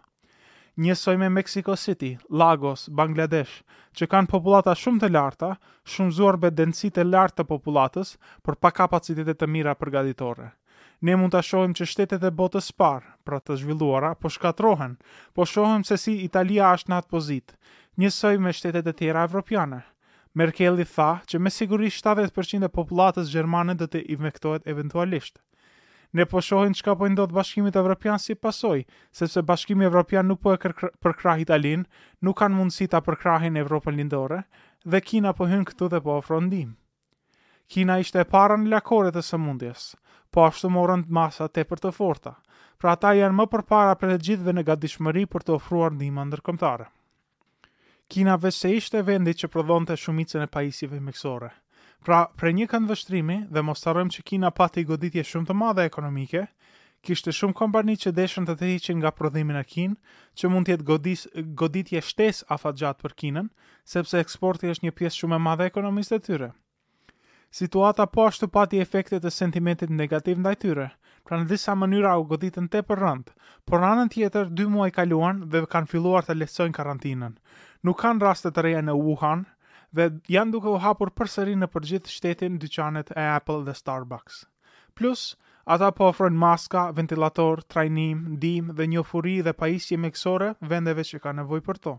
Njësoj 0.84 1.16
me 1.22 1.28
Mexico 1.34 1.76
City, 1.78 2.14
Lagos, 2.30 2.86
Bangladesh, 2.90 3.58
që 3.94 4.08
kanë 4.14 4.30
popullata 4.32 4.74
shumë 4.78 5.02
të 5.06 5.12
larta, 5.18 5.52
shumë 5.94 6.10
zorbe 6.22 6.50
densit 6.60 6.98
e 6.98 7.04
lartë 7.10 7.42
të 7.42 7.48
popullatës 7.50 8.16
për 8.42 8.58
pa 8.62 8.74
kapacitetet 8.82 9.38
të 9.42 9.46
mira 9.54 9.74
përgaditore 9.82 10.50
ne 11.04 11.14
mund 11.20 11.34
të 11.34 11.40
shohim 11.44 11.72
që 11.76 11.84
shtetet 11.90 12.22
e 12.24 12.30
botës 12.40 12.70
parë, 12.80 13.08
pra 13.28 13.36
të 13.44 13.58
zhvilluara, 13.60 14.14
po 14.20 14.30
shkatrohen, 14.32 14.94
po 15.36 15.44
shohim 15.46 15.82
se 15.84 15.98
si 16.00 16.14
Italia 16.26 16.70
është 16.78 16.90
në 16.92 16.98
atë 17.00 17.12
pozitë, 17.14 17.56
njësoj 18.00 18.36
me 18.44 18.52
shtetet 18.56 18.86
e 18.88 18.94
tjera 19.00 19.24
evropiane. 19.28 19.82
Merkel 20.40 20.80
i 20.82 20.86
tha 20.94 21.10
që 21.30 21.38
me 21.44 21.50
siguri 21.54 21.90
70% 21.96 22.64
e 22.66 22.70
popullatës 22.78 23.28
gjermane 23.34 23.74
do 23.80 23.86
të 23.90 24.00
infektohet 24.14 24.64
eventualisht. 24.72 25.36
Ne 26.16 26.24
po 26.30 26.40
shohim 26.46 26.72
çka 26.78 26.94
po 26.98 27.08
ndodh 27.10 27.34
Bashkimit 27.36 27.76
Evropian 27.76 28.18
si 28.22 28.34
pasoj, 28.34 28.84
sepse 29.12 29.42
Bashkimi 29.42 29.84
Evropian 29.84 30.26
nuk 30.30 30.40
po 30.42 30.54
e 30.56 30.60
përkrah 31.04 31.42
Italin, 31.42 31.84
nuk 32.24 32.38
kanë 32.40 32.54
mundësi 32.56 32.88
ta 32.92 33.02
përkrahin 33.02 33.60
Evropën 33.64 33.94
lindore 33.98 34.40
dhe 34.84 35.00
Kina 35.02 35.34
po 35.34 35.50
hyn 35.52 35.64
këtu 35.68 35.90
dhe 35.94 36.00
po 36.06 36.16
ofron 36.22 36.46
ndihmë. 36.48 36.74
Kina 37.68 37.98
ishte 38.02 38.20
e 38.24 38.30
para 38.34 38.56
në 38.58 38.70
lakore 38.76 39.10
të 39.14 39.22
sëmundjes 39.28 39.88
po 40.34 40.42
ashtu 40.48 40.68
morën 40.74 41.04
masa 41.14 41.46
të 41.48 41.62
për 41.70 41.80
të 41.86 41.90
forta. 41.94 42.32
Pra 42.80 42.96
ata 42.98 43.12
janë 43.14 43.36
më 43.38 43.46
përpara 43.52 43.94
për 44.00 44.12
të 44.12 44.20
gjithve 44.28 44.54
në 44.56 44.64
gadishmëri 44.68 45.22
për 45.30 45.44
të 45.46 45.54
ofruar 45.60 45.92
ndihmë 45.94 46.24
ndërkombëtare. 46.32 46.88
Kina 48.12 48.34
vetë 48.42 48.56
se 48.56 48.70
ishte 48.80 49.02
vendi 49.06 49.34
që 49.40 49.48
prodhonte 49.54 49.96
shumicën 50.02 50.42
e 50.44 50.50
pajisjeve 50.56 50.98
mjekësore. 51.06 51.50
Pra, 52.04 52.18
për 52.38 52.50
një 52.58 52.66
kënd 52.72 52.90
vështrimi 52.90 53.36
dhe 53.54 53.62
mos 53.64 53.86
harrojmë 53.86 54.14
që 54.16 54.24
Kina 54.30 54.50
pati 54.58 54.84
goditje 54.90 55.24
shumë 55.30 55.48
të 55.52 55.56
madhe 55.62 55.86
ekonomike, 55.90 56.42
kishte 57.04 57.32
shumë 57.36 57.56
kompani 57.62 57.94
që 58.02 58.12
deshën 58.18 58.48
të 58.50 58.58
tërhiqin 58.60 59.00
nga 59.00 59.14
prodhimi 59.16 59.56
në 59.56 59.62
Kinë, 59.72 59.96
që 60.40 60.50
mund 60.52 60.68
të 60.68 60.74
jetë 60.74 60.88
godis, 60.90 61.24
goditje 61.62 62.02
shtes 62.10 62.42
afatgjat 62.56 63.00
për 63.06 63.16
Kinën, 63.22 63.48
sepse 63.94 64.20
eksporti 64.24 64.68
është 64.74 64.88
një 64.90 64.94
pjesë 64.98 65.22
shumë 65.22 65.38
e 65.40 65.44
madhe 65.48 65.70
ekonomisë 65.72 66.16
të 66.18 66.22
tyre. 66.28 66.50
Situata 67.60 68.06
po 68.10 68.24
ashtu 68.28 68.48
pati 68.50 68.78
efekte 68.82 69.18
të 69.22 69.30
sentimentit 69.30 69.90
negativ 69.98 70.40
ndaj 70.42 70.52
tyre, 70.62 70.84
pra 71.28 71.36
në 71.38 71.44
disa 71.52 71.74
mënyra 71.82 72.16
u 72.18 72.24
goditën 72.32 72.64
te 72.72 72.80
për 72.88 72.98
rënd, 73.02 73.28
por 73.70 73.78
në 73.84 73.90
anën 73.92 74.08
tjetër, 74.14 74.48
dy 74.60 74.64
muaj 74.72 74.88
kaluan 74.96 75.44
dhe 75.52 75.60
kanë 75.74 75.86
filluar 75.92 76.24
të 76.26 76.34
lesojnë 76.40 76.74
karantinën. 76.80 77.36
Nuk 77.86 78.00
kanë 78.02 78.24
rastet 78.26 78.56
të 78.56 78.64
reja 78.66 78.80
në 78.88 78.96
Wuhan, 79.04 79.44
dhe 79.94 80.08
janë 80.36 80.52
duke 80.56 80.66
u 80.72 80.80
hapur 80.86 81.12
përsëri 81.22 81.54
në 81.60 81.68
përgjithë 81.76 82.14
shtetin 82.16 82.58
dyqanet 82.64 83.12
e 83.14 83.26
Apple 83.36 83.60
dhe 83.70 83.74
Starbucks. 83.82 84.40
Plus, 84.98 85.22
ata 85.76 85.92
po 86.00 86.08
ofrojnë 86.10 86.40
maska, 86.46 86.82
ventilator, 86.98 87.62
trajnim, 87.76 88.32
dim 88.46 88.74
dhe 88.80 88.88
një 88.96 89.06
furi 89.12 89.36
dhe 89.46 89.54
pajisje 89.62 90.00
mjekësore 90.08 90.50
vendeve 90.74 91.06
që 91.12 91.22
ka 91.28 91.36
nevojë 91.42 91.64
për 91.70 91.80
to. 91.86 91.94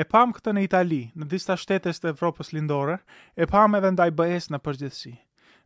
E 0.00 0.04
pam 0.08 0.30
këtë 0.34 0.52
në 0.56 0.60
Itali, 0.64 0.98
në 1.20 1.26
disa 1.32 1.54
shtete 1.60 1.92
të 1.92 2.08
Evropës 2.14 2.52
lindore, 2.56 2.94
e 3.36 3.44
pam 3.50 3.74
edhe 3.78 3.90
ndaj 3.92 4.06
BE-s 4.20 4.46
në 4.52 4.60
përgjithësi. 4.68 5.12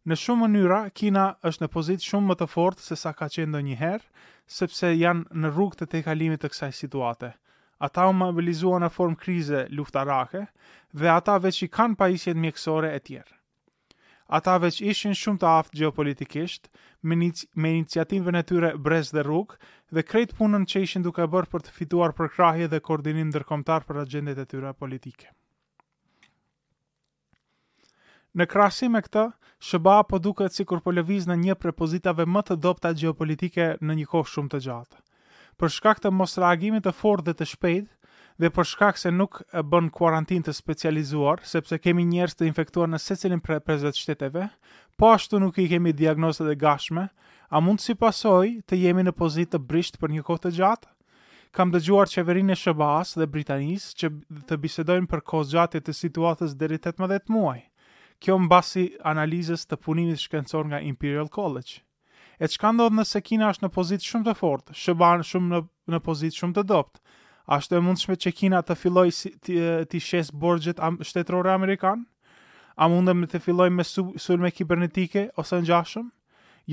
Në 0.07 0.19
shumë 0.23 0.43
mënyra, 0.49 0.79
Kina 1.01 1.27
është 1.51 1.65
në 1.65 1.69
pozitë 1.77 2.07
shumë 2.11 2.31
më 2.33 2.37
të 2.41 2.49
fortë 2.55 2.87
se 2.89 2.99
sa 3.03 3.13
ka 3.21 3.29
qenë 3.37 3.53
ndonjëherë, 3.55 4.05
sepse 4.59 4.91
janë 4.97 5.41
në 5.45 5.53
rrugë 5.55 5.79
të 5.81 5.89
tejkalimit 5.95 6.43
të 6.45 6.53
kësaj 6.55 6.73
situate. 6.81 7.33
Ata 7.89 8.09
u 8.11 8.15
mobilizuan 8.25 8.83
në 8.87 8.91
formë 8.99 9.21
krize 9.23 9.63
luftarake 9.79 10.43
dhe 11.03 11.15
ata 11.15 11.39
veçi 11.47 11.71
kanë 11.79 11.99
pajisjet 12.03 12.43
mjekësore 12.47 12.95
e 12.99 13.03
tjerë 13.09 13.35
ata 14.29 14.57
veç 14.63 14.81
ishin 14.85 15.15
shumë 15.19 15.41
të 15.43 15.47
aftë 15.53 15.79
geopolitikisht, 15.83 16.69
me, 17.11 17.19
me 17.65 17.73
iniciativën 17.79 18.39
e 18.41 18.45
tyre 18.49 18.71
brez 18.87 19.13
dhe 19.15 19.23
rrug, 19.27 19.55
dhe 19.95 20.03
krejt 20.07 20.33
punën 20.39 20.67
që 20.71 20.83
ishin 20.87 21.05
duke 21.07 21.23
bërë 21.35 21.51
për 21.53 21.65
të 21.67 21.75
fituar 21.79 22.15
për 22.19 22.33
krahje 22.35 22.69
dhe 22.73 22.81
koordinim 22.89 23.31
dërkomtar 23.37 23.87
për 23.91 24.03
agendet 24.03 24.43
e 24.43 24.47
tyre 24.53 24.73
politike. 24.83 25.31
Në 28.37 28.45
krasim 28.53 28.97
e 28.97 29.03
këta, 29.07 29.27
Shëba 29.67 30.01
po 30.05 30.19
duket 30.21 30.53
si 30.53 30.65
kur 30.69 30.83
po 30.85 30.93
lëviz 30.93 31.25
në 31.31 31.35
një 31.43 31.55
prepozitave 31.63 32.27
më 32.29 32.43
të 32.49 32.57
dopta 32.67 32.91
geopolitike 33.01 33.71
në 33.81 33.95
një 34.03 34.09
kohë 34.11 34.29
shumë 34.33 34.53
të 34.55 34.59
gjatë. 34.67 34.99
Për 35.63 35.73
shkak 35.77 36.03
të 36.05 36.11
mos 36.13 36.35
reagimit 36.43 36.85
të 36.85 36.93
fort 36.99 37.25
dhe 37.25 37.33
të 37.39 37.47
shpejt, 37.55 37.87
dhe 38.37 38.51
për 38.53 38.67
shkak 38.71 38.99
se 39.01 39.11
nuk 39.15 39.39
bën 39.73 39.87
karantinë 39.97 40.47
të 40.49 40.55
specializuar, 40.57 41.41
sepse 41.49 41.79
kemi 41.81 42.05
njerëz 42.05 42.35
të 42.37 42.49
infektuar 42.51 42.91
në 42.93 43.01
secilin 43.01 43.41
prej 43.41 43.79
shteteve, 44.01 44.49
po 44.99 45.13
ashtu 45.15 45.41
nuk 45.41 45.59
i 45.63 45.67
kemi 45.69 45.93
diagnozat 45.97 46.51
e 46.53 46.57
gashme, 46.57 47.07
a 47.49 47.61
mund 47.61 47.81
si 47.81 47.95
pasojë 47.95 48.63
të 48.69 48.79
jemi 48.85 49.05
në 49.07 49.15
pozitë 49.21 49.57
të 49.57 49.63
brisht 49.71 49.99
për 50.01 50.11
një 50.13 50.25
kohë 50.29 50.43
të 50.47 50.55
gjatë? 50.59 50.93
Kam 51.57 51.71
dëgjuar 51.73 52.11
qeverinë 52.13 52.53
e 52.53 52.57
SBA-s 52.59 53.17
dhe 53.17 53.27
Britanisë 53.33 53.95
që 54.03 54.11
të 54.51 54.57
bisedojnë 54.61 55.09
për 55.13 55.23
kohë 55.31 55.51
gjatë 55.55 55.81
të 55.87 55.95
situatës 55.97 56.57
deri 56.61 56.77
18 56.77 57.33
muaj. 57.33 57.63
Kjo 58.21 58.37
mbasi 58.41 58.91
analizës 59.09 59.65
të 59.69 59.79
punimit 59.85 60.21
shkencor 60.21 60.67
nga 60.71 60.79
Imperial 60.85 61.29
College 61.29 61.81
E 62.41 62.49
çka 62.49 62.71
ndodh 62.73 62.93
nëse 62.97 63.21
Kina 63.25 63.51
është 63.53 63.65
në 63.67 63.71
pozitë 63.75 64.05
shumë 64.09 64.25
të 64.27 64.33
fortë, 64.39 64.75
sba 64.77 65.11
shumë 65.25 65.49
në 65.57 65.61
në 65.95 66.01
pozitë 66.07 66.37
shumë 66.41 66.57
të 66.59 66.65
dobët, 66.71 66.99
A 67.47 67.57
është 67.63 67.77
e 67.79 67.81
mundshme 67.87 68.15
që 68.23 68.31
Kina 68.35 68.61
të 68.67 68.75
filloj 68.79 69.11
si, 69.15 69.31
të 69.47 70.01
shes 70.03 70.33
borgjet 70.45 70.81
am, 70.83 70.97
shtetërore 71.07 71.53
Amerikanë? 71.55 72.03
A 72.83 72.89
mundëm 72.91 73.23
të 73.31 73.41
filloj 73.45 73.69
me 73.75 73.85
su, 73.87 74.03
sulme 74.21 74.51
kibernetike 74.57 75.23
ose 75.41 75.61
në 75.63 75.69
gjashëm? 75.69 76.09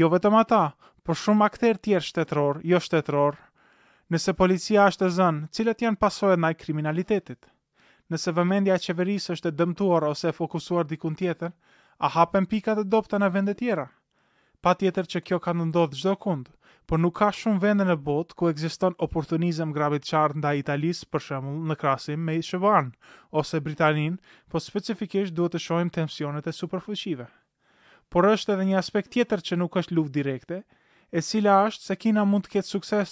Jo 0.02 0.10
vetëm 0.10 0.36
ata, 0.40 0.64
por 1.06 1.18
shumë 1.22 1.46
akter 1.48 1.78
tjerë 1.86 2.08
shtetëror, 2.08 2.62
jo 2.72 2.80
shtetëror. 2.88 3.38
Nëse 4.12 4.34
policia 4.40 4.88
është 4.90 5.06
e 5.06 5.14
zënë, 5.20 5.48
cilët 5.58 5.86
janë 5.86 6.02
pasojët 6.02 6.42
nga 6.42 6.52
kriminalitetit? 6.64 7.46
Nëse 8.12 8.34
vëmendja 8.36 8.76
e 8.80 8.84
qeverisë 8.88 9.38
është 9.38 9.52
e 9.54 9.58
dëmtuar 9.62 10.10
ose 10.10 10.32
e 10.34 10.36
fokusuar 10.40 10.90
dikun 10.90 11.16
tjetër, 11.22 11.54
a 12.02 12.10
hapen 12.18 12.50
pikat 12.52 12.82
e 12.84 12.88
dopta 12.96 13.22
në 13.22 13.30
vendet 13.38 13.62
tjera? 13.62 13.86
Pa 14.64 14.74
tjetër 14.80 15.06
që 15.14 15.22
kjo 15.30 15.40
ka 15.46 15.54
në 15.54 15.70
ndodhë 15.70 16.02
gjdo 16.02 16.18
kundë, 16.26 16.52
por 16.88 17.00
nuk 17.00 17.16
ka 17.18 17.30
shumë 17.34 17.62
vende 17.64 17.86
në 17.88 17.96
botë 18.04 18.36
ku 18.38 18.50
ekziston 18.52 18.96
oportunizëm 19.06 19.72
grabit 19.76 20.06
qartë 20.10 20.40
nda 20.40 20.52
Italis, 20.60 21.04
për 21.06 21.24
shemull, 21.28 21.62
në 21.70 21.76
krasim 21.80 22.24
me 22.28 22.36
Shëvan, 22.44 22.90
ose 23.32 23.62
Britanin, 23.64 24.18
po 24.52 24.60
specifikisht 24.62 25.34
duhet 25.38 25.56
të 25.56 25.62
shojmë 25.68 25.94
tensionet 26.00 26.48
e 26.48 26.54
superfuqive. 26.58 27.28
Por 28.12 28.28
është 28.30 28.56
edhe 28.58 28.68
një 28.72 28.78
aspekt 28.82 29.14
tjetër 29.16 29.40
që 29.48 29.60
nuk 29.62 29.78
është 29.82 29.96
luft 29.98 30.14
direkte, 30.14 30.62
e 31.14 31.22
cila 31.22 31.62
është 31.70 31.88
se 31.92 31.96
Kina 32.04 32.26
mund 32.26 32.46
të 32.48 32.58
ketë 32.58 32.68
sukses 32.74 33.10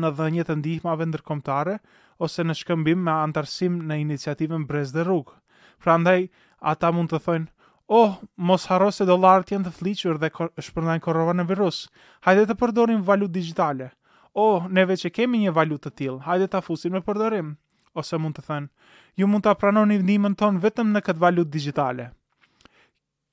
në 0.00 0.10
dhënjet 0.16 0.50
e 0.50 0.56
ndihmave 0.60 1.06
ndërkomtare, 1.10 1.76
ose 2.22 2.42
në 2.44 2.54
shkëmbim 2.62 3.00
me 3.04 3.12
antarësim 3.26 3.80
në 3.90 4.00
iniciativën 4.06 4.64
brez 4.70 4.92
dhe 4.94 5.04
rrugë. 5.06 5.34
Pra 5.82 5.96
ndaj, 5.98 6.28
ata 6.72 6.90
mund 6.94 7.10
të 7.12 7.20
thojnë, 7.26 7.48
Oh, 7.92 8.14
mos 8.38 8.68
harro 8.70 8.92
se 8.94 9.02
dollarët 9.02 9.48
janë 9.50 9.66
të 9.66 9.70
fliqur 9.74 10.18
dhe 10.22 10.28
shpërndajnë 10.62 11.02
koronavirus. 11.02 11.56
virus. 11.58 11.90
Hajde 12.26 12.44
të 12.50 12.54
përdorim 12.60 13.00
valutë 13.08 13.32
digjitale. 13.36 13.88
Oh, 14.38 14.68
ne 14.76 14.84
vetë 14.86 15.02
që 15.02 15.10
kemi 15.16 15.38
një 15.40 15.52
valutë 15.56 15.88
të 15.90 15.90
tillë. 16.00 16.20
Hajde 16.28 16.46
ta 16.52 16.60
fusim 16.62 16.94
në 16.94 17.00
përdorim. 17.08 17.48
Ose 17.98 18.16
mund 18.22 18.36
të 18.38 18.42
thënë, 18.46 18.68
ju 19.18 19.26
mund 19.32 19.42
ta 19.48 19.54
pranoni 19.64 19.96
ndihmën 20.04 20.36
tonë 20.42 20.60
vetëm 20.68 20.92
në 20.94 21.00
këtë 21.08 21.18
valutë 21.24 21.50
digjitale. 21.56 22.06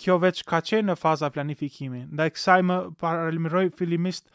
Kjo 0.01 0.17
veç 0.25 0.41
ka 0.49 0.61
qenë 0.71 0.89
në 0.89 0.95
faza 1.03 1.29
planifikimi, 1.35 2.01
nda 2.09 2.25
e 2.29 2.33
kësaj 2.33 2.61
më 2.69 2.77
paralimiroj 3.01 3.63
filimist 3.77 4.25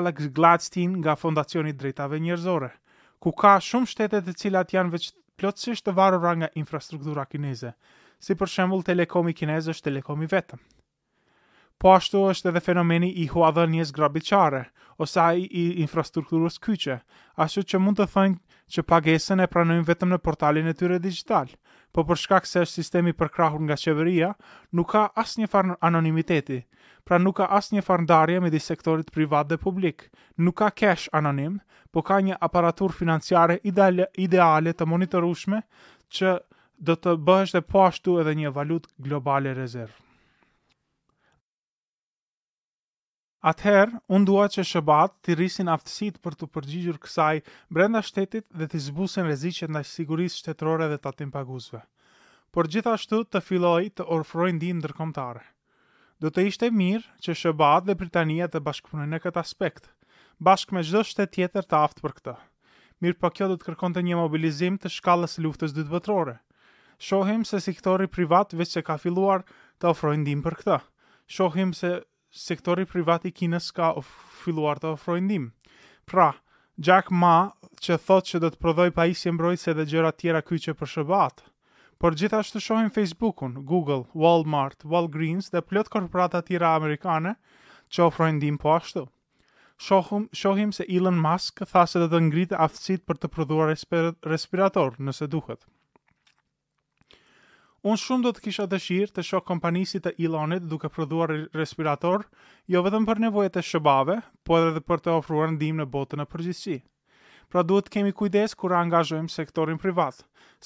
Alex 0.00 0.26
Gladstein 0.38 0.98
nga 1.04 1.14
fondacionit 1.22 1.78
drejtave 1.78 2.18
njërzore, 2.26 2.72
ku 3.22 3.30
ka 3.30 3.54
shumë 3.68 3.86
shtetet 3.94 4.28
e 4.28 4.34
cilat 4.42 4.74
janë 4.74 4.90
veç 4.96 5.12
plotësisht 5.38 5.86
të 5.86 5.94
varura 6.02 6.34
nga 6.38 6.50
infrastruktura 6.62 7.26
kineze, 7.30 7.74
si 8.22 8.34
për 8.34 8.50
shembul 8.54 8.82
telekomi 8.86 9.34
kinez 9.38 9.68
është 9.72 9.88
telekomi 9.90 10.26
vetëm. 10.32 10.58
Po 11.78 11.92
ashtu 11.94 12.24
është 12.32 12.50
edhe 12.50 12.60
fenomeni 12.66 13.10
i 13.22 13.28
huadhënjes 13.30 13.92
grabiqare, 13.94 14.64
ose 14.98 15.26
i 15.60 15.66
infrastrukturës 15.84 16.56
kyqe, 16.64 16.96
ashtu 17.40 17.62
që 17.70 17.78
mund 17.80 18.00
të 18.00 18.06
thënjë 18.16 18.40
që 18.74 18.82
pagesën 18.92 19.42
e 19.42 19.46
pranojnë 19.52 19.86
vetëm 19.88 20.10
në 20.12 20.18
portalin 20.26 20.66
e 20.68 20.74
tyre 20.80 20.98
digital, 21.00 21.46
po 21.94 22.02
për 22.08 22.18
shkak 22.24 22.48
se 22.50 22.64
është 22.66 22.74
sistemi 22.80 23.14
përkrahur 23.16 23.62
nga 23.66 23.78
qeveria, 23.80 24.32
nuk 24.76 24.90
ka 24.96 25.04
asë 25.22 25.42
një 25.44 25.48
farë 25.54 25.78
anonimiteti, 25.90 26.58
pra 27.08 27.20
nuk 27.22 27.38
ka 27.38 27.46
asë 27.60 27.78
një 27.78 27.84
farë 27.86 28.04
ndarje 28.08 28.40
me 28.44 28.50
sektorit 28.60 29.12
privat 29.14 29.46
dhe 29.48 29.56
publik, 29.56 30.08
nuk 30.36 30.56
ka 30.58 30.68
cash 30.76 31.06
anonim, 31.16 31.60
po 31.92 32.02
ka 32.02 32.18
një 32.20 32.36
aparatur 32.44 32.92
financiare 32.92 33.60
ideale, 33.62 34.08
ideale 34.18 34.72
të 34.74 34.84
monitorushme 34.92 35.62
që 36.10 36.36
do 36.78 36.94
të 36.94 37.12
bëhesht 37.26 37.56
e 37.58 37.62
po 37.66 37.82
ashtu 37.88 38.18
edhe 38.22 38.34
një 38.38 38.52
valut 38.54 38.86
globale 39.06 39.52
rezervë. 39.56 39.96
Atëherë, 43.50 43.98
unë 44.10 44.26
dua 44.26 44.44
që 44.50 44.64
shëbat 44.66 45.12
të 45.22 45.36
rrisin 45.38 45.68
aftësit 45.70 46.16
për 46.22 46.34
të 46.40 46.46
përgjigjur 46.54 46.96
kësaj 47.04 47.40
brenda 47.70 48.00
shtetit 48.02 48.48
dhe 48.58 48.66
të 48.70 48.80
zbusin 48.88 49.28
rezicet 49.30 49.70
në 49.70 49.82
sigurisë 49.86 50.42
shtetërore 50.42 50.88
dhe 50.90 50.98
të 51.02 51.12
atim 51.12 51.30
paguzve. 51.34 51.82
Por 52.52 52.66
gjithashtu 52.72 53.20
të 53.30 53.40
filoj 53.46 53.84
të 53.94 54.06
orfrojnë 54.16 54.58
din 54.62 54.82
dërkomtare. 54.82 55.42
Do 56.18 56.32
të 56.34 56.48
ishte 56.50 56.70
mirë 56.74 57.22
që 57.22 57.36
shëbat 57.42 57.86
dhe 57.86 57.94
Britania 58.00 58.48
të 58.50 58.62
bashkëpunën 58.66 59.12
në 59.14 59.20
këtë 59.22 59.38
aspekt, 59.44 59.86
bashkë 60.48 60.74
me 60.74 60.82
gjdo 60.82 61.04
shtet 61.06 61.34
tjetër 61.36 61.68
të 61.70 61.78
aftë 61.82 62.02
për 62.06 62.16
këtë. 62.18 62.34
Mirë 63.02 63.20
pa 63.22 63.28
po, 63.30 63.34
kjo 63.36 63.48
do 63.52 63.56
të 63.60 63.68
kërkonte 63.70 64.02
një 64.02 64.18
mobilizim 64.18 64.74
të 64.82 64.90
shkallës 64.96 65.38
luftës 65.44 65.78
dytë 65.78 65.94
vëtrore– 65.94 66.34
shohim 66.98 67.44
se 67.46 67.58
sektori 67.62 68.06
privat 68.10 68.50
vetë 68.58 68.72
që 68.78 68.82
ka 68.86 68.96
filluar 68.98 69.44
të 69.80 69.90
ofrojë 69.92 70.20
ndihmë 70.24 70.42
për 70.46 70.56
këtë. 70.60 70.76
Shohim 71.36 71.72
se 71.80 71.90
sektori 72.44 72.84
privat 72.90 73.24
i 73.24 73.32
Kinës 73.38 73.70
ka 73.76 73.90
filluar 74.42 74.78
të 74.82 74.92
ofrojë 74.96 75.22
ndihmë. 75.28 75.50
Pra, 76.10 76.30
Jack 76.88 77.10
Ma 77.12 77.34
që 77.82 77.98
thot 78.06 78.26
se 78.30 78.38
do 78.42 78.50
të 78.50 78.58
prodhoj 78.62 78.90
pajisje 78.98 79.32
mbrojtëse 79.34 79.74
dhe 79.78 79.86
gjëra 79.92 80.12
të 80.12 80.20
tjera 80.24 80.42
kyçe 80.48 80.74
për 80.78 80.90
shërbat. 80.94 81.44
Por 81.98 82.14
gjithashtu 82.14 82.60
shohim 82.62 82.90
Facebookun, 82.94 83.56
Google, 83.66 84.04
Walmart, 84.14 84.84
Walgreens 84.86 85.50
dhe 85.50 85.62
plot 85.66 85.88
korporata 85.94 86.42
tjera 86.46 86.74
amerikane 86.78 87.34
që 87.90 88.04
ofrojnë 88.10 88.38
ndihmë 88.42 88.58
po 88.64 88.74
ashtu. 88.74 89.06
shohim 89.88 90.72
se 90.74 90.84
Elon 90.88 91.18
Musk 91.22 91.60
tha 91.70 91.86
se 91.86 91.98
do 92.02 92.08
të 92.14 92.20
ngritë 92.28 92.56
aftësitë 92.58 93.04
për 93.06 93.18
të 93.22 93.28
prodhuar 93.34 93.74
respirator, 94.30 94.94
nëse 94.98 95.26
duhet. 95.30 95.66
Unë 97.86 98.00
shumë 98.02 98.24
do 98.26 98.30
të 98.34 98.42
kisha 98.44 98.64
dëshirë 98.70 99.14
të 99.16 99.22
shok 99.26 99.44
kompanisit 99.48 100.06
e 100.10 100.12
Elonit 100.26 100.64
duke 100.70 100.88
prodhuar 100.94 101.30
respirator, 101.58 102.24
jo 102.74 102.80
vetëm 102.86 103.04
për 103.10 103.20
nevojët 103.28 103.58
e 103.60 103.62
shëbave, 103.68 104.16
po 104.48 104.56
edhe 104.60 104.72
dhe 104.78 104.82
për 104.88 105.02
të 105.04 105.12
ofruar 105.20 105.52
ndim 105.54 105.78
në 105.80 105.86
botën 105.92 106.22
e 106.22 106.26
përgjithsi. 106.32 106.78
Pra 107.52 107.62
duhet 107.68 107.86
të 107.86 107.94
kemi 107.98 108.12
kujdes 108.20 108.56
kur 108.62 108.74
angazhojmë 108.78 109.30
sektorin 109.34 109.78
privat, 109.84 110.18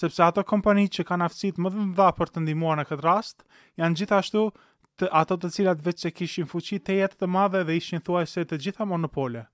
sepse 0.03 0.25
ato 0.29 0.43
kompani 0.55 0.87
që 0.97 1.05
kanë 1.11 1.29
aftësit 1.29 1.61
më 1.67 1.75
dhe 2.01 2.09
për 2.21 2.33
të 2.33 2.45
ndimua 2.47 2.79
në 2.81 2.89
këtë 2.93 3.05
rast, 3.09 3.45
janë 3.83 4.01
gjithashtu 4.01 4.47
të 4.97 5.13
ato 5.23 5.37
të 5.43 5.53
cilat 5.59 5.85
veç 5.91 6.07
që 6.07 6.15
kishin 6.23 6.49
fuqi 6.55 6.81
të 6.87 6.97
jetë 7.03 7.21
të 7.21 7.29
madhe 7.37 7.63
dhe 7.69 7.77
ishin 7.83 8.01
thuaj 8.09 8.25
se 8.33 8.47
të 8.49 8.57
gjitha 8.65 8.89
monopole. 8.95 9.45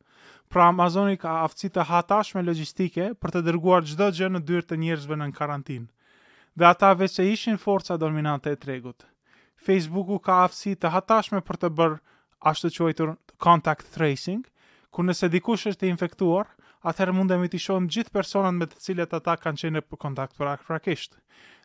Pra 0.49 0.71
Amazoni 0.71 1.19
ka 1.27 1.35
aftësit 1.43 1.75
të 1.75 1.89
hatashme 1.91 2.47
logistike 2.47 3.11
për 3.25 3.35
të 3.37 3.45
dërguar 3.51 3.85
gjdo 3.91 4.13
gjë 4.21 4.33
në 4.37 4.47
dyrë 4.53 4.71
të 4.71 4.81
njerëzve 4.87 5.19
në 5.25 5.33
karantinë 5.43 5.89
dhe 6.59 6.67
ata 6.67 6.91
veç 6.99 7.11
se 7.11 7.29
ishin 7.31 7.57
forca 7.57 7.97
dominante 7.97 8.51
e 8.51 8.57
tregut. 8.59 9.05
Facebooku 9.67 10.19
ka 10.27 10.39
aftësi 10.47 10.75
të 10.81 10.91
hatashme 10.95 11.41
për 11.47 11.57
të 11.63 11.71
bërë 11.79 11.99
të 12.43 12.71
quajtur 12.79 13.13
contact 13.45 13.87
tracing, 13.95 14.43
ku 14.91 15.03
nëse 15.07 15.29
dikush 15.31 15.67
është 15.71 15.87
i 15.87 15.93
infektuar, 15.95 16.47
atëherë 16.89 17.15
mundemi 17.15 17.49
të 17.51 17.59
shohim 17.65 17.87
gjithë 17.95 18.11
personat 18.19 18.55
me 18.59 18.67
të 18.71 18.77
cilët 18.87 19.15
ata 19.19 19.37
kanë 19.45 19.59
qenë 19.61 19.79
në 19.79 19.85
kontakt 20.05 20.35
për 20.37 20.57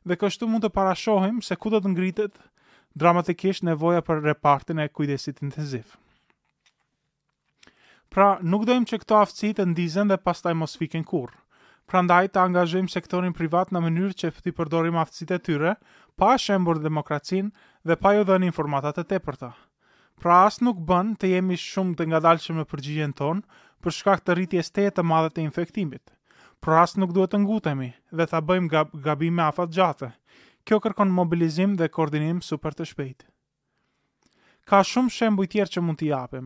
Dhe 0.05 0.15
kështu 0.19 0.47
mund 0.51 0.63
të 0.65 0.69
parashohim 0.75 1.37
se 1.47 1.55
ku 1.55 1.69
do 1.71 1.79
të 1.79 1.89
ngritet 1.93 2.33
dramatikisht 3.01 3.63
nevoja 3.63 4.01
për 4.03 4.19
repartin 4.25 4.79
e 4.83 4.89
kujdesit 4.91 5.39
intensiv. 5.39 5.93
Pra, 8.11 8.35
nuk 8.43 8.65
dojmë 8.67 8.85
që 8.89 8.99
këto 8.99 9.15
aftësi 9.21 9.53
të 9.55 9.65
ndizën 9.71 10.11
dhe 10.11 10.19
pastaj 10.27 10.53
mos 10.59 10.75
fikën 10.75 11.07
kurrë 11.07 11.39
prandaj 11.91 12.27
të 12.33 12.39
angazhojmë 12.47 12.91
sektorin 12.93 13.35
privat 13.35 13.71
në 13.73 13.81
mënyrë 13.87 14.15
që 14.21 14.31
të 14.45 14.53
përdorim 14.57 14.97
aftësitë 15.01 15.35
e 15.37 15.43
tyre, 15.47 15.73
pa 16.19 16.33
shembur 16.39 16.79
demokracinë 16.79 17.67
dhe 17.89 17.95
pa 18.03 18.13
ju 18.15 18.23
jo 18.23 18.27
dhënë 18.31 18.49
informata 18.51 18.93
të 18.95 19.03
tepërta. 19.13 19.51
Pra 20.21 20.41
as 20.47 20.61
nuk 20.63 20.77
bën 20.89 21.15
të 21.19 21.33
jemi 21.33 21.57
shumë 21.59 21.95
të 21.99 22.07
ngadalshëm 22.11 22.59
me 22.61 22.65
përgjigjen 22.71 23.13
tonë 23.19 23.43
për 23.83 23.95
shkak 23.97 24.23
të 24.23 24.35
rritjes 24.37 24.69
së 24.69 24.73
tetë 24.79 24.95
të 24.99 25.03
madhe 25.11 25.33
të 25.35 25.43
infektimit. 25.45 26.03
Pra 26.63 26.77
as 26.85 26.93
nuk 26.95 27.11
duhet 27.11 27.33
të 27.33 27.41
ngutemi 27.43 27.89
dhe 28.17 28.25
ta 28.31 28.39
bëjmë 28.49 28.69
gab 28.73 28.93
gabime 29.07 29.43
afat 29.49 29.73
gjate. 29.75 30.11
Kjo 30.63 30.77
kërkon 30.79 31.11
mobilizim 31.11 31.73
dhe 31.75 31.89
koordinim 31.91 32.39
super 32.41 32.73
të 32.77 32.87
shpejtë. 32.91 33.25
Ka 34.71 34.79
shumë 34.87 35.11
shembuj 35.11 35.47
tjerë 35.51 35.73
që 35.73 35.81
mund 35.83 35.99
t'i 35.99 36.07
japim, 36.13 36.45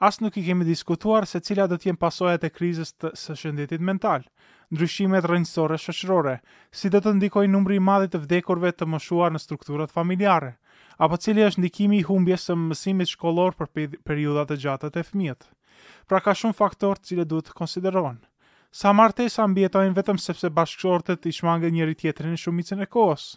as 0.00 0.16
nuk 0.24 0.36
i 0.36 0.42
kemi 0.46 0.64
diskutuar 0.64 1.26
se 1.28 1.42
cila 1.44 1.66
do 1.68 1.76
të 1.76 1.90
jenë 1.90 2.00
pasojat 2.00 2.44
e 2.44 2.50
krizës 2.50 2.94
të, 2.96 3.10
së 3.22 3.34
shëndetit 3.40 3.82
mental, 3.84 4.24
ndryshimet 4.72 5.26
rrënjësore 5.28 5.76
shoqërore, 5.82 6.38
si 6.72 6.88
do 6.88 7.02
të 7.04 7.12
ndikojë 7.18 7.50
numri 7.52 7.76
i 7.76 7.82
madh 7.84 8.08
të 8.14 8.22
vdekurve 8.22 8.72
të 8.72 8.88
moshuar 8.88 9.32
në 9.34 9.42
strukturat 9.44 9.92
familjare, 9.92 10.54
apo 10.96 11.20
cili 11.20 11.44
është 11.44 11.60
ndikimi 11.60 12.00
i 12.00 12.06
humbjes 12.08 12.48
së 12.48 12.56
mësimit 12.56 13.12
shkollor 13.12 13.54
për 13.60 14.00
periudha 14.08 14.46
të 14.48 14.60
gjata 14.64 14.88
të 14.94 15.04
fëmijët. 15.10 15.50
Pra 16.08 16.22
ka 16.24 16.32
shumë 16.36 16.56
faktor 16.56 16.96
të 16.96 17.10
cilët 17.12 17.28
duhet 17.34 17.50
të 17.50 17.58
konsiderohen. 17.60 18.16
Sa 18.72 18.94
martesa 18.96 19.44
mbjetojnë 19.52 19.96
vetëm 20.00 20.16
sepse 20.20 20.48
bashkëshortet 20.54 21.26
i 21.28 21.34
shmangën 21.34 21.72
njëri 21.76 21.98
tjetrin 22.00 22.32
në 22.36 22.40
shumicën 22.44 22.80
e 22.80 22.88
kohës, 22.92 23.34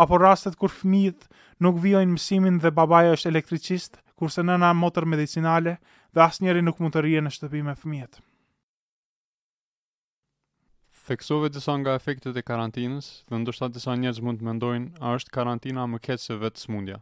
apo 0.00 0.18
rastet 0.22 0.56
kur 0.58 0.72
fëmijët 0.74 1.26
nuk 1.60 1.78
vijojnë 1.82 2.14
mësimin 2.16 2.58
dhe 2.62 2.70
babaja 2.74 3.12
është 3.18 3.28
elektricist, 3.34 4.00
kurse 4.20 4.42
nëna 4.44 4.74
motër 4.76 5.06
medicinale 5.08 5.78
dhe 6.12 6.20
asë 6.20 6.44
njeri 6.44 6.60
nuk 6.64 6.80
mund 6.82 6.92
të 6.92 7.02
rije 7.06 7.22
në 7.24 7.30
shtëpi 7.38 7.62
me 7.64 7.72
fëmijet. 7.82 8.18
Theksove 11.10 11.48
disa 11.54 11.72
nga 11.80 11.94
efektet 12.00 12.36
e 12.38 12.44
karantinës 12.46 13.08
dhe 13.30 13.38
ndoshta 13.40 13.70
disa 13.74 13.96
njerëz 13.98 14.20
mund 14.26 14.42
të 14.42 14.48
mendojnë 14.50 14.92
a 15.00 15.14
është 15.16 15.32
karantina 15.38 15.88
më 15.92 16.02
keq 16.06 16.20
se 16.26 16.36
vetë 16.42 16.62
smundja. 16.66 17.00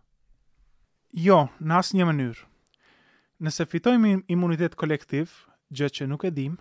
Jo, 1.26 1.40
në 1.58 1.80
asnjë 1.80 2.06
mënyrë. 2.08 2.46
Nëse 3.46 3.66
fitojmë 3.72 4.14
imunitet 4.36 4.78
kolektiv, 4.80 5.34
gjë 5.74 5.90
që 5.98 6.06
nuk 6.10 6.24
e 6.24 6.30
dim, 6.38 6.54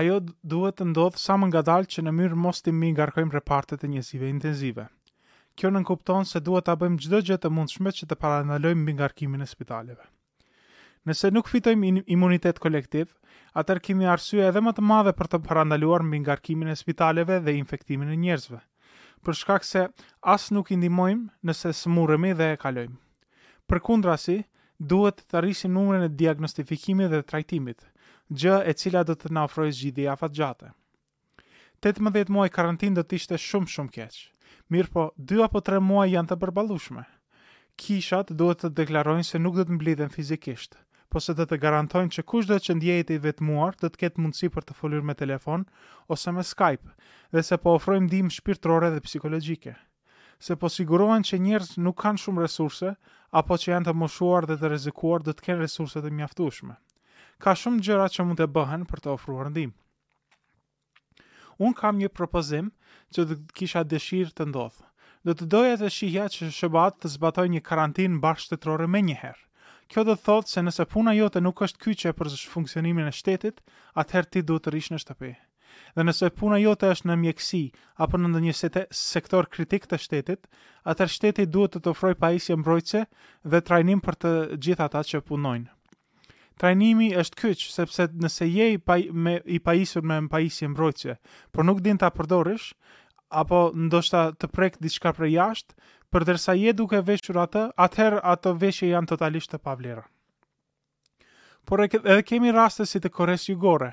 ajo 0.00 0.18
duhet 0.42 0.80
të 0.80 0.88
ndodhë 0.94 1.20
sa 1.26 1.36
më 1.40 1.50
nga 1.52 1.62
dalë 1.68 1.92
që 1.92 2.06
në 2.08 2.16
mirë 2.18 2.40
mos 2.46 2.64
të 2.64 2.72
mi 2.80 2.94
ngarkojmë 2.96 3.36
repartet 3.36 3.84
e 3.84 3.90
njësive 3.94 4.32
intenzive 4.32 4.88
kjo 5.58 5.68
nënkupton 5.74 6.26
se 6.30 6.38
duhet 6.46 6.68
ta 6.70 6.74
bëjmë 6.78 7.00
çdo 7.02 7.18
gjë 7.26 7.36
të 7.42 7.50
mundshme 7.54 7.90
që 7.98 8.06
të 8.10 8.16
parandalojmë 8.22 8.84
mbi 8.84 8.92
ngarkimin 9.00 9.42
e 9.42 9.48
spitaleve. 9.50 10.04
Nëse 11.08 11.30
nuk 11.34 11.50
fitojmë 11.50 12.04
imunitet 12.14 12.60
kolektiv, 12.62 13.10
atër 13.58 13.80
kemi 13.86 14.06
arsye 14.12 14.44
edhe 14.50 14.62
më 14.62 14.76
të 14.76 14.84
madhe 14.92 15.14
për 15.18 15.30
të 15.32 15.40
parandaluar 15.48 16.04
mbi 16.06 16.20
ngarkimin 16.22 16.70
e 16.70 16.76
spitaleve 16.78 17.40
dhe 17.46 17.56
infektimin 17.62 18.12
e 18.14 18.18
njerëzve, 18.22 18.60
për 19.24 19.38
shkak 19.40 19.66
se 19.66 19.84
as 20.34 20.46
nuk 20.54 20.70
i 20.70 20.78
ndihmojmë 20.78 21.42
nëse 21.50 21.74
smurremi 21.80 22.32
dhe 22.38 22.52
e 22.54 22.60
kalojmë. 22.64 22.98
Përkundrazi, 23.68 24.38
duhet 24.94 25.24
të 25.26 25.40
arrisim 25.42 25.74
numrin 25.76 26.06
e 26.06 26.12
diagnostifikimit 26.22 27.10
dhe 27.12 27.24
trajtimit, 27.32 27.82
gjë 28.30 28.56
e 28.70 28.76
cila 28.78 29.02
do 29.08 29.18
të 29.18 29.34
na 29.34 29.46
ofrojë 29.50 29.74
zgjidhje 29.80 30.12
afatgjate. 30.14 30.70
18 31.88 32.32
muaj 32.34 32.50
karantinë 32.58 32.98
do 32.98 33.02
të 33.08 33.22
ishte 33.22 33.36
shumë 33.48 33.72
shumë 33.74 33.96
keq 33.98 34.22
mirë 34.72 34.90
po 34.92 35.02
2 35.28 35.46
apo 35.46 35.60
3 35.66 35.80
muaj 35.88 36.10
janë 36.14 36.30
të 36.30 36.36
përballueshme. 36.42 37.02
Kishat 37.78 38.32
duhet 38.40 38.64
të 38.64 38.70
deklarojnë 38.82 39.24
se 39.26 39.40
nuk 39.40 39.56
do 39.58 39.64
të 39.68 39.76
mblidhen 39.78 40.12
fizikisht, 40.14 40.76
po 41.12 41.22
se 41.24 41.34
të 41.38 41.46
të 41.50 41.58
garantojnë 41.62 42.12
që 42.16 42.24
kushdo 42.32 42.58
që 42.66 42.76
ndjehet 42.80 43.12
i 43.16 43.20
vetmuar 43.28 43.78
do 43.80 43.88
të 43.90 44.00
ketë 44.02 44.24
mundësi 44.24 44.50
për 44.56 44.66
të 44.68 44.76
folur 44.80 45.04
me 45.10 45.14
telefon 45.20 45.64
ose 46.16 46.32
me 46.36 46.44
Skype 46.44 46.90
dhe 47.32 47.42
se 47.48 47.60
po 47.62 47.76
ofrojmë 47.78 48.08
ndihmë 48.10 48.34
shpirtërore 48.40 48.92
dhe 48.96 49.04
psikologjike. 49.06 49.74
Se 50.38 50.54
po 50.56 50.68
sigurohen 50.70 51.24
që 51.26 51.40
njerëz 51.46 51.70
nuk 51.82 51.96
kanë 52.02 52.20
shumë 52.24 52.44
resurse 52.44 52.92
apo 53.40 53.56
që 53.58 53.72
janë 53.72 53.88
të 53.88 53.96
moshuar 54.02 54.46
dhe 54.46 54.58
të 54.60 54.68
rrezikuar 54.68 55.24
do 55.26 55.32
të 55.34 55.48
kenë 55.48 55.64
resurse 55.64 55.98
të 56.04 56.12
mjaftueshme. 56.18 56.76
Ka 57.38 57.56
shumë 57.62 57.82
gjëra 57.88 58.08
që 58.14 58.24
mund 58.28 58.40
të 58.42 58.50
bëhen 58.58 58.86
për 58.90 59.00
të 59.06 59.14
ofruar 59.16 59.50
ndihmë. 59.54 59.76
Un 61.58 61.74
kam 61.74 61.98
një 61.98 62.08
propozim 62.14 62.68
që 63.16 63.24
kisha 63.58 63.80
dëshirë 63.90 64.32
të 64.38 64.44
ndodhë. 64.52 64.84
Do 65.28 65.34
të 65.38 65.46
doja 65.54 65.74
të 65.80 65.88
shihja 65.90 66.26
që 66.34 66.50
Shëbat 66.58 67.00
të 67.02 67.08
zbatoj 67.16 67.46
një 67.54 67.62
karantinë 67.68 68.20
bashkëtetore 68.26 68.86
më 68.94 69.00
një 69.08 69.32
Kjo 69.92 70.04
do 70.06 70.14
të 70.18 70.22
thotë 70.28 70.48
se 70.52 70.60
nëse 70.64 70.84
puna 70.92 71.12
jote 71.16 71.40
nuk 71.42 71.62
është 71.66 71.78
kyçe 71.84 72.10
për 72.16 72.28
funksionimin 72.54 73.08
e 73.08 73.12
shtetit, 73.18 73.60
atëherë 74.02 74.28
ti 74.34 74.42
duhet 74.50 74.62
të 74.66 74.70
rish 74.74 74.90
në 74.92 74.98
shtëpi. 75.04 75.30
Dhe 75.96 76.02
nëse 76.04 76.30
puna 76.38 76.58
jote 76.60 76.92
është 76.92 77.08
në 77.10 77.16
mjekësi 77.22 77.62
apo 78.06 78.18
në 78.20 78.28
ndonjë 78.34 78.56
sektor 79.00 79.48
kritik 79.56 79.88
të 79.88 79.96
shtetit, 80.04 80.44
atëherë 80.92 81.14
shteti 81.16 81.48
duhet 81.56 81.72
të 81.72 81.80
të 81.86 81.90
ofrojë 81.94 82.20
pajisje 82.26 82.60
mbrojtëse 82.62 83.02
dhe 83.54 83.64
trajnim 83.70 84.04
për 84.08 84.14
të 84.26 84.32
gjithë 84.66 84.88
ata 84.90 85.04
që 85.12 85.24
punojnë 85.32 85.72
trajnimi 86.58 87.08
është 87.20 87.38
kyç 87.42 87.66
sepse 87.72 88.08
nëse 88.24 88.46
je 88.50 88.66
i 88.74 88.78
pa, 88.78 88.96
me 89.12 89.36
i 89.46 89.58
paisur 89.64 90.02
me 90.02 90.18
paisje 90.28 91.18
por 91.52 91.64
nuk 91.64 91.80
din 91.80 91.98
ta 91.98 92.10
përdorësh 92.10 92.72
apo 93.30 93.60
ndoshta 93.74 94.22
të 94.40 94.46
prek 94.48 94.76
diçka 94.80 95.12
për 95.18 95.26
jashtë, 95.30 95.74
përderisa 96.10 96.54
je 96.56 96.72
duke 96.72 97.00
veshur 97.04 97.36
atë, 97.36 97.64
atëherë 97.76 98.20
ato 98.24 98.54
veshje 98.56 98.88
janë 98.88 99.06
totalisht 99.10 99.50
të 99.52 99.58
pavlera. 99.60 100.04
Por 101.68 101.82
edhe 101.84 102.22
kemi 102.24 102.52
raste 102.56 102.86
si 102.88 103.00
të 103.04 103.10
Koreas 103.12 103.44
Jugore, 103.48 103.90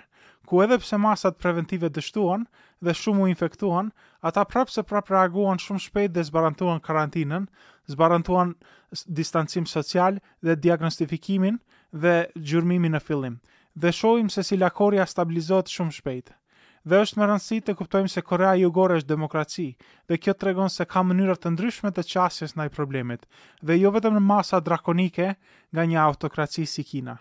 ku 0.47 0.61
edhe 0.63 0.78
pse 0.80 0.95
masat 0.97 1.36
preventive 1.38 1.89
dështuan 1.91 2.45
dhe 2.80 2.93
shumë 2.95 3.22
u 3.22 3.28
infektuan, 3.28 3.91
ata 4.24 4.45
prapë 4.47 4.72
se 4.72 4.84
prapë 4.88 5.11
reaguan 5.18 5.59
shumë 5.59 5.84
shpejt 5.84 6.13
dhe 6.16 6.24
zbarantuan 6.32 6.80
karantinën, 6.80 7.49
zbarantuan 7.91 8.55
distancim 9.20 9.66
social 9.68 10.22
dhe 10.39 10.55
diagnostifikimin, 10.55 11.59
dhe 11.93 12.25
gjurmimi 12.38 12.89
në 12.89 12.99
fillim, 13.03 13.36
dhe 13.77 13.91
shohim 13.93 14.29
se 14.33 14.43
si 14.43 14.57
lakoria 14.57 15.05
stabilizohet 15.05 15.69
shumë 15.69 15.91
shpejt. 15.99 16.31
Dhe 16.86 16.99
është 17.01 17.17
më 17.17 17.27
rëndësi 17.29 17.59
të 17.65 17.73
kuptojmë 17.77 18.09
se 18.13 18.21
Korea 18.21 18.51
Jugore 18.59 18.99
është 18.99 19.09
demokraci, 19.09 19.65
dhe 20.07 20.17
kjo 20.21 20.33
të 20.38 20.47
regon 20.47 20.69
se 20.69 20.86
ka 20.86 21.01
mënyrët 21.03 21.41
të 21.43 21.51
ndryshme 21.55 21.89
të 21.95 22.03
qasjes 22.11 22.53
në 22.55 22.67
i 22.69 22.73
problemit, 22.75 23.25
dhe 23.61 23.77
jo 23.79 23.91
vetëm 23.95 24.13
në 24.13 24.21
masa 24.29 24.59
drakonike 24.61 25.31
nga 25.73 25.86
një 25.86 25.97
autokraci 26.01 26.65
si 26.69 26.83
Kina. 26.86 27.15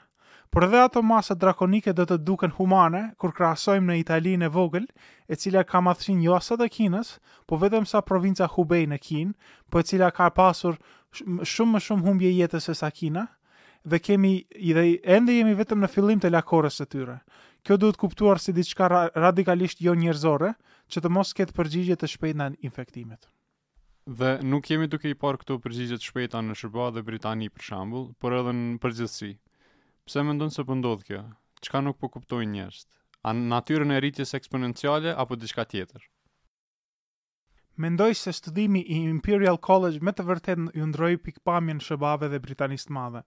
Por 0.53 0.65
edhe 0.69 0.83
ato 0.85 1.03
masa 1.03 1.35
drakonike 1.35 1.95
do 1.97 2.05
të 2.07 2.19
duken 2.29 2.53
humane 2.59 3.03
kur 3.19 3.33
krahasojmë 3.35 3.89
në 3.89 3.97
Italinë 4.05 4.45
e 4.45 4.53
vogël, 4.55 4.85
e 5.29 5.35
cila 5.35 5.65
ka 5.65 5.81
madhësinë 5.83 6.23
jo 6.27 6.37
asat 6.37 6.61
të 6.61 6.69
Kinës, 6.77 7.17
po 7.49 7.57
vetëm 7.59 7.87
sa 7.91 8.05
provinca 8.07 8.47
Hubei 8.55 8.85
në 8.87 9.01
Kinë, 9.09 9.33
po 9.73 9.81
e 9.81 9.83
cila 9.89 10.11
ka 10.15 10.29
pasur 10.37 10.77
shumë 11.17 11.73
më 11.79 11.83
shumë 11.89 12.05
humbje 12.07 12.35
jetës 12.37 12.69
se 12.71 12.75
sa 12.85 12.91
Kina, 13.01 13.27
dhe 13.85 13.99
kemi 14.01 14.33
i 14.57 14.73
dhe 14.75 14.85
ende 15.17 15.35
jemi 15.37 15.55
vetëm 15.59 15.85
në 15.85 15.91
fillim 15.93 16.21
të 16.25 16.31
lakorës 16.33 16.81
së 16.81 16.87
tyre. 16.95 17.19
Kjo 17.65 17.77
duhet 17.81 17.99
kuptuar 18.01 18.41
si 18.41 18.53
diçka 18.57 18.89
radikalisht 19.15 19.81
jo 19.81 19.95
njerëzore, 19.97 20.53
që 20.93 21.01
të 21.01 21.11
mos 21.17 21.33
ketë 21.37 21.57
përgjigje 21.57 21.97
të 22.01 22.09
shpejta 22.15 22.51
në 22.53 22.61
infektimet. 22.69 23.29
Dhe 24.05 24.35
nuk 24.45 24.69
jemi 24.69 24.89
duke 24.93 25.09
i 25.09 25.17
parë 25.17 25.41
këto 25.43 25.57
përgjigje 25.65 25.97
të 25.97 26.09
shpejta 26.11 26.43
në 26.45 26.59
Shqipëri 26.61 26.91
dhe 26.99 27.03
Britani 27.09 27.49
për 27.55 27.67
shembull, 27.71 28.11
por 28.21 28.37
edhe 28.37 28.53
në 28.59 28.77
përgjithësi. 28.85 29.31
Pse 30.05 30.25
mendon 30.29 30.53
se 30.53 30.65
po 30.69 30.77
ndodh 30.77 31.07
kjo? 31.09 31.23
Çka 31.65 31.81
nuk 31.81 31.97
po 31.97 32.13
kuptojnë 32.13 32.53
njerëzit? 32.59 32.91
A 33.25 33.33
natyrën 33.33 33.97
e 33.97 34.01
rritjes 34.05 34.37
eksponenciale 34.37 35.17
apo 35.17 35.41
diçka 35.41 35.65
tjetër? 35.65 36.05
Mendoj 37.77 38.15
se 38.15 38.33
studimi 38.33 38.81
i 38.87 38.97
Imperial 39.03 39.59
College 39.59 39.99
me 40.01 40.13
të 40.15 40.23
vërtet 40.29 40.61
ju 40.79 40.85
ndrojë 40.87 41.17
pikpamjen 41.27 41.81
shëbave 41.83 42.29
dhe 42.31 42.39
britanistë 42.45 42.95
madhe, 42.95 43.23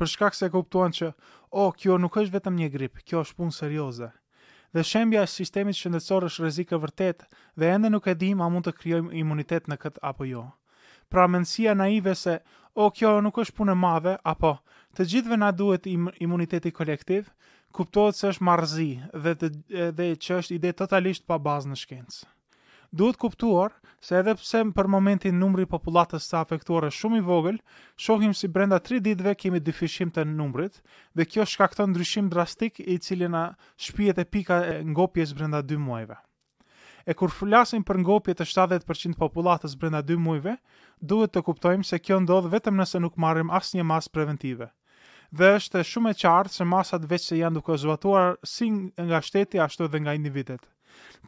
për 0.00 0.08
shkak 0.12 0.38
se 0.38 0.48
kuptuan 0.54 0.94
që, 0.96 1.10
o, 1.12 1.66
oh, 1.66 1.74
kjo 1.82 1.98
nuk 2.00 2.16
është 2.22 2.36
vetëm 2.38 2.56
një 2.62 2.68
grip, 2.78 3.02
kjo 3.04 3.20
është 3.26 3.36
punë 3.42 3.56
serioze. 3.58 4.08
Dhe 4.72 4.86
shembja 4.92 5.26
e 5.26 5.28
sistemit 5.32 5.76
shëndetësor 5.76 6.28
është 6.30 6.46
rezikë 6.46 6.80
vërtet 6.86 7.26
dhe 7.60 7.74
ende 7.74 7.92
nuk 7.92 8.08
e 8.08 8.16
dim 8.24 8.40
a 8.40 8.48
mund 8.54 8.70
të 8.70 8.74
kryojmë 8.80 9.12
imunitet 9.24 9.68
në 9.68 9.76
këtë 9.84 10.04
apo 10.12 10.30
jo. 10.30 10.46
Pra 11.12 11.28
mendësia 11.34 11.76
naive 11.82 12.16
se, 12.22 12.38
o, 12.72 12.88
oh, 12.88 12.88
kjo 12.96 13.12
nuk 13.28 13.42
është 13.44 13.58
punë 13.60 13.76
madhe, 13.84 14.16
apo, 14.32 14.54
të 14.96 15.10
gjithve 15.12 15.36
na 15.44 15.52
duhet 15.60 15.84
im 15.92 16.08
imuniteti 16.28 16.72
kolektiv, 16.80 17.28
kuptohet 17.76 18.16
se 18.22 18.32
është 18.32 18.48
marzi 18.48 18.88
dhe, 19.12 19.36
dhe, 19.44 19.52
dhe 20.00 20.12
që 20.26 20.36
është 20.42 20.56
ide 20.62 20.74
totalisht 20.84 21.28
pa 21.28 21.36
bazë 21.50 21.74
në 21.76 21.82
shkencë. 21.84 22.28
Duhet 22.92 23.16
kuptuar 23.22 23.70
se 24.02 24.16
edhe 24.18 24.32
pse 24.34 24.60
për 24.74 24.88
momentin 24.90 25.36
numri 25.38 25.62
i 25.62 25.68
popullatës 25.70 26.24
së 26.26 26.38
afektuar 26.38 26.86
është 26.88 26.98
shumë 27.02 27.18
i 27.20 27.24
vogël, 27.26 27.58
shohim 28.06 28.32
se 28.34 28.40
si 28.46 28.48
brenda 28.56 28.80
3 28.88 28.98
ditëve 29.04 29.34
kemi 29.38 29.60
dyfishim 29.68 30.10
të 30.16 30.24
numrit 30.30 30.80
dhe 31.14 31.26
kjo 31.30 31.44
shkakton 31.52 31.90
ndryshim 31.94 32.30
drastik 32.32 32.80
i 32.80 32.96
cili 33.06 33.28
na 33.34 33.44
shpihet 33.86 34.18
e 34.18 34.24
pika 34.36 34.56
e 34.66 34.74
ngopjes 34.88 35.34
brenda 35.38 35.60
2 35.74 35.78
muajve. 35.84 36.18
E 37.06 37.14
kur 37.14 37.30
flasim 37.30 37.86
për 37.86 38.00
ngopje 38.02 38.34
të 38.40 38.48
70% 38.50 39.14
të 39.14 39.20
popullatës 39.22 39.78
brenda 39.84 40.02
2 40.10 40.18
muajve, 40.24 40.56
duhet 41.14 41.30
të 41.36 41.42
kuptojmë 41.52 41.86
se 41.92 41.98
kjo 42.02 42.18
ndodh 42.26 42.50
vetëm 42.56 42.74
nëse 42.82 42.98
nuk 43.06 43.14
marrim 43.26 43.50
asnjë 43.60 43.86
masë 43.92 44.10
preventive. 44.18 44.66
Dhe 45.30 45.54
është 45.60 45.86
shumë 45.94 46.10
e 46.10 46.18
qartë 46.26 46.56
se 46.58 46.64
masat 46.74 47.06
veç 47.14 47.30
se 47.30 47.38
janë 47.38 47.54
duke 47.60 47.78
zbatuar 47.86 48.34
si 48.56 48.66
nga 48.98 49.22
shteti 49.30 49.62
ashtu 49.68 49.86
edhe 49.86 50.02
nga 50.02 50.18
individet. 50.22 50.66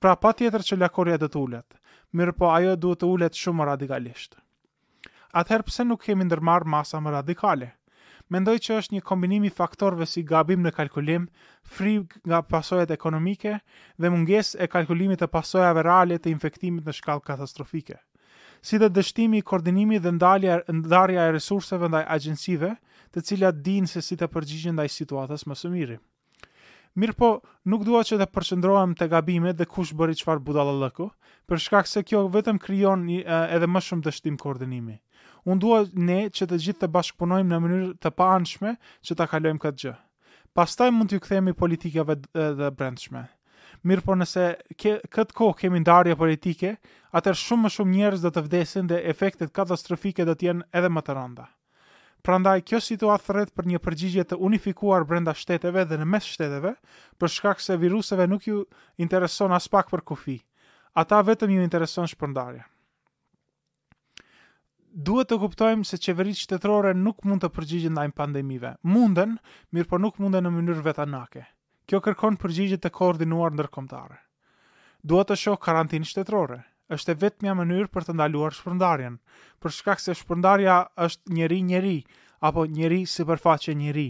Pra 0.03 0.15
pa 0.21 0.33
tjetër 0.37 0.65
që 0.69 0.79
lakoria 0.83 1.17
dhe 1.21 1.29
të 1.33 1.39
ulet, 1.47 1.77
mirë 2.19 2.35
po 2.41 2.51
ajo 2.55 2.75
duhet 2.81 3.03
të 3.03 3.07
ulet 3.15 3.39
shumë 3.43 3.67
radikalisht. 3.73 4.37
Atëherë 5.43 5.67
pëse 5.69 5.87
nuk 5.89 6.05
kemi 6.07 6.27
ndërmarë 6.29 6.69
masa 6.75 7.01
më 7.01 7.15
radikale? 7.19 7.69
Mendoj 8.33 8.57
që 8.65 8.77
është 8.81 8.95
një 8.97 9.03
kombinimi 9.09 9.51
faktorve 9.53 10.07
si 10.09 10.23
gabim 10.29 10.63
në 10.65 10.73
kalkulim, 10.77 11.25
fri 11.77 11.95
nga 12.29 12.41
pasojat 12.53 12.93
ekonomike 12.95 13.55
dhe 14.01 14.11
munges 14.15 14.53
e 14.55 14.69
kalkulimit 14.75 15.21
të 15.23 15.29
pasojave 15.37 15.85
reale 15.89 16.19
të 16.21 16.33
infektimit 16.35 16.87
në 16.89 16.95
shkallë 16.99 17.27
katastrofike. 17.31 17.99
Si 18.63 18.79
dhe 18.81 18.89
dështimi 18.99 19.43
i 19.43 19.47
koordinimi 19.53 19.99
dhe 20.05 20.15
ndarja 20.17 21.27
e 21.27 21.31
resurseve 21.39 21.93
ndaj 21.93 22.05
agjensive 22.17 22.71
të 23.13 23.25
cilat 23.31 23.61
din 23.71 23.91
se 23.95 24.01
si 24.09 24.17
të 24.21 24.31
përgjigjen 24.37 24.79
ndaj 24.79 24.89
situatës 25.01 25.45
më 25.53 25.59
së 25.65 25.73
mirim. 25.77 26.03
Mirë 27.01 27.15
po, 27.21 27.29
nuk 27.73 27.87
dua 27.89 28.03
që 28.05 28.17
të 28.21 28.27
përqëndrohem 28.37 28.91
të 29.01 29.07
gabimet 29.13 29.57
dhe 29.59 29.65
kush 29.75 29.93
bëri 30.01 30.13
qëfar 30.21 30.41
budala 30.49 30.75
lëku, 30.81 31.07
për 31.49 31.63
shkak 31.67 31.87
se 31.89 32.03
kjo 32.09 32.21
vetëm 32.35 32.59
kryon 32.65 33.07
edhe 33.25 33.69
më 33.75 33.81
shumë 33.87 34.05
dështim 34.09 34.37
koordinimi. 34.43 34.99
Unë 35.49 35.63
dua 35.65 35.79
ne 36.09 36.19
që 36.37 36.47
të 36.51 36.59
gjithë 36.65 36.81
të 36.83 36.89
bashkëpunojmë 36.97 37.51
në 37.55 37.61
mënyrë 37.65 37.89
të 38.05 38.13
pa 38.19 38.27
anshme 38.35 38.75
që 39.09 39.17
të 39.21 39.29
kalojmë 39.33 39.63
këtë 39.65 39.83
gjë. 39.87 39.95
Pastaj 40.59 40.91
mund 40.93 41.11
t'ju 41.15 41.23
këthemi 41.25 41.57
politikave 41.63 42.19
dhe 42.61 42.71
brendshme. 42.81 43.25
Mirë 43.89 44.05
po 44.09 44.19
nëse 44.21 44.47
ke, 44.83 44.93
këtë 45.17 45.39
kohë 45.41 45.59
kemi 45.63 45.81
ndarje 45.83 46.19
politike, 46.21 46.75
atër 47.19 47.41
shumë 47.47 47.65
më 47.69 47.73
shumë 47.79 47.97
njerës 47.97 48.27
dhe 48.29 48.35
të 48.37 48.45
vdesin 48.51 48.93
dhe 48.95 49.01
efektet 49.17 49.57
katastrofike 49.59 50.29
dhe 50.29 50.37
tjenë 50.45 50.69
edhe 50.83 50.93
më 50.99 51.07
të 51.09 51.19
randa. 51.23 51.49
Prandaj 52.23 52.61
kjo 52.71 52.79
situatë 52.79 53.25
thret 53.27 53.51
për 53.59 53.67
një 53.67 53.79
përgjigje 53.83 54.25
të 54.31 54.37
unifikuar 54.47 55.03
brenda 55.13 55.33
shteteve 55.35 55.83
dhe 55.91 55.97
në 55.99 56.07
mes 56.11 56.29
shteteve, 56.33 56.71
për 57.19 57.33
shkak 57.37 57.61
se 57.65 57.77
viruseve 57.83 58.29
nuk 58.31 58.45
ju 58.47 58.61
intereson 59.07 59.53
as 59.57 59.67
pak 59.69 59.91
për 59.91 60.05
kufi. 60.13 60.37
Ata 61.03 61.19
vetëm 61.27 61.55
ju 61.57 61.65
intereson 61.67 62.07
shpërndarja. 62.13 62.63
Duhet 65.09 65.33
të 65.33 65.39
kuptojmë 65.43 65.89
se 65.89 65.99
qeveritë 66.05 66.45
shtetërore 66.45 66.93
nuk 67.03 67.25
mund 67.27 67.43
të 67.43 67.51
përgjigjen 67.59 67.95
ndaj 67.97 68.11
pandemive. 68.21 68.71
Munden, 68.95 69.35
mirë 69.75 69.89
po 69.95 69.99
nuk 70.05 70.21
munden 70.23 70.45
në 70.47 70.53
mënyrë 70.61 70.85
vetanake. 70.91 71.43
Kjo 71.91 72.03
kërkon 72.07 72.37
përgjigje 72.45 72.79
të 72.85 72.93
koordinuar 73.01 73.57
ndërkombëtare. 73.57 74.19
Duhet 75.03 75.33
të 75.33 75.39
shoh 75.47 75.59
karantinë 75.67 76.07
shtetërore 76.13 76.61
është 76.95 77.13
e 77.15 77.19
vetëmja 77.23 77.53
mënyrë 77.59 77.89
për 77.97 78.07
të 78.09 78.15
ndaluar 78.17 78.55
shpërndarjen, 78.57 79.19
për 79.63 79.75
shkak 79.79 80.01
se 80.05 80.15
shpërndarja 80.21 80.79
është 81.05 81.35
njeri 81.39 81.59
njeri, 81.69 81.97
apo 82.49 82.65
njeri 82.79 83.03
si 83.13 83.25
përfaqe 83.29 83.75
njeri, 83.83 84.07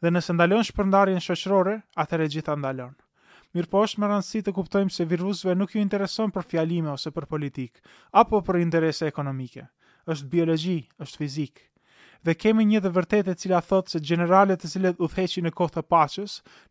dhe 0.00 0.12
nëse 0.14 0.32
ndalon 0.38 0.64
shpërndarjen 0.68 1.20
shëqërore, 1.26 1.74
atër 2.04 2.24
e 2.26 2.30
gjitha 2.36 2.56
ndalon. 2.62 2.94
Mirë 3.54 3.70
po 3.74 3.82
është 3.86 4.00
më 4.02 4.08
rëndësi 4.12 4.40
të 4.46 4.54
kuptojmë 4.56 4.90
se 4.94 5.04
virusve 5.10 5.54
nuk 5.58 5.74
ju 5.76 5.82
intereson 5.84 6.32
për 6.34 6.48
fjalime 6.52 6.90
ose 6.94 7.12
për 7.18 7.28
politikë, 7.34 7.84
apo 8.22 8.40
për 8.48 8.62
interese 8.64 9.06
ekonomike. 9.12 9.66
është 10.12 10.26
biologi, 10.32 10.78
është 11.04 11.16
fizikë. 11.20 11.62
Dhe 12.28 12.34
kemi 12.42 12.64
një 12.70 12.80
dhe 12.84 12.90
vërtet 12.96 13.28
e 13.32 13.34
cila 13.40 13.60
thotë 13.64 13.88
se 13.94 14.00
generalet 14.10 14.60
të 14.60 14.68
cilet 14.74 15.00
u 15.00 15.08
theqin 15.14 15.48
e 15.48 15.50
kohë 15.60 15.78
të 15.80 16.24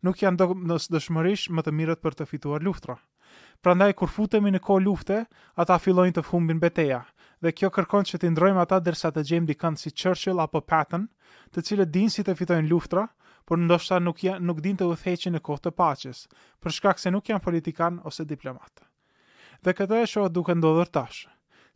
nuk 0.06 0.22
janë 0.22 0.36
do 0.36 0.78
dëshmërish 0.94 1.50
më 1.56 1.62
të 1.66 1.70
mirët 1.80 2.00
për 2.02 2.14
të 2.14 2.26
fituar 2.30 2.62
luftra. 2.62 2.94
Prandaj 3.62 3.92
kur 3.98 4.10
futemi 4.12 4.52
në 4.52 4.60
kohë 4.66 4.84
lufte, 4.84 5.18
ata 5.64 5.78
fillojnë 5.82 6.16
të 6.18 6.24
fumbin 6.28 6.60
beteja, 6.62 6.98
dhe 7.42 7.52
kjo 7.58 7.70
kërkon 7.76 8.04
që 8.08 8.18
t'indrojmë 8.20 8.36
ndrojmë 8.36 8.62
ata 8.64 8.78
dërsa 8.88 9.10
të 9.16 9.22
gjemë 9.30 9.46
dikën 9.52 9.76
si 9.80 9.90
Churchill 10.02 10.40
apo 10.44 10.60
Patton, 10.72 11.08
të 11.54 11.62
cilët 11.68 11.90
dinë 11.94 12.10
si 12.16 12.22
të 12.26 12.34
fitojnë 12.40 12.68
luftra, 12.70 13.06
por 13.48 13.58
ndoshta 13.60 13.98
nuk, 14.00 14.22
ja, 14.24 14.36
nuk 14.40 14.60
dinë 14.64 14.78
të 14.82 14.86
uthejqin 14.94 15.32
në 15.36 15.40
kohë 15.48 15.62
të 15.66 15.70
paches, 15.80 16.22
për 16.60 16.70
shkak 16.78 16.98
se 17.02 17.10
nuk 17.12 17.28
janë 17.32 17.44
politikan 17.46 18.00
ose 18.10 18.24
diplomat. 18.28 18.84
Dhe 19.64 19.72
këtë 19.76 20.02
e 20.02 20.06
shohë 20.14 20.30
duke 20.36 20.54
ndodhër 20.58 20.88
tash, 20.98 21.26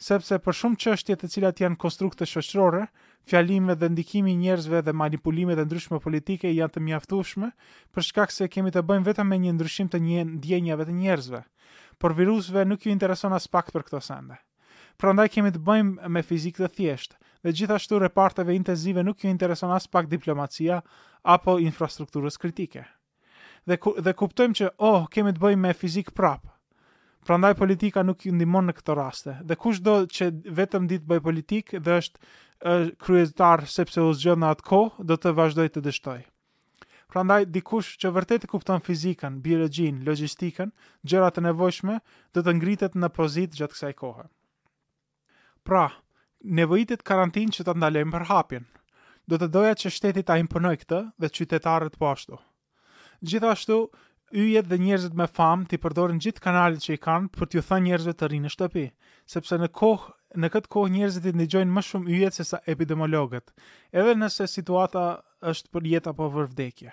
sepse 0.08 0.38
për 0.44 0.54
shumë 0.60 0.76
qështje 0.84 1.16
të 1.22 1.28
cilat 1.34 1.60
janë 1.64 1.80
konstrukte 1.84 2.26
shoqërore, 2.34 2.86
fjalimet 3.28 3.78
dhe 3.82 3.88
ndikimi 3.92 4.32
i 4.32 4.38
njerëzve 4.40 4.80
dhe 4.86 4.94
manipulimet 4.96 5.60
e 5.60 5.64
ndryshme 5.68 5.98
politike 6.00 6.48
janë 6.56 6.74
të 6.74 6.82
mjaftueshme 6.86 7.50
për 7.94 8.06
shkak 8.08 8.32
se 8.34 8.48
kemi 8.54 8.72
të 8.72 8.82
bëjmë 8.88 9.08
vetëm 9.10 9.28
me 9.28 9.38
një 9.44 9.52
ndryshim 9.58 9.88
të 9.92 10.00
një 10.06 10.22
ndjenjave 10.32 10.86
të 10.88 10.94
njerëzve. 11.02 11.42
Por 12.00 12.16
virusve 12.18 12.64
nuk 12.70 12.86
ju 12.86 12.92
intereson 12.94 13.34
as 13.38 13.48
pak 13.52 13.68
për 13.74 13.84
këto 13.88 14.00
sende. 14.08 14.38
Prandaj 14.98 15.28
kemi 15.34 15.52
të 15.54 15.60
bëjmë 15.68 16.08
me 16.16 16.24
fizikë 16.26 16.64
të 16.64 16.70
thjeshtë 16.78 17.20
dhe 17.44 17.54
gjithashtu 17.60 17.98
reparteve 18.02 18.56
intensive 18.56 19.04
nuk 19.06 19.22
ju 19.24 19.30
intereson 19.34 19.74
as 19.76 19.86
pak 19.94 20.08
diplomacia 20.10 20.80
apo 21.36 21.58
infrastrukturës 21.68 22.40
kritike. 22.42 22.84
Dhe 23.68 23.76
ku, 23.82 23.92
dhe 24.00 24.14
kuptojmë 24.16 24.58
që 24.62 24.70
oh, 24.88 25.04
kemi 25.12 25.34
të 25.36 25.42
bëjmë 25.44 25.66
me 25.68 25.76
fizik 25.76 26.14
prapë. 26.16 26.54
Prandaj 27.28 27.54
politika 27.60 28.00
nuk 28.08 28.24
ju 28.24 28.32
ndihmon 28.32 28.64
në 28.70 28.74
këto 28.78 28.94
raste. 28.96 29.32
Dhe 29.50 29.56
kush 29.60 29.82
do 29.84 29.92
që 30.08 30.30
vetëm 30.62 30.86
ditë 30.88 31.08
bëj 31.10 31.18
politikë 31.26 31.80
dhe 31.84 31.96
është 32.02 32.94
kryetar 33.04 33.64
sepse 33.68 34.00
u 34.00 34.14
zgjodh 34.16 34.46
atë 34.48 34.64
kohë, 34.70 35.04
do 35.10 35.16
të 35.20 35.34
vazhdoj 35.36 35.66
të 35.74 35.82
dështoj. 35.90 36.22
Prandaj 37.12 37.50
dikush 37.52 37.98
që 38.00 38.14
vërtet 38.16 38.48
e 38.48 38.48
kupton 38.54 38.80
fizikën, 38.86 39.36
biologjin, 39.44 40.00
logjistikën, 40.08 40.72
gjërat 41.12 41.38
e 41.38 41.44
nevojshme, 41.50 41.98
do 42.32 42.46
të 42.46 42.56
ngritet 42.56 42.96
në 42.96 43.12
pozitë 43.20 43.60
gjatë 43.60 43.76
kësaj 43.76 43.94
kohë. 44.00 44.24
Pra, 45.68 45.84
nevojitet 46.48 47.04
karantinë 47.12 47.58
që 47.60 47.68
të 47.68 47.76
ndalojmë 47.82 48.14
për 48.16 48.26
hapjen. 48.32 48.68
Do 49.28 49.36
të 49.42 49.52
doja 49.58 49.76
që 49.82 49.92
shteti 49.98 50.24
ta 50.30 50.40
imponoj 50.40 50.76
këtë 50.86 51.02
dhe 51.20 51.32
qytetarët 51.36 52.00
po 52.00 52.08
ashtu. 52.14 52.40
Gjithashtu, 53.28 53.82
yjet 54.32 54.68
dhe 54.68 54.76
njerëzit 54.78 55.14
me 55.16 55.26
famë 55.32 55.68
ti 55.70 55.78
përdorin 55.80 56.18
gjithë 56.20 56.42
kanalet 56.44 56.82
që 56.84 56.94
i 56.94 57.00
kanë 57.04 57.30
për 57.36 57.48
t'ju 57.48 57.62
thënë 57.68 57.86
njerëzve 57.88 58.14
të 58.20 58.28
rinë 58.32 58.46
në 58.48 58.52
shtëpi, 58.54 58.82
sepse 59.34 59.58
në 59.62 59.68
kohë 59.80 60.14
në 60.42 60.48
këtë 60.52 60.68
kohë 60.74 60.92
njerëzit 60.96 61.24
i 61.24 61.30
ndëgjojnë 61.40 61.72
më 61.78 61.82
shumë 61.88 62.10
yjet 62.18 62.34
se 62.36 62.44
sa 62.48 62.58
epidemiologët, 62.72 63.48
edhe 63.92 64.12
nëse 64.18 64.44
situata 64.54 65.06
është 65.52 65.72
për 65.72 65.86
jetë 65.94 66.10
apo 66.12 66.26
për 66.34 66.50
vdekje. 66.52 66.90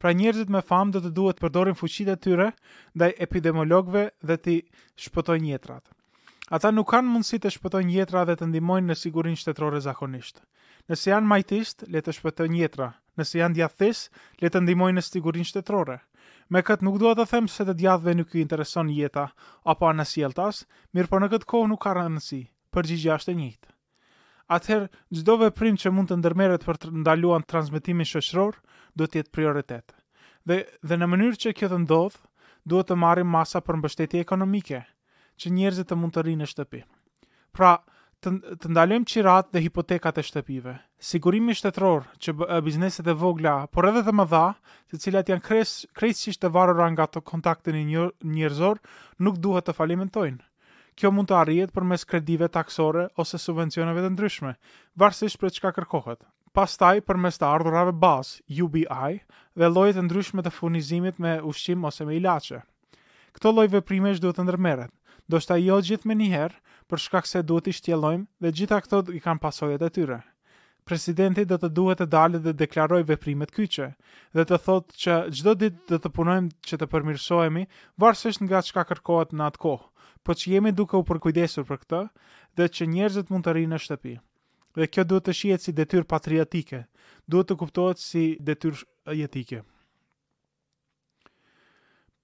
Pra 0.00 0.12
njerëzit 0.12 0.52
me 0.52 0.60
famë 0.64 0.92
do 0.92 1.00
të 1.06 1.12
duhet 1.16 1.38
të 1.40 1.46
përdorin 1.46 1.78
fuqitë 1.80 2.12
e 2.12 2.20
tyre 2.26 2.50
ndaj 2.96 3.14
epidemiologëve 3.26 4.04
dhe 4.30 4.36
të 4.44 4.58
shpëtojnë 5.06 5.54
jetrat. 5.54 5.88
Ata 6.56 6.70
nuk 6.70 6.90
kanë 6.92 7.08
mundësi 7.10 7.40
të 7.42 7.54
shpëtojnë 7.56 7.96
jetra 7.96 8.26
dhe 8.28 8.36
të 8.38 8.50
ndihmojnë 8.52 8.92
në 8.92 8.98
sigurinë 9.00 9.40
shtetërore 9.40 9.80
zakonisht. 9.88 10.42
Nëse 10.92 11.10
janë 11.10 11.26
majtist, 11.32 11.86
le 11.90 12.04
të 12.06 12.12
shpëtojnë 12.20 12.60
jetra. 12.60 12.90
Nëse 13.18 13.40
janë 13.40 13.56
diathes, 13.56 14.04
le 14.44 14.52
të 14.52 14.60
ndihmojnë 14.66 15.00
në 15.00 15.06
sigurinë 15.06 15.48
shtetërore. 15.48 15.96
Me 16.54 16.60
këtë 16.62 16.84
nuk 16.86 17.00
duhet 17.02 17.18
të 17.18 17.24
them 17.30 17.46
se 17.50 17.64
të 17.66 17.74
djathëve 17.80 18.12
nuk 18.20 18.34
ju 18.34 18.40
intereson 18.42 18.90
jeta 18.94 19.24
apo 19.72 19.88
anësjeltas, 19.88 20.60
mirë 20.94 21.10
po 21.10 21.18
në 21.20 21.28
këtë 21.32 21.48
kohë 21.52 21.70
nuk 21.72 21.80
ka 21.86 21.94
rëndësi, 21.98 22.38
përgjigja 22.76 23.16
është 23.18 23.32
e 23.32 23.38
njëjtë. 23.40 23.72
Atëherë, 24.56 24.86
çdo 25.20 25.34
veprim 25.40 25.78
që 25.82 25.90
mund 25.90 26.12
të 26.12 26.20
ndërmeret 26.20 26.62
për 26.68 26.78
të 26.82 26.92
ndaluan 27.02 27.42
transmitimin 27.50 28.06
shëshror, 28.06 28.60
do 28.94 29.08
të 29.08 29.18
jetë 29.20 29.34
prioritet. 29.34 29.96
Dhe, 30.46 30.60
dhe 30.86 30.94
në 31.00 31.08
mënyrë 31.10 31.40
që 31.42 31.54
kjo 31.58 31.72
të 31.72 31.80
ndodhë, 31.82 32.22
duhet 32.72 32.92
të 32.92 32.98
marim 33.02 33.26
masa 33.34 33.58
për 33.66 33.80
mbështetje 33.80 34.22
ekonomike, 34.22 34.84
që 35.34 35.50
njerëzit 35.56 35.90
të 35.90 35.98
mund 35.98 36.14
të 36.14 36.26
rinë 36.30 36.44
në 36.46 36.50
shtëpi. 36.52 36.84
Pra, 37.58 37.74
të, 38.24 38.30
të 38.62 38.70
ndalojmë 38.72 39.08
qirat 39.10 39.50
dhe 39.52 39.62
hipotekat 39.66 40.18
e 40.20 40.24
shtëpive. 40.26 40.74
Sigurimi 40.98 41.54
shtetror 41.56 42.06
që 42.22 42.34
bizneset 42.64 43.06
e 43.10 43.14
vogla, 43.14 43.66
por 43.72 43.88
edhe 43.90 44.02
të 44.06 44.14
mëdha, 44.16 44.44
të 44.92 45.00
cilat 45.04 45.32
janë 45.32 45.44
krejtësisht 45.48 46.42
të 46.44 46.52
varura 46.56 46.88
nga 46.94 47.06
të 47.10 47.22
kontaktin 47.28 47.76
njërzor, 47.82 48.80
nuk 49.24 49.40
duhet 49.44 49.68
të 49.68 49.76
falimentojnë. 49.78 50.38
Kjo 50.96 51.10
mund 51.12 51.28
të 51.28 51.36
arrijet 51.36 51.74
përmes 51.76 52.06
kredive 52.08 52.48
taksore 52.48 53.06
ose 53.20 53.36
subvencioneve 53.38 54.00
të 54.06 54.14
ndryshme, 54.14 54.54
varësisht 54.98 55.36
për 55.42 55.52
çka 55.58 55.74
kërkohet. 55.76 56.22
Pastaj 56.56 57.02
përmes 57.04 57.36
të 57.36 57.44
ardhurave 57.52 57.92
baz, 58.00 58.38
UBI, 58.48 59.18
dhe 59.60 59.68
lloje 59.68 59.92
të 59.98 60.06
ndryshme 60.06 60.40
të 60.40 60.54
furnizimit 60.56 61.18
me 61.20 61.34
ushqim 61.50 61.84
ose 61.84 62.06
me 62.08 62.16
ilaçe. 62.16 62.62
Këto 63.36 63.52
lloj 63.52 63.66
veprimesh 63.74 64.22
duhet 64.24 64.38
të 64.40 64.46
ndërmerret, 64.46 64.88
ndoshta 65.28 65.58
jo 65.60 65.76
gjithmonë 65.84 66.22
një 66.22 66.30
herë, 66.32 66.56
për 66.90 67.00
shkak 67.04 67.26
se 67.28 67.40
duhet 67.50 67.66
i 67.66 67.72
shtjellojmë 67.76 68.26
dhe 68.44 68.52
gjitha 68.58 68.76
këto 68.84 68.98
i 69.18 69.22
kanë 69.24 69.42
pasojat 69.44 69.82
e 69.82 69.88
tyre. 69.96 70.18
Presidenti 70.86 71.42
do 71.50 71.56
të 71.58 71.70
duhet 71.74 71.98
të 71.98 72.06
dalë 72.12 72.40
dhe 72.44 72.52
deklaroj 72.62 73.00
veprimet 73.08 73.50
kyçe 73.54 73.88
dhe 74.38 74.44
të 74.46 74.58
thotë 74.66 74.98
që 75.02 75.16
çdo 75.40 75.54
ditë 75.62 75.80
do 75.90 75.98
të 76.04 76.12
punojmë 76.18 76.54
që 76.68 76.78
të 76.82 76.88
përmirësohemi, 76.94 77.64
varësisht 78.04 78.42
nga 78.46 78.60
çka 78.68 78.84
kërkohet 78.92 79.34
në 79.34 79.48
atë 79.50 79.62
kohë, 79.66 79.86
por 80.24 80.38
që 80.38 80.52
jemi 80.54 80.72
duke 80.78 80.96
u 80.96 81.02
përkujdesur 81.10 81.66
për 81.72 81.82
këtë 81.82 82.02
dhe 82.60 82.70
që 82.78 82.88
njerëzit 82.94 83.32
mund 83.34 83.46
të 83.48 83.56
rinë 83.58 83.74
në 83.74 83.82
shtëpi. 83.86 84.14
Dhe 84.78 84.90
kjo 84.94 85.06
duhet 85.10 85.26
të 85.26 85.32
shihet 85.40 85.64
si 85.66 85.72
detyrë 85.82 86.06
patriotike, 86.14 86.84
duhet 87.26 87.50
të 87.50 87.58
kuptohet 87.64 88.02
si 88.06 88.24
detyrë 88.50 89.20
jetike. 89.26 89.64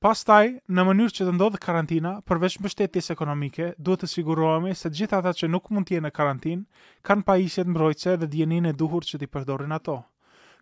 Pastaj, 0.02 0.48
në 0.74 0.82
mënyrë 0.88 1.12
që 1.14 1.24
të 1.28 1.32
ndodhë 1.36 1.58
karantina, 1.62 2.10
përveç 2.26 2.56
mbështetjes 2.58 3.12
ekonomike, 3.14 3.68
duhet 3.86 4.00
të 4.02 4.08
sigurohemi 4.10 4.72
se 4.74 4.90
gjitha 4.96 5.20
ata 5.22 5.30
që 5.40 5.48
nuk 5.54 5.70
mund 5.70 5.86
t'je 5.86 6.00
në 6.02 6.10
karantin, 6.16 6.64
kanë 7.10 7.22
pa 7.28 7.36
ishjet 7.44 7.68
mbrojtëse 7.70 8.16
dhe 8.24 8.28
djenin 8.32 8.66
e 8.66 8.72
duhur 8.80 9.06
që 9.12 9.20
t'i 9.22 9.30
përdorin 9.36 9.76
ato. 9.78 9.94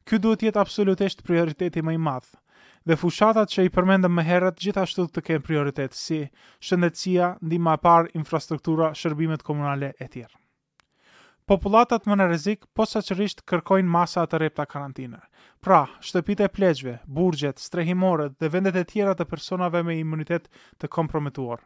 Ky 0.04 0.18
duhet 0.26 0.44
jetë 0.44 0.60
absolutisht 0.60 1.24
prioriteti 1.30 1.80
më 1.88 1.96
i 1.96 2.02
madhë, 2.10 2.36
dhe 2.84 3.00
fushatat 3.04 3.48
që 3.56 3.64
i 3.64 3.72
përmendëm 3.78 4.12
më 4.20 4.26
herët 4.28 4.60
gjithashtu 4.60 5.06
të 5.16 5.24
kenë 5.30 5.46
prioritet, 5.48 5.96
si 6.04 6.20
shëndetësia, 6.68 7.32
ndima 7.40 7.78
par, 7.86 8.12
infrastruktura, 8.20 8.92
shërbimet 9.04 9.40
komunale 9.48 9.94
e 9.96 10.12
tjerë. 10.18 10.39
Populatat 11.50 12.04
më 12.06 12.14
në 12.14 12.26
rezik 12.30 12.60
po 12.78 12.84
sa 12.86 13.00
kërkojnë 13.02 13.88
masa 13.90 14.22
të 14.30 14.38
repta 14.38 14.66
karantinë, 14.70 15.18
Pra, 15.60 15.80
shtëpite 16.00 16.46
pleqve, 16.54 16.92
burgjet, 17.10 17.58
strehimorët 17.58 18.38
dhe 18.38 18.48
vendet 18.54 18.76
e 18.78 18.84
tjera 18.86 19.14
të 19.18 19.24
personave 19.28 19.82
me 19.82 19.96
imunitet 19.98 20.46
të 20.78 20.88
kompromituar. 20.94 21.58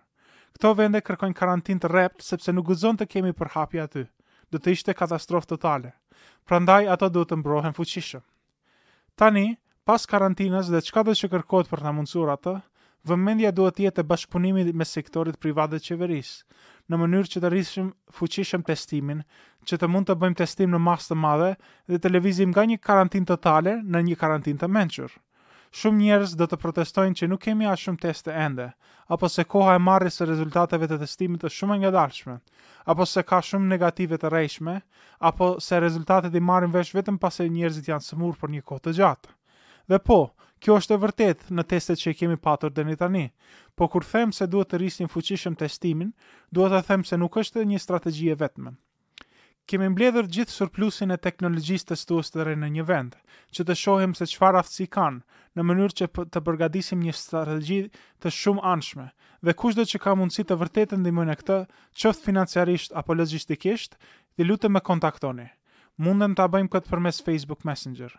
Këto 0.57 0.73
vende 0.81 1.01
kërkojnë 1.05 1.35
karantin 1.37 1.79
të 1.85 1.89
rept 1.93 2.23
sepse 2.25 2.53
nuk 2.57 2.67
guzon 2.73 2.97
të 2.97 3.07
kemi 3.13 3.33
për 3.37 3.49
hapja 3.59 3.85
aty. 3.85 4.07
Do 4.51 4.59
të 4.59 4.71
ishte 4.73 4.95
katastrofë 4.97 5.49
totale. 5.53 5.93
Pra 6.49 6.59
ndaj 6.65 6.89
ato 6.95 7.09
duhet 7.13 7.29
të 7.29 7.37
mbrohen 7.43 7.77
fuqishëm. 7.77 8.25
Tani, 9.21 9.45
pas 9.85 10.07
karantinës 10.15 10.73
dhe 10.73 10.81
qka 10.81 11.05
do 11.05 11.13
që 11.21 11.29
kërkojnë 11.37 11.69
për 11.75 11.85
ta 11.85 11.93
mundësur 11.93 12.33
atë, 12.39 12.63
Vëmendja 13.05 13.51
duhet 13.53 13.75
të 13.77 13.83
jetë 13.85 14.01
e 14.01 14.09
bashkëpunimit 14.09 14.69
me 14.81 14.85
sektorit 14.89 15.37
privat 15.37 15.69
dhe 15.69 15.77
qeverisë, 15.85 16.39
në 16.93 16.99
mënyrë 17.01 17.31
që 17.33 17.41
të 17.43 17.51
rrisim 17.53 17.87
fuqishëm 18.19 18.65
testimin, 18.69 19.23
që 19.69 19.79
të 19.81 19.89
mund 19.89 20.09
të 20.11 20.17
bëjmë 20.23 20.39
testim 20.43 20.73
në 20.75 20.81
masë 20.89 21.13
të 21.13 21.19
madhe 21.25 21.53
dhe 21.91 22.01
të 22.03 22.13
lëvizim 22.13 22.51
nga 22.53 22.65
një 22.69 22.81
karantinë 22.89 23.29
totale 23.31 23.79
në 23.95 24.03
një 24.09 24.19
karantinë 24.25 24.61
të 24.63 24.69
mençur. 24.79 25.13
Shumë 25.75 26.03
njerëz 26.05 26.35
do 26.39 26.47
të 26.47 26.57
protestojnë 26.63 27.17
që 27.19 27.29
nuk 27.31 27.41
kemi 27.49 27.67
as 27.67 27.81
shumë 27.83 27.99
teste 28.05 28.31
ende, 28.39 28.67
apo 29.11 29.29
se 29.37 29.43
koha 29.51 29.73
e 29.75 29.81
marrjes 29.83 30.21
së 30.21 30.29
rezultateve 30.29 30.87
të 30.91 31.01
testimit 31.01 31.47
është 31.49 31.57
shumë 31.63 31.75
e 31.75 31.81
ngadalshme, 31.87 32.37
apo 32.93 33.07
se 33.11 33.25
ka 33.27 33.41
shumë 33.43 33.71
negative 33.73 34.21
të 34.21 34.31
rrejshme, 34.31 34.77
apo 35.31 35.49
se 35.65 35.81
rezultatet 35.83 36.35
i 36.35 36.41
marrin 36.51 36.71
vesh 36.77 36.95
vetëm 36.95 37.19
pas 37.25 37.35
se 37.41 37.49
njerëzit 37.51 37.91
janë 37.91 38.07
smur 38.13 38.39
për 38.43 38.55
një 38.55 38.63
kohë 38.71 38.85
të 38.87 38.95
gjatë. 39.01 39.35
Dhe 39.93 39.99
po, 40.09 40.21
Kjo 40.65 40.75
është 40.81 40.95
e 40.97 41.01
vërtet 41.03 41.43
në 41.53 41.63
testet 41.69 42.01
që 42.01 42.13
kemi 42.23 42.37
patur 42.45 42.71
dhe 42.73 42.87
një 42.89 42.95
tani, 43.01 43.23
po 43.77 43.85
kur 43.93 44.07
them 44.09 44.31
se 44.33 44.47
duhet 44.53 44.71
të 44.73 44.79
rrisin 44.81 45.11
fuqishëm 45.15 45.59
testimin, 45.63 46.15
duhet 46.57 46.73
të 46.77 46.81
them 46.87 47.03
se 47.09 47.19
nuk 47.21 47.37
është 47.43 47.65
një 47.73 47.81
strategji 47.85 48.31
e 48.33 48.37
vetëmën. 48.45 48.79
Kemi 49.73 49.91
mbledhur 49.93 50.25
gjithë 50.37 50.55
surplusin 50.57 51.13
e 51.13 51.19
teknologjisë 51.27 51.91
testues 51.93 52.33
të 52.33 52.47
rinë 52.49 52.63
në 52.65 52.73
një 52.79 52.87
vend, 52.93 53.13
që 53.57 53.67
të 53.69 53.77
shohim 53.83 54.17
se 54.17 54.25
çfarë 54.33 54.63
aftësi 54.65 54.89
kanë, 54.97 55.21
në 55.61 55.67
mënyrë 55.71 55.97
që 56.01 56.09
të 56.33 56.45
përgatisim 56.49 57.05
një 57.05 57.15
strategji 57.21 57.83
të 58.25 58.33
shumë 58.39 58.65
anshme. 58.73 59.11
Dhe 59.45 59.53
dhe 59.77 59.87
që 59.93 59.99
ka 60.07 60.15
mundësi 60.21 60.47
të 60.49 60.57
vërtetë 60.65 60.97
ndihmojë 61.03 61.29
në 61.35 61.39
këtë, 61.45 61.61
qoftë 62.05 62.25
financiarisht 62.31 62.97
apo 63.03 63.13
logjistikisht, 63.21 63.99
dhe 64.37 64.45
lutem 64.49 64.73
të 64.73 64.77
më 64.77 64.81
kontaktoni. 64.91 65.49
Mundem 66.01 66.35
ta 66.41 66.49
bëjmë 66.57 66.73
këtë 66.77 66.89
përmes 66.97 67.21
Facebook 67.29 67.69
Messenger. 67.71 68.15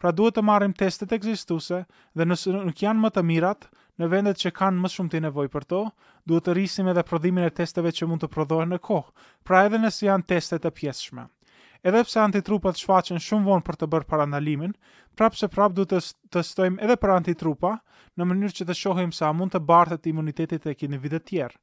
Pra 0.00 0.14
duhet 0.16 0.32
të 0.38 0.42
marrim 0.48 0.72
testet 0.80 1.10
ekzistuese 1.12 1.82
dhe 2.16 2.26
nëse 2.28 2.54
nuk 2.68 2.78
janë 2.82 3.02
më 3.02 3.10
të 3.16 3.24
mirat, 3.30 3.66
në 4.00 4.06
vendet 4.14 4.38
që 4.40 4.52
kanë 4.58 4.80
më 4.84 4.90
shumë 4.94 5.12
të 5.12 5.20
nevojë 5.26 5.50
për 5.54 5.66
to, 5.72 5.80
duhet 6.30 6.46
të 6.46 6.54
rrisim 6.56 6.88
edhe 6.92 7.02
prodhimin 7.10 7.44
e 7.44 7.50
testeve 7.58 7.92
që 7.98 8.06
mund 8.08 8.22
të 8.24 8.30
prodhohen 8.36 8.70
në 8.72 8.78
kohë, 8.86 9.10
pra 9.50 9.60
edhe 9.68 9.80
nëse 9.82 10.06
janë 10.06 10.24
teste 10.32 10.56
të 10.64 10.72
pjesshme. 10.78 11.26
Edhe 11.84 12.00
pse 12.06 12.20
antitrupat 12.22 12.80
shfaqen 12.80 13.20
shumë 13.26 13.44
vonë 13.50 13.66
për 13.68 13.78
të 13.82 13.88
bërë 13.96 14.08
parandalimin, 14.14 14.72
prapse 15.20 15.48
prap 15.58 15.76
duhet 15.76 15.92
të 15.92 16.00
testojmë 16.38 16.80
edhe 16.86 16.96
për 17.04 17.12
antitrupa, 17.18 17.74
në 18.16 18.28
mënyrë 18.32 18.56
që 18.60 18.68
të 18.70 18.78
shohim 18.80 19.12
sa 19.20 19.34
mund 19.36 19.52
të 19.54 19.60
bartet 19.72 20.08
imuniteti 20.14 20.60
tek 20.64 20.86
individët 20.88 21.24
e 21.24 21.30
tjerë 21.30 21.60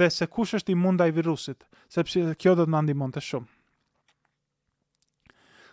dhe 0.00 0.06
se 0.16 0.28
kush 0.36 0.52
është 0.60 0.70
i 0.70 0.76
mundaj 0.84 1.08
virusit, 1.16 1.64
sepse 1.96 2.22
kjo 2.38 2.54
do 2.60 2.68
të 2.68 2.74
na 2.76 2.84
ndihmonte 2.86 3.24
shumë. 3.30 3.48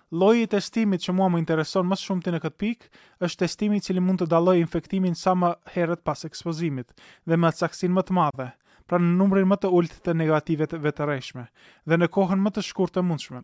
Lloji 0.08 0.46
i 0.46 0.48
testimit 0.48 1.02
që 1.04 1.12
mua 1.12 1.26
më 1.28 1.42
intereson 1.44 1.84
më 1.84 1.96
shumë 2.00 2.22
ti 2.24 2.32
në 2.32 2.40
këtë 2.46 2.58
pikë 2.64 3.02
është 3.28 3.42
testimi 3.42 3.78
i 3.78 3.84
cili 3.84 4.00
mund 4.00 4.22
të 4.22 4.28
dallojë 4.32 4.62
infektimin 4.64 5.18
sa 5.20 5.34
më 5.36 5.50
herët 5.74 6.04
pas 6.08 6.24
ekspozimit 6.24 6.94
dhe 7.28 7.36
me 7.36 7.52
saksin 7.52 7.92
më 7.92 8.04
të 8.08 8.14
madhe, 8.16 8.46
pra 8.88 9.00
në 9.04 9.12
numrin 9.20 9.50
më 9.52 9.58
të 9.66 9.72
ulët 9.80 9.98
të 10.08 10.14
negative 10.22 10.68
të 10.72 10.80
vetëreshme 10.86 11.44
dhe 11.92 11.98
në 12.00 12.08
kohën 12.16 12.40
më 12.46 12.54
të 12.56 12.64
shkurtë 12.70 12.98
të 13.00 13.04
mundshme. 13.10 13.42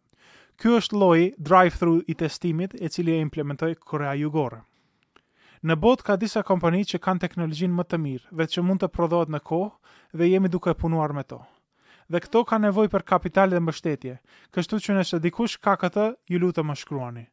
Ky 0.55 0.72
është 0.80 0.97
lloji 1.03 1.28
drive-thru 1.51 1.97
i 2.07 2.16
testimit 2.24 2.80
i 2.80 2.88
cili 2.95 3.11
e 3.18 3.26
implementoi 3.28 3.76
Korea 3.84 4.14
Jugore. 4.24 4.61
Në 5.68 5.76
bot 5.84 5.99
ka 6.09 6.16
disa 6.24 6.45
kompani 6.51 6.86
që 6.88 7.03
kanë 7.03 7.24
teknologjin 7.28 7.76
më 7.76 7.84
të 7.91 7.99
mirë 8.07 8.32
dhe 8.39 8.47
që 8.55 8.64
mund 8.64 8.86
të 8.86 8.88
prodhohet 8.95 9.28
në 9.36 9.43
kohë 9.51 10.22
dhe 10.22 10.32
jemi 10.32 10.47
duke 10.55 10.74
punuar 10.84 11.11
me 11.20 11.28
to 11.28 11.41
dhe 12.14 12.22
këto 12.28 12.41
ka 12.49 12.59
nevoj 12.61 12.88
për 12.93 13.03
kapital 13.09 13.53
dhe 13.53 13.59
mbështetje, 13.66 14.16
kështu 14.53 14.80
që 14.86 14.95
nëse 14.99 15.18
dikush 15.24 15.55
ka 15.66 15.74
këtë, 15.82 16.09
ju 16.30 16.41
lutë 16.43 16.66
më 16.70 16.76
shkruani. 16.84 17.24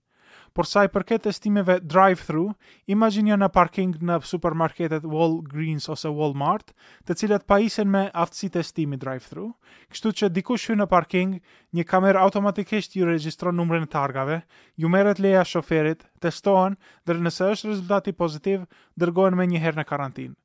Por 0.59 0.66
sa 0.66 0.83
i 0.83 0.89
përket 0.91 1.22
testimeve 1.28 1.76
drive-thru, 1.93 2.47
imagjinja 2.95 3.37
në 3.39 3.49
parking 3.55 3.93
në 4.09 4.16
supermarketet 4.26 5.05
Walgreens 5.07 5.87
ose 5.95 6.11
Walmart, 6.16 6.72
të 7.07 7.14
cilat 7.20 7.45
pa 7.53 7.59
isen 7.62 7.91
me 7.93 8.03
aftësi 8.24 8.49
testimi 8.57 8.99
drive-thru, 9.05 9.45
kështu 9.93 10.12
që 10.20 10.31
dikush 10.39 10.66
hy 10.72 10.78
në 10.81 10.89
parking, 10.97 11.37
një 11.76 11.87
kamer 11.93 12.18
automatikisht 12.24 12.97
ju 12.99 13.07
registron 13.12 13.61
numrën 13.61 13.87
e 13.87 13.93
targave, 13.95 14.41
ju 14.81 14.91
meret 14.97 15.22
leja 15.22 15.45
shoferit, 15.53 16.07
testohen, 16.24 16.78
dhe 17.07 17.20
nëse 17.20 17.53
është 17.55 17.74
rezultati 17.74 18.16
pozitiv, 18.24 18.66
dërgojnë 18.99 19.39
me 19.43 19.51
njëherë 19.53 19.83
në 19.83 19.91
karantinë 19.93 20.37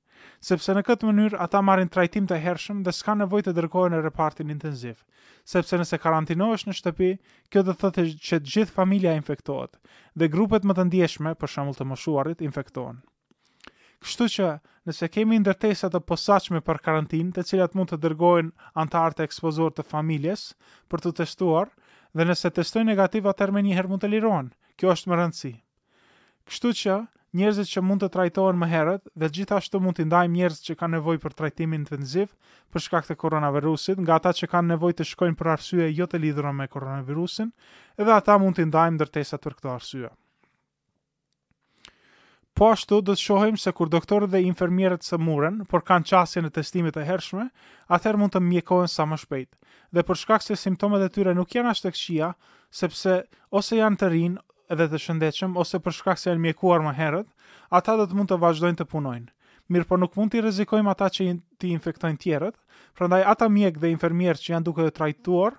sepse 0.44 0.74
në 0.76 0.82
këtë 0.88 1.08
mënyrë 1.10 1.40
ata 1.44 1.62
marrin 1.62 1.90
trajtim 1.92 2.28
të 2.28 2.38
hershëm 2.44 2.84
dhe 2.84 2.94
s'ka 2.96 3.16
nevojë 3.20 3.48
të 3.50 3.54
dërgohen 3.58 3.96
në 3.96 4.02
repartin 4.06 4.52
intensiv, 4.54 4.96
sepse 5.48 5.78
nëse 5.80 6.00
karantinohesh 6.04 6.66
në 6.68 6.76
shtëpi, 6.80 7.10
kjo 7.50 7.64
do 7.64 7.74
të 7.76 7.82
thotë 7.84 8.06
që 8.26 8.40
të 8.40 8.54
gjithë 8.56 8.76
familja 8.76 9.14
infektohet 9.20 9.80
dhe 10.16 10.32
grupet 10.34 10.64
më 10.66 10.76
të 10.78 10.88
ndjeshme, 10.90 11.36
për 11.40 11.52
shembull 11.56 11.76
të 11.80 11.86
moshuarit, 11.92 12.42
infektohen. 12.48 13.02
Kështu 14.06 14.26
që, 14.32 14.48
nëse 14.88 15.10
kemi 15.12 15.40
ndërtesa 15.42 15.90
të 15.92 16.00
posaçme 16.08 16.60
për 16.64 16.80
karantinë, 16.86 17.32
të 17.36 17.44
cilat 17.50 17.74
mund 17.76 17.90
të 17.92 18.00
dërgohen 18.04 18.52
anëtar 18.78 19.16
e 19.20 19.26
ekspozuar 19.28 19.74
të 19.74 19.86
familjes 19.90 20.50
për 20.92 21.02
të 21.04 21.14
testuar, 21.24 21.72
dhe 22.16 22.24
nëse 22.30 22.52
testojnë 22.56 22.92
negativ 22.94 23.26
atëherë 23.32 23.56
më 23.58 23.62
njëherë 23.70 23.92
mund 23.92 24.04
të 24.06 24.12
lirohen. 24.14 24.52
Kjo 24.78 24.90
është 24.94 25.10
më 25.10 25.16
rëndësishme. 25.22 25.64
Kështu 26.46 26.70
që, 26.84 26.96
njerëzit 27.36 27.68
që 27.74 27.82
mund 27.84 28.04
të 28.04 28.08
trajtohen 28.16 28.60
më 28.62 28.68
herët 28.72 29.10
dhe 29.20 29.28
gjithashtu 29.38 29.80
mund 29.84 29.98
të 30.00 30.06
ndajmë 30.08 30.38
njerëz 30.40 30.60
që 30.68 30.76
kanë 30.80 30.96
nevojë 30.98 31.22
për 31.26 31.34
trajtim 31.42 31.74
intensiv 31.76 32.32
për 32.72 32.84
shkak 32.86 33.10
të 33.10 33.16
koronavirusit, 33.20 34.00
nga 34.04 34.18
ata 34.20 34.32
që 34.40 34.50
kanë 34.54 34.72
nevojë 34.74 34.98
të 35.00 35.08
shkojnë 35.12 35.40
për 35.42 35.52
arsye 35.56 35.90
jo 35.98 36.08
të 36.10 36.22
lidhura 36.24 36.54
me 36.56 36.70
koronavirusin, 36.72 37.52
edhe 38.00 38.14
ata 38.16 38.38
mund 38.44 38.60
të 38.60 38.70
ndajmë 38.72 38.96
ndërtesat 39.02 39.44
për 39.46 39.58
këtë 39.60 39.72
arsye. 39.76 40.12
Po 42.56 42.70
ashtu 42.72 43.02
do 43.04 43.12
të 43.12 43.20
shohim 43.28 43.58
se 43.60 43.72
kur 43.76 43.90
doktorët 43.92 44.32
dhe 44.32 44.40
infermierët 44.48 45.04
së 45.04 45.18
muren, 45.20 45.58
por 45.68 45.84
kanë 45.90 46.08
qasjen 46.08 46.48
e 46.48 46.54
testimit 46.58 46.96
të 46.96 47.04
hershme, 47.10 47.50
atëherë 47.92 48.22
mund 48.22 48.32
të 48.32 48.44
mjekohen 48.48 48.88
sa 48.88 49.04
më 49.12 49.18
shpejt. 49.26 49.50
Dhe 49.92 50.06
për 50.08 50.22
shkak 50.22 50.46
se 50.46 50.56
simptomat 50.62 51.04
e 51.04 51.12
tyre 51.18 51.34
nuk 51.36 51.52
janë 51.58 51.74
as 51.76 51.84
sepse 52.76 53.20
ose 53.60 53.76
janë 53.78 53.98
të 54.00 54.08
rinë 54.14 54.40
edhe 54.74 54.86
të 54.91 54.99
shëndetshëm 55.01 55.55
ose 55.61 55.80
për 55.86 55.95
shkak 55.99 56.22
se 56.22 56.30
janë 56.32 56.41
mjekuar 56.47 56.82
më 56.86 56.93
herët, 56.99 57.28
ata 57.80 57.95
do 57.99 58.07
të 58.09 58.18
mund 58.18 58.32
të 58.32 58.38
vazhdojnë 58.43 58.80
të 58.82 58.88
punojnë. 58.93 59.28
Mirë 59.74 59.88
po 59.91 59.97
nuk 59.99 60.18
mund 60.18 60.34
të 60.34 60.41
rrezikojmë 60.43 60.91
ata 60.93 61.09
që 61.13 61.28
i 61.28 61.70
infektojnë 61.74 62.22
tjerët, 62.24 62.57
prandaj 62.97 63.24
ata 63.34 63.49
mjek 63.49 63.80
dhe 63.82 63.91
infermierë 63.95 64.41
që 64.45 64.51
janë 64.53 64.68
duke 64.68 64.86
të 64.88 64.93
trajtuar 64.99 65.55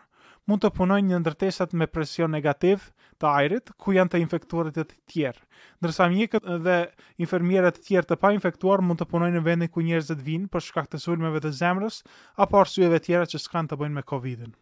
mund 0.47 0.63
të 0.63 0.71
punojnë 0.79 1.11
në 1.13 1.19
ndërtesat 1.25 1.73
me 1.75 1.89
presion 1.91 2.31
negativ 2.35 2.87
të 3.19 3.31
ajrit 3.33 3.73
ku 3.83 3.97
janë 3.97 4.13
të 4.13 4.21
infektuar 4.23 4.69
të 4.71 4.85
tjerë. 5.11 5.43
Ndërsa 5.83 6.07
mjekët 6.13 6.47
dhe 6.67 6.77
infermierat 7.25 7.81
të 7.81 7.87
tjerë 7.89 8.11
të 8.13 8.19
pa 8.23 8.31
infektuar 8.37 8.85
mund 8.87 9.03
të 9.03 9.09
punojnë 9.11 9.41
në 9.41 9.45
vendin 9.49 9.73
ku 9.75 9.83
njerëzit 9.89 10.23
vinë 10.31 10.53
për 10.55 10.67
shkak 10.69 10.91
të 10.93 11.03
sulmeve 11.03 11.43
të 11.43 11.51
zemrës 11.63 12.03
apo 12.47 12.63
arsyeve 12.63 13.03
tjera 13.09 13.27
që 13.35 13.43
s'kan 13.47 13.67
të 13.71 13.81
bëjnë 13.83 13.99
me 14.01 14.07
COVID-in. 14.13 14.55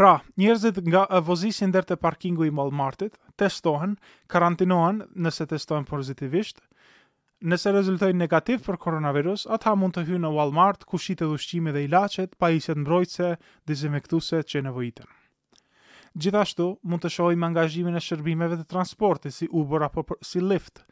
Pra, 0.00 0.14
njerëzit 0.40 0.78
nga 0.88 1.02
vozisin 1.20 1.68
ndër 1.68 1.84
të 1.88 1.96
parkingu 2.00 2.46
i 2.46 2.52
Walmartit, 2.56 3.18
testohen, 3.42 3.98
karantinohen 4.32 5.02
nëse 5.26 5.44
testohen 5.50 5.84
pozitivisht. 5.90 6.62
Nëse 7.52 7.74
rezultojnë 7.76 8.16
negativ 8.22 8.62
për 8.68 8.78
koronavirus, 8.86 9.44
ata 9.58 9.74
mund 9.76 9.98
të 9.98 10.06
hynë 10.08 10.22
në 10.24 10.30
Walmart, 10.38 10.86
ku 10.88 10.96
e 10.96 11.14
dhushqimi 11.20 11.74
dhe 11.76 11.82
ilacet, 11.88 12.38
pa 12.40 12.48
iset 12.50 12.80
mbrojtse, 12.80 13.28
dizimektuse 13.72 14.40
që 14.52 14.64
nevojitën. 14.70 15.10
Gjithashtu, 16.16 16.70
mund 16.82 17.04
të 17.04 17.10
shojmë 17.18 17.46
angazhimin 17.52 17.96
e 17.96 18.00
shërbimeve 18.08 18.56
të 18.62 18.68
transporti, 18.72 19.30
si 19.36 19.48
Uber 19.64 19.82
apo 19.90 20.06
si 20.30 20.40
Lyft, 20.40 20.86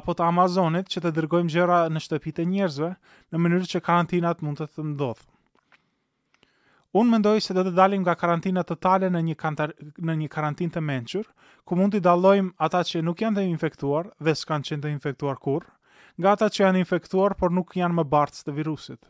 apo 0.00 0.18
të 0.18 0.26
Amazonit 0.32 0.90
që 0.96 1.04
të 1.06 1.14
dërgojmë 1.20 1.54
gjëra 1.54 1.78
në 1.94 2.02
shtëpite 2.08 2.42
e 2.42 2.50
njerëzve, 2.56 2.90
në 3.32 3.44
mënyrë 3.46 3.70
që 3.76 3.86
karantinat 3.90 4.42
mund 4.48 4.64
të 4.64 4.72
të 4.74 4.90
ndodhë. 4.92 5.30
Unë 6.96 7.10
mendoj 7.18 7.40
se 7.44 7.52
do 7.52 7.62
të 7.66 7.74
dalim 7.76 8.00
nga 8.00 8.14
karantina 8.16 8.62
totale 8.68 9.10
në 9.12 9.20
një, 9.26 9.34
kantar, 9.40 9.74
në 10.08 10.14
një 10.22 10.28
karantin 10.34 10.70
të 10.72 10.80
mençur, 10.80 11.26
ku 11.68 11.76
mund 11.76 11.92
të 11.92 12.00
dalojmë 12.06 12.54
ata 12.64 12.80
që 12.90 13.02
nuk 13.04 13.20
janë 13.20 13.36
të 13.36 13.42
infektuar 13.50 14.08
dhe 14.24 14.32
s'kanë 14.40 14.64
qenë 14.68 14.84
të 14.86 14.92
infektuar 14.94 15.36
kur, 15.44 15.66
nga 16.16 16.32
ata 16.32 16.48
që 16.54 16.62
janë 16.64 16.80
infektuar 16.86 17.34
por 17.42 17.52
nuk 17.58 17.76
janë 17.76 17.98
më 17.98 18.04
bartës 18.14 18.46
të 18.48 18.54
virusit. 18.60 19.02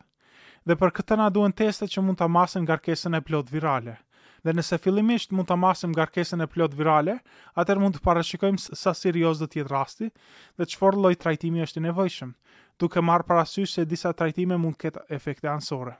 Dhe 0.67 0.75
për 0.81 0.91
këtë 0.97 1.19
na 1.21 1.29
duen 1.37 1.55
teste 1.61 1.87
që 1.87 2.03
mund 2.03 2.19
të 2.19 2.25
amasim 2.27 2.65
ngarkesën 2.67 3.15
e 3.15 3.23
plot 3.29 3.47
virale. 3.55 3.95
Dhe 4.43 4.53
nëse 4.59 4.79
fillimisht 4.83 5.31
mund 5.31 5.47
të 5.47 5.55
amasim 5.55 5.95
ngarkesën 5.95 6.43
e 6.45 6.49
plot 6.51 6.75
virale, 6.81 7.15
atër 7.63 7.79
mund 7.85 7.95
të 7.95 8.03
parashikojmë 8.09 8.59
sa 8.81 8.91
do 9.21 9.33
dhe 9.43 9.47
tjetë 9.55 9.69
rasti 9.71 10.11
dhe 10.59 10.65
qëfor 10.73 10.99
loj 11.05 11.15
trajtimi 11.23 11.63
është 11.63 11.79
i 11.79 11.87
nevojshëm, 11.87 12.35
duke 12.79 12.99
marë 13.11 13.23
parasysh 13.31 13.71
se 13.79 13.85
disa 13.85 14.11
trajtime 14.13 14.57
mund 14.65 14.75
ketë 14.85 15.07
efekte 15.21 15.47
anësore 15.55 15.95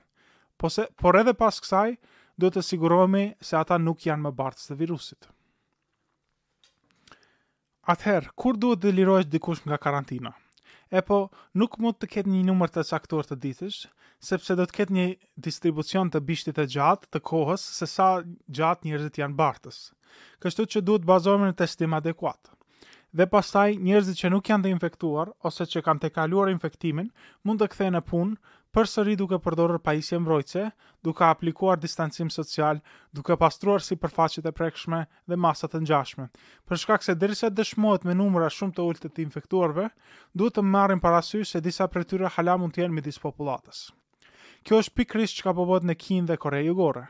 po 0.60 0.68
se, 0.70 0.90
por 1.00 1.16
edhe 1.20 1.32
pas 1.38 1.60
kësaj, 1.64 1.94
do 2.40 2.50
të 2.54 2.64
sigurohemi 2.64 3.24
se 3.44 3.56
ata 3.60 3.80
nuk 3.82 4.04
janë 4.08 4.28
më 4.28 4.32
bartës 4.40 4.70
të 4.70 4.78
virusit. 4.84 5.30
Atëherë, 7.92 8.34
kur 8.38 8.60
duhet 8.60 8.82
dhe 8.84 8.94
lirojsh 9.00 9.30
dikush 9.34 9.64
nga 9.66 9.80
karantina? 9.82 10.34
E 10.92 11.02
po, 11.06 11.20
nuk 11.58 11.80
mund 11.82 11.98
të 12.00 12.10
ketë 12.16 12.32
një 12.36 12.44
numër 12.50 12.74
të 12.76 12.84
saktuar 12.86 13.28
të 13.30 13.38
ditës, 13.44 13.80
sepse 14.30 14.56
do 14.60 14.66
të 14.68 14.76
ketë 14.80 14.96
një 15.00 15.08
distribucion 15.48 16.12
të 16.12 16.22
bishtit 16.28 16.58
të 16.60 16.68
gjatë 16.76 17.10
të 17.14 17.22
kohës 17.32 17.64
se 17.80 17.88
sa 17.90 18.10
gjatë 18.58 18.88
njerëzit 18.90 19.22
janë 19.24 19.38
bartës. 19.40 19.82
Kështu 20.44 20.68
që 20.74 20.84
duhet 20.86 21.08
bazohemi 21.12 21.50
në 21.52 21.60
testim 21.64 21.96
adekuat. 21.98 22.52
Dhe 23.18 23.26
pastaj 23.26 23.72
njerëzit 23.82 24.20
që 24.22 24.30
nuk 24.32 24.50
janë 24.52 24.68
të 24.68 24.70
infektuar 24.72 25.30
ose 25.50 25.66
që 25.70 25.82
kanë 25.86 26.02
të 26.04 26.10
kaluar 26.18 26.50
infektimin 26.52 27.08
mund 27.50 27.64
të 27.64 27.68
kthehen 27.74 27.96
në 27.98 28.02
punë, 28.10 28.36
për 28.78 28.86
sëri 28.92 29.16
duke 29.22 29.40
përdorur 29.46 29.80
pajisje 29.88 30.20
mbrojtëse, 30.22 30.66
duke 31.08 31.26
aplikuar 31.28 31.82
distancim 31.86 32.30
social, 32.36 32.78
duke 33.18 33.34
pastruar 33.46 33.82
sipërfaqet 33.86 34.46
e 34.46 34.54
prekshme 34.60 35.00
dhe 35.32 35.40
masat 35.46 35.74
e 35.74 35.82
ngjashme. 35.88 36.28
Për 36.70 36.82
shkak 36.84 37.08
se 37.08 37.18
derisa 37.24 37.50
dëshmohet 37.62 38.06
me 38.10 38.14
numra 38.20 38.52
shumë 38.60 38.78
të 38.78 38.86
ulët 38.92 39.10
të 39.10 39.26
infektuarve, 39.26 39.88
duhet 40.44 40.60
të 40.60 40.68
marrim 40.78 41.02
parasysh 41.08 41.56
se 41.58 41.64
disa 41.70 41.90
tyre 41.96 42.30
hala 42.38 42.58
mund 42.62 42.78
të 42.78 42.84
jenë 42.84 42.94
midis 43.00 43.18
popullatës. 43.26 43.82
Kjo 44.64 44.84
është 44.86 44.96
pikërisht 45.02 45.42
çka 45.42 45.56
po 45.62 45.66
bëhet 45.72 45.90
në 45.92 45.96
Kinë 46.06 46.28
dhe 46.34 46.38
kore 46.46 46.62
Jugore. 46.68 47.08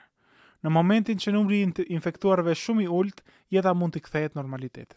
Në 0.63 0.69
momentin 0.79 1.17
që 1.25 1.31
numri 1.35 1.59
i 1.65 1.71
infektuarve 1.99 2.51
është 2.55 2.63
shumë 2.69 2.83
i 2.83 2.87
ulët, 3.01 3.21
jeta 3.57 3.73
mund 3.81 3.93
të 3.93 3.99
kthehet 4.07 4.35
normalitetit. 4.41 4.95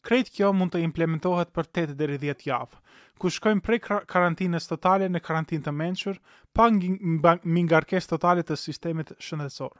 Krejt 0.00 0.30
kjo 0.32 0.48
mund 0.56 0.72
të 0.72 0.80
implementohet 0.86 1.50
për 1.52 1.66
8 1.76 1.94
deri 1.96 2.14
10 2.22 2.44
javë, 2.48 2.78
ku 3.20 3.28
shkojmë 3.34 3.64
prej 3.66 3.78
karantinës 4.14 4.68
totale 4.70 5.10
në 5.12 5.20
karantinë 5.26 5.66
të 5.66 5.74
menqër, 5.80 6.16
pa 6.56 6.70
mingarkes 7.56 8.08
totale 8.14 8.44
të 8.48 8.56
sistemit 8.62 9.12
shëndetësor. 9.26 9.76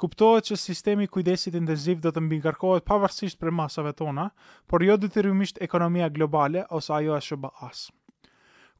Kuptohet 0.00 0.46
që 0.52 0.56
sistemi 0.68 1.10
kujdesit 1.16 1.58
intenziv 1.62 1.98
do 2.06 2.14
të 2.14 2.22
mbingarkohet 2.28 2.86
pavarësisht 2.92 3.42
për 3.42 3.50
masave 3.62 3.92
tona, 4.02 4.28
por 4.70 4.86
jo 4.86 4.96
detyrimisht 5.06 5.58
të 5.58 5.66
ekonomia 5.68 6.08
globale 6.20 6.64
ose 6.80 6.94
ajo 7.00 7.18
e 7.18 7.26
shëbë 7.30 7.56
asë. 7.72 7.90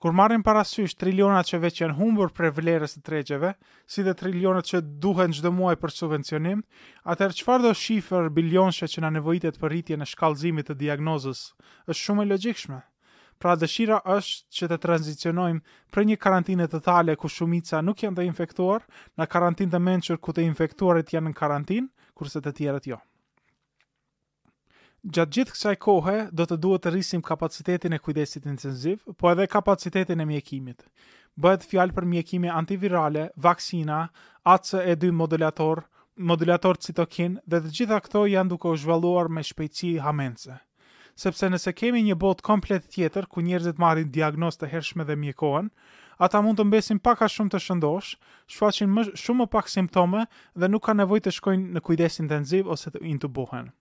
Kur 0.01 0.15
marrin 0.17 0.41
parasysh 0.47 0.95
trilionat 0.97 1.45
që 1.45 1.59
veç 1.61 1.81
janë 1.83 1.93
humbur 1.99 2.31
për 2.37 2.47
vlerës 2.57 2.95
të 2.97 3.01
tregjeve, 3.05 3.51
si 3.85 4.01
dhe 4.07 4.15
trilionat 4.17 4.65
që 4.71 4.79
duhen 5.05 5.35
çdo 5.37 5.51
muaj 5.53 5.75
për 5.83 5.93
subvencionim, 5.93 6.63
atëherë 7.15 7.37
çfarë 7.41 7.63
do 7.67 7.73
shifër 7.81 8.31
bilionshë 8.39 8.89
që 8.95 9.03
na 9.05 9.11
nevojitet 9.19 9.61
për 9.61 9.73
rritjen 9.77 10.01
në 10.01 10.09
shkallëzimit 10.15 10.71
të 10.71 10.79
diagnozës? 10.85 11.43
Është 11.85 12.01
shumë 12.01 12.25
e 12.25 12.31
logjikshme. 12.31 12.81
Pra 13.45 13.59
dëshira 13.61 14.01
është 14.17 14.59
që 14.61 14.71
të 14.73 14.81
tranzicionojmë 14.87 15.77
për 15.93 16.09
një 16.13 16.19
karantinë 16.25 16.69
të 16.77 16.83
ku 17.25 17.29
shumica 17.37 17.83
nuk 17.85 18.01
janë 18.07 18.17
të 18.23 18.29
infektuar, 18.31 18.89
në 19.21 19.29
karantinë 19.37 19.73
të 19.77 19.85
menqër 19.91 20.19
ku 20.25 20.33
të 20.33 20.49
infektuarit 20.49 21.13
janë 21.19 21.29
në 21.29 21.37
karantinë, 21.45 21.89
kurse 22.17 22.41
të 22.41 22.57
tjerët 22.63 22.87
jo. 22.95 22.97
Gjatë 25.09 25.33
gjithë 25.33 25.55
kësaj 25.55 25.77
kohe 25.81 26.15
do 26.37 26.45
të 26.45 26.57
duhet 26.65 26.83
të 26.85 26.91
rrisim 26.93 27.21
kapacitetin 27.25 27.95
e 27.97 27.99
kujdesit 28.05 28.45
intensiv, 28.51 28.99
po 29.17 29.31
edhe 29.31 29.47
kapacitetin 29.49 30.21
e 30.21 30.27
mjekimit. 30.29 30.83
Bëhet 31.41 31.65
fjalë 31.71 31.97
për 31.99 32.07
mjekime 32.11 32.51
antivirale, 32.53 33.23
vaksina, 33.47 34.01
ACE2 34.45 35.11
modulator, 35.23 35.81
modulator 36.33 36.77
citokin 36.85 37.39
dhe 37.49 37.63
të 37.65 37.73
gjitha 37.79 38.01
këto 38.09 38.27
janë 38.35 38.53
duke 38.53 38.69
u 38.69 38.77
zhvalluar 38.83 39.33
me 39.33 39.41
shpejtësi 39.53 39.95
hamendse. 40.05 40.59
Sepse 41.17 41.49
nëse 41.49 41.73
kemi 41.81 42.05
një 42.11 42.19
bot 42.27 42.45
komplet 42.51 42.93
tjetër 42.93 43.25
ku 43.33 43.41
njerëzit 43.49 43.81
marrin 43.81 44.13
diagnozë 44.19 44.67
të 44.67 44.71
hershme 44.75 45.09
dhe 45.09 45.17
mjekohen, 45.25 45.73
ata 46.21 46.45
mund 46.45 46.61
të 46.61 46.69
mbesin 46.69 47.01
pak 47.09 47.25
a 47.25 47.31
shumë 47.37 47.57
të 47.57 47.63
shëndosh, 47.69 48.13
shfaqin 48.53 48.93
më 48.99 49.09
shumë 49.25 49.47
më 49.47 49.51
pak 49.57 49.73
simptome 49.79 50.27
dhe 50.61 50.69
nuk 50.75 50.85
ka 50.85 50.93
nevojë 51.01 51.29
të 51.29 51.39
shkojnë 51.41 51.73
në 51.79 51.89
kujdes 51.89 52.21
intensiv 52.27 52.69
ose 52.77 52.93
të 52.99 53.07
intubohen 53.17 53.73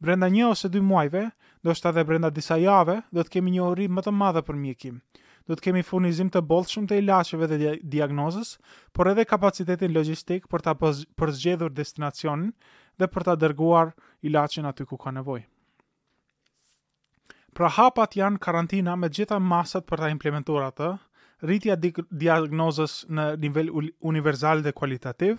brenda 0.00 0.28
një 0.28 0.46
ose 0.50 0.68
dy 0.70 0.80
muajve, 0.84 1.26
do 1.64 1.74
shta 1.74 1.90
dhe 1.92 2.04
brenda 2.04 2.30
disa 2.30 2.56
jave, 2.60 3.00
do 3.12 3.22
të 3.24 3.36
kemi 3.38 3.54
një 3.56 3.62
ori 3.64 3.86
më 3.88 4.04
të 4.06 4.12
madhe 4.14 4.42
për 4.46 4.58
mjekim. 4.60 4.98
Do 5.46 5.54
të 5.56 5.64
kemi 5.68 5.82
furnizim 5.86 6.28
të 6.30 6.40
bolë 6.50 6.70
shumë 6.72 6.88
të 6.90 6.96
ilasheve 7.02 7.46
dhe 7.50 7.74
diagnozës, 7.92 8.54
por 8.92 9.08
edhe 9.10 9.24
kapacitetin 9.30 9.94
logistik 9.94 10.48
për 10.50 10.64
të 10.66 10.74
përzgjedhur 11.20 11.74
destinacionin 11.74 12.50
dhe 12.98 13.08
për 13.14 13.26
të 13.28 13.36
dërguar 13.44 13.92
ilashen 14.26 14.66
aty 14.66 14.86
ku 14.90 14.98
ka 14.98 15.14
nevoj. 15.14 15.44
Pra 17.56 17.70
hapat 17.78 18.18
janë 18.18 18.38
karantina 18.42 18.96
me 19.00 19.08
gjitha 19.08 19.38
masat 19.40 19.86
për 19.88 20.02
të 20.02 20.10
implementuar 20.16 20.66
atë, 20.70 20.90
rritja 21.46 21.76
diagnozës 21.80 22.98
në 23.08 23.30
nivel 23.46 23.70
universal 24.00 24.62
dhe 24.66 24.74
kualitativ, 24.76 25.38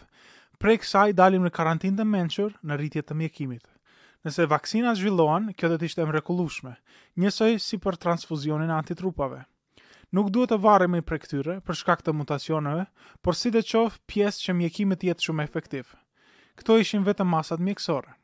prej 0.58 0.80
kësaj 0.82 1.12
dalim 1.20 1.44
në 1.46 1.52
karantin 1.60 1.98
të 2.00 2.08
menqër 2.16 2.58
në 2.64 2.80
rritje 2.82 3.04
të 3.06 3.18
mjekimit. 3.22 3.68
Nëse 4.28 4.44
vaksina 4.52 4.92
zhvillohen, 5.00 5.46
kjo 5.58 5.68
do 5.72 5.76
të 5.80 5.86
ishte 5.88 6.04
mrekullueshme, 6.08 6.74
njësoj 7.24 7.54
si 7.64 7.78
për 7.84 7.96
transfuzionin 8.06 8.74
e 8.74 8.74
antitrupave. 8.78 9.38
Nuk 10.18 10.32
duhet 10.36 10.52
të 10.52 10.58
varremi 10.66 11.00
prej 11.10 11.20
këtyre 11.26 11.56
për 11.68 11.78
shkak 11.82 12.04
të 12.04 12.14
mutacioneve, 12.20 12.82
por 13.24 13.38
si 13.40 13.52
dhe 13.56 13.62
qof 13.70 13.96
pjesë 14.14 14.44
që 14.48 14.56
mjekimi 14.60 14.98
të 15.00 15.10
jetë 15.12 15.28
shumë 15.30 15.46
efektiv. 15.48 15.94
Kto 16.60 16.76
ishin 16.84 17.08
vetëm 17.08 17.32
masat 17.36 17.64
mjekësore. 17.70 18.18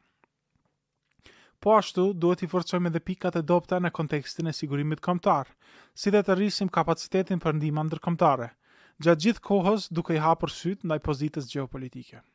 Po 1.63 1.77
ashtu, 1.77 2.09
duhet 2.25 2.43
i 2.43 2.51
forcojmë 2.55 2.91
edhe 2.91 3.03
pikat 3.11 3.39
e 3.39 3.45
dobta 3.53 3.79
në 3.79 3.93
kontekstin 4.01 4.51
e 4.51 4.57
sigurimit 4.59 5.05
kombëtar, 5.07 5.53
si 5.95 6.11
dhe 6.11 6.25
të 6.25 6.35
rrisim 6.39 6.73
kapacitetin 6.81 7.39
për 7.45 7.61
ndihmën 7.61 7.87
ndërkombëtare, 7.93 8.51
gjatë 9.07 9.29
gjithë 9.29 9.47
kohës 9.51 9.87
duke 9.99 10.19
i 10.19 10.23
hapur 10.27 10.51
syt 10.59 10.83
ndaj 10.83 10.99
pozitës 11.07 11.51
gjeopolitike. 11.55 12.25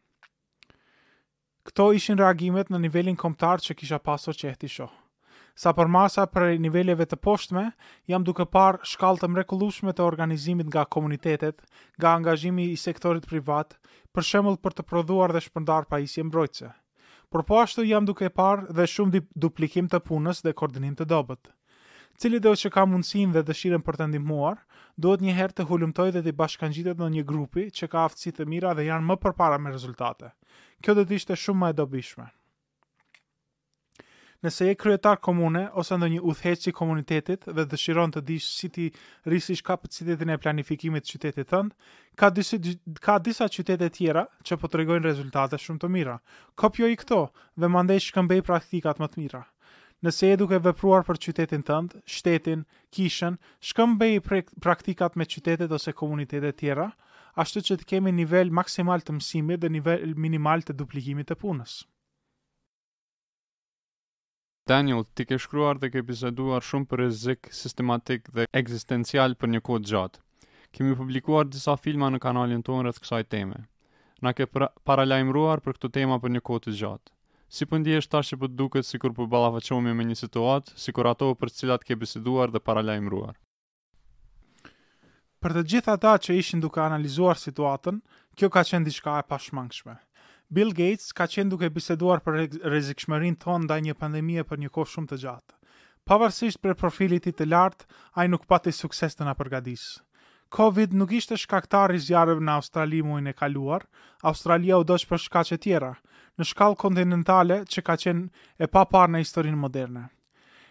Këto 1.69 1.91
ishin 1.93 2.16
reagimet 2.16 2.71
në 2.73 2.79
nivelin 2.81 3.16
komptar 3.21 3.61
që 3.61 3.75
kisha 3.77 3.99
pasur 4.01 4.33
që 4.33 4.47
ehti 4.53 4.69
shohë. 4.73 4.95
Sa 5.59 5.73
për 5.77 5.91
masa 5.93 6.23
për 6.33 6.53
niveleve 6.64 7.05
të 7.11 7.19
poshtme, 7.27 7.64
jam 8.09 8.25
duke 8.25 8.47
par 8.57 8.79
shkall 8.89 9.19
të 9.21 9.29
mrekullushme 9.35 9.93
të 9.93 10.05
organizimit 10.07 10.71
nga 10.73 10.87
komunitetet, 10.97 11.61
nga 12.01 12.14
angazhimi 12.21 12.71
i 12.73 12.79
sektorit 12.85 13.27
privat, 13.29 13.75
për 14.14 14.27
shemull 14.31 14.57
për 14.64 14.79
të 14.79 14.87
prodhuar 14.89 15.35
dhe 15.37 15.43
shpëndar 15.49 15.91
pa 15.91 15.99
isi 16.07 16.25
mbrojtëse. 16.25 16.71
Por 17.29 17.45
po 17.45 17.59
ashtu 17.66 17.85
jam 17.85 18.09
duke 18.09 18.31
par 18.41 18.64
dhe 18.71 18.89
shumë 18.95 19.21
duplikim 19.47 19.93
të 19.93 20.01
punës 20.09 20.41
dhe 20.47 20.55
koordinim 20.57 20.97
të 20.97 21.11
dobet. 21.12 21.53
Cili 22.19 22.41
dhe 22.43 22.55
që 22.62 22.71
ka 22.75 22.87
mundësin 22.91 23.35
dhe 23.37 23.45
dëshiren 23.51 23.85
për 23.87 23.99
të 24.01 24.07
ndimuar, 24.14 24.57
duhet 24.97 25.21
njëherë 25.27 25.59
të 25.59 25.69
hullumtoj 25.69 26.09
dhe 26.16 26.25
të 26.29 26.33
bashkan 26.41 26.73
në 26.81 27.11
një 27.19 27.25
grupi 27.29 27.69
që 27.79 27.91
ka 27.93 28.07
aftësit 28.09 28.41
të 28.41 28.47
mira 28.55 28.73
dhe 28.75 28.89
janë 28.91 29.07
më 29.12 29.16
përpara 29.27 29.59
me 29.62 29.71
rezultate 29.77 30.33
kjo 30.85 30.95
do 30.97 31.05
të 31.09 31.16
ishte 31.20 31.37
shumë 31.43 31.62
më 31.64 31.70
e 31.72 31.76
dobishme. 31.81 32.26
Nëse 34.47 34.68
je 34.68 34.74
kryetar 34.79 35.18
komune 35.18 35.64
ose 35.83 35.97
ndonjë 35.99 36.16
një 36.20 36.26
udhëheqës 36.31 36.68
i 36.70 36.72
komunitetit 36.79 37.49
dhe 37.55 37.64
dëshiron 37.72 38.12
të 38.14 38.20
dish 38.29 38.47
si 38.59 38.68
ti 38.76 38.85
rrisish 39.26 39.64
kapacitetin 39.66 40.31
e 40.31 40.37
planifikimit 40.45 41.03
të 41.03 41.11
qytetit 41.16 41.49
tënd, 41.51 41.72
ka 42.22 42.31
disi, 42.37 42.61
ka 43.09 43.16
disa 43.29 43.49
qytete 43.57 43.89
tjera 43.97 44.22
që 44.47 44.61
po 44.62 44.70
tregojnë 44.74 45.03
rezultate 45.09 45.59
shumë 45.59 45.83
të 45.85 45.91
mira. 45.97 46.14
Kopjoj 46.62 46.93
këto 47.03 47.18
dhe 47.59 47.72
mandej 47.74 48.05
shkëmbej 48.07 48.45
praktikat 48.51 49.03
më 49.03 49.11
të 49.14 49.24
mira. 49.24 49.43
Nëse 50.07 50.31
je 50.31 50.39
duke 50.45 50.62
vepruar 50.68 51.03
për 51.09 51.18
qytetin 51.26 51.66
tënd, 51.66 51.99
shtetin, 52.07 52.62
kishën, 52.95 53.35
shkëmbej 53.72 54.20
praktikat 54.62 55.18
me 55.18 55.26
qytetet 55.35 55.74
ose 55.74 55.91
komunitetet 55.99 56.61
tjera, 56.62 56.93
ashtu 57.39 57.61
që 57.66 57.74
të 57.80 57.86
kemi 57.93 58.11
nivel 58.14 58.49
maksimal 58.59 59.03
të 59.07 59.14
mësimit 59.18 59.62
dhe 59.62 59.68
nivel 59.70 60.14
minimal 60.24 60.64
të 60.66 60.74
duplikimit 60.80 61.28
të 61.30 61.36
punës. 61.43 61.74
Daniel, 64.68 65.05
ti 65.16 65.24
ke 65.28 65.39
shkruar 65.41 65.78
dhe 65.80 65.89
ke 65.93 66.03
biseduar 66.09 66.64
shumë 66.70 66.89
për 66.91 67.03
rrezik 67.05 67.53
sistematik 67.59 68.26
dhe 68.34 68.49
ekzistencial 68.61 69.39
për 69.41 69.53
një 69.55 69.61
kohë 69.68 69.86
gjatë. 69.91 70.20
Kemi 70.76 70.99
publikuar 70.99 71.47
disa 71.55 71.78
filma 71.80 72.11
në 72.12 72.18
kanalin 72.26 72.64
tonë 72.66 72.84
rreth 72.89 73.01
kësaj 73.05 73.22
teme. 73.34 73.62
Na 74.26 74.34
ke 74.36 74.51
pra 74.51 74.68
paralajmëruar 74.91 75.62
për 75.64 75.78
këtë 75.78 75.93
tema 75.97 76.18
për 76.24 76.34
një 76.34 76.45
kohë 76.51 76.64
të 76.66 76.76
gjatë. 76.82 77.16
Si 77.57 77.64
po 77.70 77.80
ndihesh 77.80 78.11
tash 78.12 78.34
që 78.34 78.41
po 78.43 78.49
duket 78.61 78.84
sikur 78.91 79.14
po 79.16 79.24
ballafaqohemi 79.34 79.95
me 80.01 80.05
një 80.11 80.18
situatë, 80.26 80.76
sikur 80.84 81.09
ato 81.14 81.30
për 81.41 81.55
cilat 81.61 81.86
ke 81.89 81.97
biseduar 82.03 82.53
dhe 82.53 82.61
paralajmëruar? 82.68 83.39
Për 85.45 85.53
të 85.55 85.62
gjithë 85.72 85.93
ata 85.95 86.12
që 86.26 86.34
ishin 86.39 86.62
duke 86.62 86.80
analizuar 86.82 87.39
situatën, 87.39 87.99
kjo 88.39 88.49
ka 88.55 88.64
qenë 88.66 88.86
diçka 88.89 89.18
e 89.22 89.26
pashmangshme. 89.32 89.95
Bill 90.57 90.72
Gates 90.78 91.12
ka 91.18 91.26
qenë 91.34 91.51
duke 91.53 91.68
biseduar 91.74 92.22
për 92.26 92.41
rrezikshmërinë 92.66 93.39
tonë 93.45 93.66
ndaj 93.68 93.78
një 93.86 93.95
pandemie 94.01 94.43
për 94.49 94.62
një 94.64 94.70
kohë 94.76 94.93
shumë 94.95 95.11
të 95.12 95.18
gjatë. 95.24 95.55
Pavarësisht 96.09 96.62
për 96.64 96.74
profilit 96.80 97.28
i 97.30 97.34
të 97.39 97.47
lartë, 97.53 97.86
ai 98.18 98.26
nuk 98.32 98.49
pati 98.51 98.72
sukses 98.78 99.14
të 99.18 99.28
na 99.28 99.36
përgatisë. 99.43 100.03
Covid 100.57 100.95
nuk 100.97 101.12
ishte 101.18 101.36
shkaktar 101.43 101.93
i 101.93 101.99
zjarëve 102.09 102.41
në 102.49 102.55
Australi 102.57 103.03
muin 103.05 103.26
e 103.28 103.34
kaluar, 103.36 103.82
Australia 104.30 104.78
u 104.80 104.84
dosh 104.91 105.05
për 105.11 105.20
shkaqe 105.26 105.59
tjera, 105.66 105.93
në 106.41 106.49
shkallë 106.51 106.78
kontinentale 106.80 107.61
që 107.68 107.84
ka 107.91 107.99
qenë 108.01 108.55
e 108.57 108.66
pa 108.74 108.86
parë 108.95 109.12
në 109.14 109.22
historinë 109.26 109.61
moderne. 109.66 110.07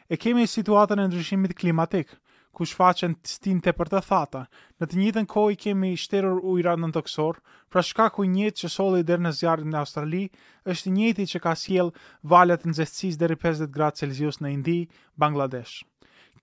E 0.09 0.17
kemi 0.23 0.47
situatën 0.57 0.97
e 0.97 1.05
ndryshimit 1.11 1.53
klimatik, 1.59 2.15
ku 2.57 2.65
shfaqen 2.65 3.13
stin 3.29 3.59
të 3.61 3.73
për 3.77 3.91
të 3.93 3.99
thata. 4.07 4.39
Në 4.81 4.85
të 4.89 4.97
njëtën 5.01 5.27
kohë 5.29 5.53
i 5.53 5.57
kemi 5.65 5.91
shterur 6.03 6.39
ujra 6.53 6.73
pra 6.79 6.87
në 6.89 7.03
kësor, 7.05 7.35
pra 7.69 7.83
shka 7.85 8.07
ku 8.15 8.25
njëtë 8.33 8.61
që 8.63 8.69
soli 8.77 9.03
dherë 9.05 9.25
në 9.27 9.31
zjarën 9.39 9.69
në 9.73 9.79
Australi, 9.83 10.23
është 10.65 10.93
njëti 10.97 11.27
që 11.33 11.41
ka 11.45 11.53
siel 11.63 11.93
valet 12.33 12.65
në 12.65 12.73
zestësis 12.79 13.19
dheri 13.21 13.37
50 13.45 13.69
gradë 13.77 13.97
Celsius 14.01 14.41
në 14.41 14.51
Indi, 14.57 14.77
Bangladesh. 15.21 15.83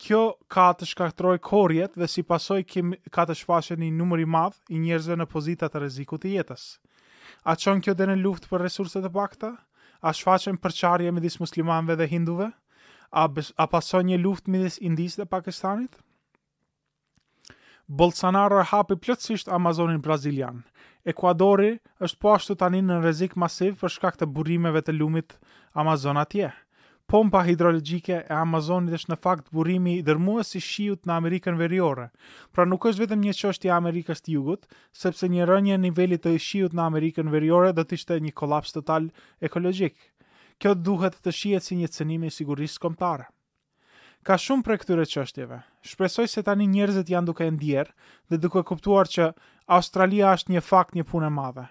Kjo 0.03 0.21
ka 0.51 0.69
të 0.75 0.87
shkaktroj 0.93 1.37
korjet 1.47 1.99
dhe 1.99 2.07
si 2.11 2.23
pasoj 2.27 2.63
kemi, 2.67 2.99
ka 3.15 3.27
të 3.27 3.35
shfaqen 3.41 3.79
një 3.83 3.91
numëri 3.99 4.27
madh 4.37 4.59
i 4.75 4.79
njerëzve 4.83 5.19
në 5.19 5.27
pozitat 5.35 5.71
të 5.75 5.83
rezikut 5.83 6.23
të 6.23 6.35
jetës. 6.39 6.63
A 7.51 7.59
qonë 7.59 7.83
kjo 7.85 7.95
dhe 7.95 8.07
në 8.11 8.21
luft 8.23 8.47
për 8.51 8.63
resurset 8.67 9.03
të 9.07 9.11
pakta? 9.15 9.51
A 10.03 10.15
shfaqen 10.15 10.63
përqarje 10.63 11.11
midis 11.15 11.41
muslimanve 11.43 11.99
dhe 11.99 12.07
hinduve? 12.11 12.53
A, 13.15 13.29
a 13.31 13.65
pason 13.71 14.03
një 14.11 14.19
luft 14.19 14.51
midis 14.51 14.79
indisë 14.83 15.23
dhe 15.23 15.31
Pakistanit? 15.31 15.95
Bolsonaro 17.89 18.63
hapi 18.65 18.97
plotësisht 18.97 19.51
Amazonin 19.53 19.99
brazilian. 20.05 20.63
Ekuadori 21.13 21.67
është 22.01 22.19
po 22.25 22.31
ashtu 22.35 22.55
tani 22.63 22.79
në 22.83 22.97
rrezik 23.03 23.35
masiv 23.45 23.75
për 23.83 23.93
shkak 23.99 24.17
të 24.17 24.29
burimeve 24.39 24.81
të 24.87 24.95
lumit 24.97 25.35
Amazon 25.83 26.17
atje. 26.17 26.49
Pompa 27.13 27.43
hidrologjike 27.45 28.23
e 28.25 28.33
Amazonit 28.39 28.97
është 28.97 29.13
në 29.13 29.19
fakt 29.27 29.53
burimi 29.53 29.99
i 29.99 30.05
dërmues 30.07 30.55
i 30.57 30.63
shiut 30.65 31.05
në 31.07 31.19
Amerikën 31.19 31.61
Veriore. 31.61 32.09
Pra 32.57 32.65
nuk 32.65 32.89
është 32.89 33.05
vetëm 33.05 33.21
një 33.27 33.37
çështje 33.43 33.69
e 33.71 33.77
Amerikës 33.77 34.25
të 34.25 34.39
Jugut, 34.39 34.65
sepse 35.05 35.29
një 35.35 35.45
rënje 35.53 35.77
në 35.77 35.83
nivelit 35.85 36.25
të 36.25 36.33
shiut 36.41 36.73
në 36.79 36.87
Amerikën 36.89 37.29
Veriore 37.37 37.75
do 37.77 37.85
të 37.85 38.01
ishte 38.01 38.17
një 38.25 38.33
kolaps 38.41 38.73
total 38.79 39.13
ekologjik. 39.45 39.95
Kjo 40.57 40.73
duhet 40.89 41.21
të 41.21 41.37
shihet 41.43 41.63
si 41.69 41.77
një 41.83 41.93
cënim 41.99 42.25
i 42.25 42.33
sigurisë 42.39 42.81
kombëtare 42.87 43.29
ka 44.29 44.37
shumë 44.41 44.65
për 44.67 44.79
këtyre 44.83 45.05
qështjeve. 45.09 45.57
Shpresoj 45.89 46.29
se 46.35 46.43
tani 46.45 46.65
njerëzit 46.75 47.11
janë 47.13 47.29
duke 47.31 47.45
ndjerë 47.53 47.93
dhe 48.33 48.39
duke 48.45 48.63
kuptuar 48.71 49.09
që 49.15 49.27
Australia 49.77 50.31
është 50.39 50.55
një 50.55 50.63
fakt 50.69 50.97
një 50.99 51.05
punë 51.11 51.29
madhe, 51.35 51.67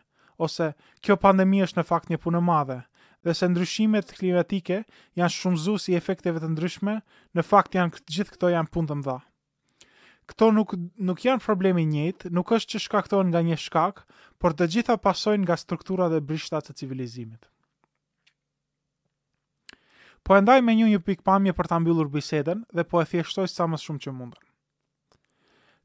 ose 0.48 0.68
kjo 1.02 1.18
pandemi 1.24 1.64
është 1.66 1.82
në 1.82 1.86
fakt 1.92 2.12
një 2.14 2.20
punë 2.26 2.42
madhe, 2.52 2.78
dhe 3.26 3.34
se 3.40 3.50
ndryshimet 3.50 4.14
klimatike 4.20 4.80
janë 5.22 5.34
shumë 5.40 5.62
zu 5.66 5.76
si 5.88 5.98
efekteve 6.02 6.44
të 6.44 6.52
ndryshme, 6.54 6.96
në 7.36 7.46
fakt 7.50 7.78
janë 7.80 8.04
gjithë 8.06 8.36
këto 8.36 8.52
janë 8.54 8.70
punë 8.76 8.92
të 8.94 9.00
mdha. 9.02 9.18
Këto 10.32 10.52
nuk, 10.60 10.76
nuk 11.10 11.26
janë 11.26 11.44
problemi 11.48 11.88
njëtë, 11.90 12.30
nuk 12.38 12.54
është 12.56 12.76
që 12.76 12.84
shkaktojnë 12.86 13.34
nga 13.34 13.42
një 13.50 13.58
shkak, 13.66 14.06
por 14.40 14.54
të 14.56 14.70
gjitha 14.78 14.98
pasojnë 15.10 15.44
nga 15.50 15.58
struktura 15.66 16.12
dhe 16.14 16.22
brishtat 16.30 16.70
të 16.70 16.78
civilizimit 16.84 17.48
po 20.24 20.38
e 20.38 20.42
ndaj 20.42 20.62
me 20.64 20.72
një 20.80 20.86
një 20.92 21.00
pikpamje 21.04 21.54
për 21.58 21.68
ta 21.70 21.78
mbyllur 21.84 22.08
bisedën 22.14 22.62
dhe 22.78 22.84
po 22.88 23.02
e 23.02 23.06
thjeshtoj 23.12 23.48
sa 23.52 23.68
më 23.68 23.80
shumë 23.86 24.02
që 24.06 24.14
mundën. 24.16 24.46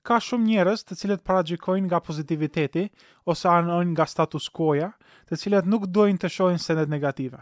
Ka 0.07 0.18
shumë 0.22 0.47
njerëz 0.51 0.84
të 0.86 0.97
cilët 1.01 1.24
paraqitojnë 1.26 1.86
nga 1.91 1.99
pozitiviteti 2.07 2.84
ose 3.28 3.51
anojnë 3.51 3.93
nga 3.97 4.07
status 4.09 4.47
quo-ja, 4.57 4.93
të 5.28 5.39
cilët 5.43 5.66
nuk 5.68 5.89
dojnë 5.91 6.22
të 6.22 6.30
shohin 6.36 6.62
sendet 6.62 6.89
negative. 6.89 7.41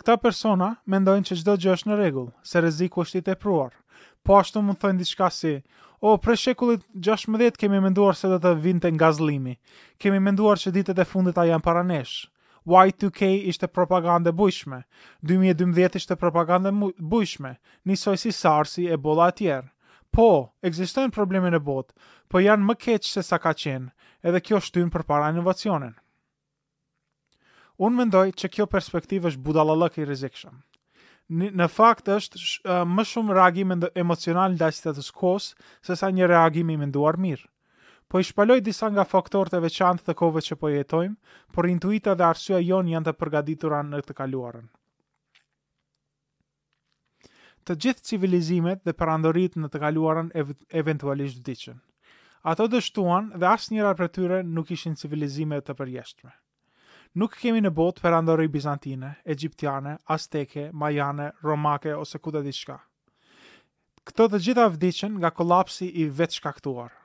Këta 0.00 0.16
persona 0.24 0.70
mendojnë 0.88 1.28
që 1.28 1.38
çdo 1.42 1.56
gjë 1.62 1.74
është 1.76 1.90
në 1.92 2.00
rregull, 2.00 2.32
se 2.48 2.60
rreziku 2.64 3.04
është 3.04 3.18
i 3.20 3.26
tepruar. 3.28 3.76
Po 4.24 4.40
ashtu 4.40 4.62
mund 4.62 4.80
thënë 4.82 5.02
diçka 5.04 5.28
si, 5.36 5.56
O, 6.02 6.16
për 6.18 6.34
shekullit 6.34 6.80
16 6.98 7.54
kemi 7.62 7.78
menduar 7.78 8.16
se 8.18 8.26
do 8.26 8.40
të 8.42 8.56
vinte 8.64 8.90
nga 8.90 9.12
zlimi. 9.14 9.52
Kemi 10.02 10.18
menduar 10.18 10.58
që 10.58 10.72
ditët 10.74 10.98
e 10.98 11.04
fundit 11.06 11.38
a 11.38 11.44
janë 11.46 11.62
paranesh. 11.62 12.16
Y2K 12.66 13.26
ishte 13.48 13.66
propagande 13.68 14.32
bujshme, 14.32 14.82
2012 15.26 15.96
ishte 15.98 16.16
propagande 16.16 16.70
bujshme, 16.98 17.56
njësoj 17.88 18.18
si 18.22 18.32
SARS 18.32 18.76
i 18.78 18.86
Ebola 18.94 19.26
atjerë. 19.32 19.66
Po, 20.12 20.26
egzistojnë 20.68 21.10
probleme 21.16 21.50
në 21.50 21.58
botë, 21.66 21.94
po 22.28 22.38
janë 22.42 22.66
më 22.68 22.76
keqë 22.84 23.08
se 23.14 23.22
sa 23.26 23.38
ka 23.42 23.52
qenë, 23.62 23.90
edhe 24.22 24.40
kjo 24.46 24.60
shtynë 24.62 24.92
për 24.94 25.06
para 25.10 25.30
inovacionin. 25.32 25.94
Unë 27.82 27.98
mendoj 27.98 28.24
që 28.38 28.50
kjo 28.56 28.66
perspektivë 28.76 29.32
është 29.32 29.42
budalalëk 29.48 29.98
i 30.02 30.06
rizikshëm. 30.12 30.60
Në 31.56 31.66
fakt 31.72 32.10
është 32.12 32.38
sh, 32.38 32.60
uh, 32.68 32.82
më 32.84 33.02
shumë 33.08 33.36
reagim 33.38 33.72
emocional 33.96 34.54
dhe 34.60 34.68
asitetës 34.68 35.08
kosë, 35.16 35.56
se 35.88 35.96
sa 35.96 36.10
një 36.12 36.28
reagim 36.30 36.70
i 36.70 36.76
menduar 36.84 37.16
mirë 37.24 37.48
po 38.12 38.20
i 38.20 38.24
shpaloj 38.28 38.60
disa 38.60 38.90
nga 38.92 39.06
faktorët 39.08 39.54
e 39.56 39.58
veçantë 39.64 40.04
të 40.06 40.14
kohëve 40.20 40.40
që 40.44 40.56
po 40.60 40.68
jetojmë, 40.68 41.14
por 41.56 41.68
intuita 41.72 42.12
dhe 42.12 42.26
arsyeja 42.28 42.58
jon 42.60 42.90
janë 42.92 43.08
të 43.08 43.14
përgatitura 43.22 43.78
në 43.88 44.00
të 44.04 44.16
kaluarën. 44.18 44.66
Të 47.64 47.76
gjithë 47.86 48.04
civilizimet 48.10 48.84
dhe 48.84 48.92
perandoritë 49.00 49.62
në 49.64 49.70
të 49.72 49.80
kaluarën 49.86 50.28
ev 50.42 50.52
eventualisht 50.82 51.40
diqen. 51.48 51.80
Ato 52.52 52.66
dështuan 52.68 53.32
dhe 53.40 53.48
asë 53.54 53.78
njëra 53.78 53.94
për 54.02 54.12
tyre 54.18 54.42
nuk 54.58 54.74
ishin 54.76 54.98
civilizime 55.00 55.62
të 55.64 55.78
përjeshtme. 55.80 56.34
Nuk 57.20 57.40
kemi 57.40 57.64
në 57.64 57.70
botë 57.80 58.02
perandori 58.04 58.48
bizantine, 58.52 59.14
egyptiane, 59.24 59.96
azteke, 60.12 60.68
majane, 60.72 61.30
romake 61.46 61.94
ose 62.02 62.18
kuta 62.24 62.44
diçka. 62.44 62.76
Këto 64.04 64.28
të 64.34 64.42
gjitha 64.48 64.66
vdicën 64.76 65.16
nga 65.22 65.30
kolapsi 65.30 65.88
i 66.04 66.08
vetë 66.10 66.40
shkaktuar 66.40 66.98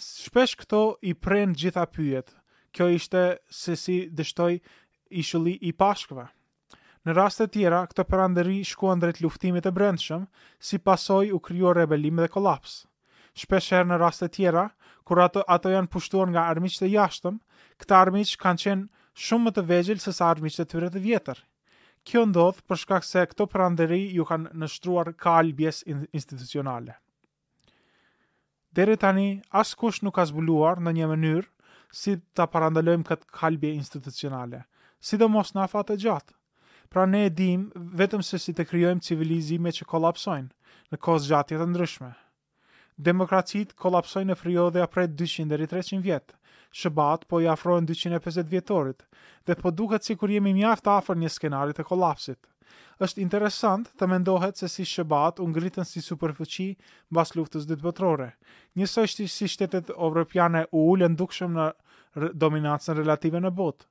shpesh 0.00 0.56
këto 0.58 0.78
i 1.06 1.12
pren 1.14 1.52
gjitha 1.54 1.84
pyjet. 1.94 2.32
Kjo 2.74 2.88
ishte 2.90 3.20
se 3.54 3.76
si 3.78 3.98
dështoj 4.18 4.56
ishulli 5.14 5.58
i 5.62 5.72
pashkve. 5.78 6.24
Në 7.06 7.14
rast 7.14 7.38
të 7.42 7.46
tjera, 7.54 7.82
këto 7.86 8.02
perandëri 8.08 8.62
shkuan 8.64 8.98
drejt 9.02 9.20
luftimit 9.20 9.66
e 9.66 9.70
brendshëm, 9.76 10.22
si 10.58 10.78
pasoj 10.80 11.28
u 11.30 11.38
kryo 11.38 11.72
rebelim 11.76 12.16
dhe 12.18 12.28
kolaps. 12.32 12.80
her 13.48 13.84
në 13.86 13.98
rast 14.00 14.22
të 14.24 14.28
tjera, 14.36 14.70
kur 15.04 15.20
ato, 15.20 15.44
ato 15.46 15.68
janë 15.68 15.88
pushtuar 15.92 16.26
nga 16.32 16.48
armiqët 16.50 16.82
e 16.82 16.90
jashtëm, 16.96 17.38
këta 17.78 18.00
armiqë 18.00 18.38
kanë 18.40 18.58
qenë 18.64 18.88
shumë 19.14 19.44
më 19.44 19.50
të 19.54 19.62
vegjil 19.68 19.98
se 20.00 20.12
sa 20.12 20.30
armiqët 20.32 20.60
e 20.60 20.66
tyre 20.70 20.90
të 20.90 20.98
vjetër. 21.04 21.38
Kjo 22.04 22.24
ndodhë 22.32 22.64
për 22.66 22.76
shkak 22.82 23.04
se 23.04 23.26
këto 23.28 23.46
perandëri 23.52 24.02
ju 24.16 24.24
kanë 24.24 24.50
nështruar 24.54 25.12
kalbjes 25.14 25.84
institucionale. 25.88 26.96
Dere 28.74 28.96
tani, 29.00 29.26
askush 29.60 29.78
kush 29.82 29.98
nuk 30.04 30.16
ka 30.16 30.22
zbuluar 30.26 30.80
në 30.82 30.92
një 30.96 31.06
mënyrë 31.10 31.74
si 31.98 32.14
ta 32.38 32.46
parandalojmë 32.54 33.04
këtë 33.10 33.28
kalbje 33.38 33.68
institucionale, 33.74 34.64
si 34.98 35.18
dhe 35.20 35.28
mos 35.34 35.52
në 35.54 35.60
afat 35.64 35.92
e 35.94 35.96
gjatë. 36.04 36.34
Pra 36.90 37.04
ne 37.10 37.20
e 37.26 37.30
dim, 37.40 37.68
vetëm 38.00 38.24
se 38.26 38.40
si 38.46 38.50
të 38.58 38.66
kryojmë 38.72 39.04
civilizime 39.08 39.70
që 39.76 39.86
kolapsojnë 39.92 40.90
në 40.90 40.98
kos 41.06 41.28
gjatjet 41.30 41.62
e 41.62 41.68
ndryshme. 41.70 42.10
Demokracit 43.10 43.76
kolapsojnë 43.84 44.32
në 44.34 44.38
frio 44.42 44.64
dhe 44.74 44.82
apre 44.88 45.06
200 45.22 45.52
dhe 45.62 45.68
300 45.76 46.02
vjetë, 46.08 46.34
shëbat 46.82 47.28
po 47.30 47.40
i 47.44 47.46
afrojnë 47.54 47.92
250 47.92 48.50
vjetorit, 48.56 49.06
dhe 49.46 49.58
po 49.62 49.70
duket 49.82 50.02
si 50.10 50.18
kur 50.18 50.34
jemi 50.34 50.56
mjaft 50.58 50.90
afer 50.98 51.22
një 51.22 51.30
skenarit 51.36 51.78
e 51.78 51.86
kolapsit. 51.92 52.40
Është 53.04 53.20
interesant 53.22 53.88
të 54.00 54.06
mendohet 54.10 54.58
se 54.60 54.68
si 54.74 54.84
shëbat 54.90 55.40
u 55.44 55.48
ngritën 55.54 55.86
si 55.88 56.02
superfuqi 56.04 56.66
bas 57.18 57.32
luftës 57.38 57.66
dytë 57.70 57.82
botërore. 57.86 58.28
Njësoj 58.80 59.06
si 59.14 59.48
shtetet 59.54 59.90
evropiane 60.08 60.62
u 60.80 60.84
ulën 60.94 61.16
dukshëm 61.22 61.58
në 61.58 61.66
dominancën 62.46 62.96
relative 63.00 63.42
në 63.44 63.50
botë. 63.60 63.88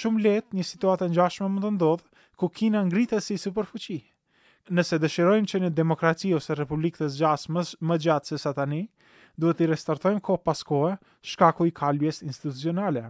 Shumë 0.00 0.22
letë 0.28 0.58
një 0.60 0.66
situatë 0.70 1.08
në 1.10 1.18
gjashme 1.18 1.48
më 1.56 1.64
të 1.66 1.72
ndodhë 1.76 2.26
ku 2.42 2.48
kina 2.60 2.82
ngritë 2.88 3.20
si 3.28 3.38
superfuqi. 3.46 4.00
Nëse 4.78 4.98
dëshirojmë 5.04 5.50
që 5.52 5.60
një 5.64 5.72
demokraci 5.80 6.32
ose 6.38 6.56
republikë 6.62 7.02
të 7.02 7.10
zgjas 7.16 7.48
më, 7.54 7.66
më 7.90 7.98
gjatë 8.06 8.32
se 8.32 8.38
satani, 8.46 8.82
duhet 9.44 9.60
i 9.60 9.68
restartojmë 9.74 10.20
ko 10.30 10.40
kohë 10.46 10.98
shkaku 11.32 11.66
i 11.66 11.70
kalljues 11.82 12.22
institucionale 12.30 13.08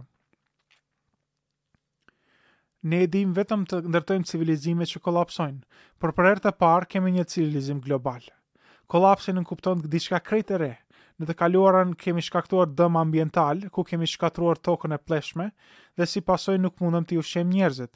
ne 2.87 2.97
e 3.01 3.05
dim 3.13 3.31
vetëm 3.35 3.63
të 3.65 3.79
ndërtojmë 3.89 4.27
civilizime 4.29 4.85
që 4.89 4.99
kolapsojnë, 5.07 5.61
por 6.01 6.11
për 6.17 6.27
herë 6.29 6.41
të 6.43 6.51
parë 6.63 6.89
kemi 6.91 7.13
një 7.15 7.23
civilizim 7.33 7.79
global. 7.85 8.19
Kolapsin 8.93 9.33
nuk 9.39 9.47
kupton 9.49 9.81
diçka 9.95 10.19
krejtë 10.27 10.53
e 10.53 10.59
re. 10.61 10.69
Në 11.17 11.29
të 11.29 11.35
kaluarën 11.39 11.95
kemi 12.03 12.21
shkaktuar 12.27 12.67
dëm 12.77 12.99
ambiental, 13.01 13.63
ku 13.73 13.81
kemi 13.89 14.05
shkatruar 14.11 14.59
tokën 14.67 14.93
e 14.93 14.99
pleshme, 15.07 15.47
dhe 15.97 16.05
si 16.11 16.21
pasoj 16.29 16.59
nuk 16.61 16.77
mundëm 16.83 17.07
të 17.09 17.17
ushem 17.23 17.49
njerëzit, 17.55 17.93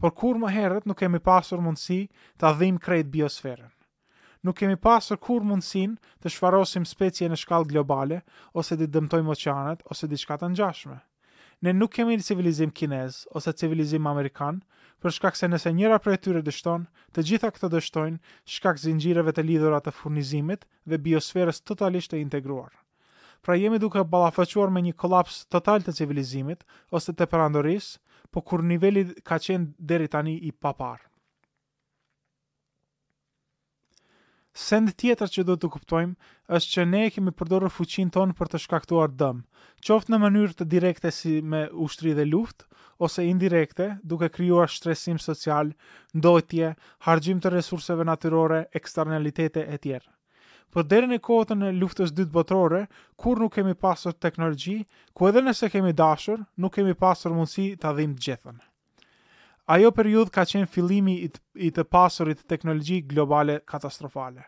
por 0.00 0.14
kur 0.16 0.38
më 0.40 0.54
herët 0.56 0.86
nuk 0.88 1.00
kemi 1.02 1.20
pasur 1.28 1.60
mundësi 1.66 2.00
të 2.38 2.48
adhim 2.54 2.78
krejt 2.86 3.10
biosferën. 3.12 3.68
Nuk 4.46 4.56
kemi 4.62 4.76
pasur 4.86 5.18
kur 5.20 5.44
mundësin 5.50 5.98
të 6.22 6.32
shfarosim 6.32 6.88
specie 6.94 7.28
në 7.28 7.42
shkallë 7.42 7.74
globale, 7.74 8.22
ose 8.54 8.78
të 8.80 8.88
dëmtojmë 8.96 9.36
oceanet, 9.36 9.84
ose 9.90 10.08
të 10.08 10.54
njashme 10.56 11.00
ne 11.64 11.72
nuk 11.76 11.92
kemi 11.96 12.14
një 12.18 12.24
civilizim 12.26 12.70
kinez 12.80 13.16
ose 13.40 13.52
civilizim 13.60 14.06
amerikan, 14.10 14.60
për 15.04 15.14
shkak 15.16 15.36
se 15.40 15.48
nëse 15.48 15.72
njëra 15.76 15.98
prej 16.04 16.16
tyre 16.26 16.42
dështon, 16.46 16.84
të 17.16 17.24
gjitha 17.30 17.50
këto 17.56 17.70
dështojnë 17.74 18.18
shkak 18.54 18.80
zinxhireve 18.82 19.34
të 19.36 19.44
lidhura 19.48 19.80
të 19.84 19.92
furnizimit 19.98 20.64
dhe 20.92 21.00
biosferës 21.08 21.60
totalisht 21.70 22.12
të 22.14 22.20
integruar. 22.24 22.72
Pra 23.44 23.56
jemi 23.56 23.80
duke 23.80 24.02
ballafaquar 24.12 24.72
me 24.72 24.82
një 24.88 24.96
kolaps 25.04 25.42
total 25.56 25.84
të 25.84 25.96
civilizimit 26.00 26.64
ose 26.98 27.12
të 27.16 27.28
perandorisë, 27.32 27.96
por 28.32 28.44
kur 28.50 28.64
niveli 28.72 29.06
ka 29.30 29.40
qenë 29.48 29.80
deri 29.92 30.08
tani 30.16 30.36
i 30.48 30.52
papar. 30.60 31.09
Send 34.60 34.90
tjetër 35.00 35.30
që 35.34 35.42
do 35.48 35.54
të 35.56 35.68
kuptojmë 35.72 36.30
është 36.56 36.72
që 36.76 36.82
ne 36.92 36.98
kemi 37.14 37.32
përdorur 37.40 37.72
fuqin 37.72 38.10
tonë 38.16 38.34
për 38.40 38.50
të 38.52 38.58
shkaktuar 38.64 39.14
dëm, 39.22 39.38
qoftë 39.88 40.12
në 40.12 40.18
mënyrë 40.26 40.56
të 40.58 40.66
direkte 40.74 41.12
si 41.18 41.32
me 41.54 41.62
ushtri 41.86 42.10
dhe 42.18 42.26
luft, 42.28 42.66
ose 43.06 43.24
indirekte 43.30 43.86
duke 44.12 44.28
krijuar 44.34 44.68
shtresim 44.74 45.16
social, 45.26 45.70
ndojtje, 46.20 46.74
hargjim 47.08 47.40
të 47.40 47.54
resurseve 47.56 48.04
natyrore, 48.10 48.60
eksternalitete 48.82 49.64
e 49.64 49.78
tjerë. 49.86 50.12
Por 50.70 50.84
deri 50.92 51.08
në 51.14 51.22
kohën 51.28 51.64
e 51.64 51.72
luftës 51.80 52.12
dytë 52.20 52.34
botërore, 52.36 52.82
kur 53.16 53.40
nuk 53.42 53.54
kemi 53.56 53.74
pasur 53.86 54.18
teknologji, 54.26 54.78
ku 55.16 55.30
edhe 55.32 55.44
nëse 55.48 55.72
kemi 55.72 55.96
dashur, 56.02 56.44
nuk 56.60 56.76
kemi 56.76 56.98
pasur 57.06 57.32
mundësi 57.40 57.70
ta 57.86 57.94
dhimbë 57.96 58.28
gjithën 58.28 58.60
ajo 59.68 59.90
periud 59.94 60.30
ka 60.32 60.44
qenë 60.48 60.68
filimi 60.72 61.14
i 61.58 61.70
të 61.70 61.84
pasurit 61.94 62.40
të 62.40 62.48
teknologji 62.52 63.00
globale 63.12 63.58
katastrofale. 63.72 64.44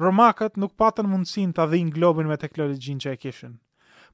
Romakët 0.00 0.56
nuk 0.56 0.74
patën 0.80 1.08
mundësin 1.10 1.52
të 1.52 1.62
adhin 1.66 1.90
globin 1.94 2.28
me 2.30 2.36
teknologjin 2.40 3.00
që 3.02 3.12
e 3.14 3.20
kishën. 3.24 3.54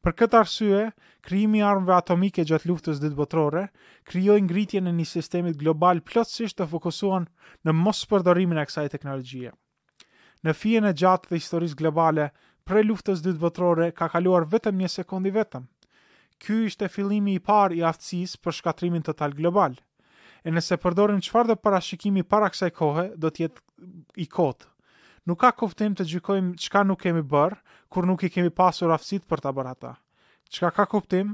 Për 0.05 0.13
këtë 0.21 0.39
arsye, 0.39 0.81
krijimi 1.25 1.61
i 1.63 1.67
armëve 1.67 1.95
atomike 1.97 2.45
gjatë 2.47 2.69
luftës 2.69 2.99
dytë 3.03 3.17
botërore 3.19 3.63
krijoi 4.11 4.41
ngritjen 4.45 4.87
e 4.87 4.93
një 4.99 5.07
sistemi 5.13 5.53
global 5.63 6.03
plotësisht 6.11 6.59
të 6.61 6.67
fokusuar 6.73 7.25
në 7.67 7.73
mos 7.75 8.05
përdorimin 8.11 8.61
e 8.63 8.67
kësaj 8.69 8.91
teknologjie. 8.95 9.53
Në 10.45 10.55
fijen 10.55 10.85
e 10.85 10.93
gjatë 10.93 11.31
të 11.31 11.41
historisë 11.41 11.79
globale, 11.81 12.29
pre 12.67 12.83
luftës 12.85 13.23
dytë 13.23 13.41
botërore 13.47 13.89
ka 13.95 14.09
kaluar 14.11 14.45
vetëm 14.53 14.79
një 14.83 14.93
sekundi 15.01 15.31
vetëm. 15.37 15.67
Ky 16.43 16.61
ishte 16.69 16.89
fillimi 16.93 17.37
i 17.39 17.43
parë 17.51 17.79
i 17.81 17.85
aftësisë 17.91 18.43
për 18.45 18.57
shkatrimin 18.61 19.07
total 19.07 19.35
global 19.39 19.79
e 20.47 20.53
nëse 20.55 20.77
përdorin 20.79 21.19
çfarë 21.27 21.51
do 21.51 21.57
parashikimi 21.59 22.23
para 22.23 22.47
kësaj 22.55 22.71
kohe, 22.79 23.05
do 23.19 23.29
të 23.35 23.43
jetë 23.47 23.63
i 24.25 24.29
kotë. 24.31 24.69
Nuk 25.27 25.41
ka 25.43 25.51
kuptim 25.59 25.97
të 25.99 26.07
gjykojmë 26.13 26.55
çka 26.63 26.85
nuk 26.87 27.01
kemi 27.03 27.25
bër, 27.33 27.57
kur 27.91 28.07
nuk 28.07 28.23
i 28.23 28.31
kemi 28.31 28.53
pasur 28.55 28.93
aftësitë 28.95 29.27
për 29.33 29.43
ta 29.47 29.51
bërë 29.57 29.73
ata. 29.75 29.91
Çka 30.55 30.71
ka 30.77 30.87
kuptim 30.93 31.33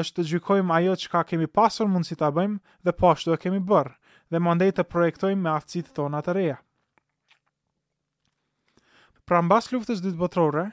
është 0.00 0.20
të 0.22 0.26
gjykojmë 0.30 0.74
ajo 0.78 0.94
çka 1.04 1.20
kemi 1.28 1.50
pasur 1.58 1.90
mundësi 1.92 2.16
ta 2.22 2.30
bëjmë 2.32 2.80
dhe 2.88 2.96
po 2.96 3.10
ashtu 3.12 3.36
e 3.36 3.42
kemi 3.44 3.60
bër 3.72 3.92
dhe 4.32 4.40
më 4.40 4.70
të 4.80 4.86
projektojmë 4.94 5.42
me 5.42 5.50
aftësitë 5.52 5.92
tona 6.00 6.22
të 6.24 6.32
reja. 6.40 6.56
Pra 9.26 9.42
mbas 9.44 9.68
luftës 9.74 10.00
dytë 10.00 10.16
botërore, 10.24 10.70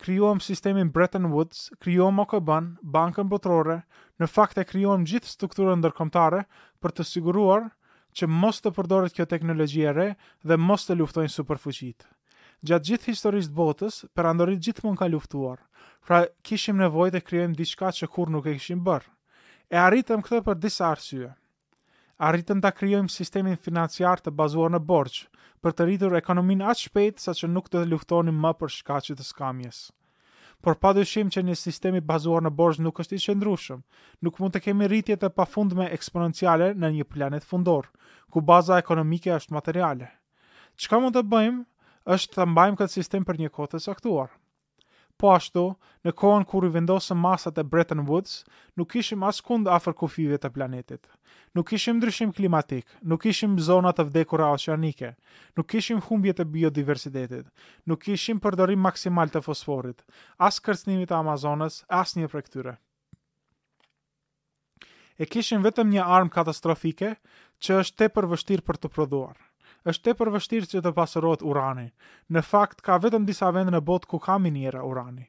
krijuam 0.00 0.38
sistemin 0.40 0.88
Bretton 0.88 1.24
Woods, 1.28 1.68
krijuam 1.78 2.18
OKB-n, 2.24 2.72
Bankën 2.82 3.28
Botërore, 3.28 3.82
në 4.20 4.28
fakt 4.28 4.58
e 4.60 4.64
krijuam 4.64 5.04
gjithë 5.04 5.28
strukturën 5.28 5.78
ndërkombëtare 5.82 6.44
për 6.80 6.94
të 6.96 7.06
siguruar 7.10 7.68
që 8.16 8.28
mos 8.40 8.60
të 8.64 8.72
përdoret 8.78 9.12
kjo 9.16 9.28
teknologji 9.32 9.84
e 9.86 9.92
re 9.92 10.08
dhe 10.48 10.56
mos 10.58 10.86
të 10.88 10.96
luftojnë 11.00 11.32
superfuqitë. 11.34 12.08
Gjatë 12.64 12.90
gjithë 12.92 13.12
historisë 13.12 13.50
së 13.52 13.56
botës, 13.58 13.94
perandorit 14.16 14.62
gjithmonë 14.64 15.00
ka 15.00 15.08
luftuar. 15.12 15.60
Pra, 16.04 16.24
kishim 16.44 16.80
nevojë 16.80 17.16
të 17.18 17.24
krijojmë 17.28 17.58
diçka 17.60 17.92
që 18.00 18.08
kurrë 18.12 18.34
nuk 18.36 18.48
e 18.52 18.56
kishim 18.56 18.80
bërë. 18.84 19.08
E 19.70 19.76
arritëm 19.86 20.24
këtë 20.24 20.42
për 20.48 20.60
disa 20.64 20.88
arsye 20.92 21.30
arritën 22.20 22.60
ta 22.60 22.72
krijojmë 22.76 23.08
sistemin 23.08 23.56
financiar 23.56 24.20
të 24.20 24.32
bazuar 24.36 24.70
në 24.74 24.80
borx 24.84 25.22
për 25.64 25.72
të 25.72 25.86
rritur 25.86 26.16
ekonominë 26.18 26.66
as 26.68 26.82
shpejt 26.84 27.22
sa 27.22 27.32
që 27.36 27.48
nuk 27.48 27.70
të 27.72 27.86
luftonim 27.88 28.36
më 28.44 28.50
për 28.60 28.72
shkaqe 28.76 29.16
të 29.16 29.24
skamjes. 29.24 29.78
Por 30.60 30.76
pa 30.76 30.90
dyshim 30.92 31.30
që 31.32 31.42
një 31.48 31.56
sistem 31.56 31.96
i 31.96 32.02
bazuar 32.04 32.44
në 32.44 32.52
borx 32.60 32.80
nuk 32.84 33.00
është 33.00 33.16
i 33.16 33.22
qëndrueshëm. 33.24 33.80
Nuk 34.26 34.40
mund 34.42 34.52
të 34.52 34.60
kemi 34.66 34.88
rritje 34.92 35.16
të 35.16 35.30
pafundme 35.38 35.86
eksponenciale 35.96 36.74
në 36.76 36.92
një 36.98 37.08
planet 37.14 37.44
fundor, 37.48 37.88
ku 38.28 38.44
baza 38.52 38.76
ekonomike 38.82 39.32
është 39.38 39.56
materiale. 39.56 40.10
Çka 40.76 41.00
mund 41.00 41.16
të 41.16 41.24
bëjmë 41.32 41.64
është 42.16 42.36
ta 42.36 42.44
mbajmë 42.44 42.76
këtë 42.82 42.92
sistem 42.98 43.24
për 43.24 43.40
një 43.46 43.54
kohë 43.56 43.72
të 43.78 43.84
po 45.20 45.28
ashtu, 45.34 45.64
në 46.08 46.14
kohën 46.16 46.46
kur 46.48 46.64
i 46.64 46.70
vendosëm 46.72 47.18
masat 47.20 47.58
e 47.60 47.64
Bretton 47.72 48.00
Woods, 48.08 48.38
nuk 48.80 48.94
ishim 48.96 49.22
as 49.28 49.40
kund 49.44 49.68
afer 49.68 49.92
kufive 49.96 50.38
të 50.40 50.48
planetit. 50.56 51.04
Nuk 51.58 51.72
ishim 51.76 51.98
ndryshim 52.00 52.32
klimatik, 52.34 52.86
nuk 53.10 53.26
ishim 53.28 53.58
zonat 53.60 53.98
të 54.00 54.06
vdekura 54.08 54.48
oceanike, 54.54 55.10
nuk 55.58 55.74
ishim 55.80 56.00
humbje 56.06 56.32
të 56.38 56.46
biodiversitetit, 56.54 57.50
nuk 57.90 58.06
ishim 58.14 58.40
përdorim 58.40 58.80
maksimal 58.86 59.32
të 59.34 59.42
fosforit, 59.46 60.00
as 60.48 60.62
kërcnimit 60.64 61.10
e 61.12 61.18
Amazonës, 61.18 61.82
as 62.00 62.16
një 62.16 62.30
pre 62.32 62.42
këtyre. 62.46 62.78
E 65.20 65.26
kishim 65.28 65.60
vetëm 65.66 65.90
një 65.92 66.06
armë 66.16 66.32
katastrofike, 66.38 67.12
që 67.60 67.80
është 67.84 67.98
te 68.00 68.08
për 68.16 68.30
vështirë 68.32 68.64
për 68.70 68.80
të 68.84 68.94
prodhuarë 68.96 69.49
është 69.88 70.04
te 70.06 70.12
përvështirë 70.20 70.68
që 70.74 70.80
të 70.84 70.90
pasërot 70.96 71.42
urani. 71.50 71.86
Në 72.34 72.42
fakt, 72.44 72.82
ka 72.84 72.98
vetëm 73.00 73.26
disa 73.28 73.50
vendë 73.56 73.72
në 73.76 73.80
botë 73.90 74.10
ku 74.10 74.18
ka 74.24 74.36
minjera 74.44 74.82
urani. 74.84 75.24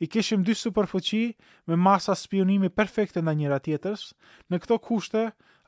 I 0.00 0.08
kishim 0.08 0.42
dy 0.48 0.54
superfuqi 0.56 1.22
me 1.68 1.76
masa 1.76 2.14
spionimi 2.16 2.70
perfekte 2.72 3.20
në 3.20 3.34
njëra 3.40 3.58
tjetërs, 3.66 4.06
në 4.50 4.60
këto 4.64 4.78
kushte 4.88 5.24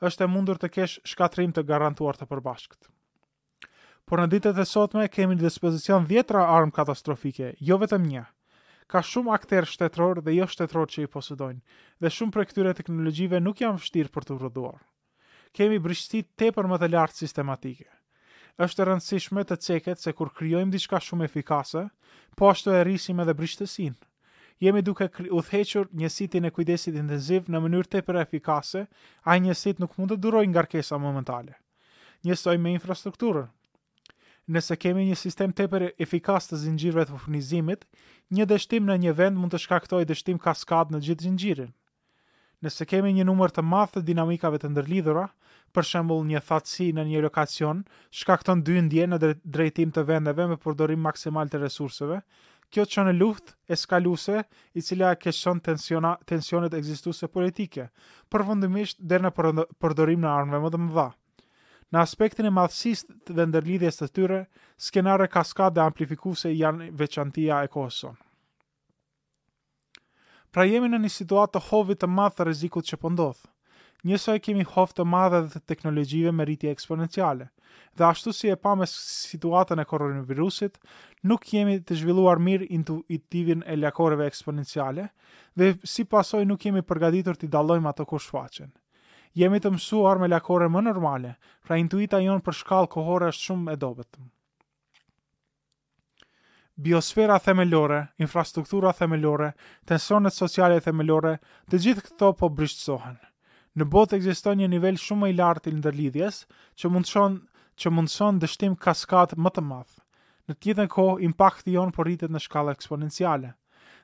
është 0.09 0.23
e 0.23 0.27
mundur 0.33 0.57
të 0.57 0.69
kesh 0.77 0.95
shkatrim 1.11 1.53
të 1.53 1.65
garantuar 1.69 2.17
të 2.17 2.25
përbashkët. 2.31 2.89
Por 4.09 4.19
në 4.19 4.27
ditët 4.33 4.57
e 4.59 4.65
sotme 4.67 5.05
kemi 5.13 5.35
në 5.37 5.45
dispozicion 5.45 6.05
vjetra 6.09 6.41
armë 6.55 6.73
katastrofike, 6.75 7.53
jo 7.69 7.77
vetëm 7.79 8.09
një. 8.09 8.25
Ka 8.91 8.99
shumë 9.01 9.31
akter 9.37 9.65
shtetror 9.69 10.19
dhe 10.25 10.33
jo 10.35 10.47
shtetror 10.51 10.89
që 10.91 11.05
i 11.05 11.11
posudojnë, 11.13 11.61
dhe 12.03 12.11
shumë 12.11 12.33
për 12.35 12.49
këtyre 12.49 12.73
teknologjive 12.81 13.39
nuk 13.45 13.61
jam 13.63 13.79
fështirë 13.79 14.11
për 14.17 14.27
të 14.27 14.39
vërduar. 14.41 14.81
Kemi 15.53 15.79
brishtit 15.85 16.33
te 16.37 16.51
për 16.53 16.67
më 16.73 16.81
të 16.83 16.89
lartë 16.97 17.21
sistematike 17.23 17.87
është 18.61 18.83
e 18.83 18.87
rëndësishme 18.87 19.43
të 19.49 19.55
ceket 19.65 19.99
se 20.01 20.11
kur 20.13 20.29
kryojmë 20.37 20.71
diçka 20.75 20.99
shumë 21.01 21.25
efikase, 21.27 21.83
po 22.37 22.51
ashtu 22.51 22.71
e 22.75 22.83
rrisim 22.83 23.21
edhe 23.23 23.33
brishtësin. 23.39 23.95
Jemi 24.61 24.83
duke 24.85 25.07
u 25.31 25.41
thequr 25.47 25.87
njësitin 25.97 26.45
e 26.47 26.51
kujdesit 26.53 26.95
intenziv 26.95 27.49
në 27.49 27.61
mënyrë 27.65 27.89
të 27.91 28.03
për 28.09 28.19
efikase, 28.21 28.83
a 29.25 29.37
njësit 29.41 29.81
nuk 29.81 29.97
mund 29.97 30.13
të 30.13 30.19
duroj 30.25 30.45
nga 30.51 30.63
rkesa 30.67 30.97
momentale. 31.01 31.55
Njësoj 32.23 32.57
me 32.61 32.75
infrastrukturën. 32.77 33.49
Nëse 34.51 34.75
kemi 34.83 35.05
një 35.07 35.15
sistem 35.19 35.51
të 35.55 35.65
për 35.71 35.83
efikas 36.03 36.49
të 36.49 36.59
zingjirve 36.65 37.05
të 37.07 37.17
furnizimit, 37.23 37.83
një 38.35 38.45
dështim 38.51 38.85
në 38.89 38.97
një 39.07 39.13
vend 39.19 39.39
mund 39.39 39.55
të 39.55 39.63
shkaktoj 39.65 40.03
dështim 40.05 40.37
kaskad 40.47 40.91
në 40.91 40.99
gjithë 41.07 41.27
zingjirin. 41.29 41.71
Nëse 42.63 42.85
kemi 42.87 43.09
një 43.15 43.23
numër 43.27 43.51
të 43.55 43.61
madh 43.69 43.89
të 43.93 44.01
dinamikave 44.07 44.59
të 44.63 44.69
ndërlidhura, 44.73 45.23
për 45.77 45.87
shembull 45.89 46.21
një 46.29 46.39
thatësi 46.49 46.85
në 46.99 47.03
një 47.09 47.23
lokacion, 47.25 47.81
shkakton 48.19 48.61
dy 48.69 48.77
ndje 48.85 49.07
në 49.11 49.19
drejtim 49.57 49.91
të 49.97 50.03
vendeve 50.11 50.45
me 50.51 50.57
përdorim 50.65 51.01
maksimal 51.07 51.51
të 51.55 51.59
resurseve, 51.65 52.21
kjo 52.73 52.85
çon 52.93 53.09
në 53.09 53.17
luftë 53.19 53.75
eskaluese, 53.75 54.45
i 54.79 54.79
cila 54.89 55.11
keçon 55.25 55.59
tensiona 55.67 56.13
tensionet 56.31 56.77
ekzistuese 56.79 57.27
politike, 57.35 57.89
përfundimisht 58.31 59.03
deri 59.11 59.27
në 59.27 59.33
përdorim 59.83 60.23
në 60.23 60.31
armëve 60.37 60.63
më 60.67 60.73
të 60.77 60.83
mëdha. 60.85 61.07
Në 61.93 62.01
aspektin 62.07 62.47
e 62.49 62.55
madhësisë 62.63 63.21
dhe 63.37 63.49
ndërlidhjes 63.51 63.99
të 63.99 64.11
tyre, 64.17 64.39
skenare 64.87 65.27
kaskade 65.39 65.83
amplifikuese 65.89 66.55
janë 66.63 66.93
veçantia 67.03 67.59
e 67.67 67.75
kohës 67.75 68.01
sonë. 68.05 68.21
Pra 70.53 70.67
jemi 70.69 70.85
në 70.93 70.99
një 71.01 71.09
situatë 71.11 71.55
të 71.55 71.59
hovit 71.67 71.99
të 72.03 72.07
madh 72.15 72.35
të 72.37 72.45
rrezikut 72.45 72.85
që 72.89 72.97
po 73.03 73.09
ndodh. 73.13 73.39
Njësoj 74.09 74.35
kemi 74.45 74.65
hov 74.73 74.91
të 74.99 75.05
madh 75.13 75.35
edhe 75.39 75.47
të 75.55 75.61
teknologjive 75.71 76.33
me 76.39 76.45
rritje 76.45 76.69
eksponenciale. 76.75 77.47
Dhe 77.97 78.05
ashtu 78.07 78.33
si 78.39 78.51
e 78.53 78.57
pa 78.65 78.75
me 78.81 78.85
situatën 78.91 79.81
e 79.81 79.85
koronavirusit, 79.93 80.77
nuk 81.31 81.47
jemi 81.55 81.79
të 81.87 81.97
zhvilluar 82.03 82.43
mirë 82.49 82.67
intuitivin 82.77 83.65
e 83.75 83.79
lakoreve 83.81 84.29
eksponenciale 84.29 85.07
dhe 85.57 85.71
si 85.95 86.05
pasoj 86.13 86.43
nuk 86.51 86.67
jemi 86.69 86.85
përgaditur 86.91 87.39
të 87.41 87.49
i 87.49 87.53
dalojmë 87.57 87.89
ato 87.95 88.05
kur 88.13 88.21
shfaqen. 88.27 88.69
Jemi 89.43 89.63
të 89.63 89.73
mësuar 89.77 90.21
me 90.21 90.29
lakore 90.29 90.69
më 90.75 90.85
normale, 90.91 91.33
pra 91.65 91.81
intuita 91.85 92.21
jonë 92.27 92.45
për 92.49 92.59
shkallë 92.61 92.93
kohore 92.97 93.33
është 93.33 93.49
shumë 93.53 93.73
e 93.77 93.81
dobetëm 93.87 94.31
biosfera 96.73 97.37
themelore, 97.37 98.13
infrastruktura 98.17 98.91
themelore, 98.91 99.53
tensionet 99.85 100.33
sociale 100.33 100.79
themelore, 100.81 101.37
të 101.69 101.79
gjithë 101.85 102.05
këto 102.07 102.31
po 102.39 102.49
brishtësohen. 102.49 103.17
Në 103.77 103.87
botë 103.93 104.17
ekziston 104.17 104.57
një 104.61 104.69
nivel 104.71 104.97
shumë 105.01 105.25
më 105.25 105.29
i 105.29 105.35
lartë 105.37 105.69
i 105.71 105.75
ndërlidhjes, 105.77 106.39
që 106.77 106.89
mundson 106.93 107.37
që 107.81 107.89
mundson 107.89 108.37
dështim 108.41 108.75
kaskad 108.77 109.33
më 109.37 109.53
të 109.55 109.63
madh. 109.65 109.93
Në 110.49 110.55
të 110.57 110.67
njëjtën 110.67 110.89
kohë, 110.93 111.15
impakti 111.29 111.73
jon 111.73 111.93
po 111.95 112.05
rritet 112.05 112.29
në 112.33 112.41
shkallë 112.41 112.73
eksponenciale. 112.75 113.53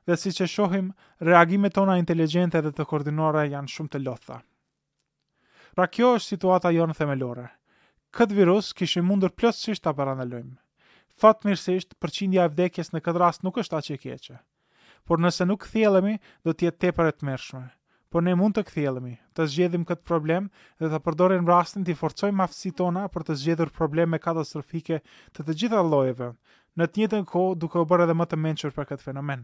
Dhe 0.07 0.15
siç 0.17 0.39
e 0.41 0.47
shohim, 0.49 0.93
reagimet 1.21 1.75
tona 1.77 1.97
inteligjente 2.01 2.61
dhe 2.61 2.71
të 2.73 2.85
koordinuara 2.89 3.43
janë 3.51 3.69
shumë 3.75 3.93
të 3.93 4.03
lotha. 4.05 4.39
Pra 5.75 5.85
kjo 5.87 6.15
është 6.17 6.33
situata 6.35 6.71
jonë 6.73 6.95
themelore. 6.97 7.49
Këtë 8.17 8.39
virus 8.41 8.71
kishim 8.73 9.05
mundur 9.05 9.33
plotësisht 9.37 9.85
ta 9.85 9.93
parandalojmë 9.93 10.55
fatmirësisht 11.21 11.97
përqindja 12.03 12.45
e 12.47 12.51
vdekjes 12.53 12.93
në 12.93 12.99
këtë 13.05 13.21
rast 13.23 13.43
nuk 13.45 13.57
është 13.63 13.77
aq 13.81 13.91
e 13.95 13.99
keqe. 14.05 14.37
Por 15.07 15.19
nëse 15.23 15.45
nuk 15.49 15.65
kthjellemi, 15.65 16.15
do 16.45 16.53
të 16.53 16.69
jetë 16.69 16.81
tepër 16.85 17.09
e 17.11 17.15
tmerrshme. 17.21 17.65
Por 18.09 18.23
ne 18.25 18.33
mund 18.39 18.55
të 18.57 18.63
kthjellemi, 18.69 19.15
të 19.37 19.45
zgjedhim 19.51 19.83
këtë 19.89 20.05
problem 20.11 20.47
dhe 20.81 20.89
të 20.93 20.99
përdorim 21.05 21.49
rastin 21.49 21.83
të 21.85 21.97
forcojmë 21.99 22.45
aftësitë 22.45 22.77
tona 22.81 23.03
për 23.13 23.27
të 23.27 23.35
zgjedhur 23.41 23.71
probleme 23.75 24.19
katastrofike 24.23 25.01
të 25.35 25.45
të 25.45 25.57
gjitha 25.61 25.83
llojeve, 25.91 26.31
në 26.79 26.87
të 26.87 27.01
njëjtën 27.03 27.27
kohë 27.33 27.57
duke 27.63 27.77
u 27.77 27.85
bërë 27.91 28.07
edhe 28.07 28.15
më 28.17 28.29
të 28.31 28.39
mençur 28.45 28.73
për 28.77 28.89
këtë 28.93 29.07
fenomen. 29.09 29.43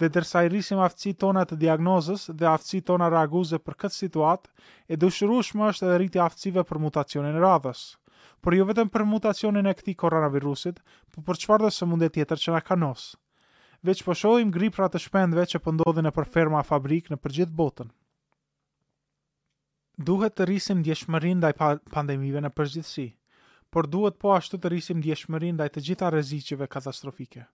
Dhe 0.00 0.08
dërsa 0.10 0.46
i 0.46 0.48
rrisim 0.50 0.80
aftësitë 0.82 1.20
tona 1.26 1.44
të 1.46 1.58
diagnozës 1.66 2.24
dhe 2.38 2.48
aftësitë 2.52 2.88
tona 2.92 3.10
reaguese 3.12 3.60
për 3.62 3.76
këtë 3.84 4.00
situatë, 4.00 4.50
e 4.90 4.98
dëshirueshme 5.04 5.68
është 5.68 5.86
edhe 5.90 6.00
rriti 6.00 6.24
aftësive 6.28 6.64
për 6.70 6.80
mutacionin 6.86 7.36
radhës 7.44 7.84
por 8.44 8.52
jo 8.58 8.66
vetëm 8.68 8.90
për 8.92 9.06
mutacionin 9.08 9.66
e 9.66 9.72
këti 9.78 9.94
koronavirusit, 10.02 10.80
por 11.14 11.24
për 11.28 11.38
qëfar 11.44 11.62
dhe 11.64 11.70
së 11.72 11.86
mundet 11.88 12.12
tjetër 12.18 12.42
që 12.42 12.52
na 12.54 12.60
ka 12.66 12.76
nosë. 12.76 13.16
Veç 13.84 14.00
po 14.04 14.16
shohim 14.16 14.52
gripra 14.52 14.88
të 14.92 15.00
shpendve 15.04 15.44
që 15.48 15.60
pëndodhin 15.64 16.04
po 16.08 16.12
e 16.12 16.16
për 16.18 16.28
ferma 16.34 16.60
fabrik 16.68 17.08
në 17.12 17.18
përgjith 17.24 17.52
botën. 17.58 17.88
Duhet 20.08 20.36
të 20.36 20.46
rrisim 20.48 20.84
djeshmërin 20.84 21.40
dhe 21.44 21.52
pandemive 21.94 22.40
në 22.44 22.50
përgjithsi, 22.58 23.06
por 23.72 23.88
duhet 23.94 24.16
po 24.20 24.32
ashtu 24.36 24.60
të 24.60 24.72
rrisim 24.72 25.00
djeshmërin 25.04 25.58
dhe 25.60 25.68
të 25.72 25.84
gjitha 25.88 26.12
rezicive 26.12 26.68
katastrofike. 26.74 27.44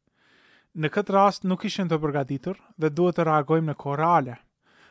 Në 0.78 0.90
këtë 0.94 1.14
rast 1.16 1.46
nuk 1.50 1.66
ishin 1.70 1.90
të 1.90 1.98
përgatitur 2.02 2.58
dhe 2.78 2.90
duhet 2.94 3.18
të 3.18 3.26
reagojmë 3.30 3.72
në 3.72 3.76
kohë 3.84 4.00
reale 4.02 4.38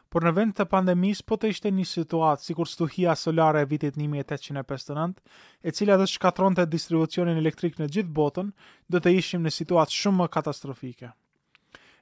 por 0.09 0.25
në 0.25 0.31
vend 0.33 0.55
të 0.57 0.65
pandemis 0.69 1.19
po 1.29 1.37
të 1.37 1.51
ishte 1.53 1.69
një 1.71 1.85
situatë 1.85 2.43
si 2.43 2.55
kur 2.57 2.67
stuhia 2.69 3.13
solare 3.15 3.61
e 3.61 3.67
vitit 3.69 3.95
1859, 3.99 5.21
e 5.63 5.73
cila 5.77 5.97
dhe 6.01 6.07
shkatron 6.09 6.57
të 6.57 6.65
distribucionin 6.73 7.37
elektrik 7.37 7.77
në 7.79 7.89
gjithë 7.93 8.13
botën, 8.17 8.49
do 8.89 8.99
të 9.01 9.13
ishim 9.21 9.45
në 9.45 9.53
situatë 9.53 9.95
shumë 9.99 10.23
më 10.23 10.29
katastrofike. 10.37 11.11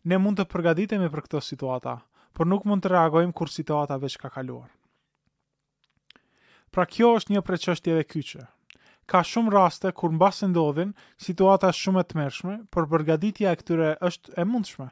Ne 0.07 0.19
mund 0.23 0.39
të 0.39 0.47
përgaditemi 0.53 1.09
për 1.11 1.25
këto 1.27 1.41
situata, 1.43 1.97
por 2.33 2.47
nuk 2.47 2.63
mund 2.69 2.83
të 2.85 2.93
reagojmë 2.95 3.35
kur 3.35 3.51
situata 3.51 3.99
veç 3.99 4.15
ka 4.21 4.31
kaluar. 4.37 4.69
Pra 6.71 6.85
kjo 6.87 7.11
është 7.19 7.33
një 7.35 7.41
preqështjeve 7.47 8.05
kyqe. 8.11 8.45
Ka 9.07 9.21
shumë 9.23 9.51
raste 9.55 9.91
kur 9.95 10.11
në 10.11 10.19
basë 10.19 10.49
ndodhin 10.51 10.91
situata 11.17 11.69
shumë 11.71 12.01
e 12.03 12.07
të 12.09 12.19
mershme, 12.21 12.55
por 12.75 12.87
përgaditja 12.91 13.51
e 13.55 13.59
këtyre 13.61 13.93
është 14.09 14.35
e 14.35 14.45
mundshme 14.45 14.89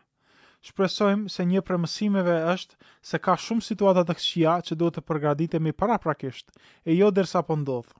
shpresojmë 0.72 1.30
se 1.30 1.44
një 1.50 1.62
prej 1.68 1.78
mësimeve 1.82 2.36
është 2.54 2.78
se 3.12 3.20
ka 3.26 3.36
shumë 3.42 3.66
situata 3.66 4.04
të 4.08 4.16
këqija 4.18 4.54
që 4.70 4.78
duhet 4.82 4.96
të 5.00 5.04
përgatitemi 5.10 5.74
paraprakisht 5.82 6.52
e 6.86 6.96
jo 6.98 7.10
derisa 7.14 7.44
po 7.50 7.58
ndodh. 7.60 7.92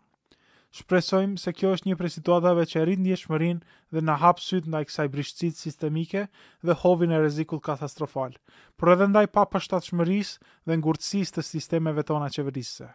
Shpresojmë 0.80 1.40
se 1.44 1.54
kjo 1.56 1.72
është 1.76 1.90
një 1.92 1.98
prej 2.00 2.12
situatave 2.18 2.66
që 2.72 2.84
rrit 2.84 3.00
ndjeshmërinë 3.04 3.78
dhe 3.96 4.02
na 4.08 4.16
hap 4.24 4.42
syt 4.48 4.66
ndaj 4.72 4.84
kësaj 4.90 5.06
brishtësie 5.14 5.60
sistemike 5.60 6.26
dhe 6.68 6.78
hovin 6.82 7.14
e 7.16 7.22
rrezikut 7.22 7.62
katastrofal, 7.70 8.34
por 8.80 8.92
edhe 8.96 9.08
ndaj 9.14 9.26
papërshtatshmërisë 9.38 10.52
dhe 10.68 10.80
ngurtësisë 10.82 11.38
të 11.38 11.46
sistemeve 11.52 12.04
tona 12.10 12.28
qeverisëse. 12.36 12.90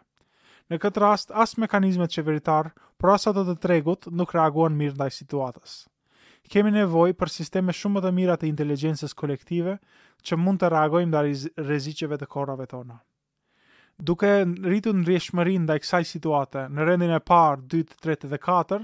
Në 0.70 0.78
këtë 0.82 1.02
rast, 1.06 1.32
as 1.46 1.56
mekanizmet 1.62 2.12
qeveritar, 2.18 2.74
por 3.00 3.14
as 3.14 3.24
ato 3.32 3.46
të 3.48 3.56
tregut 3.64 4.10
nuk 4.20 4.36
reaguan 4.38 4.76
mirë 4.82 4.98
ndaj 5.00 5.10
situatës 5.22 5.78
kemi 6.48 6.70
nevoj 6.72 7.12
për 7.18 7.30
sisteme 7.32 7.74
shumë 7.76 7.98
më 7.98 8.06
të 8.06 8.10
mira 8.18 8.36
të 8.40 8.48
inteligjencës 8.50 9.14
kolektive 9.20 9.74
që 10.28 10.36
mund 10.40 10.62
të 10.62 10.70
reagojmë 10.72 11.12
dhe 11.16 11.64
rezicjeve 11.68 12.18
të 12.22 12.26
korrave 12.34 12.66
tona. 12.70 12.98
Duke 14.08 14.28
rritu 14.64 14.94
në 14.96 15.02
ndaj 15.02 15.56
dhe 15.68 15.76
kësaj 15.84 16.02
situate 16.08 16.58
në 16.72 16.84
rendin 16.88 17.10
e 17.12 17.18
parë, 17.30 17.62
2, 17.74 17.84
3 18.06 18.28
dhe 18.32 18.38
4, 18.46 18.78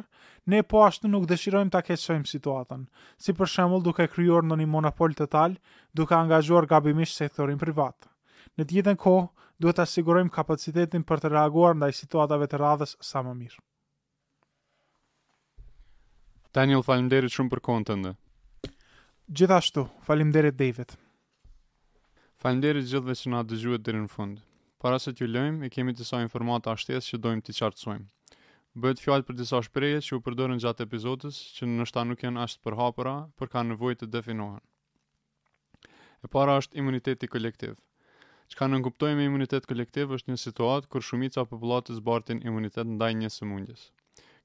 ne 0.53 0.61
po 0.73 0.83
ashtu 0.85 1.09
nuk 1.09 1.25
dëshirojmë 1.31 1.71
të 1.73 1.79
aketsojmë 1.81 2.29
situatën, 2.35 2.85
si 3.19 3.33
për 3.39 3.49
shembull 3.49 3.83
duke 3.87 4.07
kryor 4.13 4.45
në 4.45 4.57
një 4.61 4.67
monopol 4.77 5.15
të 5.17 5.27
talë, 5.33 5.57
duke 5.97 6.15
angazhuar 6.19 6.67
gabimisht 6.75 7.17
sektorin 7.23 7.59
privat. 7.59 7.97
Në 8.59 8.65
tjetën 8.71 8.97
kohë, 9.01 9.29
duhet 9.59 9.81
të 9.81 9.83
asigurojmë 9.89 10.31
kapacitetin 10.37 11.03
për 11.09 11.21
të 11.25 11.33
reaguar 11.33 11.75
ndaj 11.81 11.91
situatave 12.05 12.47
të 12.53 12.61
radhës 12.67 12.95
sa 13.01 13.25
më 13.25 13.35
mirë. 13.41 13.63
Daniel, 16.57 16.81
falim 16.87 17.09
derit 17.13 17.35
shumë 17.37 17.51
për 17.53 17.61
kontë 17.67 17.85
të 17.91 17.95
ndë. 18.01 18.11
Gjithashtu, 19.39 19.83
falim 20.07 20.31
David. 20.37 20.93
Falim 22.45 22.63
gjithve 22.65 23.17
që 23.23 23.31
nga 23.33 23.43
dëgjuhet 23.51 23.83
dhe 23.85 23.93
në 23.97 24.07
fundë. 24.13 24.41
Para 24.85 24.99
se 25.05 25.13
t'ju 25.13 25.27
lëjmë, 25.35 25.67
e 25.67 25.69
kemi 25.75 25.93
disa 25.99 26.21
informata 26.23 26.73
ashtes 26.73 27.09
që 27.11 27.19
dojmë 27.27 27.43
t'i 27.45 27.53
qartësojmë. 27.59 28.07
Bëhet 28.87 29.03
fjallë 29.05 29.27
për 29.29 29.39
disa 29.43 29.61
shpreje 29.67 29.99
që 30.07 30.15
u 30.17 30.23
përdorën 30.31 30.63
gjatë 30.65 30.87
epizotës 30.89 31.43
që 31.59 31.69
në 31.69 31.77
nështëta 31.83 32.07
nuk 32.13 32.25
janë 32.25 32.41
ashtë 32.47 32.65
për 32.65 32.79
hapëra, 32.81 33.15
për 33.37 33.53
ka 33.53 33.67
nëvoj 33.69 33.95
të 34.03 34.09
definohen. 34.17 34.65
E 36.25 36.27
para 36.39 36.57
është 36.63 36.81
imuniteti 36.81 37.31
kolektiv. 37.37 37.77
Që 38.49 38.63
ka 38.63 38.65
në 38.71 38.79
nënkuptojme 38.79 39.29
imunitet 39.29 39.69
kolektiv 39.75 40.17
është 40.19 40.33
një 40.33 40.41
situatë 40.47 40.89
kur 40.95 41.05
shumica 41.11 41.45
populatës 41.53 42.01
bartin 42.11 42.41
imunitet 42.49 42.89
ndaj 42.97 43.13
njësë 43.23 43.45
mundjes. 43.53 43.85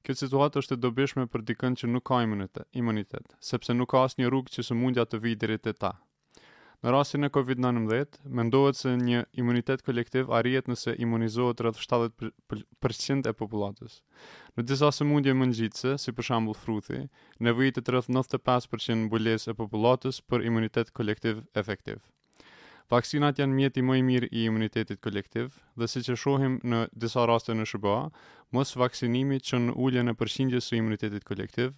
Kjo 0.02 0.14
situatë 0.18 0.60
është 0.62 0.76
e 0.76 0.80
dobishme 0.84 1.24
për 1.32 1.42
dikën 1.48 1.76
që 1.80 1.88
nuk 1.90 2.04
ka 2.10 2.16
imunitet, 2.26 2.64
imunitet 2.80 3.34
sepse 3.48 3.74
nuk 3.76 3.92
ka 3.92 4.00
asë 4.06 4.18
një 4.22 4.30
rrugë 4.32 4.54
që 4.56 4.64
së 4.68 4.76
mundja 4.78 5.04
të 5.12 5.20
vijë 5.26 5.58
e 5.70 5.72
ta. 5.84 5.90
Në 6.82 6.90
rastin 6.94 7.22
e 7.22 7.28
COVID-19, 7.36 8.16
mendohet 8.40 8.76
se 8.80 8.96
një 9.02 9.20
imunitet 9.42 9.84
kolektiv 9.86 10.32
rjetë 10.46 10.72
nëse 10.72 10.96
imunizohet 11.06 11.62
rreth 11.66 11.78
70% 11.84 13.30
e 13.30 13.34
popullatës. 13.42 14.00
Në 14.56 14.64
disa 14.72 14.90
sëmundje 14.98 15.36
mëngjitëse, 15.44 15.94
si 16.02 16.10
për 16.16 16.26
shembull 16.30 16.58
fruthi, 16.64 17.04
nevojitet 17.48 17.92
rreth 17.94 18.10
95% 18.18 18.98
mbulesë 19.06 19.52
e 19.54 19.58
popullatës 19.62 20.18
për 20.32 20.48
imunitet 20.50 20.90
kolektiv 20.98 21.44
efektiv. 21.62 22.02
Vaksinat 22.92 23.38
janë 23.40 23.54
mjeti 23.56 23.80
më 23.88 23.94
i 23.98 24.02
mirë 24.06 24.26
i 24.30 24.40
imunitetit 24.48 24.98
kolektiv 25.04 25.54
dhe 25.80 25.86
si 25.88 26.00
që 26.08 26.16
shohim 26.22 26.56
në 26.72 26.80
disa 27.04 27.22
raste 27.30 27.54
në 27.56 27.64
Shqipëri, 27.70 28.12
mos 28.56 28.72
vaksinimi 28.82 29.38
që 29.46 29.60
në 29.64 29.76
uljen 29.84 30.12
e 30.12 30.16
përqindjes 30.22 30.68
së 30.68 30.76
imunitetit 30.82 31.24
kolektiv 31.30 31.70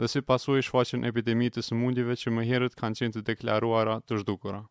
dhe 0.00 0.08
si 0.12 0.22
pasojë 0.30 0.62
i 0.62 0.66
shfaqën 0.68 1.04
epidemitë 1.10 1.64
së 1.66 1.76
mundjeve 1.82 2.16
që 2.22 2.32
më 2.38 2.46
herët 2.52 2.78
kanë 2.80 3.00
qenë 3.02 3.16
të 3.18 3.24
deklaruara 3.28 3.98
të 4.06 4.22
zhdukura. 4.22 4.62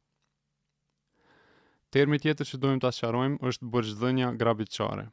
Termi 1.98 2.22
tjetër 2.26 2.50
që 2.56 2.62
duhem 2.66 2.82
të 2.82 2.92
asqarojmë 2.94 3.40
është 3.52 3.72
bërgjëdhënja 3.78 4.32
grabitëqare. 4.42 5.06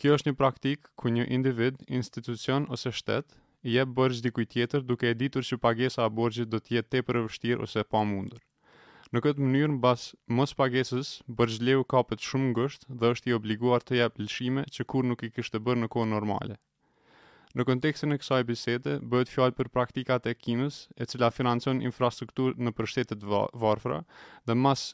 Kjo 0.00 0.16
është 0.18 0.30
një 0.32 0.38
praktikë 0.42 0.92
ku 1.02 1.14
një 1.18 1.28
individ, 1.38 1.78
institucion 2.00 2.66
ose 2.76 2.90
shtetë 2.98 3.38
jebë 3.76 3.96
bërgjë 4.00 4.26
dikuj 4.30 4.50
tjetër 4.56 4.80
duke 4.90 5.06
e 5.06 5.14
ditur 5.22 5.46
që 5.52 5.62
pagesa 5.68 6.08
a 6.08 6.14
bërgjët 6.22 6.50
do 6.50 6.58
tjetë 6.68 6.88
te 6.96 7.02
për 7.06 7.20
e 7.22 7.28
vështirë 7.28 7.68
ose 7.70 7.84
pa 7.92 8.02
mundur. 8.14 8.42
Në 9.12 9.20
këtë 9.24 9.42
mënyrë 9.44 9.72
mbas 9.74 10.02
mos 10.36 10.54
pagesës, 10.58 11.08
Bërzhleu 11.38 11.82
kapet 11.92 12.22
shumë 12.26 12.52
ngushtë 12.54 12.94
dhe 13.00 13.08
është 13.14 13.28
i 13.28 13.34
obliguar 13.36 13.82
të 13.88 13.98
jep 13.98 14.14
lëshime 14.22 14.62
që 14.76 14.86
kur 14.92 15.04
nuk 15.08 15.24
i 15.26 15.28
kishte 15.38 15.60
bërë 15.66 15.82
në 15.82 15.88
kohë 15.94 16.08
normale. 16.12 16.56
Në 17.60 17.66
kontekstin 17.68 18.14
e 18.16 18.18
kësaj 18.22 18.38
bisede 18.50 18.94
bëhet 19.12 19.28
fjalë 19.34 19.52
për 19.58 19.68
praktikat 19.74 20.28
e 20.32 20.32
Kinës, 20.44 20.78
e 20.96 21.04
cila 21.12 21.28
financion 21.38 21.82
infrastrukturën 21.90 22.64
në 22.64 22.72
përshtete 22.78 23.18
të 23.24 23.36
varfra, 23.66 23.98
dhe 24.48 24.56
mas 24.62 24.86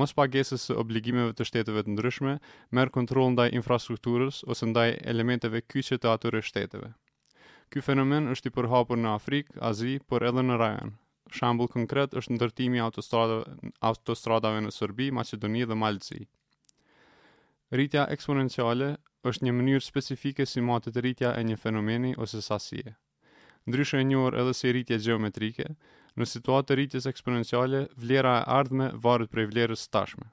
mos 0.00 0.16
pagesës 0.22 0.64
së 0.70 0.78
obligimeve 0.84 1.36
të 1.36 1.50
shteteve 1.50 1.84
të 1.84 1.94
ndryshme, 1.98 2.38
merr 2.78 2.94
kontrol 2.96 3.34
ndaj 3.36 3.50
infrastrukturës 3.60 4.40
ose 4.54 4.70
ndaj 4.72 4.88
elementeve 5.14 5.60
kyçe 5.74 6.00
të 6.00 6.14
atyre 6.16 6.40
shteteve. 6.48 6.90
Ky 7.68 7.84
fenomen 7.90 8.32
është 8.36 8.48
i 8.48 8.56
përhapur 8.56 8.96
në 9.04 9.12
Afrikë, 9.20 9.60
Azi, 9.72 9.98
por 10.08 10.24
edhe 10.30 10.40
në 10.48 10.58
rajon, 10.64 10.96
Shambull 11.32 11.68
konkret 11.72 12.12
është 12.20 12.34
ndërtimi 12.36 12.80
autostradave, 12.86 13.44
autostradave 13.90 14.58
në 14.66 14.72
Sërbi, 14.78 15.06
Macedoni 15.18 15.62
dhe 15.70 15.78
Malci. 15.82 16.18
Rritja 17.76 18.02
eksponenciale 18.16 18.88
është 19.30 19.46
një 19.46 19.54
mënyrë 19.60 19.84
specifike 19.86 20.44
si 20.50 20.60
matët 20.68 21.00
rritja 21.02 21.32
e 21.40 21.46
një 21.50 21.56
fenomeni 21.62 22.12
ose 22.26 22.42
sasie. 22.48 22.92
Ndryshë 23.70 24.02
e 24.02 24.06
njërë 24.10 24.42
edhe 24.42 24.54
si 24.58 24.74
rritje 24.74 25.00
geometrike, 25.06 25.70
në 26.20 26.28
situatë 26.28 26.68
të 26.72 26.76
rritjes 26.78 27.08
eksponenciale, 27.12 27.82
vlera 28.04 28.34
e 28.42 28.46
ardhme 28.58 28.90
varët 29.06 29.32
prej 29.32 29.48
vlerës 29.54 29.86
tashme. 29.94 30.28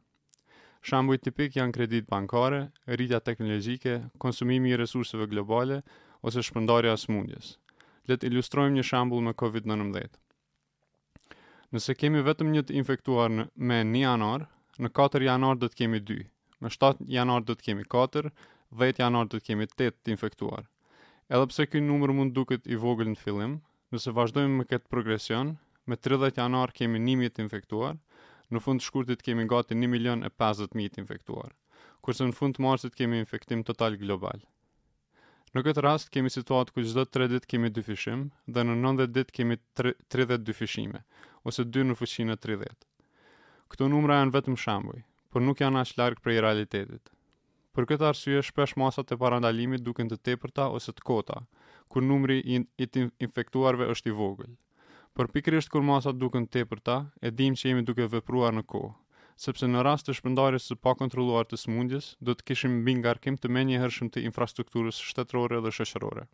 Shambuj 0.90 1.22
tipik 1.24 1.56
janë 1.60 1.78
kredit 1.78 2.10
bankare, 2.12 2.60
rritja 3.00 3.22
teknologjike, 3.30 3.96
konsumimi 4.24 4.74
i 4.74 4.78
resurseve 4.82 5.30
globale 5.36 5.80
ose 6.30 6.44
shpëndarja 6.50 6.98
së 7.06 7.14
mundjes. 7.16 7.54
Letë 8.12 8.28
ilustrojmë 8.32 8.80
një 8.82 8.90
shambull 8.92 9.24
me 9.24 9.32
COVID-19. 9.44 10.18
Nëse 11.70 11.94
kemi 12.02 12.22
vetëm 12.26 12.48
një 12.52 12.62
të 12.68 12.74
infektuar 12.80 13.30
në, 13.30 13.44
me 13.70 13.76
1 13.84 13.90
janar, 14.02 14.46
në 14.82 14.90
4 15.00 15.26
janar 15.28 15.60
do 15.64 15.68
të 15.70 15.78
kemi 15.84 16.00
2. 16.10 16.16
Në 16.66 16.72
7 16.76 17.04
janar 17.16 17.44
do 17.50 17.54
të 17.60 17.68
kemi 17.68 17.84
4, 17.94 18.32
10 18.84 19.02
janar 19.04 19.28
do 19.34 19.38
të 19.38 19.52
kemi 19.52 19.68
8 19.70 19.92
të 20.02 20.14
infektuar. 20.16 20.64
Edhe 21.30 21.46
pse 21.52 21.68
ky 21.70 21.84
numër 21.86 22.16
mund 22.20 22.34
duket 22.40 22.66
i 22.74 22.80
vogël 22.88 23.12
në 23.12 23.22
fillim, 23.22 23.54
nëse 23.94 24.16
vazhdojmë 24.18 24.56
me 24.62 24.66
këtë 24.72 24.90
progresion, 24.96 25.54
me 25.86 25.98
30 26.10 26.42
janar 26.42 26.74
kemi 26.80 26.98
1000 27.06 27.36
të 27.38 27.46
infektuar, 27.46 28.02
në 28.50 28.64
fund 28.66 28.82
të 28.82 28.90
shkurtit 28.90 29.22
kemi 29.28 29.46
gati 29.54 29.78
1 29.78 29.94
milion 29.94 30.26
e 30.26 30.34
50 30.42 30.74
mijë 30.80 30.96
të 30.96 31.04
infektuar, 31.06 31.54
kurse 32.02 32.26
në 32.26 32.34
fund 32.40 32.58
të 32.58 32.66
marsit 32.66 32.98
kemi 33.04 33.22
infektim 33.22 33.62
total 33.70 34.00
global. 34.02 34.42
Në 35.54 35.68
këtë 35.70 35.86
rast 35.90 36.10
kemi 36.18 36.34
situatë 36.34 36.74
ku 36.74 36.82
çdo 36.90 37.06
3 37.20 37.30
ditë 37.36 37.48
kemi 37.54 37.70
dyfishim, 37.78 38.26
fishim 38.26 38.58
dhe 38.58 38.66
në 38.66 38.82
90 38.90 39.14
ditë 39.20 39.38
kemi 39.38 39.60
32 39.86 40.58
fishime 40.64 41.06
ose 41.48 41.66
2 41.68 41.84
në 41.90 41.96
fuqinë 42.00 42.36
e 42.36 42.40
30. 42.46 42.88
Këto 43.72 43.88
numra 43.94 44.20
janë 44.20 44.34
vetëm 44.36 44.58
shembuj, 44.64 45.04
por 45.32 45.44
nuk 45.46 45.62
janë 45.64 45.82
ashtë 45.84 46.02
larg 46.02 46.22
prej 46.26 46.42
realitetit. 46.46 47.12
Për 47.76 47.88
këtë 47.92 48.08
arsye 48.12 48.42
shpesh 48.44 48.74
masat 48.82 49.14
e 49.14 49.20
parandalimit 49.24 49.84
duken 49.86 50.10
të 50.10 50.18
tepërta 50.30 50.70
ose 50.76 50.94
të 50.98 51.06
kota, 51.08 51.40
kur 51.94 52.04
numri 52.04 52.40
i 52.44 52.60
infektuarve 53.28 53.88
është 53.94 54.12
i 54.12 54.18
vogël. 54.22 54.50
Por 55.16 55.30
pikrisht 55.36 55.70
kur 55.74 55.84
masat 55.86 56.18
duken 56.22 56.48
të 56.48 56.60
tepërta, 56.60 56.98
e 57.22 57.32
dim 57.32 57.56
që 57.58 57.70
jemi 57.72 57.86
duke 57.88 58.08
vepruar 58.14 58.54
në 58.58 58.66
kohë, 58.74 58.92
sepse 59.46 59.70
në 59.70 59.86
rast 59.88 60.08
të 60.10 60.18
shpëndarjes 60.20 60.68
së 60.70 60.80
pakontrolluar 60.86 61.48
të 61.50 61.62
smundjes, 61.64 62.16
do 62.20 62.36
të 62.36 62.50
kishim 62.52 62.82
mbi 62.82 62.98
ngarkim 63.02 63.38
të 63.40 63.54
menjëhershëm 63.58 64.12
të 64.14 64.26
infrastrukturës 64.32 65.02
shtetërore 65.12 65.62
dhe 65.66 65.74
shoqërore. 65.80 66.26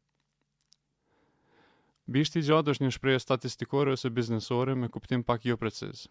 Bishti 2.14 2.41
gjatë 2.45 2.73
është 2.76 2.84
një 2.86 2.91
shprehje 2.95 3.19
statistikore 3.22 3.94
ose 3.98 4.10
biznesore 4.18 4.73
me 4.82 4.90
kuptim 4.95 5.23
pak 5.30 5.45
jo 5.49 5.56
preciz. 5.57 6.03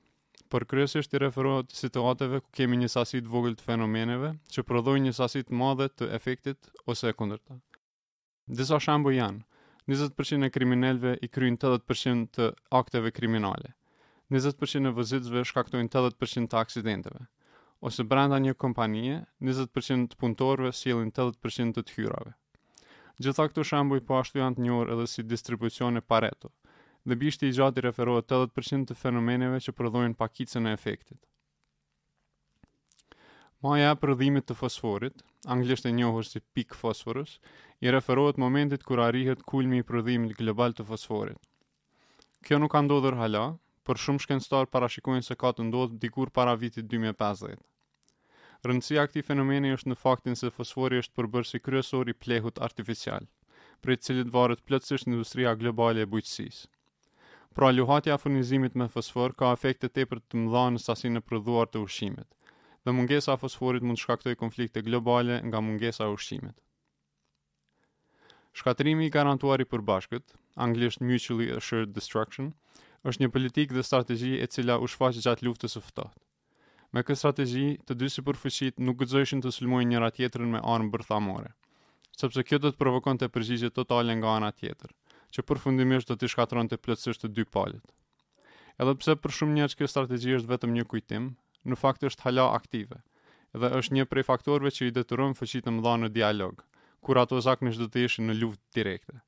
Por 0.52 0.64
kryesisht 0.72 1.14
i 1.14 1.20
referohet 1.22 1.70
situateve 1.80 2.40
ku 2.42 2.50
kemi 2.58 2.78
një 2.80 2.88
sasi 2.94 3.20
të 3.22 3.30
vogël 3.34 3.54
të 3.60 3.66
fenomeneve 3.68 4.32
që 4.56 4.64
prodhojnë 4.70 5.06
një 5.08 5.14
sasi 5.20 5.44
të 5.46 5.54
madhe 5.62 5.86
të 5.92 6.08
efektit 6.18 6.68
ose 6.94 7.12
e 7.12 7.14
kundërta. 7.20 7.58
Disa 8.60 8.80
shambu 8.86 9.14
janë: 9.14 9.38
20% 9.94 10.48
e 10.48 10.52
kriminelve 10.58 11.14
i 11.22 11.30
kryin 11.36 11.58
80% 11.62 12.28
të 12.38 12.50
akteve 12.82 13.14
kriminale. 13.20 13.72
20% 14.34 14.90
e 14.90 14.94
vozitësve 14.98 15.46
shkaktojnë 15.52 15.90
80% 15.94 16.50
të 16.54 16.60
aksidenteve. 16.66 17.28
Ose 17.88 18.04
brenda 18.14 18.40
një 18.42 18.56
kompanie, 18.66 19.14
20% 19.50 20.10
të 20.14 20.20
punëtorëve 20.24 20.72
sjellin 20.82 21.12
80% 21.14 21.78
të 21.80 21.84
të 21.90 21.98
hyrave. 22.00 22.34
Gjitha 23.22 23.44
këto 23.50 23.62
shembuj 23.68 24.00
po 24.06 24.16
ashtu 24.18 24.40
janë 24.40 24.58
të 24.58 24.62
njërë 24.64 24.94
edhe 24.94 25.04
si 25.10 25.22
distribucione 25.32 26.00
Pareto. 26.12 26.50
Dhe 27.06 27.16
bishti 27.20 27.46
i 27.50 27.54
gjatë 27.58 27.80
i 27.80 27.84
referohet 27.86 28.32
80% 28.38 28.88
të 28.90 28.96
fenomeneve 29.02 29.60
që 29.66 29.74
prodhojnë 29.80 30.16
pakicën 30.22 30.66
e 30.66 30.72
efektit. 30.78 31.20
Maja 33.64 33.92
e 33.94 34.00
prodhimit 34.00 34.46
të 34.48 34.56
fosforit, 34.62 35.22
anglisht 35.54 35.86
e 35.88 35.92
njohur 35.98 36.26
si 36.30 36.42
peak 36.58 36.74
fosforus, 36.80 37.36
i 37.86 37.92
referohet 37.94 38.40
momentit 38.44 38.82
kur 38.88 39.00
arrihet 39.06 39.44
kulmi 39.52 39.80
i 39.80 39.86
prodhimit 39.92 40.34
global 40.40 40.74
të 40.76 40.86
fosforit. 40.90 41.38
Kjo 42.44 42.58
nuk 42.60 42.74
ka 42.74 42.82
ndodhur 42.84 43.16
hala, 43.22 43.44
por 43.84 44.00
shumë 44.06 44.24
shkencëtar 44.26 44.68
parashikojnë 44.74 45.24
se 45.30 45.38
ka 45.44 45.54
të 45.54 45.68
ndodhë 45.70 46.00
dikur 46.06 46.34
para 46.40 46.56
vitit 46.66 46.90
2050. 46.96 47.62
Rëndësia 48.68 49.02
këti 49.08 49.20
fenomeni 49.28 49.70
është 49.76 49.90
në 49.92 49.96
faktin 50.02 50.36
se 50.40 50.48
fosfori 50.58 50.98
është 51.02 51.16
përbërës 51.18 51.50
i 51.56 51.58
kryesor 51.64 52.10
i 52.10 52.14
plehut 52.26 52.60
artificial, 52.66 53.26
për 53.82 53.92
i 53.94 53.96
cilin 54.06 54.30
varet 54.36 54.62
plotësisht 54.70 55.10
industria 55.10 55.52
globale 55.62 56.04
e 56.06 56.10
bujqësisë. 56.14 56.70
Pra 57.58 57.68
luhatja 57.74 58.14
e 58.16 58.22
furnizimit 58.22 58.78
me 58.80 58.86
fosfor 58.94 59.34
ka 59.42 59.50
efekte 59.58 60.06
për 60.12 60.22
të 60.28 60.40
mëdha 60.46 60.62
në 60.76 60.82
sasinë 60.86 61.20
e 61.22 61.26
prodhuar 61.28 61.68
të 61.74 61.82
ushqimit. 61.88 62.30
Dhe 62.84 62.94
mungesa 62.96 63.34
e 63.36 63.42
fosforit 63.44 63.84
mund 63.84 64.00
të 64.00 64.06
shkaktojë 64.06 64.40
konflikte 64.44 64.84
globale 64.88 65.36
nga 65.50 65.60
mungesa 65.68 66.08
e 66.08 66.16
ushqimit. 66.16 66.56
Shkatrimi 68.62 69.06
i 69.06 69.12
garantuar 69.18 69.60
i 69.60 69.68
përbashkët, 69.74 70.34
anglisht 70.66 71.04
mutually 71.12 71.52
assured 71.60 71.94
destruction, 72.00 72.50
është 73.12 73.24
një 73.26 73.32
politikë 73.36 73.76
dhe 73.78 73.86
strategji 73.92 74.34
e 74.46 74.50
cila 74.56 74.80
u 74.84 74.86
shfaq 74.94 75.22
gjatë 75.28 75.50
luftës 75.52 75.76
së 75.78 75.84
ftohtë. 75.88 76.12
Me 76.94 77.02
këtë 77.02 77.14
strategji, 77.18 77.68
të 77.90 77.94
dy 78.00 78.08
superfuqit 78.14 78.76
nuk 78.88 79.00
gëzojshin 79.00 79.40
të 79.42 79.50
sulmojnë 79.56 79.88
njëra 79.92 80.10
tjetërin 80.14 80.52
me 80.54 80.60
armë 80.74 80.92
bërthamore, 80.92 81.48
sepse 82.20 82.44
kjo 82.46 82.58
do 82.66 82.70
të 82.70 82.78
provokon 82.82 83.18
të 83.18 83.28
përgjigje 83.34 83.70
totale 83.78 84.14
nga 84.20 84.34
ana 84.36 84.50
tjetër, 84.60 84.92
që 85.34 85.42
përfundimisht 85.48 86.12
do 86.12 86.14
të 86.20 86.30
shkatron 86.36 86.70
të 86.70 86.78
plëtsisht 86.84 87.24
të 87.24 87.32
dy 87.38 87.46
palët. 87.56 87.82
Edhe 88.78 88.94
pse 89.00 89.16
për 89.24 89.34
shumë 89.40 89.56
njerëz 89.58 89.76
kjo 89.80 89.88
strategji 89.94 90.36
është 90.38 90.52
vetëm 90.54 90.76
një 90.78 90.86
kujtim, 90.94 91.26
në 91.72 91.80
fakt 91.82 92.06
është 92.12 92.28
hala 92.28 92.46
aktive, 92.60 93.02
edhe 93.58 93.72
është 93.82 93.98
një 93.98 94.06
prej 94.14 94.26
faktorve 94.30 94.72
që 94.78 94.86
i 94.88 94.94
detyron 95.02 95.34
fuqitë 95.40 95.66
të 95.66 95.74
mëdha 95.80 95.96
në 96.04 96.12
dialog, 96.20 96.62
kur 97.02 97.18
ato 97.24 97.42
zakonisht 97.50 97.82
do 97.82 97.90
të 97.90 98.06
ishin 98.06 98.30
në 98.30 98.38
luftë 98.44 98.78
direkte. 98.78 99.18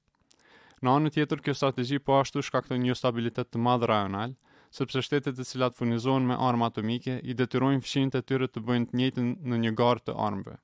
Në 0.87 0.99
anën 1.01 1.17
tjetër, 1.19 1.43
kjo 1.49 1.59
strategji 1.63 1.99
po 2.07 2.21
ashtu 2.23 2.47
shkakton 2.51 2.79
një 2.87 2.95
stabilitet 3.03 3.51
të 3.53 3.59
madh 3.67 3.91
rajonal, 3.93 4.39
sepse 4.77 5.01
shtetet 5.07 5.39
të 5.39 5.45
cilat 5.49 5.77
furnizohen 5.79 6.27
me 6.31 6.37
armë 6.49 6.67
atomike 6.69 7.15
i 7.23 7.35
detyrojnë 7.41 7.83
fëmijët 7.89 8.19
e 8.19 8.23
tyre 8.31 8.49
të 8.53 8.63
bëjnë 8.67 8.89
të 8.91 8.99
njëjtën 9.01 9.29
në 9.53 9.61
një 9.63 9.73
garë 9.81 10.05
të 10.09 10.15
armëve. 10.29 10.57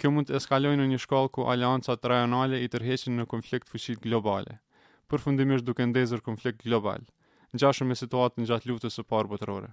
Kjo 0.00 0.10
mund 0.12 0.28
të 0.28 0.36
eskalojë 0.40 0.78
në 0.82 0.88
një 0.90 0.98
shkallë 1.04 1.30
ku 1.36 1.46
aleancat 1.54 2.08
rajonale 2.12 2.60
i 2.60 2.68
tërheqin 2.74 3.16
në 3.20 3.26
konflikt 3.32 3.70
fuqish 3.72 4.02
globale, 4.04 4.58
përfundimisht 5.10 5.64
duke 5.68 5.86
ndezur 5.92 6.22
konflikt 6.28 6.62
global, 6.66 7.06
ngjashëm 7.54 7.90
me 7.92 7.96
situatën 8.00 8.48
gjatë 8.50 8.70
luftës 8.72 8.98
së 8.98 9.06
parë 9.14 9.30
botërore. 9.32 9.70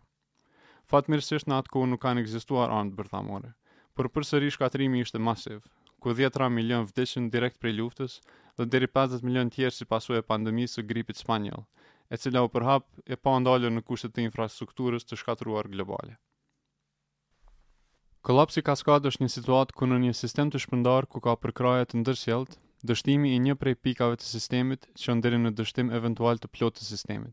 Fatmirësisht 0.92 1.50
në 1.50 1.60
atë 1.62 1.74
kohë 1.76 1.92
nuk 1.92 2.02
kanë 2.06 2.24
ekzistuar 2.24 2.72
armë 2.78 2.96
bërthamore, 3.02 3.52
por 3.98 4.10
përsëri 4.16 4.54
shkatrimi 4.56 5.04
ishte 5.04 5.20
masiv, 5.28 5.66
ku 6.02 6.16
10 6.18 6.48
milion 6.56 6.88
vdesin 6.90 7.28
direkt 7.36 7.60
prej 7.62 7.76
luftës 7.82 8.22
dhe 8.58 8.66
deri 8.76 8.88
50 8.96 9.26
milion 9.28 9.50
tjerë 9.58 9.76
si 9.80 9.86
pasojë 9.94 10.22
e 10.24 10.28
pandemisë 10.32 10.80
së 10.80 10.88
gripit 10.94 11.18
spanjoll, 11.22 11.66
e 12.12 12.18
cila 12.24 12.44
u 12.46 12.50
përhap 12.52 12.84
e 13.08 13.16
pa 13.16 13.38
ndalur 13.40 13.72
në 13.74 13.84
kushtet 13.88 14.20
e 14.20 14.26
infrastrukturës 14.28 15.06
të 15.08 15.20
shkatruar 15.22 15.70
globale. 15.72 16.18
Kolapsi 18.28 18.60
i 18.62 18.66
kaskadës 18.68 19.14
është 19.16 19.24
një 19.24 19.32
situatë 19.38 19.76
ku 19.80 19.88
në 19.88 20.00
një 20.08 20.12
sistem 20.24 20.52
të 20.54 20.60
shpërndar 20.66 21.08
ku 21.12 21.22
ka 21.26 21.38
përkraje 21.42 21.88
të 21.92 22.02
ndërsjellë, 22.02 22.58
dështimi 22.92 23.32
i 23.34 23.40
një 23.46 23.56
prej 23.62 23.76
pikave 23.86 24.20
të 24.22 24.28
sistemit 24.34 24.90
që 25.00 25.12
janë 25.14 25.40
në 25.46 25.52
dështim 25.62 25.88
eventual 26.00 26.42
të 26.44 26.52
plotë 26.54 26.82
të 26.84 26.90
sistemit. 26.92 27.32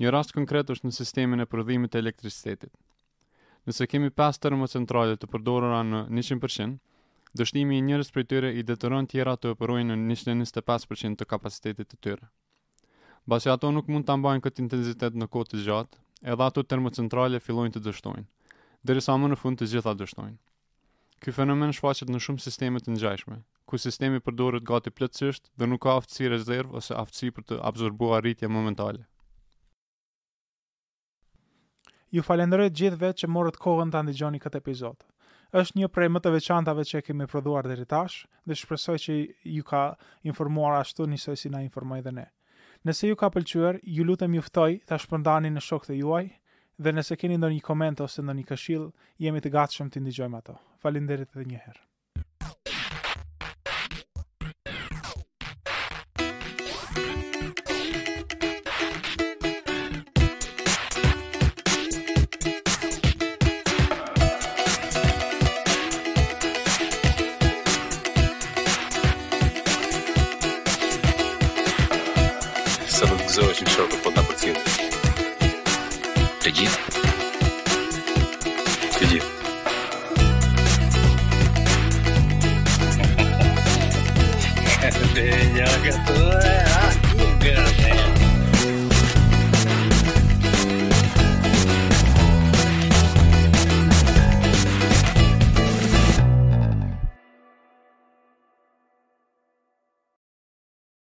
Një 0.00 0.14
rast 0.14 0.32
konkret 0.38 0.70
është 0.72 0.86
në 0.88 0.94
sistemin 1.00 1.40
e 1.44 1.50
prodhimit 1.52 1.90
të 1.92 2.00
elektricitetit. 2.04 2.70
Nëse 3.66 3.86
kemi 3.92 4.10
pas 4.20 4.38
termocentrale 4.40 5.16
të 5.20 5.26
përdorura 5.34 5.82
në 5.84 6.04
100%, 6.22 6.78
dështimi 7.36 7.76
i 7.76 7.84
njërës 7.90 8.14
për 8.14 8.24
tyre 8.30 8.54
i 8.60 8.64
detëron 8.70 9.06
tjera 9.10 9.34
të 9.36 9.52
operojnë 9.56 9.96
në 10.06 10.16
125% 10.24 11.20
të 11.20 11.28
kapacitetit 11.34 11.90
të 11.92 12.00
tyre. 12.06 12.24
Të 12.30 12.39
Basi 13.28 13.50
ato 13.52 13.68
nuk 13.72 13.84
mund 13.92 14.06
të 14.08 14.14
ambajnë 14.16 14.42
këtë 14.44 14.62
intenzitet 14.64 15.16
në 15.20 15.26
kote 15.34 15.58
gjatë, 15.64 15.98
edhe 16.24 16.44
ato 16.46 16.62
termocentrale 16.64 17.40
fillojnë 17.44 17.74
të 17.76 17.82
dështojnë, 17.86 18.24
dërisa 18.88 19.16
më 19.20 19.28
në 19.34 19.38
fund 19.42 19.60
të 19.60 19.68
gjitha 19.74 19.92
dështojnë. 20.00 20.36
Ky 21.20 21.32
fenomen 21.36 21.74
shfaqet 21.76 22.08
në 22.08 22.18
shumë 22.26 22.40
sisteme 22.46 22.80
të 22.80 22.94
ngjashme, 22.96 23.36
ku 23.68 23.76
sistemi 23.82 24.22
përdoret 24.24 24.64
gati 24.70 24.90
plotësisht 24.96 25.50
dhe 25.60 25.68
nuk 25.68 25.82
ka 25.84 25.98
aftësi 26.00 26.30
rezervë 26.32 26.80
ose 26.80 26.96
aftësi 27.02 27.30
për 27.36 27.46
të 27.50 27.60
absorbuar 27.70 28.24
rritje 28.24 28.48
momentale. 28.54 29.04
Ju 32.16 32.24
falenderoj 32.26 32.70
të 32.72 32.76
gjithëve 32.80 33.10
që 33.20 33.28
morët 33.34 33.60
kohën 33.66 33.92
të 33.94 34.00
ndiqoni 34.08 34.40
këtë 34.46 34.62
episod. 34.64 34.96
Është 35.60 35.78
një 35.82 35.86
prej 35.94 36.08
më 36.16 36.22
të 36.24 36.32
veçantave 36.38 36.82
që 36.88 37.04
kemi 37.10 37.28
prodhuar 37.30 37.68
deri 37.70 37.84
tash 37.92 38.24
dhe 38.48 38.56
shpresoj 38.62 38.98
që 39.04 39.14
ju 39.58 39.68
ka 39.70 39.84
informuar 40.32 40.78
ashtu 40.80 41.06
nisi 41.12 41.36
si 41.44 41.50
na 41.56 41.60
informoi 41.68 42.02
dhe 42.06 42.14
ne. 42.20 42.26
Nëse 42.88 43.08
ju 43.08 43.16
ka 43.20 43.28
pëlqyer, 43.32 43.78
ju 43.96 44.04
lutem 44.10 44.36
ju 44.36 44.44
ftoj 44.46 44.70
ta 44.88 44.96
shpërndani 45.02 45.50
në 45.56 45.62
shokët 45.66 45.92
e 45.94 45.96
juaj 45.98 46.28
dhe 46.86 46.94
nëse 46.94 47.18
keni 47.24 47.36
ndonjë 47.42 47.66
koment 47.66 48.00
ose 48.06 48.24
ndonjë 48.24 48.46
këshill, 48.52 48.88
jemi 49.26 49.44
të 49.48 49.54
gatshëm 49.58 49.92
të 49.92 50.04
ndihmojmë 50.06 50.40
ato. 50.42 50.56
Faleminderit 50.86 51.38
edhe 51.38 51.48
një 51.52 51.64
herë. 51.68 51.88